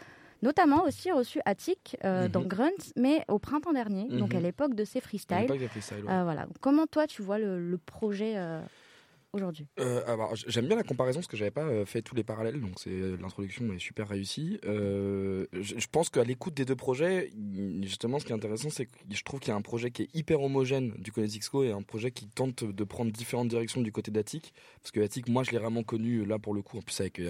notamment 0.43 0.85
aussi 0.85 1.11
reçu 1.11 1.41
Attic 1.45 1.97
euh, 2.05 2.29
dans 2.29 2.43
mhm. 2.43 2.49
Grunt, 2.49 2.93
mais 2.97 3.25
au 3.29 3.39
printemps 3.39 3.73
dernier, 3.73 4.09
donc 4.09 4.35
à 4.35 4.39
mhm. 4.39 4.45
l'époque 4.45 4.75
de 4.75 4.85
ses 4.85 5.01
freestyles. 5.01 5.51
Euh, 5.51 6.23
voilà. 6.23 6.47
comment 6.61 6.87
toi 6.87 7.07
tu 7.07 7.23
vois 7.23 7.39
le, 7.39 7.79
projet 7.85 8.37
aujourd'hui? 9.35 9.67
Euh, 9.81 10.03
J'aime 10.47 10.67
bien 10.67 10.77
la 10.77 10.83
comparaison 10.83 11.21
parce 11.21 11.27
que 11.27 11.37
j'avais 11.37 11.51
pas 11.51 11.65
euh, 11.65 11.85
fait 11.85 12.03
tous 12.03 12.15
les 12.15 12.25
parallèles, 12.25 12.61
donc 12.61 12.73
c'est 12.79 12.91
euh, 12.91 13.17
l'introduction 13.21 13.73
est 13.73 13.79
super 13.79 14.09
réussie. 14.09 14.59
je, 14.63 15.87
pense 15.91 16.09
qu'à 16.09 16.25
l'écoute 16.25 16.55
des 16.55 16.65
deux 16.65 16.77
projets, 16.77 17.31
justement, 17.83 18.19
ce 18.19 18.25
qui 18.25 18.33
est 18.33 18.35
intéressant, 18.35 18.71
c'est 18.71 18.87
que 18.87 18.93
je 19.11 19.23
trouve 19.23 19.41
qu'il 19.41 19.51
y 19.51 19.53
a 19.53 19.57
un 19.57 19.63
projet 19.63 19.91
qui 19.91 20.03
est 20.03 20.15
hyper 20.15 20.41
homogène 20.43 20.93
du 20.99 21.13
côté 21.13 21.27
d'Ixco 21.27 21.65
et 21.65 21.73
un 21.73 21.83
projet 21.83 22.11
qui 22.11 22.27
tente 22.27 22.65
de 22.65 22.85
prendre 22.85 23.13
différentes 23.13 23.49
directions 23.49 23.81
du 23.81 23.93
côté 23.93 24.11
d'Attic. 24.11 24.55
Parce 24.83 24.91
que 24.91 25.01
Attic, 25.01 25.29
moi, 25.29 25.43
je 25.43 25.51
l'ai 25.51 25.59
vraiment 25.59 25.83
connu 25.83 26.25
là 26.25 26.39
pour 26.39 26.55
le 26.55 26.63
coup, 26.63 26.79
en 26.79 26.83
plus 26.83 26.99
avec, 27.01 27.21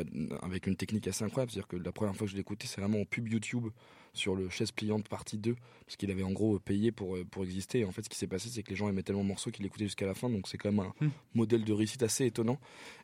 avec 0.43 0.67
une 0.67 0.77
technique 0.77 1.07
assez 1.09 1.25
incroyable. 1.25 1.53
C'est-à-dire 1.53 1.69
que 1.69 1.77
la 1.77 1.93
première 1.93 2.15
fois 2.15 2.27
que 2.27 2.31
je 2.31 2.37
l'ai 2.37 2.43
écouté, 2.43 2.67
c'est 2.67 2.81
vraiment 2.81 3.01
en 3.01 3.05
pub 3.05 3.29
YouTube 3.29 3.69
sur 4.15 4.35
le 4.35 4.49
chaise 4.49 4.73
pliante 4.73 5.09
partie 5.09 5.37
2 5.39 5.55
parce 5.87 5.97
qu'il 5.97 6.11
avait 6.11 6.23
en 6.23 6.33
gros 6.33 6.59
payé 6.59 6.93
pour, 6.93 7.17
euh, 7.17 7.25
pour 7.25 7.45
exister. 7.45 7.81
Et 7.81 7.85
en 7.85 7.93
fait 7.93 8.03
ce 8.03 8.09
qui 8.09 8.17
s'est 8.17 8.27
passé 8.27 8.49
c'est 8.49 8.63
que 8.63 8.71
les 8.71 8.77
gens 8.77 8.89
aimaient 8.89 9.03
tellement 9.03 9.23
le 9.23 9.29
morceau 9.29 9.51
qu'ils 9.51 9.65
l'écoutaient 9.65 9.85
jusqu'à 9.85 10.07
la 10.07 10.15
fin. 10.15 10.31
Donc 10.31 10.49
c'est 10.49 10.57
quand 10.57 10.73
même 10.73 10.87
un 11.01 11.05
hmm. 11.05 11.11
modèle 11.35 11.65
de 11.65 11.73
réussite 11.73 12.03
assez 12.03 12.25
étonnant. 12.25 12.59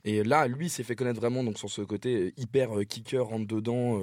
Et 0.05 0.23
là 0.23 0.47
lui 0.47 0.71
s'est 0.71 0.85
fait 0.85 0.97
connaître 0.97 1.21
vraiment 1.21 1.45
donc 1.45 1.59
sur 1.59 1.69
ce 1.69 1.83
côté 1.83 2.15
euh, 2.15 2.33
hyper 2.37 2.79
euh, 2.79 2.85
kicker 2.85 3.27
rentre 3.27 3.47
dedans 3.47 4.01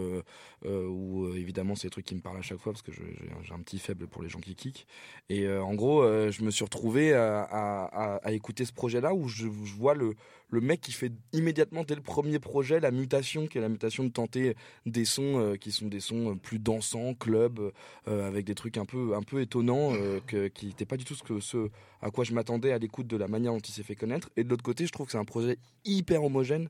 où 0.66 1.28
évidemment 1.34 1.76
c'est 1.76 1.88
des 1.88 1.92
trucs 1.92 2.06
qui 2.06 2.16
me 2.16 2.22
parlent 2.22 2.38
à 2.38 2.42
chaque 2.42 2.60
fois 2.60 2.74
parce 2.74 2.82
que 2.82 2.92
j'ai 2.92 3.54
un 3.54 3.60
petit 3.60 3.80
faible 3.80 4.08
pour 4.08 4.22
les 4.22 4.30
gens 4.30 4.40
qui 4.40 4.56
kick 4.56 4.88
et 5.30 5.48
en 5.50 5.74
gros 5.76 6.04
je 6.04 6.44
me 6.44 6.52
suis 6.52 6.64
retrouvé 6.64 7.14
à, 7.14 8.20
à, 8.24 8.32
écouter 8.34 8.66
ce 8.66 8.74
projet 8.74 9.00
là 9.00 9.14
où 9.14 9.28
je, 9.28 9.48
je 9.48 9.74
vois 9.76 9.94
le 9.94 10.16
le 10.50 10.62
mec 10.62 10.82
qui 10.82 10.92
fait 10.92 11.12
immédiatement 11.34 11.84
dès 11.84 11.96
le 11.96 12.02
premier 12.02 12.40
projet 12.40 12.80
la 12.80 12.92
mutation 12.92 13.48
qui 13.48 13.58
est 13.58 13.62
la 13.62 13.70
mutation 13.70 14.04
de 14.04 14.10
tenter 14.10 14.56
des 14.86 15.06
sons 15.06 15.56
qui 15.60 15.72
sont 15.72 15.88
des 15.88 16.00
sons 16.00 16.38
plus 16.38 16.60
dansants 16.60 17.14
club, 17.14 17.72
euh, 18.08 18.28
avec 18.28 18.46
des 18.46 18.56
trucs 18.56 18.78
un 18.78 18.86
peu, 18.86 19.16
un 19.16 19.22
peu 19.22 19.42
étonnants 19.42 19.94
euh, 19.94 20.20
qui 20.50 20.68
n'étaient 20.68 20.86
pas 20.86 20.98
du 20.98 21.06
tout 21.06 21.16
ce 21.16 21.70
à 22.02 22.12
quoi 22.12 22.24
je 22.24 22.34
m'attendais 22.34 22.72
à 22.72 22.78
l'écoute 22.78 23.08
de 23.08 23.18
la 23.18 23.28
manière 23.28 23.52
dont 23.54 23.60
il 23.60 23.72
s'est 23.72 23.84
fait 23.84 23.96
connaître. 23.96 24.30
Et 24.38 24.44
de 24.44 24.50
l'autre 24.50 24.64
côté, 24.64 24.86
je 24.86 24.92
trouve 24.92 25.08
que 25.08 25.12
c'est 25.12 25.18
un 25.18 25.26
projet 25.26 25.58
hyper 25.84 26.24
homogène 26.24 26.70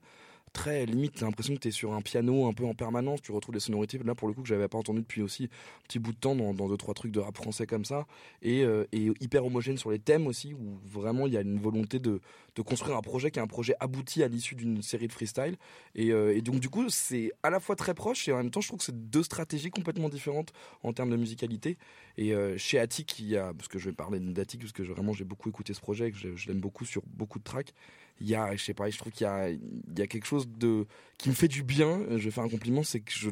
très 0.57 0.85
limite. 0.85 1.21
L'impression 1.21 1.53
que 1.53 1.59
t'es 1.59 1.71
sur 1.71 1.93
un 1.93 2.01
piano 2.01 2.47
un 2.47 2.53
peu 2.53 2.65
en 2.65 2.73
permanence. 2.73 3.21
Tu 3.21 3.31
retrouves 3.31 3.53
des 3.53 3.61
sonorités 3.61 3.99
là 3.99 4.15
pour 4.15 4.27
le 4.27 4.33
coup 4.33 4.41
que 4.41 4.47
j'avais 4.47 4.67
pas 4.67 4.77
entendu 4.77 5.01
depuis 5.01 5.21
aussi 5.21 5.43
un 5.45 5.83
petit 5.87 5.99
bout 5.99 6.13
de 6.13 6.17
temps 6.17 6.35
dans, 6.35 6.53
dans 6.53 6.67
deux 6.67 6.77
trois 6.77 6.93
trucs 6.93 7.11
de 7.11 7.19
rap 7.19 7.35
français 7.35 7.67
comme 7.67 7.85
ça 7.85 8.07
et, 8.41 8.63
euh, 8.63 8.85
hyper 8.93 9.45
homogène 9.45 9.77
sur 9.77 9.91
les 9.91 9.99
thèmes 9.99 10.25
aussi 10.25 10.53
où 10.53 10.79
vraiment 10.85 11.27
il 11.27 11.33
y 11.33 11.37
a 11.37 11.41
une 11.41 11.59
volonté 11.59 11.99
de, 11.99 12.19
construire 12.65 12.97
un 12.97 13.01
projet 13.01 13.29
qui 13.29 13.37
est 13.37 13.41
un 13.41 13.47
projet 13.47 13.75
abouti 13.79 14.23
à 14.23 14.27
l'issue 14.27 14.55
d'une 14.55 14.81
série 14.81 15.07
de 15.07 15.13
freestyle 15.13 15.57
et, 15.93 16.11
euh, 16.11 16.35
et 16.35 16.41
donc 16.41 16.59
du 16.59 16.69
coup 16.69 16.89
c'est 16.89 17.31
à 17.43 17.51
la 17.51 17.59
fois 17.59 17.75
très 17.75 17.93
proche 17.93 18.27
et 18.27 18.33
en 18.33 18.37
même 18.37 18.49
temps 18.49 18.61
je 18.61 18.67
trouve 18.67 18.79
que 18.79 18.85
c'est 18.85 19.09
deux 19.11 19.21
stratégies 19.21 19.69
complètement 19.69 20.09
différentes 20.09 20.53
en 20.81 20.91
termes 20.91 21.11
de 21.11 21.17
musicalité 21.17 21.77
et 22.17 22.33
euh, 22.33 22.57
chez 22.57 22.79
Attic 22.79 23.19
il 23.19 23.27
y 23.27 23.37
a 23.37 23.53
parce 23.53 23.67
que 23.67 23.77
je 23.77 23.89
vais 23.89 23.95
parler 23.95 24.19
d'Attic 24.19 24.61
parce 24.61 24.71
que 24.71 24.81
vraiment 24.81 25.13
j'ai 25.13 25.23
beaucoup 25.23 25.49
écouté 25.49 25.75
ce 25.75 25.81
projet 25.81 26.11
que 26.11 26.17
je 26.17 26.47
l'aime 26.47 26.59
beaucoup 26.59 26.83
sur 26.83 27.03
beaucoup 27.05 27.37
de 27.37 27.43
tracks 27.43 27.75
il 28.19 28.27
y 28.27 28.35
a, 28.35 28.55
je 28.55 28.63
sais 28.63 28.73
pas, 28.73 28.89
je 28.89 28.97
trouve 28.97 29.11
qu'il 29.11 29.25
y 29.25 29.29
a, 29.29 29.49
il 29.49 29.59
y 29.97 30.01
a 30.01 30.07
quelque 30.07 30.25
chose 30.25 30.47
de 30.47 30.85
qui 31.17 31.29
me 31.29 31.33
fait 31.33 31.47
du 31.47 31.63
bien. 31.63 32.01
Je 32.11 32.25
vais 32.25 32.31
faire 32.31 32.43
un 32.43 32.49
compliment, 32.49 32.83
c'est 32.83 32.99
que 32.99 33.11
je, 33.11 33.29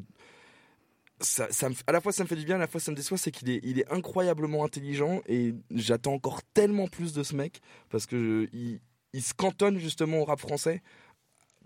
ça, 1.22 1.70
me, 1.70 1.76
à 1.88 1.92
la 1.92 2.02
fois 2.02 2.12
ça 2.12 2.24
me 2.24 2.28
fait 2.28 2.36
du 2.36 2.46
bien, 2.46 2.56
à 2.56 2.60
la 2.60 2.68
fois 2.68 2.80
ça 2.80 2.92
me 2.92 2.96
déçoit, 2.96 3.18
c'est 3.18 3.32
qu'il 3.32 3.50
est, 3.50 3.62
il 3.64 3.80
est 3.80 3.92
incroyablement 3.92 4.64
intelligent 4.64 5.22
et 5.28 5.54
j'attends 5.72 6.14
encore 6.14 6.42
tellement 6.54 6.88
plus 6.88 7.14
de 7.14 7.24
ce 7.24 7.36
mec 7.36 7.62
parce 7.90 8.06
que 8.06 8.48
il, 8.54 8.80
il 9.14 9.24
se 9.24 9.34
cantonne 9.34 9.78
justement 9.78 10.20
au 10.20 10.26
rap 10.26 10.40
français 10.40 10.82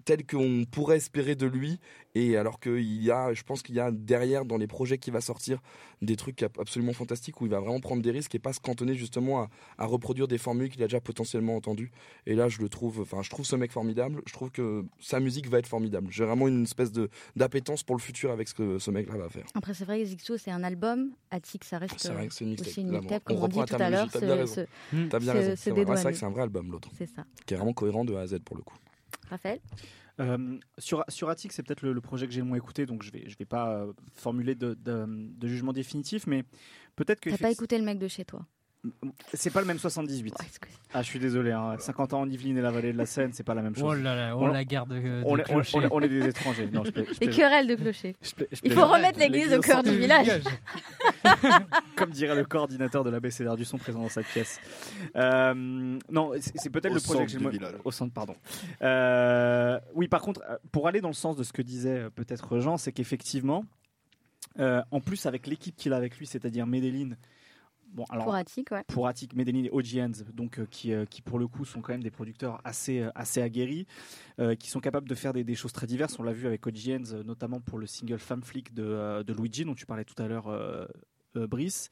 tel 0.05 0.25
qu'on 0.25 0.65
pourrait 0.69 0.97
espérer 0.97 1.35
de 1.35 1.45
lui. 1.45 1.79
Et 2.15 2.37
alors 2.37 2.59
qu'il 2.59 3.03
y 3.03 3.11
a, 3.11 3.33
je 3.33 3.43
pense 3.43 3.61
qu'il 3.61 3.75
y 3.75 3.79
a 3.79 3.91
derrière, 3.91 4.43
dans 4.43 4.57
les 4.57 4.65
projets 4.67 4.97
qui 4.97 5.11
va 5.11 5.21
sortir, 5.21 5.59
des 6.01 6.15
trucs 6.15 6.41
absolument 6.43 6.93
fantastiques 6.93 7.39
où 7.39 7.45
il 7.45 7.51
va 7.51 7.59
vraiment 7.59 7.79
prendre 7.79 8.01
des 8.01 8.11
risques 8.11 8.33
et 8.33 8.39
pas 8.39 8.51
se 8.53 8.59
cantonner 8.59 8.95
justement 8.95 9.41
à, 9.41 9.49
à 9.77 9.85
reproduire 9.85 10.27
des 10.27 10.37
formules 10.39 10.69
qu'il 10.69 10.81
a 10.81 10.87
déjà 10.87 10.99
potentiellement 10.99 11.55
entendues. 11.55 11.91
Et 12.25 12.33
là, 12.35 12.49
je 12.49 12.59
le 12.61 12.69
trouve, 12.69 13.01
enfin, 13.01 13.21
je 13.21 13.29
trouve 13.29 13.45
ce 13.45 13.55
mec 13.55 13.71
formidable. 13.71 14.21
Je 14.25 14.33
trouve 14.33 14.49
que 14.49 14.83
sa 14.99 15.19
musique 15.19 15.47
va 15.47 15.59
être 15.59 15.67
formidable. 15.67 16.07
J'ai 16.11 16.25
vraiment 16.25 16.47
une 16.47 16.63
espèce 16.63 16.91
de 16.91 17.09
d'appétence 17.35 17.83
pour 17.83 17.95
le 17.95 18.01
futur 18.01 18.31
avec 18.31 18.47
ce 18.47 18.53
que 18.53 18.79
ce 18.79 18.89
mec-là 18.91 19.17
va 19.17 19.29
faire. 19.29 19.45
Après, 19.53 19.73
c'est 19.73 19.85
vrai 19.85 19.99
que 19.99 20.05
Zixo, 20.05 20.37
c'est 20.37 20.51
un 20.51 20.63
album. 20.63 21.11
Attic, 21.31 21.63
ça 21.63 21.77
reste 21.77 21.95
C'est 21.97 22.11
vrai 22.11 22.27
que 22.27 22.33
c'est 22.33 22.45
une 22.45 22.59
aussi 22.59 22.81
une 22.81 22.89
mixtape, 22.89 23.23
comme 23.23 23.37
on 23.37 23.47
dit 23.47 23.59
tout 23.67 23.75
à 23.75 23.89
l'heure. 23.89 24.09
T'as 24.11 24.19
bien 24.19 24.35
raison. 24.35 25.53
C'est 25.55 25.71
vrai. 25.71 25.85
Que 25.85 26.13
c'est 26.15 26.25
un 26.25 26.29
vrai 26.29 26.41
album, 26.43 26.71
l'autre, 26.71 26.89
C'est 26.97 27.07
ça. 27.07 27.25
qui 27.45 27.53
est 27.53 27.57
vraiment 27.57 27.73
cohérent 27.73 28.05
de 28.05 28.15
A 28.15 28.21
à 28.21 28.27
Z 28.27 28.39
pour 28.39 28.57
le 28.57 28.63
coup. 28.63 28.75
Raphaël 29.29 29.59
Euh, 30.19 30.57
sur, 30.77 31.05
sur 31.07 31.29
Attic, 31.29 31.53
c'est 31.53 31.63
peut-être 31.63 31.81
le, 31.81 31.93
le 31.93 32.01
projet 32.01 32.27
que 32.27 32.33
j'ai 32.33 32.41
le 32.41 32.45
moins 32.45 32.57
écouté, 32.57 32.85
donc 32.85 33.03
je 33.03 33.11
vais, 33.11 33.29
je 33.29 33.37
vais 33.37 33.45
pas 33.45 33.69
euh, 33.77 33.93
formuler 34.15 34.53
de, 34.53 34.73
de- 34.73 35.05
de 35.07 35.47
jugement 35.47 35.71
définitif, 35.71 36.27
mais 36.27 36.43
peut-être 36.97 37.21
que 37.21 37.29
T'as 37.29 37.37
pas 37.37 37.51
écouté 37.51 37.77
le 37.77 37.85
mec 37.85 37.99
de 37.99 38.07
chez 38.09 38.25
toi 38.25 38.45
c'est 39.33 39.51
pas 39.51 39.59
le 39.61 39.67
même 39.67 39.77
78. 39.79 40.33
Ah, 40.93 41.01
je 41.01 41.07
suis 41.07 41.19
désolé, 41.19 41.51
hein, 41.51 41.75
50 41.77 42.13
ans 42.13 42.21
en 42.21 42.29
Yvelines 42.29 42.57
et 42.57 42.61
la 42.61 42.71
vallée 42.71 42.93
de 42.93 42.97
la 42.97 43.05
Seine, 43.05 43.31
c'est 43.33 43.43
pas 43.43 43.53
la 43.53 43.61
même 43.61 43.75
chose. 43.75 43.83
Oh 43.85 43.93
là 43.93 44.15
là, 44.15 44.37
oh 44.37 44.43
On- 44.43 44.47
la 44.47 44.63
guerre 44.63 44.85
de, 44.85 44.95
de 44.95 45.21
on, 45.25 45.37
est, 45.37 45.43
on, 45.51 45.61
est- 45.61 45.87
on 45.91 45.99
est 46.01 46.07
des 46.07 46.25
étrangers. 46.27 46.67
Non, 46.71 46.83
je 46.85 46.91
plais- 46.91 47.05
je 47.13 47.19
Les 47.19 47.29
querelles 47.29 47.67
de 47.67 47.75
clocher. 47.75 48.15
Je 48.21 48.31
plais- 48.33 48.47
je 48.51 48.59
Il 48.63 48.71
faut 48.71 48.85
remettre 48.85 49.19
l'église 49.19 49.53
au 49.53 49.59
cœur 49.59 49.83
du 49.83 49.97
village. 49.97 50.27
Comme 51.95 52.11
dirait 52.11 52.35
le 52.35 52.45
coordinateur 52.45 53.03
de 53.03 53.09
l'ABCDR 53.09 53.55
du 53.57 53.65
son 53.65 53.77
présent 53.77 54.01
dans 54.01 54.09
cette 54.09 54.27
pièce. 54.27 54.59
Euh, 55.15 55.53
non, 56.09 56.31
c'est 56.55 56.69
peut-être 56.69 56.93
le 56.93 57.01
projet 57.01 57.25
que 57.25 57.31
j'ai. 57.31 57.39
Au 57.83 57.91
centre, 57.91 58.13
pardon. 58.13 58.35
Euh, 58.81 59.79
oui, 59.93 60.07
par 60.07 60.21
contre, 60.21 60.41
euh, 60.49 60.57
pour 60.71 60.87
aller 60.87 61.01
dans 61.01 61.09
le 61.09 61.13
sens 61.13 61.35
de 61.35 61.43
ce 61.43 61.51
que 61.53 61.61
disait 61.61 61.97
euh, 61.97 62.09
peut-être 62.09 62.59
Jean, 62.59 62.77
c'est 62.77 62.91
qu'effectivement, 62.91 63.65
euh, 64.59 64.81
en 64.91 65.01
plus 65.01 65.25
avec 65.25 65.47
l'équipe 65.47 65.75
qu'il 65.75 65.93
a 65.93 65.97
avec 65.97 66.17
lui, 66.17 66.25
c'est-à-dire 66.25 66.65
Medellin. 66.65 67.11
Bon, 67.91 68.05
alors, 68.09 68.25
Pour 68.25 68.35
Attic, 68.35 68.71
ouais. 68.71 68.83
pour 68.87 69.07
Attic, 69.07 69.33
Medellin 69.35 69.63
et 69.63 69.69
OG 69.71 70.11
donc 70.33 70.59
euh, 70.59 70.65
qui, 70.69 70.93
euh, 70.93 71.05
qui 71.05 71.21
pour 71.21 71.39
le 71.39 71.47
coup 71.47 71.65
sont 71.65 71.81
quand 71.81 71.91
même 71.91 72.03
des 72.03 72.11
producteurs 72.11 72.61
assez, 72.63 72.99
euh, 72.99 73.09
assez 73.15 73.41
aguerris, 73.41 73.87
euh, 74.39 74.55
qui 74.55 74.69
sont 74.69 74.79
capables 74.79 75.09
de 75.09 75.15
faire 75.15 75.33
des, 75.33 75.43
des 75.43 75.55
choses 75.55 75.73
très 75.73 75.87
diverses. 75.87 76.17
On 76.19 76.23
l'a 76.23 76.33
vu 76.33 76.45
avec 76.45 76.65
OG 76.67 76.89
euh, 76.89 77.23
notamment 77.23 77.59
pour 77.59 77.79
le 77.79 77.87
single 77.87 78.19
Femme 78.19 78.43
Flick 78.43 78.73
de, 78.73 79.23
de 79.23 79.33
Luigi, 79.33 79.65
dont 79.65 79.73
tu 79.75 79.85
parlais 79.85 80.05
tout 80.05 80.21
à 80.21 80.27
l'heure, 80.27 80.87
Brice. 81.35 81.89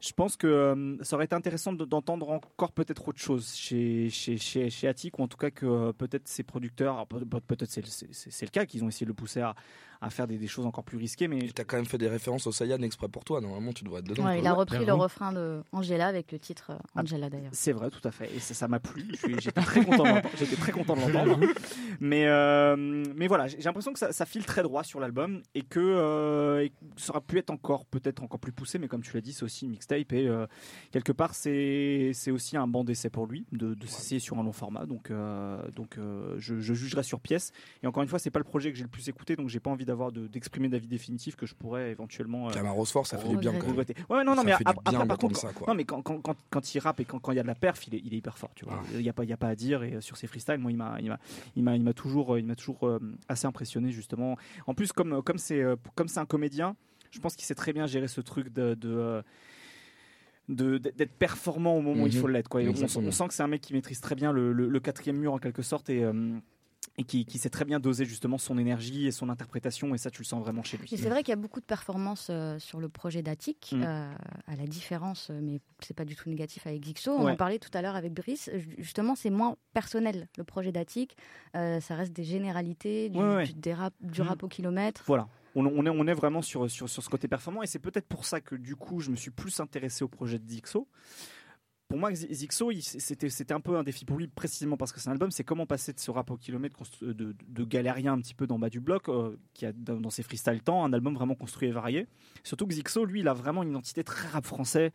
Je 0.00 0.12
pense 0.12 0.36
que 0.36 0.96
ça 1.02 1.16
aurait 1.16 1.24
été 1.24 1.34
intéressant 1.34 1.72
de- 1.72 1.84
d'entendre 1.84 2.30
encore 2.30 2.70
peut-être 2.70 3.08
autre 3.08 3.18
chose 3.18 3.52
chez, 3.54 4.08
chez, 4.10 4.36
chez, 4.36 4.70
chez 4.70 4.86
Attic, 4.86 5.18
ou 5.18 5.22
en 5.22 5.28
tout 5.28 5.36
cas 5.36 5.50
que 5.50 5.90
peut-être 5.90 6.28
ces 6.28 6.44
producteurs, 6.44 7.04
peut-être 7.08 7.64
c'est 7.66 7.82
le 8.42 8.50
cas, 8.50 8.64
qu'ils 8.64 8.84
ont 8.84 8.88
essayé 8.88 9.06
de 9.06 9.10
le 9.10 9.14
pousser 9.14 9.40
à, 9.40 9.56
à 10.00 10.10
faire 10.10 10.26
des, 10.26 10.38
des 10.38 10.46
choses 10.46 10.66
encore 10.66 10.84
plus 10.84 10.96
risquées, 10.98 11.28
mais 11.28 11.48
T'as 11.54 11.64
quand 11.64 11.76
même 11.76 11.86
fait 11.86 11.98
des 11.98 12.08
références 12.08 12.46
au 12.46 12.52
Sayan 12.52 12.80
exprès 12.82 13.08
pour 13.08 13.24
toi. 13.24 13.40
Normalement, 13.40 13.72
tu 13.72 13.84
devrais 13.84 14.00
être 14.00 14.06
dedans. 14.08 14.24
Ouais, 14.24 14.38
il 14.38 14.46
a 14.46 14.52
repris 14.52 14.84
le 14.84 14.92
refrain 14.92 15.32
de 15.32 15.62
Angela 15.72 16.06
avec 16.06 16.30
le 16.32 16.38
titre 16.38 16.70
euh, 16.70 17.00
Angela 17.00 17.30
d'ailleurs. 17.30 17.50
C'est 17.52 17.72
vrai, 17.72 17.90
tout 17.90 18.06
à 18.06 18.10
fait. 18.10 18.30
Et 18.34 18.38
ça 18.38 18.68
m'a 18.68 18.78
plu. 18.80 19.06
J'étais 19.38 19.60
très 19.60 19.84
content 19.84 20.04
de 20.04 20.08
l'entendre. 20.08 20.30
J'étais 20.38 20.56
très 20.56 20.72
content 20.72 20.94
de 20.96 21.00
l'entendre. 21.00 21.40
Mais, 22.00 22.26
euh, 22.26 22.76
mais 23.16 23.26
voilà, 23.26 23.48
j'ai 23.48 23.58
l'impression 23.58 23.92
que 23.92 23.98
ça, 23.98 24.12
ça 24.12 24.24
file 24.24 24.44
très 24.44 24.62
droit 24.62 24.84
sur 24.84 25.00
l'album 25.00 25.42
et 25.54 25.62
que 25.62 25.80
euh, 25.80 26.62
et 26.64 26.68
que 26.70 26.74
ça 26.96 27.10
aurait 27.10 27.20
pu 27.22 27.38
être 27.38 27.50
encore, 27.50 27.86
peut-être 27.86 28.22
encore 28.22 28.38
plus 28.38 28.52
poussé. 28.52 28.78
Mais 28.78 28.86
comme 28.86 29.02
tu 29.02 29.12
l'as 29.14 29.20
dit, 29.20 29.32
c'est 29.32 29.42
aussi 29.42 29.64
une 29.64 29.72
mixtape 29.72 30.12
et 30.12 30.28
euh, 30.28 30.46
quelque 30.92 31.12
part, 31.12 31.34
c'est 31.34 32.12
aussi 32.30 32.56
un 32.56 32.66
banc 32.68 32.84
d'essai 32.84 33.10
pour 33.10 33.26
lui 33.26 33.46
de, 33.52 33.74
de 33.74 33.86
s'essayer 33.86 34.20
sur 34.20 34.38
un 34.38 34.44
long 34.44 34.52
format. 34.52 34.86
Donc, 34.86 35.10
euh, 35.10 35.60
donc 35.70 35.98
euh, 35.98 36.36
je, 36.38 36.60
je 36.60 36.74
jugerai 36.74 37.02
sur 37.02 37.20
pièce. 37.20 37.52
Et 37.82 37.86
encore 37.86 38.02
une 38.02 38.08
fois, 38.08 38.18
c'est 38.18 38.30
pas 38.30 38.38
le 38.38 38.44
projet 38.44 38.70
que 38.70 38.76
j'ai 38.78 38.84
le 38.84 38.90
plus 38.90 39.08
écouté, 39.08 39.36
donc 39.36 39.48
j'ai 39.48 39.60
pas 39.60 39.70
envie 39.70 39.84
d'avoir 39.88 40.12
de- 40.12 40.26
d'exprimer 40.28 40.68
d'avis 40.68 40.86
définitif 40.86 41.34
que 41.34 41.46
je 41.46 41.54
pourrais 41.54 41.90
éventuellement. 41.90 42.48
euh, 42.48 42.52
Camaro 42.52 42.84
Force, 42.84 43.10
ça 43.10 43.18
fait 43.18 43.28
du 43.28 43.36
bien 43.36 43.50
regretter. 43.52 43.94
Ouais, 44.08 44.22
non, 44.22 44.34
non, 44.36 44.44
mais 44.44 44.52
après, 44.52 44.64
par 45.06 45.18
contre, 45.18 45.44
non, 45.66 45.74
mais 45.74 45.84
quand, 45.84 46.02
quand, 46.02 46.74
il 46.74 46.78
rappe 46.78 47.00
et 47.00 47.04
quand, 47.04 47.18
quand 47.18 47.32
il 47.32 47.36
y 47.36 47.38
a 47.40 47.42
de 47.42 47.48
la 47.48 47.54
perf, 47.54 47.86
il 47.88 47.94
est, 47.96 48.02
il 48.04 48.14
est 48.14 48.18
hyper 48.18 48.38
fort, 48.38 48.50
tu 48.54 48.64
vois. 48.64 48.80
Ah. 48.82 48.86
Il 48.94 49.00
n'y 49.00 49.08
a, 49.08 49.12
pas- 49.12 49.24
il 49.24 49.30
y 49.30 49.32
a 49.32 49.36
pas 49.36 49.48
à 49.48 49.54
dire. 49.56 49.82
Et 49.82 49.94
euh, 49.94 50.00
sur 50.00 50.16
ses 50.16 50.26
freestyles, 50.26 50.58
moi, 50.58 50.70
il 50.70 50.76
m'a, 50.76 50.96
il 51.00 51.08
m'a, 51.08 51.18
il 51.56 51.62
m'a, 51.64 51.74
il 51.76 51.82
m'a 51.82 51.92
toujours, 51.94 52.34
euh, 52.34 52.38
il 52.40 52.46
m'a 52.46 52.54
toujours 52.54 52.88
assez 53.28 53.46
impressionné, 53.46 53.90
justement. 53.90 54.36
En 54.66 54.74
plus, 54.74 54.92
comme, 54.92 55.22
comme 55.22 55.38
c'est, 55.38 55.62
comme 55.94 56.08
c'est 56.08 56.20
un 56.20 56.26
comédien, 56.26 56.76
je 57.10 57.18
pense 57.20 57.34
qu'il 57.34 57.44
sait 57.46 57.54
très 57.54 57.72
bien 57.72 57.86
gérer 57.86 58.08
ce 58.08 58.20
truc 58.20 58.52
de. 58.52 58.76
d'être 60.48 61.12
performant 61.18 61.76
au 61.76 61.82
moment 61.82 62.04
où 62.04 62.06
il 62.06 62.14
Mhm. 62.14 62.20
faut 62.20 62.26
l'être 62.28 62.48
quoi. 62.48 62.60
On, 62.62 63.10
sent 63.10 63.28
que 63.28 63.34
c'est 63.34 63.42
un 63.42 63.48
mec 63.48 63.60
qui 63.60 63.74
maîtrise 63.74 64.00
très 64.00 64.14
bien 64.14 64.32
le, 64.32 64.52
le- 64.52 64.68
le 64.68 64.80
quatrième 64.80 65.18
mur 65.18 65.32
en 65.34 65.38
quelque 65.38 65.62
sorte 65.62 65.90
et, 65.90 66.02
euh, 66.02 66.38
et 66.96 67.04
qui, 67.04 67.24
qui 67.26 67.38
sait 67.38 67.50
très 67.50 67.64
bien 67.64 67.78
doser 67.80 68.04
justement 68.04 68.38
son 68.38 68.58
énergie 68.58 69.06
et 69.06 69.10
son 69.12 69.28
interprétation 69.28 69.94
et 69.94 69.98
ça 69.98 70.10
tu 70.10 70.22
le 70.22 70.26
sens 70.26 70.42
vraiment 70.42 70.62
chez 70.62 70.76
lui. 70.78 70.88
Et 70.92 70.96
c'est 70.96 71.08
vrai 71.08 71.22
qu'il 71.22 71.30
y 71.30 71.32
a 71.32 71.36
beaucoup 71.36 71.60
de 71.60 71.64
performances 71.66 72.28
euh, 72.30 72.58
sur 72.58 72.80
le 72.80 72.88
projet 72.88 73.22
d'Attic, 73.22 73.72
Mm. 73.72 73.82
euh, 73.82 74.14
à 74.46 74.56
la 74.56 74.66
différence, 74.66 75.30
euh, 75.30 75.40
mais 75.42 75.60
c'est 75.80 75.94
pas 75.94 76.04
du 76.04 76.16
tout 76.16 76.28
négatif 76.28 76.66
avec 76.66 76.82
Gixo. 76.84 77.10
On 77.12 77.24
Ouais. 77.24 77.32
en 77.32 77.36
parlait 77.36 77.58
tout 77.58 77.70
à 77.74 77.82
l'heure 77.82 77.96
avec 77.96 78.12
Brice. 78.14 78.50
Ju- 78.54 78.74
Justement, 78.78 79.14
c'est 79.14 79.30
moins 79.30 79.56
personnel 79.74 80.28
le 80.36 80.44
projet 80.44 80.72
d'Attic. 80.72 81.16
Euh, 81.56 81.80
ça 81.80 81.94
reste 81.96 82.12
des 82.12 82.24
généralités, 82.24 83.08
du, 83.10 83.18
Ouais, 83.18 83.34
ouais. 83.36 83.44
du- 83.46 83.54
des 83.54 83.74
rap, 83.74 83.92
du 84.00 84.22
Mm. 84.22 84.26
rap 84.26 84.42
au 84.42 84.48
kilomètre. 84.48 85.02
Voilà. 85.06 85.28
On, 85.54 85.64
on 85.66 85.86
est, 85.86 85.90
on 85.90 86.06
est 86.06 86.14
vraiment 86.14 86.42
sur, 86.42 86.70
sur, 86.70 86.88
sur 86.88 87.02
ce 87.02 87.08
côté 87.08 87.26
performant 87.26 87.62
et 87.62 87.66
c'est 87.66 87.78
peut-être 87.78 88.06
pour 88.06 88.24
ça 88.26 88.40
que 88.40 88.54
du 88.54 88.76
coup 88.76 89.00
je 89.00 89.10
me 89.10 89.16
suis 89.16 89.30
plus 89.30 89.58
intéressé 89.60 90.04
au 90.04 90.08
projet 90.08 90.38
de 90.38 90.46
Zixo. 90.48 90.86
Pour 91.88 91.98
moi, 91.98 92.14
Zi- 92.14 92.28
Zixo, 92.30 92.70
c'était 92.80 93.54
un 93.54 93.60
peu 93.60 93.78
un 93.78 93.82
défi 93.82 94.04
pour 94.04 94.18
lui, 94.18 94.28
précisément 94.28 94.76
parce 94.76 94.92
que 94.92 95.00
c'est 95.00 95.08
un 95.08 95.12
album. 95.12 95.30
C'est 95.30 95.42
comment 95.44 95.64
passer 95.64 95.94
de 95.94 95.98
ce 95.98 96.10
rap 96.10 96.30
au 96.30 96.36
kilomètre 96.36 96.78
de, 97.00 97.64
galérien 97.64 98.12
un 98.12 98.20
petit 98.20 98.34
peu 98.34 98.46
d'en 98.46 98.58
bas 98.58 98.68
du 98.68 98.80
bloc, 98.80 99.08
euh, 99.08 99.36
qui 99.54 99.64
a 99.64 99.72
dans, 99.72 99.98
dans 99.98 100.10
ses 100.10 100.22
freestyle 100.22 100.60
temps, 100.62 100.84
un 100.84 100.92
album 100.92 101.14
vraiment 101.14 101.34
construit 101.34 101.68
et 101.68 101.72
varié. 101.72 102.06
Surtout 102.44 102.66
que 102.66 102.74
Zixo, 102.74 103.06
lui, 103.06 103.20
il 103.20 103.28
a 103.28 103.32
vraiment 103.32 103.62
une 103.62 103.70
identité 103.70 104.04
très 104.04 104.28
rap 104.28 104.44
français 104.44 104.92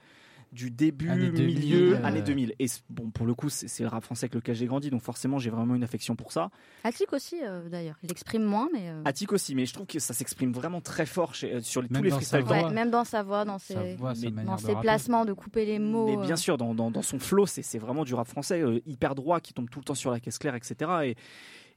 du 0.53 0.71
début, 0.71 1.09
Années 1.09 1.29
2000, 1.29 1.59
milieu, 1.59 1.95
euh, 1.97 2.05
années 2.05 2.21
2000. 2.21 2.53
Et 2.59 2.67
bon, 2.89 3.09
pour 3.11 3.25
le 3.25 3.33
coup, 3.33 3.49
c'est 3.49 3.79
le 3.81 3.87
rap 3.89 4.03
français 4.03 4.25
avec 4.25 4.35
lequel 4.35 4.55
j'ai 4.55 4.65
grandi, 4.67 4.89
donc 4.89 5.01
forcément, 5.01 5.39
j'ai 5.39 5.49
vraiment 5.49 5.75
une 5.75 5.83
affection 5.83 6.15
pour 6.15 6.31
ça. 6.31 6.49
Attic 6.83 7.11
aussi, 7.11 7.37
euh, 7.43 7.67
d'ailleurs. 7.69 7.97
Il 8.03 8.11
exprime 8.11 8.43
moins, 8.43 8.69
mais. 8.71 8.89
euh, 8.89 9.01
Attic 9.05 9.31
aussi, 9.33 9.55
mais 9.55 9.65
je 9.65 9.73
trouve 9.73 9.87
que 9.87 9.99
ça 9.99 10.13
s'exprime 10.13 10.53
vraiment 10.53 10.79
très 10.81 11.05
fort 11.05 11.35
chez- 11.35 11.55
euh, 11.55 11.61
sur 11.61 11.81
les- 11.81 11.89
tous 11.89 12.01
les 12.03 12.09
dans 12.11 12.19
sa 12.19 12.37
freestyle 12.37 12.41
voix. 12.43 12.61
temps. 12.61 12.67
ouais, 12.69 12.73
même 12.73 12.91
dans 12.91 13.03
sa 13.03 13.23
voix, 13.23 13.45
dans 13.45 13.59
ses, 13.59 13.95
voix, 13.95 14.13
mais 14.21 14.31
dans 14.43 14.57
ses 14.57 14.75
placements, 14.75 15.25
de 15.25 15.33
couper 15.33 15.65
les 15.65 15.79
mots. 15.79 16.05
Mais 16.05 16.25
bien 16.25 16.33
euh, 16.33 16.37
sûr, 16.37 16.57
dans, 16.57 16.73
dans, 16.75 16.91
dans 16.91 17.01
son 17.01 17.19
flow, 17.19 17.45
c'est 17.45 17.61
c'est 17.63 17.79
vraiment 17.79 18.03
du 18.05 18.13
rap 18.13 18.27
français 18.27 18.61
euh, 18.61 18.79
hyper 18.85 19.15
droit 19.15 19.39
qui 19.39 19.53
tombe 19.53 19.69
tout 19.69 19.79
le 19.79 19.85
temps 19.85 19.95
sur 19.95 20.11
la 20.11 20.19
caisse 20.19 20.37
claire, 20.37 20.55
etc. 20.55 20.91
Et 21.05 21.15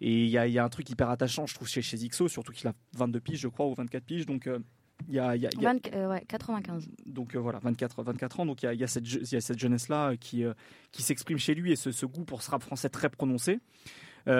et 0.02 0.24
il 0.24 0.28
y 0.28 0.36
a, 0.36 0.46
il 0.46 0.52
y 0.52 0.58
a 0.58 0.64
un 0.64 0.68
truc 0.68 0.90
hyper 0.90 1.08
attachant, 1.08 1.46
je 1.46 1.54
trouve, 1.54 1.66
chez, 1.68 1.80
chez 1.80 1.96
Zixo, 1.96 2.28
surtout 2.28 2.52
qu'il 2.52 2.68
a 2.68 2.74
22 2.98 3.18
piges, 3.18 3.38
je 3.40 3.48
crois, 3.48 3.64
ou 3.66 3.72
24 3.74 4.04
piges. 4.04 4.26
Donc, 4.26 4.46
euh, 4.46 4.58
il 5.08 5.14
y 5.14 5.18
a, 5.18 5.36
il 5.36 5.42
y 5.42 5.46
a- 5.46 5.50
il 5.54 5.62
y 5.62 5.66
a- 5.66 5.72
20 5.72 5.94
euh, 5.94 6.08
ouais, 6.08 6.24
95. 6.26 6.88
donc 7.06 7.34
euh, 7.34 7.38
voilà, 7.38 7.58
24, 7.60 8.02
24 8.02 8.40
ans. 8.40 8.46
Donc 8.46 8.62
il 8.62 8.66
y 8.66 8.68
a, 8.68 8.74
il 8.74 8.80
y 8.80 8.84
a 8.84 8.86
cette, 8.86 9.04
jeunesse-là 9.58 10.10
euh, 10.12 10.16
qui, 10.16 10.44
euh, 10.44 10.52
qui 10.92 11.02
s'exprime 11.02 11.38
chez 11.38 11.54
lui 11.54 11.72
et 11.72 11.76
ce, 11.76 11.92
ce 11.92 12.06
goût 12.06 12.24
pour 12.24 12.42
ce 12.42 12.50
rap 12.50 12.62
français 12.62 12.88
très 12.88 13.08
prononcé. 13.10 13.60
Et 14.28 14.32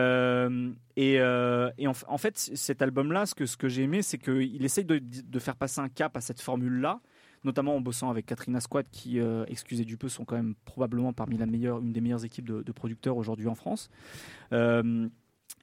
et 0.96 1.86
en, 1.86 2.18
fait, 2.18 2.36
cet 2.36 2.82
album-là, 2.82 3.26
ce 3.26 3.34
que, 3.34 3.46
ce 3.46 3.56
que 3.56 3.68
j'ai 3.68 3.82
aimé, 3.82 4.02
c'est 4.02 4.18
qu'il 4.18 4.64
essaye 4.64 4.84
de, 4.84 4.98
de 4.98 5.38
faire 5.38 5.56
passer 5.56 5.80
un 5.80 5.88
cap 5.88 6.16
à 6.16 6.20
cette 6.20 6.40
formule-là, 6.40 7.00
notamment 7.44 7.76
en 7.76 7.80
bossant 7.80 8.10
avec 8.10 8.26
Katrina 8.26 8.60
Squad, 8.60 8.86
qui, 8.90 9.20
excusez 9.46 9.84
du 9.84 9.96
peu, 9.96 10.08
sont 10.08 10.24
quand 10.24 10.34
même 10.36 10.54
probablement 10.64 11.12
parmi 11.12 11.36
la 11.36 11.46
meilleure, 11.46 11.78
une 11.78 11.92
des 11.92 12.00
meilleures 12.00 12.24
équipes 12.24 12.48
de, 12.48 12.62
de 12.62 12.72
producteurs 12.72 13.16
aujourd'hui 13.16 13.46
en 13.46 13.54
France. 13.54 13.88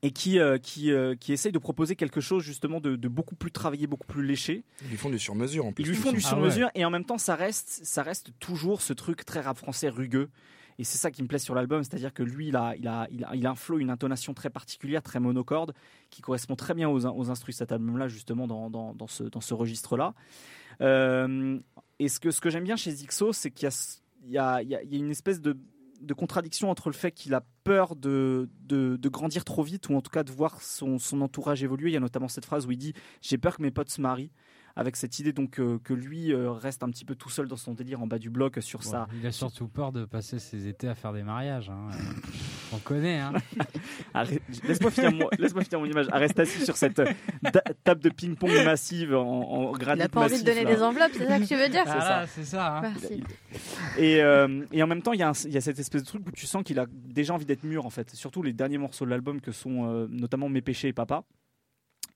Et 0.05 0.11
qui, 0.11 0.37
euh, 0.37 0.57
qui, 0.57 0.91
euh, 0.91 1.15
qui 1.15 1.33
essaye 1.33 1.51
de 1.51 1.57
proposer 1.59 1.95
quelque 1.95 2.21
chose 2.21 2.43
justement 2.43 2.79
de, 2.81 2.95
de 2.95 3.07
beaucoup 3.07 3.35
plus 3.35 3.51
travaillé, 3.51 3.87
beaucoup 3.87 4.05
plus 4.05 4.23
léché. 4.23 4.65
Ils 4.83 4.89
lui 4.89 4.97
font 4.97 5.09
du 5.09 5.17
sur-mesure 5.17 5.65
en 5.65 5.71
plus. 5.71 5.83
Ils 5.83 5.89
lui 5.89 5.95
font 5.95 6.11
du 6.11 6.21
Ah 6.23 6.27
sur-mesure 6.27 6.69
et 6.75 6.83
en 6.83 6.89
même 6.89 7.05
temps 7.05 7.17
ça 7.17 7.35
reste, 7.35 7.79
ça 7.83 8.03
reste 8.03 8.31
toujours 8.39 8.81
ce 8.81 8.93
truc 8.93 9.23
très 9.25 9.39
rap 9.39 9.57
français 9.57 9.87
rugueux 9.89 10.29
Et 10.79 10.83
c'est 10.83 10.97
ça 10.97 11.11
qui 11.11 11.21
me 11.21 11.27
plaît 11.27 11.39
sur 11.39 11.55
l'album, 11.55 11.83
c'est-à-dire 11.83 12.13
que 12.13 12.23
lui, 12.23 12.47
il 12.47 12.55
a, 12.55 12.75
il, 12.75 12.87
a, 12.87 13.07
il, 13.11 13.23
a, 13.23 13.35
il 13.35 13.45
a 13.45 13.51
un 13.51 13.55
flow, 13.55 13.79
une 13.79 13.89
intonation 13.89 14.33
très 14.33 14.49
particulière, 14.49 15.01
très 15.03 15.19
monocorde, 15.19 15.73
qui 16.09 16.21
correspond 16.21 16.55
très 16.55 16.73
bien 16.73 16.89
aux, 16.89 17.05
aux 17.05 17.29
instrus 17.29 17.55
de 17.55 17.59
cet 17.59 17.71
album-là, 17.71 18.07
justement, 18.07 18.47
dans, 18.47 18.69
dans, 18.69 18.93
dans, 18.93 19.07
ce, 19.07 19.23
dans 19.23 19.41
ce 19.41 19.53
registre-là. 19.53 20.13
Euh, 20.81 21.59
et 21.99 22.09
ce 22.09 22.19
que, 22.19 22.31
ce 22.31 22.41
que 22.41 22.49
j'aime 22.49 22.63
bien 22.63 22.75
chez 22.75 22.91
Zixo, 22.91 23.33
c'est 23.33 23.51
qu'il 23.51 23.67
y 23.67 24.37
a, 24.37 24.61
il 24.61 24.67
y, 24.69 24.75
a, 24.75 24.83
il 24.83 24.91
y 24.91 24.95
a 24.95 24.99
une 24.99 25.11
espèce 25.11 25.41
de, 25.41 25.57
de 26.01 26.13
contradiction 26.13 26.69
entre 26.69 26.89
le 26.89 26.95
fait 26.95 27.11
qu'il 27.11 27.33
a 27.33 27.43
peur 27.63 27.95
de, 27.95 28.49
de, 28.61 28.97
de, 28.97 29.09
grandir 29.09 29.43
trop 29.45 29.63
vite, 29.63 29.89
ou 29.89 29.95
en 29.95 30.01
tout 30.01 30.11
cas 30.11 30.23
de 30.23 30.31
voir 30.31 30.61
son, 30.61 30.99
son 30.99 31.21
entourage 31.21 31.63
évoluer. 31.63 31.89
Il 31.91 31.93
y 31.93 31.97
a 31.97 32.01
notamment 32.01 32.27
cette 32.27 32.45
phrase 32.45 32.65
où 32.67 32.71
il 32.71 32.77
dit 32.77 32.93
J'ai 33.21 33.37
peur 33.37 33.57
que 33.57 33.61
mes 33.61 33.71
potes 33.71 33.89
se 33.89 34.01
marient 34.01 34.31
avec 34.75 34.95
cette 34.95 35.19
idée 35.19 35.33
donc 35.33 35.59
euh, 35.59 35.77
que 35.83 35.93
lui 35.93 36.33
euh, 36.33 36.51
reste 36.51 36.81
un 36.81 36.89
petit 36.89 37.05
peu 37.05 37.13
tout 37.15 37.29
seul 37.29 37.47
dans 37.47 37.57
son 37.57 37.73
délire 37.75 38.01
en 38.01 38.07
bas 38.07 38.17
du 38.17 38.31
bloc 38.31 38.57
sur 38.61 38.79
Ouais, 38.79 38.85
ça. 38.87 39.07
Il 39.13 39.25
a 39.27 39.31
surtout 39.31 39.67
peur 39.67 39.91
de 39.91 40.03
passer 40.05 40.39
ses 40.39 40.67
étés 40.67 40.87
à 40.87 40.95
faire 40.95 41.13
des 41.13 41.21
mariages. 41.23 41.69
hein. 41.69 41.89
On 42.73 42.77
connaît. 42.79 43.19
Hein. 43.19 43.33
Laisse-moi 44.67 44.91
finir, 44.91 45.11
mon- 45.11 45.29
laisse-moi 45.37 45.63
finir 45.63 45.79
mon 45.79 45.85
image. 45.85 46.07
Ah, 46.11 46.17
Reste 46.17 46.39
assis 46.39 46.65
sur 46.65 46.75
cette 46.77 46.99
euh, 46.99 47.05
table 47.83 48.01
de 48.01 48.09
ping-pong 48.09 48.51
massive 48.65 49.13
en, 49.15 49.21
en 49.21 49.71
granit 49.73 49.99
Il 49.99 50.03
n'a 50.03 50.09
pas 50.09 50.21
envie 50.25 50.39
de 50.39 50.45
donner 50.45 50.63
là. 50.63 50.75
des 50.75 50.81
enveloppes, 50.81 51.11
c'est 51.13 51.27
ça 51.27 51.39
que 51.39 51.45
tu 51.45 51.55
veux 51.55 51.69
dire 51.69 51.83
C'est 51.85 51.91
Voilà, 51.93 52.25
c'est 52.27 52.45
ça. 52.45 52.77
hein. 52.77 52.81
Merci. 52.81 53.23
Et, 53.97 54.21
euh, 54.21 54.65
et 54.71 54.81
en 54.81 54.87
même 54.87 55.01
temps, 55.01 55.13
il 55.13 55.19
y, 55.19 55.23
a 55.23 55.29
un- 55.29 55.45
il 55.45 55.51
y 55.51 55.57
a 55.57 55.61
cette 55.61 55.79
espèce 55.79 56.01
de 56.03 56.07
truc 56.07 56.27
où 56.27 56.31
tu 56.31 56.45
sens 56.47 56.63
qu'il 56.63 56.79
a 56.79 56.85
déjà 56.89 57.33
envie 57.33 57.45
d'être 57.45 57.63
mûr 57.63 57.85
en 57.85 57.89
fait. 57.89 58.09
Surtout 58.15 58.41
les 58.43 58.53
derniers 58.53 58.77
morceaux 58.77 59.05
de 59.05 59.09
l'album 59.09 59.39
que 59.41 59.51
sont 59.51 59.87
euh, 59.87 60.07
notamment 60.09 60.49
Mes 60.49 60.61
péchés 60.61 60.87
et 60.89 60.93
Papa, 60.93 61.23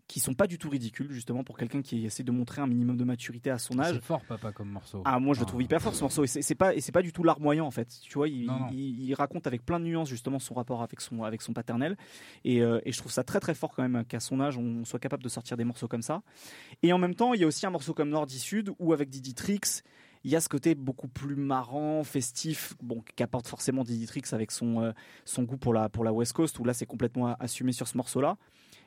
qui 0.07 0.19
sont 0.21 0.33
pas 0.33 0.47
du 0.47 0.57
tout 0.57 0.69
ridicules 0.69 1.11
justement 1.11 1.43
pour 1.43 1.57
quelqu'un 1.57 1.81
qui 1.81 2.05
essaie 2.05 2.23
de 2.23 2.31
montrer 2.31 2.61
un 2.61 2.67
minimum 2.67 2.95
de 2.95 3.03
maturité 3.03 3.49
à 3.49 3.57
son 3.57 3.77
âge. 3.77 3.95
C'est 3.95 4.01
fort, 4.03 4.21
papa, 4.23 4.53
comme 4.53 4.69
morceau. 4.69 5.01
Ah 5.05 5.19
moi 5.19 5.33
je 5.33 5.39
le 5.41 5.43
Ah. 5.45 5.47
trouve 5.47 5.61
hyper 5.61 5.81
fort 5.81 5.93
ce 5.95 6.01
morceau 6.01 6.23
et 6.23 6.27
c'est 6.27 6.55
pas 6.55 6.73
et 6.73 6.79
c'est 6.79 6.93
pas 6.93 7.01
du 7.01 7.11
tout 7.11 7.23
larmoyant 7.23 7.65
en 7.67 7.71
fait 7.71 7.89
tu 8.01 8.13
vois 8.13 8.29
il, 8.29 8.45
Non, 8.45 8.59
non. 8.59 8.67
il- 8.71 9.01
il 9.03 9.13
raconte 9.15 9.47
avec 9.47 9.65
plein 9.65 9.79
de 9.79 9.85
nuances 9.85 10.07
justement 10.09 10.39
son 10.39 10.53
rapport 10.53 10.81
avec 10.81 11.01
son 11.01 11.23
avec 11.23 11.41
son 11.41 11.51
paternel 11.53 11.97
et, 12.45 12.61
euh, 12.61 12.79
et 12.85 12.91
je 12.93 12.97
trouve 12.97 13.11
ça 13.11 13.23
très 13.25 13.39
très 13.41 13.53
fort 13.53 13.73
quand 13.75 13.87
même 13.87 14.05
qu'à 14.05 14.19
son 14.21 14.39
âge 14.39 14.57
on 14.57 14.85
soit 14.85 14.99
capable 14.99 15.23
de 15.23 15.29
sortir 15.29 15.57
des 15.57 15.65
morceaux 15.65 15.87
comme 15.89 16.01
ça 16.01 16.21
et 16.83 16.93
en 16.93 16.97
même 16.97 17.13
temps 17.15 17.33
il 17.33 17.41
y 17.41 17.43
a 17.43 17.47
aussi 17.47 17.65
un 17.65 17.69
morceau 17.71 17.93
comme 17.93 18.09
Nordi 18.09 18.39
Sud 18.39 18.71
où 18.79 18.93
avec 18.93 19.09
Didi 19.09 19.33
Trix 19.33 19.81
il 20.23 20.31
y 20.31 20.35
a 20.35 20.41
ce 20.41 20.49
côté 20.49 20.73
beaucoup 20.75 21.07
plus 21.07 21.35
marrant, 21.35 22.03
festif, 22.03 22.73
bon, 22.81 23.01
qu'apporte 23.15 23.47
forcément 23.47 23.83
Didi 23.83 24.07
Trix 24.07 24.23
avec 24.33 24.51
son, 24.51 24.81
euh, 24.81 24.91
son 25.25 25.43
goût 25.43 25.57
pour 25.57 25.73
la, 25.73 25.87
pour 25.89 26.03
la 26.03 26.11
West 26.11 26.33
Coast, 26.33 26.57
où 26.59 26.65
là 26.65 26.73
c'est 26.73 26.87
complètement 26.87 27.35
assumé 27.39 27.71
sur 27.71 27.87
ce 27.87 27.95
morceau-là. 27.95 28.35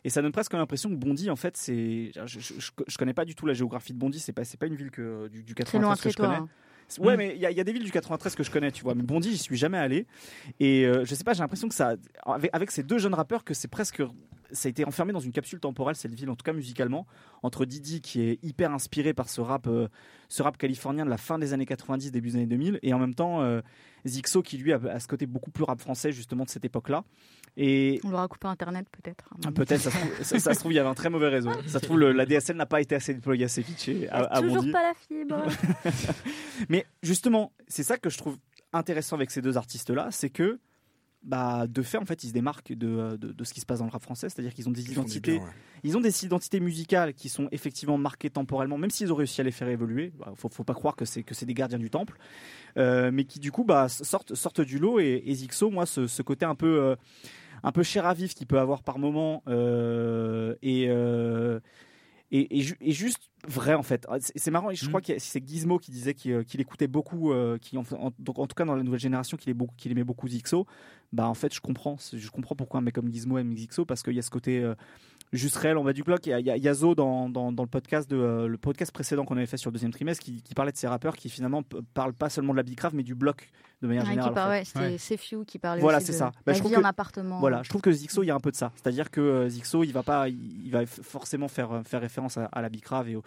Et 0.04 0.10
ça 0.10 0.22
donne 0.22 0.32
presque 0.32 0.52
l'impression 0.54 0.88
que 0.88 0.94
Bondy, 0.94 1.28
en 1.30 1.36
fait, 1.36 1.56
c'est. 1.56 2.10
Je, 2.14 2.38
je, 2.40 2.54
je- 2.58 2.70
je 2.86 2.98
connais 2.98 3.12
pas 3.14 3.24
du 3.24 3.34
tout 3.34 3.44
la 3.46 3.52
géographie 3.54 3.92
de 3.92 3.98
Bondy, 3.98 4.18
c'est 4.18 4.32
pas, 4.32 4.44
c'est 4.44 4.58
pas 4.58 4.66
une 4.66 4.74
ville 4.76 4.90
que, 4.90 5.28
du, 5.28 5.42
du 5.42 5.54
C'est 5.58 5.78
loin 5.78 5.94
93 5.94 5.98
de 5.98 6.02
que 6.04 6.10
je 6.10 6.16
connais. 6.16 6.34
hein. 6.36 6.48
Ouais, 6.98 7.14
Mm. 7.14 7.18
mais 7.18 7.32
il 7.36 7.40
y, 7.40 7.46
a- 7.46 7.50
il 7.52 7.56
y 7.56 7.60
a 7.60 7.64
des 7.64 7.72
villes 7.72 7.84
du 7.84 7.90
93 7.92 8.34
que 8.34 8.42
je 8.42 8.50
connais, 8.50 8.72
tu 8.72 8.82
vois. 8.82 8.94
Mais 8.96 9.02
Bondy, 9.02 9.30
j'y 9.30 9.38
suis 9.38 9.56
jamais 9.56 9.78
allé. 9.78 10.06
Et 10.58 10.84
euh, 10.86 11.04
je 11.04 11.14
sais 11.14 11.22
pas, 11.22 11.34
j'ai 11.34 11.40
l'impression 11.40 11.68
que 11.68 11.74
ça, 11.74 11.94
avec, 12.24 12.50
avec 12.52 12.70
ces 12.72 12.82
deux 12.82 12.98
jeunes 12.98 13.14
rappeurs, 13.14 13.44
que 13.44 13.54
c'est 13.54 13.68
presque, 13.68 14.02
ça 14.52 14.68
a 14.68 14.70
été 14.70 14.84
enfermé 14.84 15.12
dans 15.12 15.20
une 15.20 15.32
capsule 15.32 15.60
temporelle 15.60 15.96
cette 15.96 16.14
ville, 16.14 16.28
en 16.30 16.36
tout 16.36 16.44
cas 16.44 16.52
musicalement, 16.52 17.06
entre 17.42 17.64
Didi 17.64 18.00
qui 18.00 18.22
est 18.22 18.38
hyper 18.42 18.72
inspiré 18.72 19.14
par 19.14 19.28
ce 19.28 19.40
rap, 19.40 19.66
euh, 19.66 19.88
ce 20.28 20.42
rap 20.42 20.56
californien 20.58 21.04
de 21.04 21.10
la 21.10 21.16
fin 21.18 21.38
des 21.38 21.52
années 21.52 21.66
90, 21.66 22.10
début 22.12 22.30
des 22.30 22.36
années 22.36 22.46
2000, 22.46 22.78
et 22.82 22.92
en 22.94 22.98
même 22.98 23.14
temps 23.14 23.40
euh, 23.42 23.60
Zixo 24.06 24.42
qui 24.42 24.58
lui 24.58 24.72
a, 24.72 24.76
a 24.76 24.98
ce 25.00 25.08
côté 25.08 25.26
beaucoup 25.26 25.50
plus 25.50 25.64
rap 25.64 25.80
français 25.80 26.12
justement 26.12 26.44
de 26.44 26.50
cette 26.50 26.64
époque-là. 26.64 27.04
Et 27.56 28.00
On 28.04 28.10
l'aura 28.10 28.28
coupé 28.28 28.46
Internet 28.48 28.86
peut-être. 28.90 29.28
ah, 29.44 29.50
Peut-être, 29.52 29.80
ça, 29.80 29.90
se 29.90 29.96
trouve- 29.98 30.22
ça- 30.22 30.38
ça 30.38 30.54
se 30.54 30.60
trouve, 30.60 30.72
il 30.72 30.76
y 30.76 30.78
avait 30.78 30.88
un 30.88 30.94
très 30.94 31.10
mauvais 31.10 31.28
réseau. 31.28 31.50
Ça 31.66 31.78
se 31.80 31.84
trouve, 31.84 31.98
le- 31.98 32.12
la 32.12 32.24
DSL 32.26 32.56
n'a 32.56 32.66
pas 32.66 32.80
été 32.80 32.94
assez 32.94 33.12
déployée 33.14 33.44
assez 33.44 33.62
vite 33.62 33.80
chez, 33.82 34.08
à, 34.08 34.18
à 34.24 34.40
Toujours 34.40 34.64
pas 34.70 34.82
la 34.82 34.94
fibre. 34.94 35.44
Mais 36.68 36.86
justement, 37.02 37.52
c'est 37.68 37.82
ça 37.82 37.96
que 37.98 38.10
je 38.10 38.18
trouve 38.18 38.36
intéressant 38.72 39.16
avec 39.16 39.30
ces 39.30 39.42
deux 39.42 39.56
artistes-là, 39.56 40.08
c'est 40.10 40.30
que 40.30 40.60
bah, 41.22 41.66
de 41.66 41.82
fait, 41.82 41.98
en 41.98 42.04
fait, 42.04 42.24
ils 42.24 42.28
se 42.28 42.32
démarquent 42.32 42.72
de, 42.72 43.16
de, 43.16 43.32
de 43.32 43.44
ce 43.44 43.52
qui 43.52 43.60
se 43.60 43.66
passe 43.66 43.80
dans 43.80 43.84
le 43.84 43.90
rap 43.90 44.02
français, 44.02 44.28
c'est-à-dire 44.28 44.54
qu'ils 44.54 44.68
ont 44.68 44.72
des 44.72 44.82
Ils 44.82 44.92
identités, 44.92 45.38
bien, 45.38 45.42
ouais. 45.46 45.52
ils 45.84 45.96
ont 45.96 46.00
des 46.00 46.24
identités 46.24 46.60
musicales 46.60 47.12
qui 47.14 47.28
sont 47.28 47.48
effectivement 47.52 47.98
marquées 47.98 48.30
temporellement, 48.30 48.78
même 48.78 48.90
s'ils 48.90 49.12
ont 49.12 49.16
réussi 49.16 49.40
à 49.40 49.44
les 49.44 49.50
faire 49.50 49.68
évoluer. 49.68 50.12
Bah, 50.18 50.32
faut, 50.34 50.48
faut 50.48 50.64
pas 50.64 50.74
croire 50.74 50.96
que 50.96 51.04
c'est 51.04 51.22
que 51.22 51.34
c'est 51.34 51.46
des 51.46 51.54
gardiens 51.54 51.78
du 51.78 51.90
temple, 51.90 52.18
euh, 52.78 53.10
mais 53.12 53.24
qui 53.24 53.38
du 53.38 53.52
coup 53.52 53.64
bah, 53.64 53.88
sortent 53.88 54.34
sortent 54.34 54.62
du 54.62 54.78
lot. 54.78 54.98
Et, 54.98 55.22
et 55.26 55.34
Zixo, 55.34 55.70
moi, 55.70 55.86
ce, 55.86 56.06
ce 56.06 56.22
côté 56.22 56.44
un 56.46 56.54
peu 56.54 56.80
euh, 56.80 56.96
un 57.62 57.72
peu 57.72 57.82
cher 57.82 58.06
à 58.06 58.14
vif 58.14 58.34
qu'il 58.34 58.46
peut 58.46 58.58
avoir 58.58 58.82
par 58.82 58.98
moment 58.98 59.42
euh, 59.46 60.54
et, 60.62 60.86
euh, 60.88 61.60
et, 62.32 62.58
et 62.58 62.60
ju- 62.62 62.76
et 62.80 62.92
juste 62.92 63.30
vrai 63.48 63.74
en 63.74 63.82
fait. 63.82 64.06
C'est 64.36 64.50
marrant. 64.50 64.70
Je 64.72 64.84
Mhm. 64.84 64.88
crois 64.90 65.00
que 65.00 65.18
c'est 65.18 65.46
Gizmo 65.46 65.78
qui 65.78 65.90
disait 65.90 66.14
qu'il 66.14 66.32
euh, 66.32 66.44
écoutait 66.58 66.86
beaucoup, 66.86 67.32
euh, 67.32 67.58
qui 67.58 67.76
en, 67.76 67.82
en- 67.98 68.12
donc 68.18 68.38
en 68.38 68.46
tout 68.46 68.54
cas 68.54 68.64
dans 68.64 68.76
la 68.76 68.82
nouvelle 68.82 69.00
génération, 69.00 69.36
qu'il 69.36 69.50
aimait 69.92 70.04
beaucoup 70.04 70.28
Zixo. 70.28 70.66
Bah 71.12 71.26
en 71.28 71.34
fait, 71.34 71.52
je 71.54 71.60
comprends. 71.60 71.96
Je 72.12 72.30
comprends 72.30 72.54
pourquoi 72.54 72.78
un 72.78 72.82
mec 72.82 72.94
comme 72.94 73.12
Gizmo 73.12 73.38
aime 73.38 73.56
Zixo 73.56 73.84
parce 73.84 74.02
qu'il 74.02 74.14
y 74.14 74.18
a 74.18 74.22
ce 74.22 74.30
côté 74.30 74.60
euh, 74.60 74.74
juste 75.32 75.56
réel 75.56 75.76
en 75.76 75.82
bas 75.84 75.92
du 75.92 76.02
bloc. 76.04 76.26
Il 76.26 76.30
y 76.30 76.50
a, 76.50 76.56
y 76.56 76.74
Zo 76.74 76.94
dans, 76.94 77.28
dans, 77.28 77.50
dans 77.52 77.62
le 77.64 77.68
podcast 77.68 78.08
de 78.08 78.16
euh, 78.16 78.46
le 78.46 78.58
podcast 78.58 78.92
précédent 78.92 79.24
qu'on 79.24 79.36
avait 79.36 79.46
fait 79.46 79.56
sur 79.56 79.70
le 79.70 79.74
deuxième 79.74 79.90
trimestre 79.92 80.22
qui, 80.24 80.42
qui 80.42 80.54
parlait 80.54 80.72
de 80.72 80.76
ces 80.76 80.86
rappeurs 80.86 81.16
qui 81.16 81.28
finalement 81.30 81.62
parlent 81.94 82.14
pas 82.14 82.30
seulement 82.30 82.52
de 82.52 82.58
la 82.58 82.62
bicrave 82.62 82.94
mais 82.94 83.02
du 83.02 83.14
bloc 83.16 83.50
de 83.82 83.86
manière 83.88 84.02
Ouais, 84.04 84.08
qui 84.10 84.14
générale. 84.14 84.32
en 84.32 84.50
fait. 84.50 84.64
C'était 84.64 85.36
Ouais. 85.36 85.44
qui 85.46 85.58
parlait 85.58 85.80
Voilà, 85.80 85.98
aussi 85.98 86.08
c'est 86.08 86.12
de 86.12 86.18
ça. 86.18 86.26
Bah, 86.26 86.40
la 86.46 86.52
je 86.54 86.58
trouve 86.58 86.70
vie 86.72 86.76
en 86.76 86.82
que- 86.82 86.86
appartement. 86.86 87.40
Voilà, 87.40 87.62
je 87.62 87.68
trouve 87.68 87.80
que 87.82 87.92
Zixo, 87.92 88.22
il 88.22 88.26
y 88.26 88.30
a 88.30 88.34
un 88.34 88.40
peu 88.40 88.50
de 88.50 88.56
ça. 88.56 88.72
C'est-à-dire 88.76 89.10
que 89.10 89.20
euh, 89.20 89.48
Zixo, 89.48 89.84
il 89.84 89.92
va 89.92 90.02
pas, 90.02 90.28
il, 90.28 90.64
il 90.66 90.70
va 90.70 90.84
forcément 90.86 91.48
faire, 91.48 91.72
euh, 91.72 91.82
faire 91.82 92.00
référence 92.00 92.36
à, 92.36 92.44
à 92.46 92.60
la 92.62 92.68
bicrave 92.68 93.08
et 93.08 93.16
au, 93.16 93.22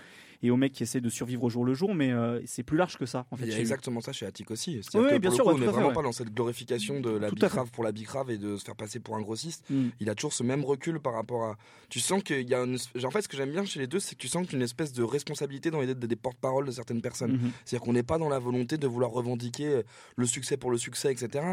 et 0.45 0.51
au 0.51 0.57
mec 0.57 0.73
qui 0.73 0.83
essaie 0.83 0.99
de 0.99 1.07
survivre 1.09 1.43
au 1.45 1.49
jour 1.49 1.63
le 1.63 1.73
jour, 1.73 1.95
mais 1.95 2.11
euh, 2.11 2.41
c'est 2.45 2.63
plus 2.63 2.77
large 2.77 2.97
que 2.97 3.05
ça. 3.05 3.25
En 3.31 3.37
fait, 3.37 3.45
Il 3.45 3.51
y 3.53 3.55
a 3.55 3.59
exactement 3.59 4.01
ça 4.01 4.11
chez 4.11 4.25
Attic 4.25 4.51
aussi. 4.51 4.81
Oui, 4.93 5.17
bien 5.19 5.31
sûr, 5.31 5.45
ouais, 5.47 5.53
on 5.53 5.57
n'est 5.57 5.65
vraiment 5.67 5.87
ouais. 5.87 5.93
pas 5.93 6.01
dans 6.03 6.11
cette 6.11 6.33
glorification 6.33 6.99
de 6.99 7.11
la 7.11 7.31
bicrave 7.31 7.71
pour 7.71 7.83
la 7.85 7.93
bicrave 7.93 8.29
et 8.29 8.37
de 8.37 8.57
se 8.57 8.65
faire 8.65 8.75
passer 8.75 8.99
pour 8.99 9.15
un 9.15 9.21
grossiste. 9.21 9.63
Mm. 9.69 9.87
Il 10.01 10.09
a 10.09 10.15
toujours 10.15 10.33
ce 10.33 10.43
même 10.43 10.65
recul 10.65 10.99
par 10.99 11.13
rapport 11.13 11.43
à. 11.45 11.57
Tu 11.89 11.99
sens 12.01 12.21
qu'il 12.23 12.47
y 12.49 12.53
a 12.53 12.59
une. 12.61 12.77
En 13.05 13.09
fait, 13.11 13.21
ce 13.21 13.27
que 13.29 13.37
j'aime 13.37 13.51
bien 13.51 13.63
chez 13.63 13.79
les 13.79 13.87
deux, 13.87 13.99
c'est 13.99 14.15
que 14.15 14.19
tu 14.21 14.27
sens 14.27 14.43
qu'il 14.43 14.53
y 14.53 14.55
a 14.55 14.59
une 14.59 14.63
espèce 14.63 14.91
de 14.91 15.01
responsabilité 15.03 15.71
dans 15.71 15.79
les 15.79 15.95
des 15.95 16.15
porte-parole 16.17 16.65
de 16.65 16.71
certaines 16.71 17.01
personnes. 17.01 17.33
Mhm. 17.33 17.51
C'est-à-dire 17.63 17.85
qu'on 17.85 17.93
n'est 17.93 18.03
pas 18.03 18.17
dans 18.17 18.29
la 18.29 18.39
volonté 18.39 18.77
de 18.77 18.85
vouloir 18.87 19.11
revendiquer 19.11 19.83
le 20.17 20.25
succès 20.25 20.42
pour 20.57 20.71
le 20.71 20.77
succès, 20.77 21.11
etc. 21.11 21.43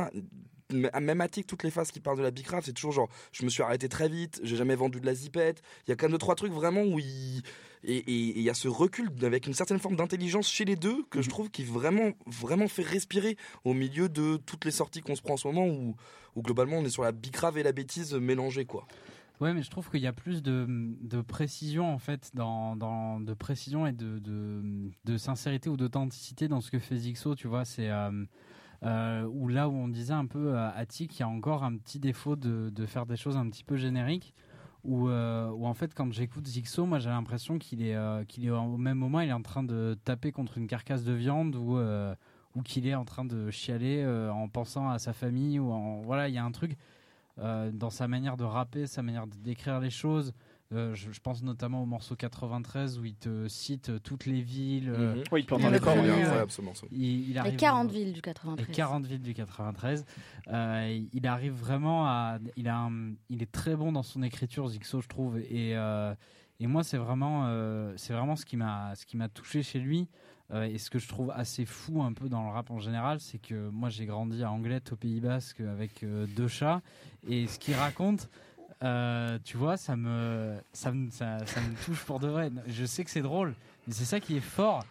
Même 0.73 1.21
Attic, 1.21 1.49
toutes 1.49 1.65
les 1.65 1.71
phases 1.73 1.91
qui 1.91 1.99
parlent 1.99 2.19
de 2.19 2.23
la 2.23 2.31
bicrave, 2.31 2.63
c'est 2.65 2.73
toujours 2.73 2.93
genre 2.93 3.09
je 3.33 3.45
me 3.45 3.49
suis 3.51 3.61
arrêté 3.63 3.89
très 3.89 4.09
vite, 4.09 4.41
j'ai 4.45 4.55
jamais 4.55 4.77
vendu 4.77 5.01
de 5.01 5.07
la 5.07 5.15
zipette. 5.15 5.63
Il 5.87 5.91
y 5.91 5.93
a 5.93 5.97
quand 5.97 6.07
même 6.07 6.13
deux 6.13 6.19
trois 6.19 6.37
trucs 6.37 6.53
vraiment 6.53 6.83
où 6.83 7.01
il 7.01 7.43
et 7.83 8.05
il 8.13 8.41
y 8.41 8.51
a 8.51 8.55
ce 8.55 8.69
recul 8.69 9.11
avec 9.23 9.47
une 9.47 9.55
certaine 9.55 9.79
forme 9.81 9.97
d'intelligence 9.97 10.49
chez 10.49 10.65
les 10.67 10.77
deux 10.77 11.03
que 11.11 11.23
je 11.23 11.27
Mhm. 11.29 11.31
trouve 11.33 11.51
qui 11.51 11.65
vraiment 11.65 12.13
vraiment 12.27 12.69
fait 12.69 12.83
respirer 12.85 13.37
au 13.65 13.73
milieu 13.75 14.09
de 14.09 14.37
toutes 14.47 14.65
les 14.67 14.71
sorties 14.71 15.01
qu'on 15.01 15.17
se 15.17 15.23
prend 15.23 15.35
en 15.35 15.39
ce 15.39 15.49
moment 15.49 15.67
où 15.67 15.97
où 16.37 16.43
globalement 16.43 16.77
on 16.79 16.85
est 16.85 16.91
sur 16.91 17.03
la 17.03 17.11
bicrave 17.11 17.59
et 17.59 17.65
la 17.65 17.73
bêtise 17.73 18.15
mélangées 18.15 18.65
quoi. 18.67 18.87
Ouais, 19.41 19.53
mais 19.55 19.63
je 19.63 19.71
trouve 19.71 19.91
qu'il 19.91 20.01
y 20.03 20.07
a 20.07 20.13
plus 20.13 20.43
de, 20.43 20.67
de 21.01 21.23
précision 21.23 21.93
en 21.93 21.99
fait, 21.99 22.31
dans, 22.35 22.77
dans 22.77 23.19
de 23.19 23.33
précision 23.35 23.87
et 23.87 23.93
de, 23.93 24.19
de, 24.19 24.63
de 25.07 25.17
sincérité 25.17 25.69
ou 25.71 25.79
d'authenticité 25.79 26.47
dans 26.47 26.61
ce 26.61 26.71
que 26.71 26.79
fait 26.79 26.97
Zixo. 26.99 27.35
Tu 27.35 27.49
vois, 27.49 27.65
c'est 27.65 27.89
euh, 27.89 28.11
où 28.83 29.49
là 29.49 29.69
où 29.69 29.73
on 29.73 29.89
disait 29.89 30.15
un 30.15 30.27
peu 30.27 30.57
à 30.57 30.71
Attic, 30.71 31.19
il 31.19 31.21
y 31.21 31.23
a 31.23 31.29
encore 31.29 31.65
un 31.65 31.77
petit 31.77 31.99
défaut 31.99 32.37
de, 32.37 32.87
faire 32.87 33.07
des 33.07 33.17
choses 33.17 33.37
un 33.37 33.49
petit 33.49 33.65
peu 33.65 33.77
génériques. 33.77 34.35
Où, 34.83 35.11
euh, 35.11 35.51
en 35.51 35.75
fait, 35.75 35.93
quand 35.95 36.11
j'écoute 36.11 36.47
Zixo, 36.47 36.87
moi 36.87 36.99
j'ai 37.01 37.11
l'impression 37.11 37.59
qu'il 37.59 37.83
est, 37.83 37.95
euh, 37.95 38.25
qu'il 38.25 38.47
est 38.47 38.51
au 38.51 38.79
même 38.79 38.97
moment, 38.97 39.21
il 39.21 39.29
est 39.29 39.35
en 39.35 39.43
train 39.43 39.63
de 39.63 39.99
taper 40.05 40.33
contre 40.33 40.57
une 40.57 40.67
carcasse 40.67 41.05
de 41.05 41.13
viande 41.13 41.55
ou 41.55 41.77
euh, 41.77 42.15
ou 42.55 42.63
qu'il 42.63 42.87
est 42.87 42.95
en 42.95 43.05
train 43.05 43.25
de 43.25 43.51
chialer 43.51 44.03
euh, 44.03 44.33
en 44.33 44.49
pensant 44.49 44.89
à 44.89 44.99
sa 44.99 45.13
famille 45.13 45.59
ou 45.59 45.71
en 45.71 46.01
voilà, 46.01 46.29
il 46.29 46.35
y 46.35 46.39
a 46.39 46.45
un 46.45 46.51
truc 46.51 46.77
euh, 47.39 47.71
dans 47.73 47.91
sa 47.91 48.09
manière 48.09 48.37
de 48.37 48.45
rapper, 48.45 48.87
sa 48.87 49.03
manière 49.03 49.27
de 49.27 49.37
décrire 49.37 49.81
les 49.81 49.91
choses. 49.91 50.35
Euh, 50.73 50.95
je, 50.95 51.11
je 51.11 51.21
pense 51.21 51.43
notamment 51.43 51.83
au 51.83 51.87
morceau 51.87 52.15
93 52.15 52.99
où 53.01 53.05
il 53.05 53.17
te 53.17 53.49
cite 53.49 54.01
toutes 54.05 54.27
les 54.27 54.41
villes. 54.41 54.89
euh, 54.89 55.17
Mhm. 55.17 55.25
Oui, 55.33 55.41
il 55.41 55.47
peut 55.47 55.57
les 55.57 55.81
corps. 55.81 55.95
premier, 55.95 56.07
il 56.09 56.11
est 56.11 56.13
ouais. 56.15 56.23
incroyable 56.23 56.51
ce 56.53 56.63
morceau. 56.63 56.87
il, 56.93 57.03
il 57.29 57.33
Les 57.33 57.39
arrive 57.39 57.57
40 57.57 57.91
villes 57.91 58.09
du 58.11 58.15
les 58.15 58.21
93. 58.21 58.77
40 58.77 59.07
villes 59.07 59.23
du 59.23 59.35
93. 59.35 60.05
Euh, 60.49 61.01
il 61.13 61.27
arrive 61.27 61.55
vraiment 61.55 62.07
à. 62.07 62.39
Il, 62.57 62.69
a 62.69 62.77
un- 62.79 63.13
il 63.31 63.43
est 63.43 63.51
très 63.51 63.75
bon 63.75 63.91
dans 63.93 64.05
son 64.05 64.23
écriture, 64.23 64.69
Zixo, 64.69 65.01
je 65.01 65.09
trouve. 65.09 65.39
Et, 65.39 65.77
euh, 65.77 66.15
et 66.61 66.67
moi, 66.69 66.85
c'est 66.85 66.99
vraiment, 66.99 67.47
euh, 67.47 67.93
c'est 67.97 68.13
vraiment 68.13 68.37
ce 68.37 68.45
qui 68.47 68.57
m'a 68.57 68.95
ce 68.95 69.07
qui 69.07 69.17
m'a 69.17 69.29
touché 69.29 69.63
chez 69.65 69.81
lui. 69.81 70.09
Euh, 70.53 70.65
et 70.65 70.79
ce 70.79 70.91
que 70.91 70.99
je 70.99 71.07
trouve 71.09 71.31
assez 71.31 71.65
fou 71.65 72.03
un 72.03 72.13
peu 72.13 72.29
dans 72.29 72.43
le 72.45 72.51
rap 72.51 72.71
en 72.73 72.79
général, 72.81 73.21
c'est 73.21 73.39
que 73.39 73.69
moi, 73.71 73.89
j'ai 73.89 74.05
grandi 74.07 74.43
à 74.43 74.51
Anglette, 74.51 74.93
au 74.93 74.97
Pays 74.97 75.21
Basque, 75.21 75.61
avec 75.61 76.03
euh, 76.03 76.27
deux 76.37 76.49
chats. 76.49 76.81
Et 77.29 77.47
ce 77.49 77.59
qu'il 77.59 77.75
raconte. 77.75 78.29
Euh, 78.83 79.39
tu 79.45 79.57
vois, 79.57 79.77
ça 79.77 79.97
me, 79.97 80.57
ça, 80.73 80.93
me, 80.93 81.11
ça, 81.11 81.37
me 81.37 81.85
touche 81.85 82.05
pour 82.05 82.19
de 82.21 82.29
vrai. 82.29 82.51
Je 82.67 82.85
sais 82.85 83.05
que 83.05 83.11
c'est 83.11 83.23
drôle, 83.23 83.55
mais 83.87 83.93
c'est 83.93 84.05
ça 84.05 84.21
qui 84.21 84.37
est 84.37 84.41
fort. 84.41 84.85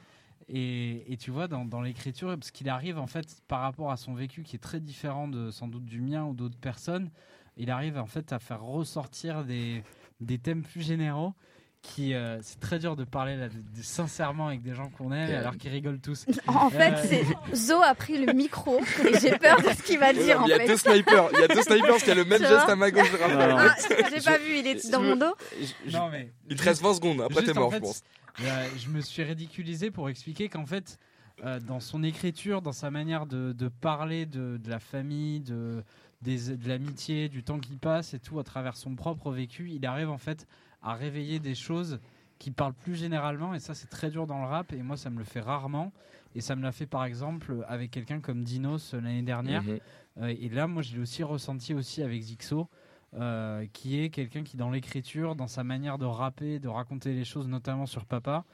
Et, 0.47 1.11
et 1.11 1.17
tu 1.17 1.31
vois, 1.31 1.47
dans, 1.47 1.65
dans 1.65 1.81
l'écriture, 1.81 2.29
parce 2.29 2.51
qu'il 2.51 2.69
arrive 2.69 2.97
en 2.97 3.07
fait 3.07 3.41
par 3.47 3.61
rapport 3.61 3.91
à 3.91 3.97
son 3.97 4.13
vécu 4.13 4.43
qui 4.43 4.55
est 4.55 4.59
très 4.59 4.79
différent 4.79 5.27
de 5.27 5.51
sans 5.51 5.67
doute 5.67 5.85
du 5.85 6.01
mien 6.01 6.25
ou 6.25 6.33
d'autres 6.33 6.57
personnes, 6.57 7.09
il 7.57 7.69
arrive 7.71 7.97
en 7.97 8.05
fait 8.07 8.31
à 8.33 8.39
faire 8.39 8.61
ressortir 8.63 9.43
des, 9.43 9.83
des 10.21 10.37
thèmes 10.37 10.63
plus 10.63 10.81
généraux 10.81 11.33
qui 11.81 12.13
euh, 12.13 12.39
c'est 12.41 12.59
très 12.59 12.77
dur 12.77 12.95
de 12.97 13.05
parler 13.05 13.37
là, 13.37 13.47
de- 13.47 13.53
de- 13.53 13.81
sincèrement 13.81 14.47
avec 14.47 14.61
des 14.61 14.75
gens 14.75 14.89
qu'on 14.89 15.13
aime 15.13 15.29
Et, 15.29 15.33
alors 15.35 15.55
qu'ils 15.55 15.71
rigolent 15.71 15.99
tous. 16.01 16.25
En 16.47 16.69
fait, 16.69 16.93
Euh, 16.93 17.23
c'est 17.51 17.55
Zo 17.55 17.81
a 17.81 17.95
pris 17.95 18.23
le 18.23 18.33
micro 18.33 18.79
et 18.79 19.17
j'ai 19.19 19.37
peur 19.37 19.61
de 19.61 19.69
ce 19.69 19.81
qu'il 19.83 19.97
va 19.97 20.11
dire 20.11 20.41
en 20.41 20.45
il 20.45 20.49
y 20.49 20.53
a 20.53 20.57
fait. 20.59 20.67
deux 20.67 20.75
snipers, 20.77 21.29
il 21.33 21.39
y 21.39 21.43
a 21.43 21.47
deux 21.47 21.61
snipers 21.61 21.87
parce 21.87 21.99
qu'il 22.03 22.09
y 22.09 22.11
a 22.11 22.15
le 22.15 22.25
même 22.25 22.39
Tu 22.41 22.47
geste 22.47 22.67
à 22.69 22.75
ma 22.75 22.91
gauche. 22.91 23.09
Ah, 23.23 23.75
j'ai 24.13 24.21
pas 24.21 24.37
vu, 24.37 24.57
il 24.59 24.67
est 24.67 24.91
dans 24.91 25.01
mon 25.01 25.15
dos. 25.15 25.33
Je- 25.59 25.89
je- 25.91 25.97
Non 25.97 26.09
mais 26.09 26.31
Il 26.49 26.57
te 26.57 26.63
reste 26.63 26.81
20 26.81 26.93
secondes, 26.95 27.21
après 27.21 27.41
Juste, 27.41 27.53
t'es 27.53 27.57
en 27.57 27.61
mort, 27.61 27.71
fait, 27.71 27.77
je 27.77 27.81
pense. 27.81 28.03
euh, 28.43 28.67
je 28.77 28.89
me 28.89 28.99
suis 29.01 29.23
ridiculisé 29.23 29.89
pour 29.89 30.09
expliquer 30.09 30.49
qu'en 30.49 30.65
fait, 30.65 30.97
euh, 31.45 31.61
dans 31.61 31.79
son 31.79 32.03
écriture, 32.03 32.61
dans 32.61 32.73
sa 32.73 32.91
manière 32.91 33.25
de, 33.25 33.53
de 33.53 33.67
parler 33.69 34.25
de, 34.25 34.57
de 34.57 34.69
la 34.69 34.79
famille, 34.79 35.39
de, 35.39 35.81
des- 36.21 36.57
de 36.57 36.67
l'amitié, 36.67 37.29
du 37.29 37.41
temps 37.43 37.59
qui 37.59 37.77
passe 37.77 38.13
et 38.13 38.19
tout, 38.19 38.37
à 38.39 38.43
travers 38.43 38.75
son 38.75 38.95
propre 38.95 39.31
vécu, 39.31 39.69
il 39.71 39.85
arrive 39.85 40.09
en 40.09 40.17
fait 40.17 40.45
à 40.81 40.93
réveiller 40.95 41.39
des 41.39 41.55
choses 41.55 41.99
qui 42.37 42.51
parlent 42.51 42.73
plus 42.73 42.95
généralement. 42.95 43.53
Et 43.53 43.59
ça, 43.59 43.73
c'est 43.73 43.87
très 43.89 44.09
dur 44.09 44.25
dans 44.27 44.39
le 44.39 44.47
rap. 44.47 44.71
Et 44.73 44.81
moi, 44.81 44.95
ça 44.97 45.09
me 45.09 45.17
le 45.17 45.25
fait 45.25 45.41
rarement. 45.41 45.91
Et 46.35 46.41
ça 46.41 46.55
me 46.55 46.61
l'a 46.61 46.71
fait 46.71 46.85
par 46.85 47.03
exemple 47.05 47.65
avec 47.67 47.91
quelqu'un 47.91 48.19
comme 48.21 48.43
Dinos 48.43 48.93
euh, 48.93 49.01
l'année 49.01 49.23
dernière. 49.23 49.63
Mhm. 49.63 49.79
Euh, 50.21 50.35
et 50.39 50.49
là, 50.49 50.67
moi, 50.67 50.81
je 50.83 50.93
l'ai 50.93 50.99
aussi 51.01 51.23
ressenti 51.23 51.73
aussi 51.73 52.03
avec 52.03 52.21
Zixo, 52.21 52.69
euh, 53.15 53.65
qui 53.73 53.99
est 53.99 54.09
quelqu'un 54.09 54.43
qui, 54.43 54.55
dans 54.55 54.69
l'écriture, 54.69 55.35
dans 55.35 55.47
sa 55.47 55.63
manière 55.63 55.97
de 55.97 56.05
rapper, 56.05 56.59
de 56.59 56.67
raconter 56.67 57.13
les 57.13 57.25
choses, 57.25 57.47
notamment 57.47 57.87
sur 57.87 58.05
Papa, 58.05 58.45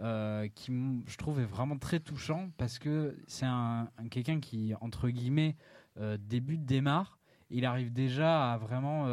euh, 0.00 0.48
qui, 0.54 0.72
je 1.06 1.16
trouve, 1.16 1.40
est 1.40 1.44
vraiment 1.44 1.76
très 1.76 1.98
touchant 2.00 2.50
parce 2.56 2.78
que 2.78 3.16
c'est 3.26 3.46
un, 3.46 3.88
un- 3.98 4.08
quelqu'un 4.08 4.38
qui, 4.40 4.72
entre 4.80 5.08
guillemets, 5.08 5.56
euh, 6.00 6.16
débute, 6.20 6.64
démarre. 6.64 7.18
Il 7.50 7.64
arrive 7.66 7.92
déjà 7.92 8.52
à 8.52 8.58
vraiment 8.58 9.06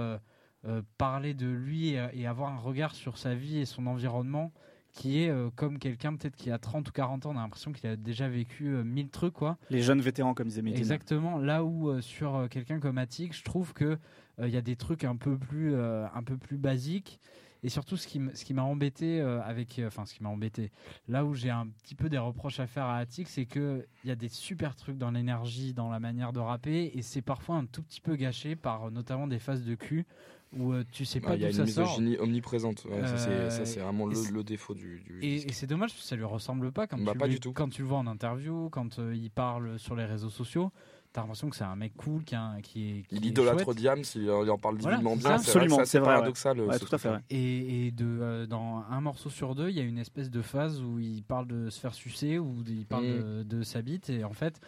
parler 0.97 1.33
de 1.33 1.47
lui 1.47 1.89
et, 1.89 2.07
et 2.13 2.27
avoir 2.27 2.51
un 2.51 2.57
regard 2.59 2.93
sur 2.95 3.17
sa 3.17 3.33
vie 3.35 3.57
et 3.59 3.65
son 3.65 3.87
environnement 3.87 4.51
qui 4.93 5.23
est 5.23 5.29
euh, 5.29 5.49
comme 5.55 5.79
quelqu'un 5.79 6.15
peut-être 6.17 6.35
qui 6.35 6.51
a 6.51 6.57
30 6.59 6.89
ou 6.89 6.91
40 6.91 7.25
ans, 7.25 7.31
on 7.33 7.37
a 7.37 7.41
l'impression 7.41 7.71
qu'il 7.71 7.89
a 7.89 7.95
déjà 7.95 8.27
vécu 8.27 8.67
euh, 8.67 8.83
mille 8.83 9.09
trucs 9.09 9.33
quoi. 9.33 9.57
Les 9.69 9.81
jeunes 9.81 10.01
vétérans, 10.01 10.33
comme 10.33 10.49
disait 10.49 10.61
Medina. 10.61 10.77
Exactement. 10.79 11.37
Là 11.37 11.63
où 11.63 11.89
euh, 11.89 12.01
sur 12.01 12.35
euh, 12.35 12.47
quelqu'un 12.49 12.79
comme 12.81 12.97
Attic, 12.97 13.33
je 13.33 13.43
trouve 13.43 13.71
que 13.73 13.85
euh, 13.85 14.47
il 14.47 14.53
y 14.53 14.57
a 14.57 14.61
des 14.61 14.75
trucs 14.75 15.05
un 15.05 15.15
peu 15.15 15.37
plus, 15.37 15.73
euh, 15.73 16.05
un 16.13 16.23
peu 16.23 16.35
plus 16.37 16.57
basiques. 16.57 17.21
Et 17.63 17.69
surtout, 17.69 17.95
ce 17.95 18.05
qui 18.05 18.17
m- 18.17 18.31
ce 18.33 18.43
qui 18.43 18.53
m'a 18.53 18.63
embêté 18.63 19.21
euh, 19.21 19.39
avec, 19.43 19.79
euh, 19.79 19.87
enfin, 19.87 20.05
ce 20.05 20.13
qui 20.13 20.23
m'a 20.23 20.29
embêté, 20.29 20.71
là 21.07 21.23
où 21.23 21.35
j'ai 21.35 21.51
un 21.51 21.67
petit 21.67 21.95
peu 21.95 22.09
des 22.09 22.17
reproches 22.17 22.59
à 22.59 22.67
faire 22.67 22.85
à 22.85 22.97
Attic, 22.97 23.29
c'est 23.29 23.45
que 23.45 23.85
il 24.03 24.09
y 24.09 24.11
a 24.11 24.15
des 24.15 24.27
super 24.29 24.75
trucs 24.75 24.97
dans 24.97 25.11
l'énergie, 25.11 25.73
dans 25.73 25.89
la 25.89 26.01
manière 26.01 26.33
de 26.33 26.39
rapper, 26.39 26.91
et 26.97 27.01
c'est 27.01 27.21
parfois 27.21 27.55
un 27.55 27.65
tout 27.65 27.81
petit 27.83 28.01
peu 28.01 28.15
gâché 28.17 28.57
par 28.57 28.85
euh, 28.85 28.89
notamment 28.89 29.27
des 29.27 29.39
phases 29.39 29.63
de 29.63 29.75
cul 29.75 30.05
où 30.53 30.73
euh, 30.73 30.83
tu 30.91 31.05
sais 31.05 31.19
Ah, 31.23 31.27
pas 31.29 31.35
Il 31.35 31.41
y 31.41 31.45
a 31.45 31.51
d'où 31.51 31.59
une 31.59 31.67
ça 31.67 31.73
sort. 31.73 31.87
misogynie 31.99 32.17
omniprésente. 32.17 32.83
Ouais, 32.85 33.01
ça, 33.07 33.17
c'est- 33.17 33.29
Euh, 33.29 33.49
ça, 33.49 33.65
c'est 33.65 33.79
vraiment 33.79 34.05
le, 34.05 34.43
défaut 34.43 34.73
du. 34.73 34.99
du 35.05 35.19
Et, 35.21 35.51
c'est 35.53 35.67
dommage 35.67 35.91
parce 35.91 36.01
que 36.01 36.07
ça 36.07 36.15
lui 36.15 36.23
ressemble 36.25 36.71
pas 36.71 36.87
quand, 36.87 36.97
Bah, 37.01 37.13
tu, 37.13 37.17
pas 37.17 37.27
le- 37.27 37.33
du 37.33 37.39
tout. 37.39 37.53
quand 37.53 37.69
tu 37.69 37.81
le 37.83 37.87
vois 37.87 37.99
en 37.99 38.07
interview, 38.07 38.69
quand 38.69 38.99
euh, 38.99 39.15
il 39.15 39.31
parle 39.31 39.79
sur 39.79 39.95
les 39.95 40.05
réseaux 40.05 40.29
sociaux. 40.29 40.71
T'as 41.13 41.19
l'impression 41.21 41.49
que 41.49 41.57
c'est 41.57 41.65
un 41.65 41.75
mec 41.75 41.93
cool 41.97 42.23
qui, 42.23 42.35
a- 42.35 42.55
qui 42.63 42.89
est. 42.89 43.01
qui 43.03 43.15
Il 43.17 43.25
est 43.25 43.29
idolâtre. 43.29 43.73
Diams, 43.75 44.01
il, 44.15 44.21
il 44.23 44.29
en 44.49 44.57
parle 44.57 44.77
Voilà, 44.77 44.95
divinement 44.97 45.17
bien. 45.17 45.27
ça. 45.29 45.35
Absolument, 45.35 45.83
c'est 45.83 45.99
vrai, 45.99 46.07
ouais. 46.07 46.15
paradoxal. 46.15 46.61
Ouais, 46.61 46.79
ce 46.79 46.85
tout 46.85 46.95
à 46.95 46.97
fait. 46.97 47.09
ouais. 47.09 47.17
Et, 47.29 47.87
et 47.87 47.91
de, 47.91 48.05
euh, 48.05 48.45
dans 48.47 48.83
un 48.89 49.01
morceau 49.01 49.29
sur 49.29 49.53
deux, 49.53 49.69
il 49.69 49.75
y 49.75 49.81
a 49.81 49.83
une 49.83 49.97
espèce 49.97 50.29
de 50.31 50.41
phase 50.41 50.81
où 50.81 50.99
il 50.99 51.21
parle 51.23 51.47
de 51.47 51.69
se 51.69 51.81
faire 51.81 51.93
sucer 51.93 52.39
ou 52.39 52.63
il 52.65 52.85
parle 52.85 53.03
Mm. 53.03 53.17
de, 53.39 53.43
de 53.43 53.61
sa 53.63 53.81
bite 53.81 54.09
et 54.09 54.23
en 54.23 54.31
fait 54.31 54.61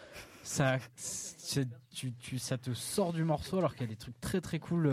ça, 0.44 0.80
tu- 1.94 2.14
ça 2.40 2.58
te 2.58 2.74
sort 2.74 3.14
du 3.14 3.24
morceau 3.24 3.60
alors 3.60 3.74
qu'il 3.76 3.82
y 3.88 3.90
a 3.90 3.94
des 3.94 3.96
trucs 3.98 4.20
très 4.20 4.42
très 4.42 4.60
cool 4.60 4.88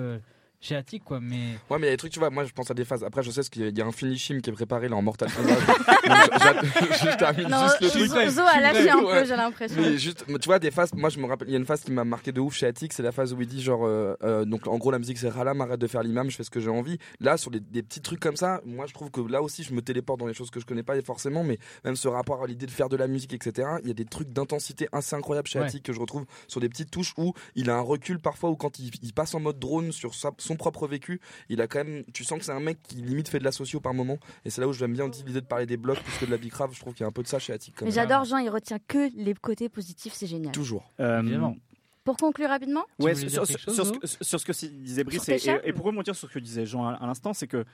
chez 0.61 0.77
Attic 0.77 1.03
quoi. 1.05 1.21
Mais 1.21 1.55
Ouais, 1.71 1.79
mais 1.79 1.87
il 1.87 1.87
y 1.87 1.89
a 1.89 1.91
des 1.93 1.97
trucs, 1.97 2.13
tu 2.13 2.19
vois, 2.19 2.31
moi 2.31 2.45
je 2.45 2.53
pense 2.53 2.71
à 2.71 2.75
des 2.75 2.85
phases. 2.85 3.03
Après, 3.05 3.23
je 3.23 3.31
sais 3.31 3.43
qu'il 3.43 3.63
y 3.63 3.65
a- 3.65 3.69
il 3.69 3.79
y 3.79 3.81
a 3.81 3.87
un 3.87 3.93
finishing 3.93 4.41
qui 4.41 4.51
est 4.51 4.53
préparé 4.53 4.89
là 4.89 4.97
en 4.97 5.03
Mortal 5.03 5.31
Kombat. 5.33 5.55
Je 6.31 7.17
termine 7.17 7.49
Non, 7.49 7.67
juste 7.81 7.95
le 7.95 8.09
truc. 8.09 8.29
Zo 8.31 8.43
a 8.43 8.61
lâché 8.61 8.91
un 8.91 8.99
peu, 9.01 9.25
j'ai 9.25 9.37
l'impression. 9.37 9.81
Mais 9.81 9.97
juste, 9.99 10.25
tu 10.27 10.47
vois, 10.47 10.59
des 10.59 10.71
phases, 10.71 10.93
moi 10.95 11.09
je 11.09 11.19
me 11.19 11.27
rappelle, 11.27 11.49
il 11.49 11.53
y 11.53 11.55
a 11.55 11.59
une 11.59 11.65
phase 11.67 11.83
qui 11.83 11.93
m'a 11.93 12.05
marqué 12.05 12.33
de 12.33 12.41
ouf 12.41 12.55
chez 12.55 12.67
Attic, 12.67 12.93
c'est 12.93 13.03
la 13.03 13.13
phase 13.13 13.33
où 13.33 13.41
il 13.41 13.47
dit 13.49 13.63
genre, 13.63 13.87
euh, 13.87 14.15
euh, 14.23 14.45
donc 14.45 14.67
en 14.67 14.77
gros 14.79 14.91
la 14.91 14.99
musique 14.99 15.19
c'est 15.19 15.29
Ralam, 15.29 15.61
arrête 15.61 15.81
de 15.81 15.87
faire 15.87 16.03
l'imam, 16.03 16.31
je 16.31 16.37
fais 16.37 16.45
ce 16.45 16.51
que 16.51 16.61
j'ai 16.61 16.71
envie. 16.71 16.99
Là, 17.21 17.37
sur 17.37 17.51
les- 17.51 17.61
des 17.61 17.83
petits 17.83 18.01
trucs 18.01 18.21
comme 18.21 18.37
ça, 18.37 18.61
moi 18.65 18.87
je 18.87 18.93
trouve 18.95 19.11
que 19.11 19.21
là 19.21 19.43
aussi 19.43 19.63
je 19.63 19.73
me 19.73 19.83
téléporte 19.83 20.21
dans 20.21 20.27
les 20.27 20.35
choses 20.35 20.51
que 20.51 20.61
je 20.61 20.67
connais 20.67 20.83
pas 20.83 21.01
forcément, 21.03 21.45
mais 21.45 21.59
même 21.85 21.97
ce 21.97 22.09
rapport 22.09 22.43
à 22.43 22.47
l'idée 22.47 22.67
de 22.67 22.71
faire 22.71 22.89
de 22.89 22.97
la 22.97 23.07
musique, 23.07 23.33
etc. 23.33 23.69
Il 23.83 23.89
y 23.89 23.91
a 23.91 23.95
des 23.95 24.05
trucs 24.05 24.31
d'intensité 24.33 24.89
assez 24.93 25.15
incroyables 25.17 25.49
chez 25.49 25.59
Ouais. 25.61 25.67
Attic 25.67 25.83
que 25.83 25.93
je 25.93 26.01
retrouve 26.01 26.25
sur 26.49 26.61
des 26.61 26.69
petites 26.69 26.91
touches 26.91 27.13
où 27.17 27.33
il 27.55 27.71
a 27.71 27.77
un 27.77 27.81
recul 27.81 28.19
parfois, 28.19 28.51
où 28.51 28.57
quand 28.57 28.79
il, 28.79 28.91
il 29.03 29.13
passe 29.13 29.35
en 29.35 29.41
mode 29.41 29.59
drone 29.59 29.93
sur 29.93 30.15
sa- 30.15 30.33
son 30.39 30.50
propre 30.57 30.87
vécu, 30.87 31.21
il 31.49 31.61
a 31.61 31.67
quand 31.67 31.85
même, 31.85 32.05
tu 32.13 32.25
sens 32.25 32.39
que 32.39 32.45
c'est 32.45 32.53
un 32.53 32.61
mec 32.61 32.79
qui 32.83 32.97
limite 32.97 33.29
fait 33.29 33.39
de 33.39 33.45
la 33.45 33.53
socio 33.53 33.81
par 33.81 33.95
moment, 33.95 34.19
et 34.45 34.51
c'est 34.51 34.61
là 34.61 34.69
où 34.69 34.73
j'aime 34.73 34.93
bien 34.93 35.09
l'idée 35.09 35.33
de 35.41 35.47
parler 35.47 35.67
des 35.67 35.77
blocs 35.77 36.01
plus 36.03 36.19
que 36.19 36.25
de 36.27 36.31
la 36.31 36.37
bicrave, 36.39 36.71
je 36.75 36.81
trouve 36.81 36.95
qu'il 36.95 37.03
y 37.03 37.05
a 37.05 37.09
un 37.09 37.13
peu 37.13 37.23
de 37.23 37.29
ça 37.29 37.39
chez 37.39 37.53
Attic. 37.53 37.75
quand 37.77 37.85
Mais 37.85 37.91
j'adore 37.91 38.25
Jean, 38.25 38.39
il 38.39 38.49
retient 38.51 38.79
que 38.87 39.11
les 39.17 39.35
côtés 39.35 39.69
positifs, 39.69 40.13
c'est 40.13 40.27
génial. 40.27 40.53
Toujours. 40.53 40.91
Euh, 41.01 41.21
Évidemment. 41.21 41.57
Pour 42.05 42.17
conclure 42.17 42.49
rapidement, 42.49 42.85
Ouais, 42.99 43.15
sur, 43.15 43.47
ce 43.47 43.53
que, 43.93 44.07
sur 44.25 44.41
ce 44.41 44.45
que 44.45 44.67
disait 44.67 45.05
Brice, 45.05 45.29
et, 45.29 45.35
et, 45.35 45.69
et 45.69 45.73
pour 45.73 45.85
rebondir 45.85 46.17
sur 46.17 46.29
ce 46.29 46.33
que 46.35 46.39
disait 46.39 46.65
Jean 46.67 46.87
à, 46.87 46.95
à 46.95 47.07
l'instant, 47.07 47.35
c'est 47.35 47.47
que 47.47 47.65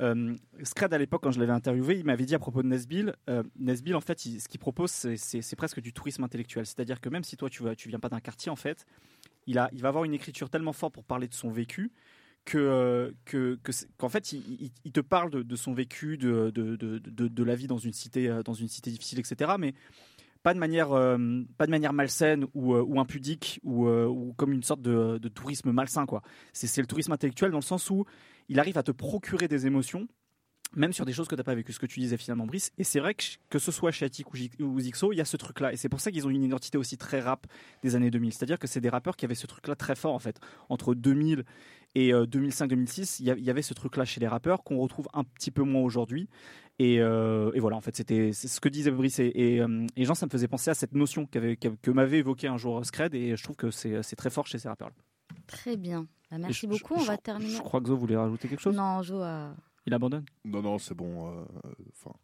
euh, 0.00 0.34
Scred, 0.62 0.94
à 0.94 0.98
l'époque, 0.98 1.22
quand 1.24 1.32
je 1.32 1.40
l'avais 1.40 1.52
interviewé, 1.52 1.96
il 1.96 2.04
m'avait 2.04 2.24
dit 2.24 2.34
à 2.34 2.38
propos 2.38 2.62
de 2.62 2.68
Nesbill, 2.68 3.14
euh, 3.28 3.42
Nesbill, 3.58 3.96
en 3.96 4.00
fait, 4.00 4.24
il- 4.26 4.40
ce 4.40 4.48
qu'il 4.48 4.60
propose, 4.60 4.90
c'est- 4.92 5.16
c'est 5.16 5.42
c'est 5.42 5.56
presque 5.56 5.80
du 5.80 5.92
tourisme 5.92 6.22
intellectuel. 6.22 6.64
C'est-à-dire 6.66 7.00
que 7.00 7.08
même 7.08 7.24
si 7.24 7.36
toi, 7.36 7.50
tu 7.50 7.64
ne 7.64 7.74
tu 7.74 7.88
viens 7.88 7.98
pas 7.98 8.08
d'un 8.08 8.20
quartier, 8.20 8.50
en 8.50 8.56
fait, 8.56 8.86
il, 9.48 9.58
a, 9.58 9.68
il 9.72 9.80
va 9.82 9.88
avoir 9.88 10.04
une 10.04 10.14
écriture 10.14 10.50
tellement 10.50 10.72
forte 10.72 10.94
pour 10.94 11.04
parler 11.04 11.26
de 11.26 11.34
son 11.34 11.50
vécu 11.50 11.90
que 12.44 12.58
euh, 12.58 13.10
que- 13.24 13.58
que 13.62 13.72
qu'en 13.96 14.08
fait 14.08 14.32
il, 14.32 14.92
te 14.92 15.00
parle 15.00 15.30
de, 15.44 15.56
son 15.56 15.72
vécu 15.74 16.16
de, 16.16 16.50
de, 16.50 16.76
de, 16.76 16.98
de- 16.98 17.44
la 17.44 17.54
vie 17.56 17.66
dans 17.66 17.78
une 17.78 17.92
cité 17.92 18.28
euh, 18.28 18.42
dans 18.42 18.54
une 18.54 18.68
cité 18.68 18.90
difficile 18.90 19.18
etc 19.18 19.52
mais 19.58 19.74
pas 20.42 20.54
de 20.54 20.58
manière 20.58 20.92
euh, 20.92 21.18
pas 21.58 21.66
de 21.66 21.70
manière 21.70 21.92
malsaine 21.92 22.46
ou, 22.54 22.74
ou 22.76 23.00
impudique 23.00 23.58
ou, 23.64 23.88
ou 23.88 24.32
comme 24.34 24.52
une 24.52 24.62
sorte 24.62 24.80
de, 24.82 25.18
tourisme 25.28 25.72
malsain 25.72 26.06
quoi. 26.06 26.22
C'est 26.52 26.80
le 26.80 26.86
tourisme 26.86 27.12
intellectuel 27.12 27.50
dans 27.50 27.58
le 27.58 27.62
sens 27.62 27.90
où 27.90 28.04
il 28.48 28.58
arrive 28.60 28.78
à 28.78 28.82
te 28.82 28.92
procurer 28.92 29.48
des 29.48 29.66
émotions 29.66 30.06
même 30.76 30.92
sur 30.92 31.04
des 31.06 31.12
choses 31.12 31.26
que 31.28 31.34
tu 31.34 31.38
n'as 31.40 31.44
pas 31.44 31.54
vécues, 31.54 31.72
ce 31.72 31.78
que 31.78 31.86
tu 31.86 32.00
disais 32.00 32.16
finalement, 32.16 32.46
Brice. 32.46 32.70
Et 32.78 32.84
c'est 32.84 33.00
vrai 33.00 33.14
que 33.14 33.22
que 33.50 33.58
ce 33.58 33.72
soit 33.72 33.90
chez 33.90 34.04
Attic 34.04 34.26
ou, 34.32 34.36
ou 34.60 34.80
Zixo, 34.80 35.12
il 35.12 35.16
y 35.16 35.20
a 35.20 35.24
ce 35.24 35.36
truc-là. 35.36 35.72
Et 35.72 35.76
c'est 35.76 35.88
pour 35.88 36.00
ça 36.00 36.10
qu'ils 36.10 36.26
ont 36.26 36.30
une 36.30 36.42
identité 36.44 36.76
aussi 36.78 36.96
très 36.98 37.20
rap 37.20 37.46
des 37.82 37.96
années 37.96 38.10
2000. 38.10 38.32
C'est-à-dire 38.32 38.58
que 38.58 38.66
c'est 38.66 38.80
des 38.80 38.88
rappeurs 38.90 39.16
qui 39.16 39.24
avaient 39.24 39.34
ce 39.34 39.46
truc-là 39.46 39.74
très 39.76 39.96
fort, 39.96 40.14
en 40.14 40.18
fait. 40.18 40.38
Entre 40.68 40.94
2000 40.94 41.44
et 41.94 42.12
euh, 42.12 42.26
2005-2006, 42.26 43.16
il 43.20 43.26
y 43.26 43.30
a- 43.30 43.36
il 43.36 43.44
y 43.44 43.50
avait 43.50 43.62
ce 43.62 43.72
truc-là 43.74 44.04
chez 44.04 44.20
les 44.20 44.28
rappeurs 44.28 44.62
qu'on 44.62 44.78
retrouve 44.78 45.08
un 45.14 45.24
petit 45.24 45.50
peu 45.50 45.62
moins 45.62 45.82
aujourd'hui. 45.82 46.28
Et, 46.78 47.00
euh, 47.00 47.50
et 47.54 47.60
voilà, 47.60 47.76
en 47.76 47.80
fait, 47.80 47.96
c'était 47.96 48.32
ce 48.32 48.60
que 48.60 48.68
disait 48.68 48.90
Brice. 48.90 49.18
Et, 49.18 49.32
et, 49.34 49.60
euh, 49.60 49.86
et 49.96 50.04
Jean, 50.04 50.14
ça 50.14 50.26
me 50.26 50.30
faisait 50.30 50.46
penser 50.48 50.70
à 50.70 50.74
cette 50.74 50.92
notion 50.94 51.26
qu'avait- 51.26 51.56
que 51.56 51.90
m'avait 51.90 52.18
évoqué 52.18 52.46
un 52.46 52.56
jour 52.58 52.84
Scred. 52.84 53.14
Et 53.14 53.36
je 53.36 53.42
trouve 53.42 53.56
que 53.56 53.70
c'est 53.70 54.16
très 54.16 54.30
fort 54.30 54.46
chez 54.46 54.58
ces 54.58 54.68
rappeurs-là. 54.68 54.94
très 55.46 55.76
bien. 55.76 56.06
Bah, 56.30 56.36
merci 56.38 56.66
je- 56.66 56.66
beaucoup, 56.68 56.94
je- 56.96 57.00
on 57.00 57.04
va 57.04 57.16
terminer. 57.16 57.54
Je 57.56 57.62
crois 57.62 57.80
que 57.80 57.88
Zo 57.88 57.96
voulait 57.96 58.16
rajouter 58.16 58.48
quelque 58.48 58.60
chose? 58.60 58.76
Non, 58.76 59.02
Jo 59.02 59.20
a... 59.22 59.54
Il 59.88 59.94
abandonne. 59.94 60.24
Non, 60.44 60.60
non, 60.60 60.78
c'est 60.78 60.94
bon. 60.94 61.28
euh, 61.32 61.44
Enfin, 61.92 62.14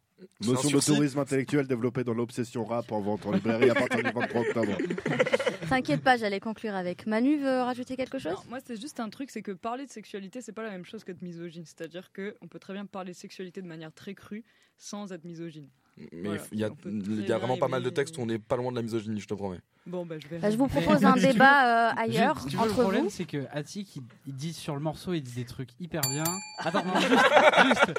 notion 0.41 0.69
de 0.69 0.79
tourisme 0.79 1.17
intellectuel 1.19 1.67
développée 1.67 2.03
dans 2.03 2.13
l'obsession 2.13 2.63
rap 2.63 2.91
en 2.91 3.01
vente 3.01 3.25
en 3.25 3.31
librairie 3.31 3.71
à 3.71 3.73
partir 3.73 4.03
du 4.03 4.11
23 4.11 4.41
octobre. 4.41 4.77
T'inquiète 5.69 6.01
pas, 6.03 6.15
j'allais 6.15 6.39
conclure 6.39 6.75
avec. 6.75 7.07
Manu 7.07 7.37
veut 7.39 7.61
rajouter 7.61 7.95
quelque 7.97 8.19
chose? 8.19 8.33
Non, 8.33 8.39
moi, 8.49 8.59
c'est 8.63 8.79
juste 8.79 8.99
un 8.99 9.09
truc, 9.09 9.31
c'est 9.31 9.41
que 9.41 9.51
parler 9.51 9.87
de 9.87 9.91
sexualité, 9.91 10.41
c'est 10.41 10.51
pas 10.53 10.61
la 10.61 10.69
même 10.69 10.85
chose 10.85 11.03
que 11.03 11.11
de 11.11 11.23
misogyne. 11.23 11.65
C'est-à-dire 11.65 12.11
qu'on 12.13 12.47
peut 12.47 12.59
très 12.59 12.73
bien 12.73 12.85
parler 12.85 13.13
de 13.13 13.17
sexualité 13.17 13.63
de 13.63 13.67
manière 13.67 13.91
très 13.91 14.13
crue 14.13 14.45
sans 14.77 15.11
être 15.11 15.23
misogyne. 15.25 15.69
Mais 15.97 16.07
Voilà, 16.23 16.41
il 16.51 16.59
y 16.59 16.63
a, 16.65 16.69
il 16.85 17.21
y 17.23 17.31
vraiment 17.31 17.57
pas 17.57 17.69
mal 17.69 17.81
de 17.81 17.89
textes 17.89 18.17
où 18.17 18.21
on 18.21 18.25
n'est 18.25 18.39
pas 18.39 18.57
loin 18.57 18.71
de 18.71 18.75
la 18.75 18.81
misogynie, 18.81 19.21
je 19.21 19.27
te 19.27 19.33
promets. 19.33 19.59
Bon, 19.85 20.05
bah, 20.05 20.15
je 20.19 20.27
vais. 20.27 20.39
Bah, 20.39 20.49
Je 20.51 20.57
vous 20.57 20.67
propose 20.67 21.05
un 21.05 21.13
débat 21.13 21.91
euh, 21.91 21.93
ailleurs, 21.95 22.43
tu 22.45 22.57
veux, 22.57 22.63
le 22.65 22.69
entre 22.71 22.81
problème, 22.81 23.03
vous. 23.05 23.09
c'est 23.09 23.23
que 23.25 23.45
Attic, 23.51 23.99
il, 24.25 24.33
dit 24.35 24.51
sur 24.51 24.73
le 24.73 24.81
morceau, 24.81 25.13
il 25.13 25.21
dit 25.21 25.33
des 25.35 25.45
trucs 25.45 25.69
hyper 25.79 26.01
bien. 26.01 26.23
Attends, 26.57 26.83
non, 26.83 26.99
juste. 26.99 27.93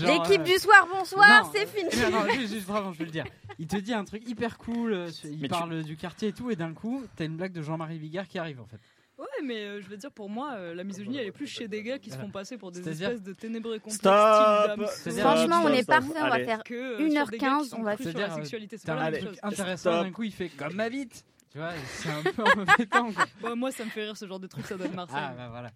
L'équipe 0.00 0.40
euh, 0.40 0.44
du 0.44 0.56
soir, 0.58 0.86
bonsoir, 0.90 1.50
c'est 1.52 1.66
fini. 1.66 1.90
Non, 2.10 2.20
non, 2.20 2.30
juste, 2.32 2.54
juste, 2.54 2.66
vraiment, 2.66 2.92
je 2.92 2.98
vais 2.98 3.04
le 3.06 3.10
dire. 3.10 3.24
Il 3.58 3.66
te 3.66 3.76
dit 3.76 3.92
un 3.92 4.04
truc 4.04 4.26
hyper 4.26 4.56
cool, 4.56 4.94
euh, 4.94 5.10
il 5.24 5.32
Mais 5.32 5.42
tu- 5.42 5.48
parle 5.48 5.82
du 5.82 5.96
quartier 5.96 6.28
et 6.28 6.32
tout, 6.32 6.50
et 6.50 6.56
d'un 6.56 6.72
coup, 6.72 7.02
t'as 7.16 7.26
une 7.26 7.36
blague 7.36 7.52
de 7.52 7.60
Jean-Marie 7.60 7.98
Bigard 7.98 8.28
qui 8.28 8.38
arrive 8.38 8.60
en 8.60 8.66
fait. 8.66 8.78
Ouais, 9.22 9.44
mais 9.44 9.64
euh, 9.64 9.80
je 9.80 9.86
veux 9.88 9.96
dire, 9.96 10.10
pour 10.10 10.28
moi, 10.28 10.54
euh, 10.56 10.74
la 10.74 10.82
misogynie, 10.82 11.16
elle 11.18 11.26
est 11.28 11.32
plus 11.32 11.46
chez 11.46 11.68
des 11.68 11.82
gars 11.84 11.98
qui 12.00 12.10
se 12.10 12.18
font 12.18 12.28
passer 12.28 12.56
pour 12.58 12.72
des 12.72 12.82
C'est-à-dire- 12.82 13.10
espèces 13.10 13.22
de 13.22 13.32
ténébreux 13.32 13.78
complexes. 13.78 13.98
Stop 13.98 15.20
Franchement, 15.20 15.62
on 15.64 15.68
est 15.68 15.86
parfait, 15.86 16.08
on 16.16 16.28
va 16.28 16.34
Allez. 16.34 16.44
faire 16.44 16.64
que, 16.64 16.74
euh, 16.74 16.98
1h15, 17.08 17.14
sur 17.22 17.30
des 17.30 17.38
gars 17.38 17.58
qui 17.62 17.68
sont 17.68 17.76
on 17.78 17.82
va- 17.84 17.94
crus 17.94 18.08
sur 18.10 18.18
la 18.18 18.34
sexualité. 18.34 18.78
C'est 18.78 18.86
pas 18.86 18.94
un 18.94 18.96
la 18.96 19.10
même 19.12 19.22
chose. 19.24 19.38
intéressant, 19.44 19.92
Stop. 19.92 20.04
d'un 20.06 20.10
coup, 20.10 20.22
il 20.24 20.32
fait 20.32 20.48
comme 20.48 20.74
ma 20.74 20.88
bite. 20.90 21.24
Tu 21.52 21.58
vois, 21.58 21.70
c'est 21.86 22.08
un 22.08 22.22
peu 22.32 22.42
embêtant. 22.42 23.12
quoi. 23.12 23.24
Bah, 23.42 23.54
moi, 23.54 23.70
ça 23.70 23.84
me 23.84 23.90
fait 23.90 24.02
rire 24.04 24.16
ce 24.16 24.26
genre 24.26 24.40
de 24.40 24.46
truc, 24.48 24.66
ça 24.66 24.76
donne 24.76 24.92
Marseille. 24.94 25.18
Ah, 25.20 25.34
bah 25.36 25.48
voilà. 25.50 25.70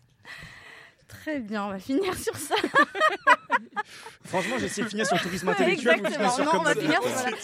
Très 1.07 1.39
bien, 1.39 1.67
on 1.67 1.69
va 1.69 1.79
finir 1.79 2.15
sur 2.19 2.35
ça. 2.37 2.57
Franchement, 4.25 4.57
j'ai 4.59 4.67
essayé 4.67 4.85
de 4.85 4.89
finir 4.89 5.07
sur 5.07 5.17
le 5.17 5.23
tourisme 5.23 5.49
intellectuel. 5.49 5.99
exactement. 5.99 6.53
Non, 6.53 6.61
on 6.61 6.63
va 6.63 6.75
finir 6.75 7.03
sur, 7.03 7.11
voilà. 7.13 7.37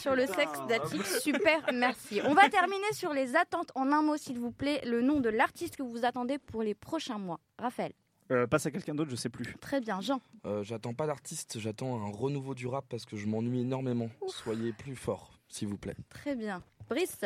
Sur 0.00 0.14
le 0.14 0.26
sexe 0.26 0.58
d'Attic. 0.68 1.04
Super, 1.04 1.72
merci. 1.72 2.20
On 2.24 2.34
va 2.34 2.48
terminer 2.48 2.92
sur 2.92 3.12
les 3.12 3.36
attentes. 3.36 3.70
En 3.74 3.92
un 3.92 4.02
mot, 4.02 4.16
s'il 4.16 4.38
vous 4.38 4.52
plaît, 4.52 4.80
le 4.84 5.02
nom 5.02 5.20
de 5.20 5.28
l'artiste 5.28 5.76
que 5.76 5.82
vous 5.82 6.04
attendez 6.04 6.38
pour 6.38 6.62
les 6.62 6.74
prochains 6.74 7.18
mois. 7.18 7.40
Raphaël. 7.58 7.92
Euh, 8.30 8.46
passe 8.46 8.66
à 8.66 8.70
quelqu'un 8.70 8.94
d'autre, 8.94 9.10
je 9.10 9.16
sais 9.16 9.28
plus. 9.28 9.56
Très 9.60 9.80
bien, 9.80 10.00
Jean. 10.00 10.20
Euh, 10.46 10.62
j'attends 10.62 10.94
pas 10.94 11.06
d'artiste, 11.06 11.58
j'attends 11.58 12.00
un 12.00 12.12
renouveau 12.12 12.54
du 12.54 12.66
rap 12.68 12.84
parce 12.88 13.04
que 13.04 13.16
je 13.16 13.26
m'ennuie 13.26 13.62
énormément. 13.62 14.08
Soyez 14.28 14.72
plus 14.72 14.94
fort, 14.94 15.40
s'il 15.48 15.68
vous 15.68 15.78
plaît. 15.78 15.96
Très 16.10 16.36
bien. 16.36 16.62
Brice 16.88 17.24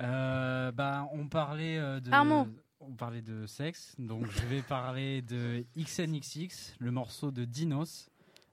euh, 0.00 0.72
bah, 0.72 1.08
on 1.12 1.28
parlait 1.28 1.76
de. 1.76 2.12
Armand. 2.12 2.48
On 2.86 2.92
parlait 2.92 3.22
de 3.22 3.46
sexe, 3.46 3.94
donc 3.98 4.26
je 4.30 4.44
vais 4.46 4.60
parler 4.60 5.22
de 5.22 5.64
XNXX, 5.76 6.74
le 6.78 6.90
morceau 6.90 7.30
de 7.30 7.44
Dinos, 7.44 8.10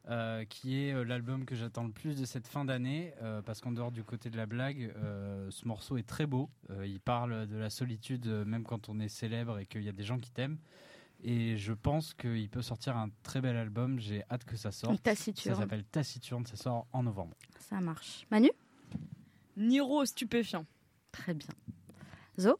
euh, 0.10 0.46
qui 0.46 0.78
est 0.78 0.94
euh, 0.94 1.04
l'album 1.04 1.46
que 1.46 1.54
j'attends 1.54 1.84
le 1.84 1.92
plus 1.92 2.18
de 2.18 2.26
cette 2.26 2.48
fin 2.48 2.64
d'année, 2.64 3.14
euh, 3.22 3.42
parce 3.42 3.60
qu'en 3.60 3.72
dehors 3.72 3.92
du 3.92 4.04
côté 4.04 4.30
de 4.30 4.38
la 4.38 4.46
blague, 4.46 4.94
ce 5.50 5.68
morceau 5.68 5.98
est 5.98 6.08
très 6.08 6.26
beau. 6.26 6.50
il 6.84 7.00
parle 7.00 7.46
de 7.46 7.58
la 7.58 7.70
solitude, 7.70 8.28
même 8.28 8.64
quand 8.64 8.90
on 8.90 9.00
est 9.00 9.10
célèbre 9.10 9.60
et 9.60 9.66
qu'il 9.66 9.84
y 9.84 9.90
a 9.90 9.94
des 9.94 10.04
gens 10.04 10.18
qui 10.18 10.32
t'aiment. 10.32 10.58
Et 11.24 11.58
je 11.58 11.74
pense 11.74 12.14
qu'il 12.14 12.50
peut 12.50 12.64
sortir 12.64 12.98
un 12.98 13.10
très 13.24 13.42
bel 13.42 13.56
album. 13.56 14.00
J'ai 14.00 14.24
hâte 14.32 14.46
que 14.46 14.56
ça 14.56 14.72
sorte. 14.72 15.04
Taciturne. 15.04 15.56
Ça 15.56 15.62
s'appelle 15.62 15.84
Taciturne. 15.84 16.46
Ça 16.48 16.56
sort 16.56 16.88
en 16.94 17.04
novembre. 17.04 17.36
Ça 17.60 17.80
marche. 17.80 18.26
Manu? 18.32 18.50
Niro 19.56 20.04
stupéfiant. 20.06 20.66
Très 21.12 21.36
bien. 21.36 21.50
Zo? 22.40 22.58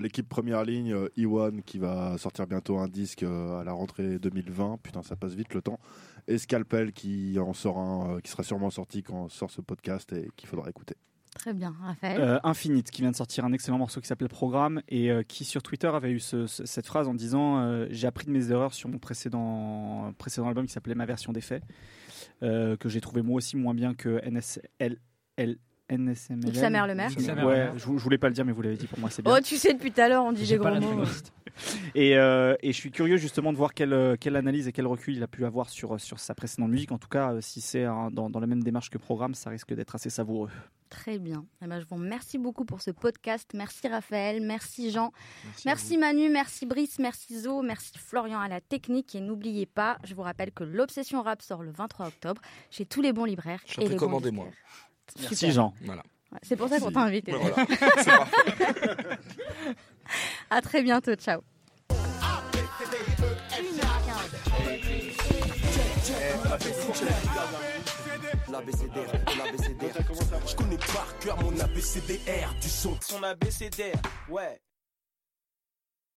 L'équipe 0.00 0.28
première 0.28 0.64
ligne, 0.64 0.96
Iwan, 1.16 1.62
qui 1.62 1.78
va 1.78 2.16
sortir 2.18 2.46
bientôt 2.46 2.78
un 2.78 2.88
disque 2.88 3.22
à 3.22 3.62
la 3.64 3.72
rentrée 3.72 4.18
2020. 4.18 4.78
Putain, 4.82 5.02
ça 5.02 5.16
passe 5.16 5.34
vite 5.34 5.54
le 5.54 5.62
temps 5.62 5.78
et 6.28 6.38
Scalpel 6.38 6.92
qui 6.92 7.38
en 7.38 7.52
sort 7.52 7.78
un, 7.78 8.16
euh, 8.16 8.20
qui 8.20 8.30
sera 8.30 8.42
sûrement 8.42 8.70
sorti 8.70 9.02
quand 9.02 9.28
sort 9.28 9.50
ce 9.50 9.60
podcast 9.60 10.12
et 10.12 10.28
qu'il 10.36 10.48
faudra 10.48 10.68
écouter. 10.68 10.96
Très 11.34 11.52
bien, 11.52 11.74
Raphaël. 11.82 12.20
Euh, 12.20 12.38
Infinite, 12.44 12.92
qui 12.92 13.02
vient 13.02 13.10
de 13.10 13.16
sortir 13.16 13.44
un 13.44 13.52
excellent 13.52 13.78
morceau 13.78 14.00
qui 14.00 14.06
s'appelle 14.06 14.28
Programme 14.28 14.82
et 14.88 15.10
euh, 15.10 15.24
qui 15.24 15.44
sur 15.44 15.64
Twitter 15.64 15.88
avait 15.88 16.12
eu 16.12 16.20
cette 16.20 16.86
phrase 16.86 17.08
en 17.08 17.14
disant 17.14 17.86
J'ai 17.90 18.06
appris 18.06 18.26
de 18.26 18.30
mes 18.30 18.52
erreurs 18.52 18.72
sur 18.72 18.88
mon 18.88 18.98
précédent, 18.98 20.12
précédent 20.16 20.46
album 20.46 20.66
qui 20.66 20.72
s'appelait 20.72 20.94
Ma 20.94 21.06
version 21.06 21.32
des 21.32 21.40
faits, 21.40 21.62
que 22.40 22.76
j'ai 22.86 23.00
trouvé 23.00 23.22
moi 23.22 23.36
aussi 23.36 23.56
moins 23.56 23.74
bien 23.74 23.94
que 23.94 24.20
NSL. 25.90 26.36
NSML. 26.36 26.56
Sa 26.56 26.70
mère 26.70 26.86
le 26.86 26.94
maire. 26.94 27.10
Ouais, 27.44 27.70
je, 27.76 27.86
voulais 27.86 28.18
pas 28.18 28.28
le 28.28 28.34
dire, 28.34 28.44
mais 28.44 28.52
vous 28.52 28.62
l'avez 28.62 28.76
dit 28.76 28.86
pour 28.86 28.98
moi, 28.98 29.10
c'est 29.10 29.22
bien. 29.22 29.34
Oh, 29.36 29.40
tu 29.42 29.56
sais, 29.56 29.72
depuis 29.74 29.92
tout 29.92 30.00
à 30.00 30.08
l'heure, 30.08 30.24
on 30.24 30.32
dit 30.32 30.46
des 30.46 30.56
gros 30.56 30.80
mots. 30.80 31.04
et, 31.94 32.16
euh, 32.16 32.56
et, 32.62 32.72
je 32.72 32.76
suis 32.76 32.90
curieux 32.90 33.16
justement 33.16 33.52
de 33.52 33.56
voir 33.56 33.74
quelle, 33.74 33.92
euh, 33.92 34.16
quelle, 34.18 34.36
analyse 34.36 34.66
et 34.66 34.72
quel 34.72 34.86
recul 34.86 35.16
il 35.16 35.22
a 35.22 35.28
pu 35.28 35.44
avoir 35.44 35.68
sur, 35.68 36.00
sur 36.00 36.18
sa 36.18 36.34
précédente 36.34 36.70
musique. 36.70 36.90
En 36.92 36.98
tout 36.98 37.08
cas, 37.08 37.32
euh, 37.32 37.40
si 37.40 37.60
c'est 37.60 37.84
dans, 37.84 38.30
dans, 38.30 38.40
la 38.40 38.46
même 38.46 38.62
démarche 38.62 38.90
que 38.90 38.98
programme, 38.98 39.34
ça 39.34 39.50
risque 39.50 39.72
d'être 39.74 39.94
assez 39.94 40.10
savoureux. 40.10 40.50
Très 40.88 41.18
bien. 41.18 41.44
Eh 41.62 41.66
ben, 41.66 41.80
je 41.80 41.86
vous 41.86 41.96
remercie 41.96 42.38
beaucoup 42.38 42.64
pour 42.64 42.80
ce 42.80 42.90
podcast. 42.90 43.50
Merci 43.54 43.88
Raphaël, 43.88 44.40
merci 44.40 44.90
Jean, 44.90 45.12
merci, 45.64 45.98
Manu, 45.98 46.30
merci 46.30 46.66
Brice, 46.66 46.98
merci 46.98 47.40
Zo, 47.40 47.62
merci 47.62 47.98
Florian 47.98 48.38
à 48.38 48.48
la 48.48 48.60
technique. 48.60 49.14
Et 49.14 49.20
n'oubliez 49.20 49.66
pas, 49.66 49.98
je 50.04 50.14
vous 50.14 50.22
rappelle 50.22 50.52
que 50.52 50.62
l'Obsession 50.64 51.22
Rap 51.22 51.42
sort 51.42 51.62
le 51.62 51.72
23 51.72 52.06
octobre 52.06 52.40
chez 52.70 52.86
tous 52.86 53.02
les 53.02 53.12
bons 53.12 53.24
libraires. 53.24 53.60
Je 53.66 53.80
et 53.80 54.30
moi 54.30 54.48
Merci 55.20 55.52
Jean. 55.52 55.72
Voilà. 55.82 56.02
C'est 56.42 56.56
pour 56.56 56.68
ça 56.68 56.80
qu'on 56.80 56.90
t'a 56.90 57.02
invité. 57.02 57.32
à 60.50 60.60
très 60.60 60.82
bientôt. 60.82 61.14
Ciao. 61.14 61.40
L'ABCDR, 68.50 69.12
l'ABCDR. 69.38 69.94
Je 70.46 70.54
connais 70.56 70.76
par 70.76 71.18
cœur 71.20 71.42
mon 71.42 71.58
ABCDR 71.60 72.54
du 72.60 72.68
son. 72.68 72.96
Son 73.00 73.22
ABCDR, 73.22 74.00
ouais. 74.28 74.60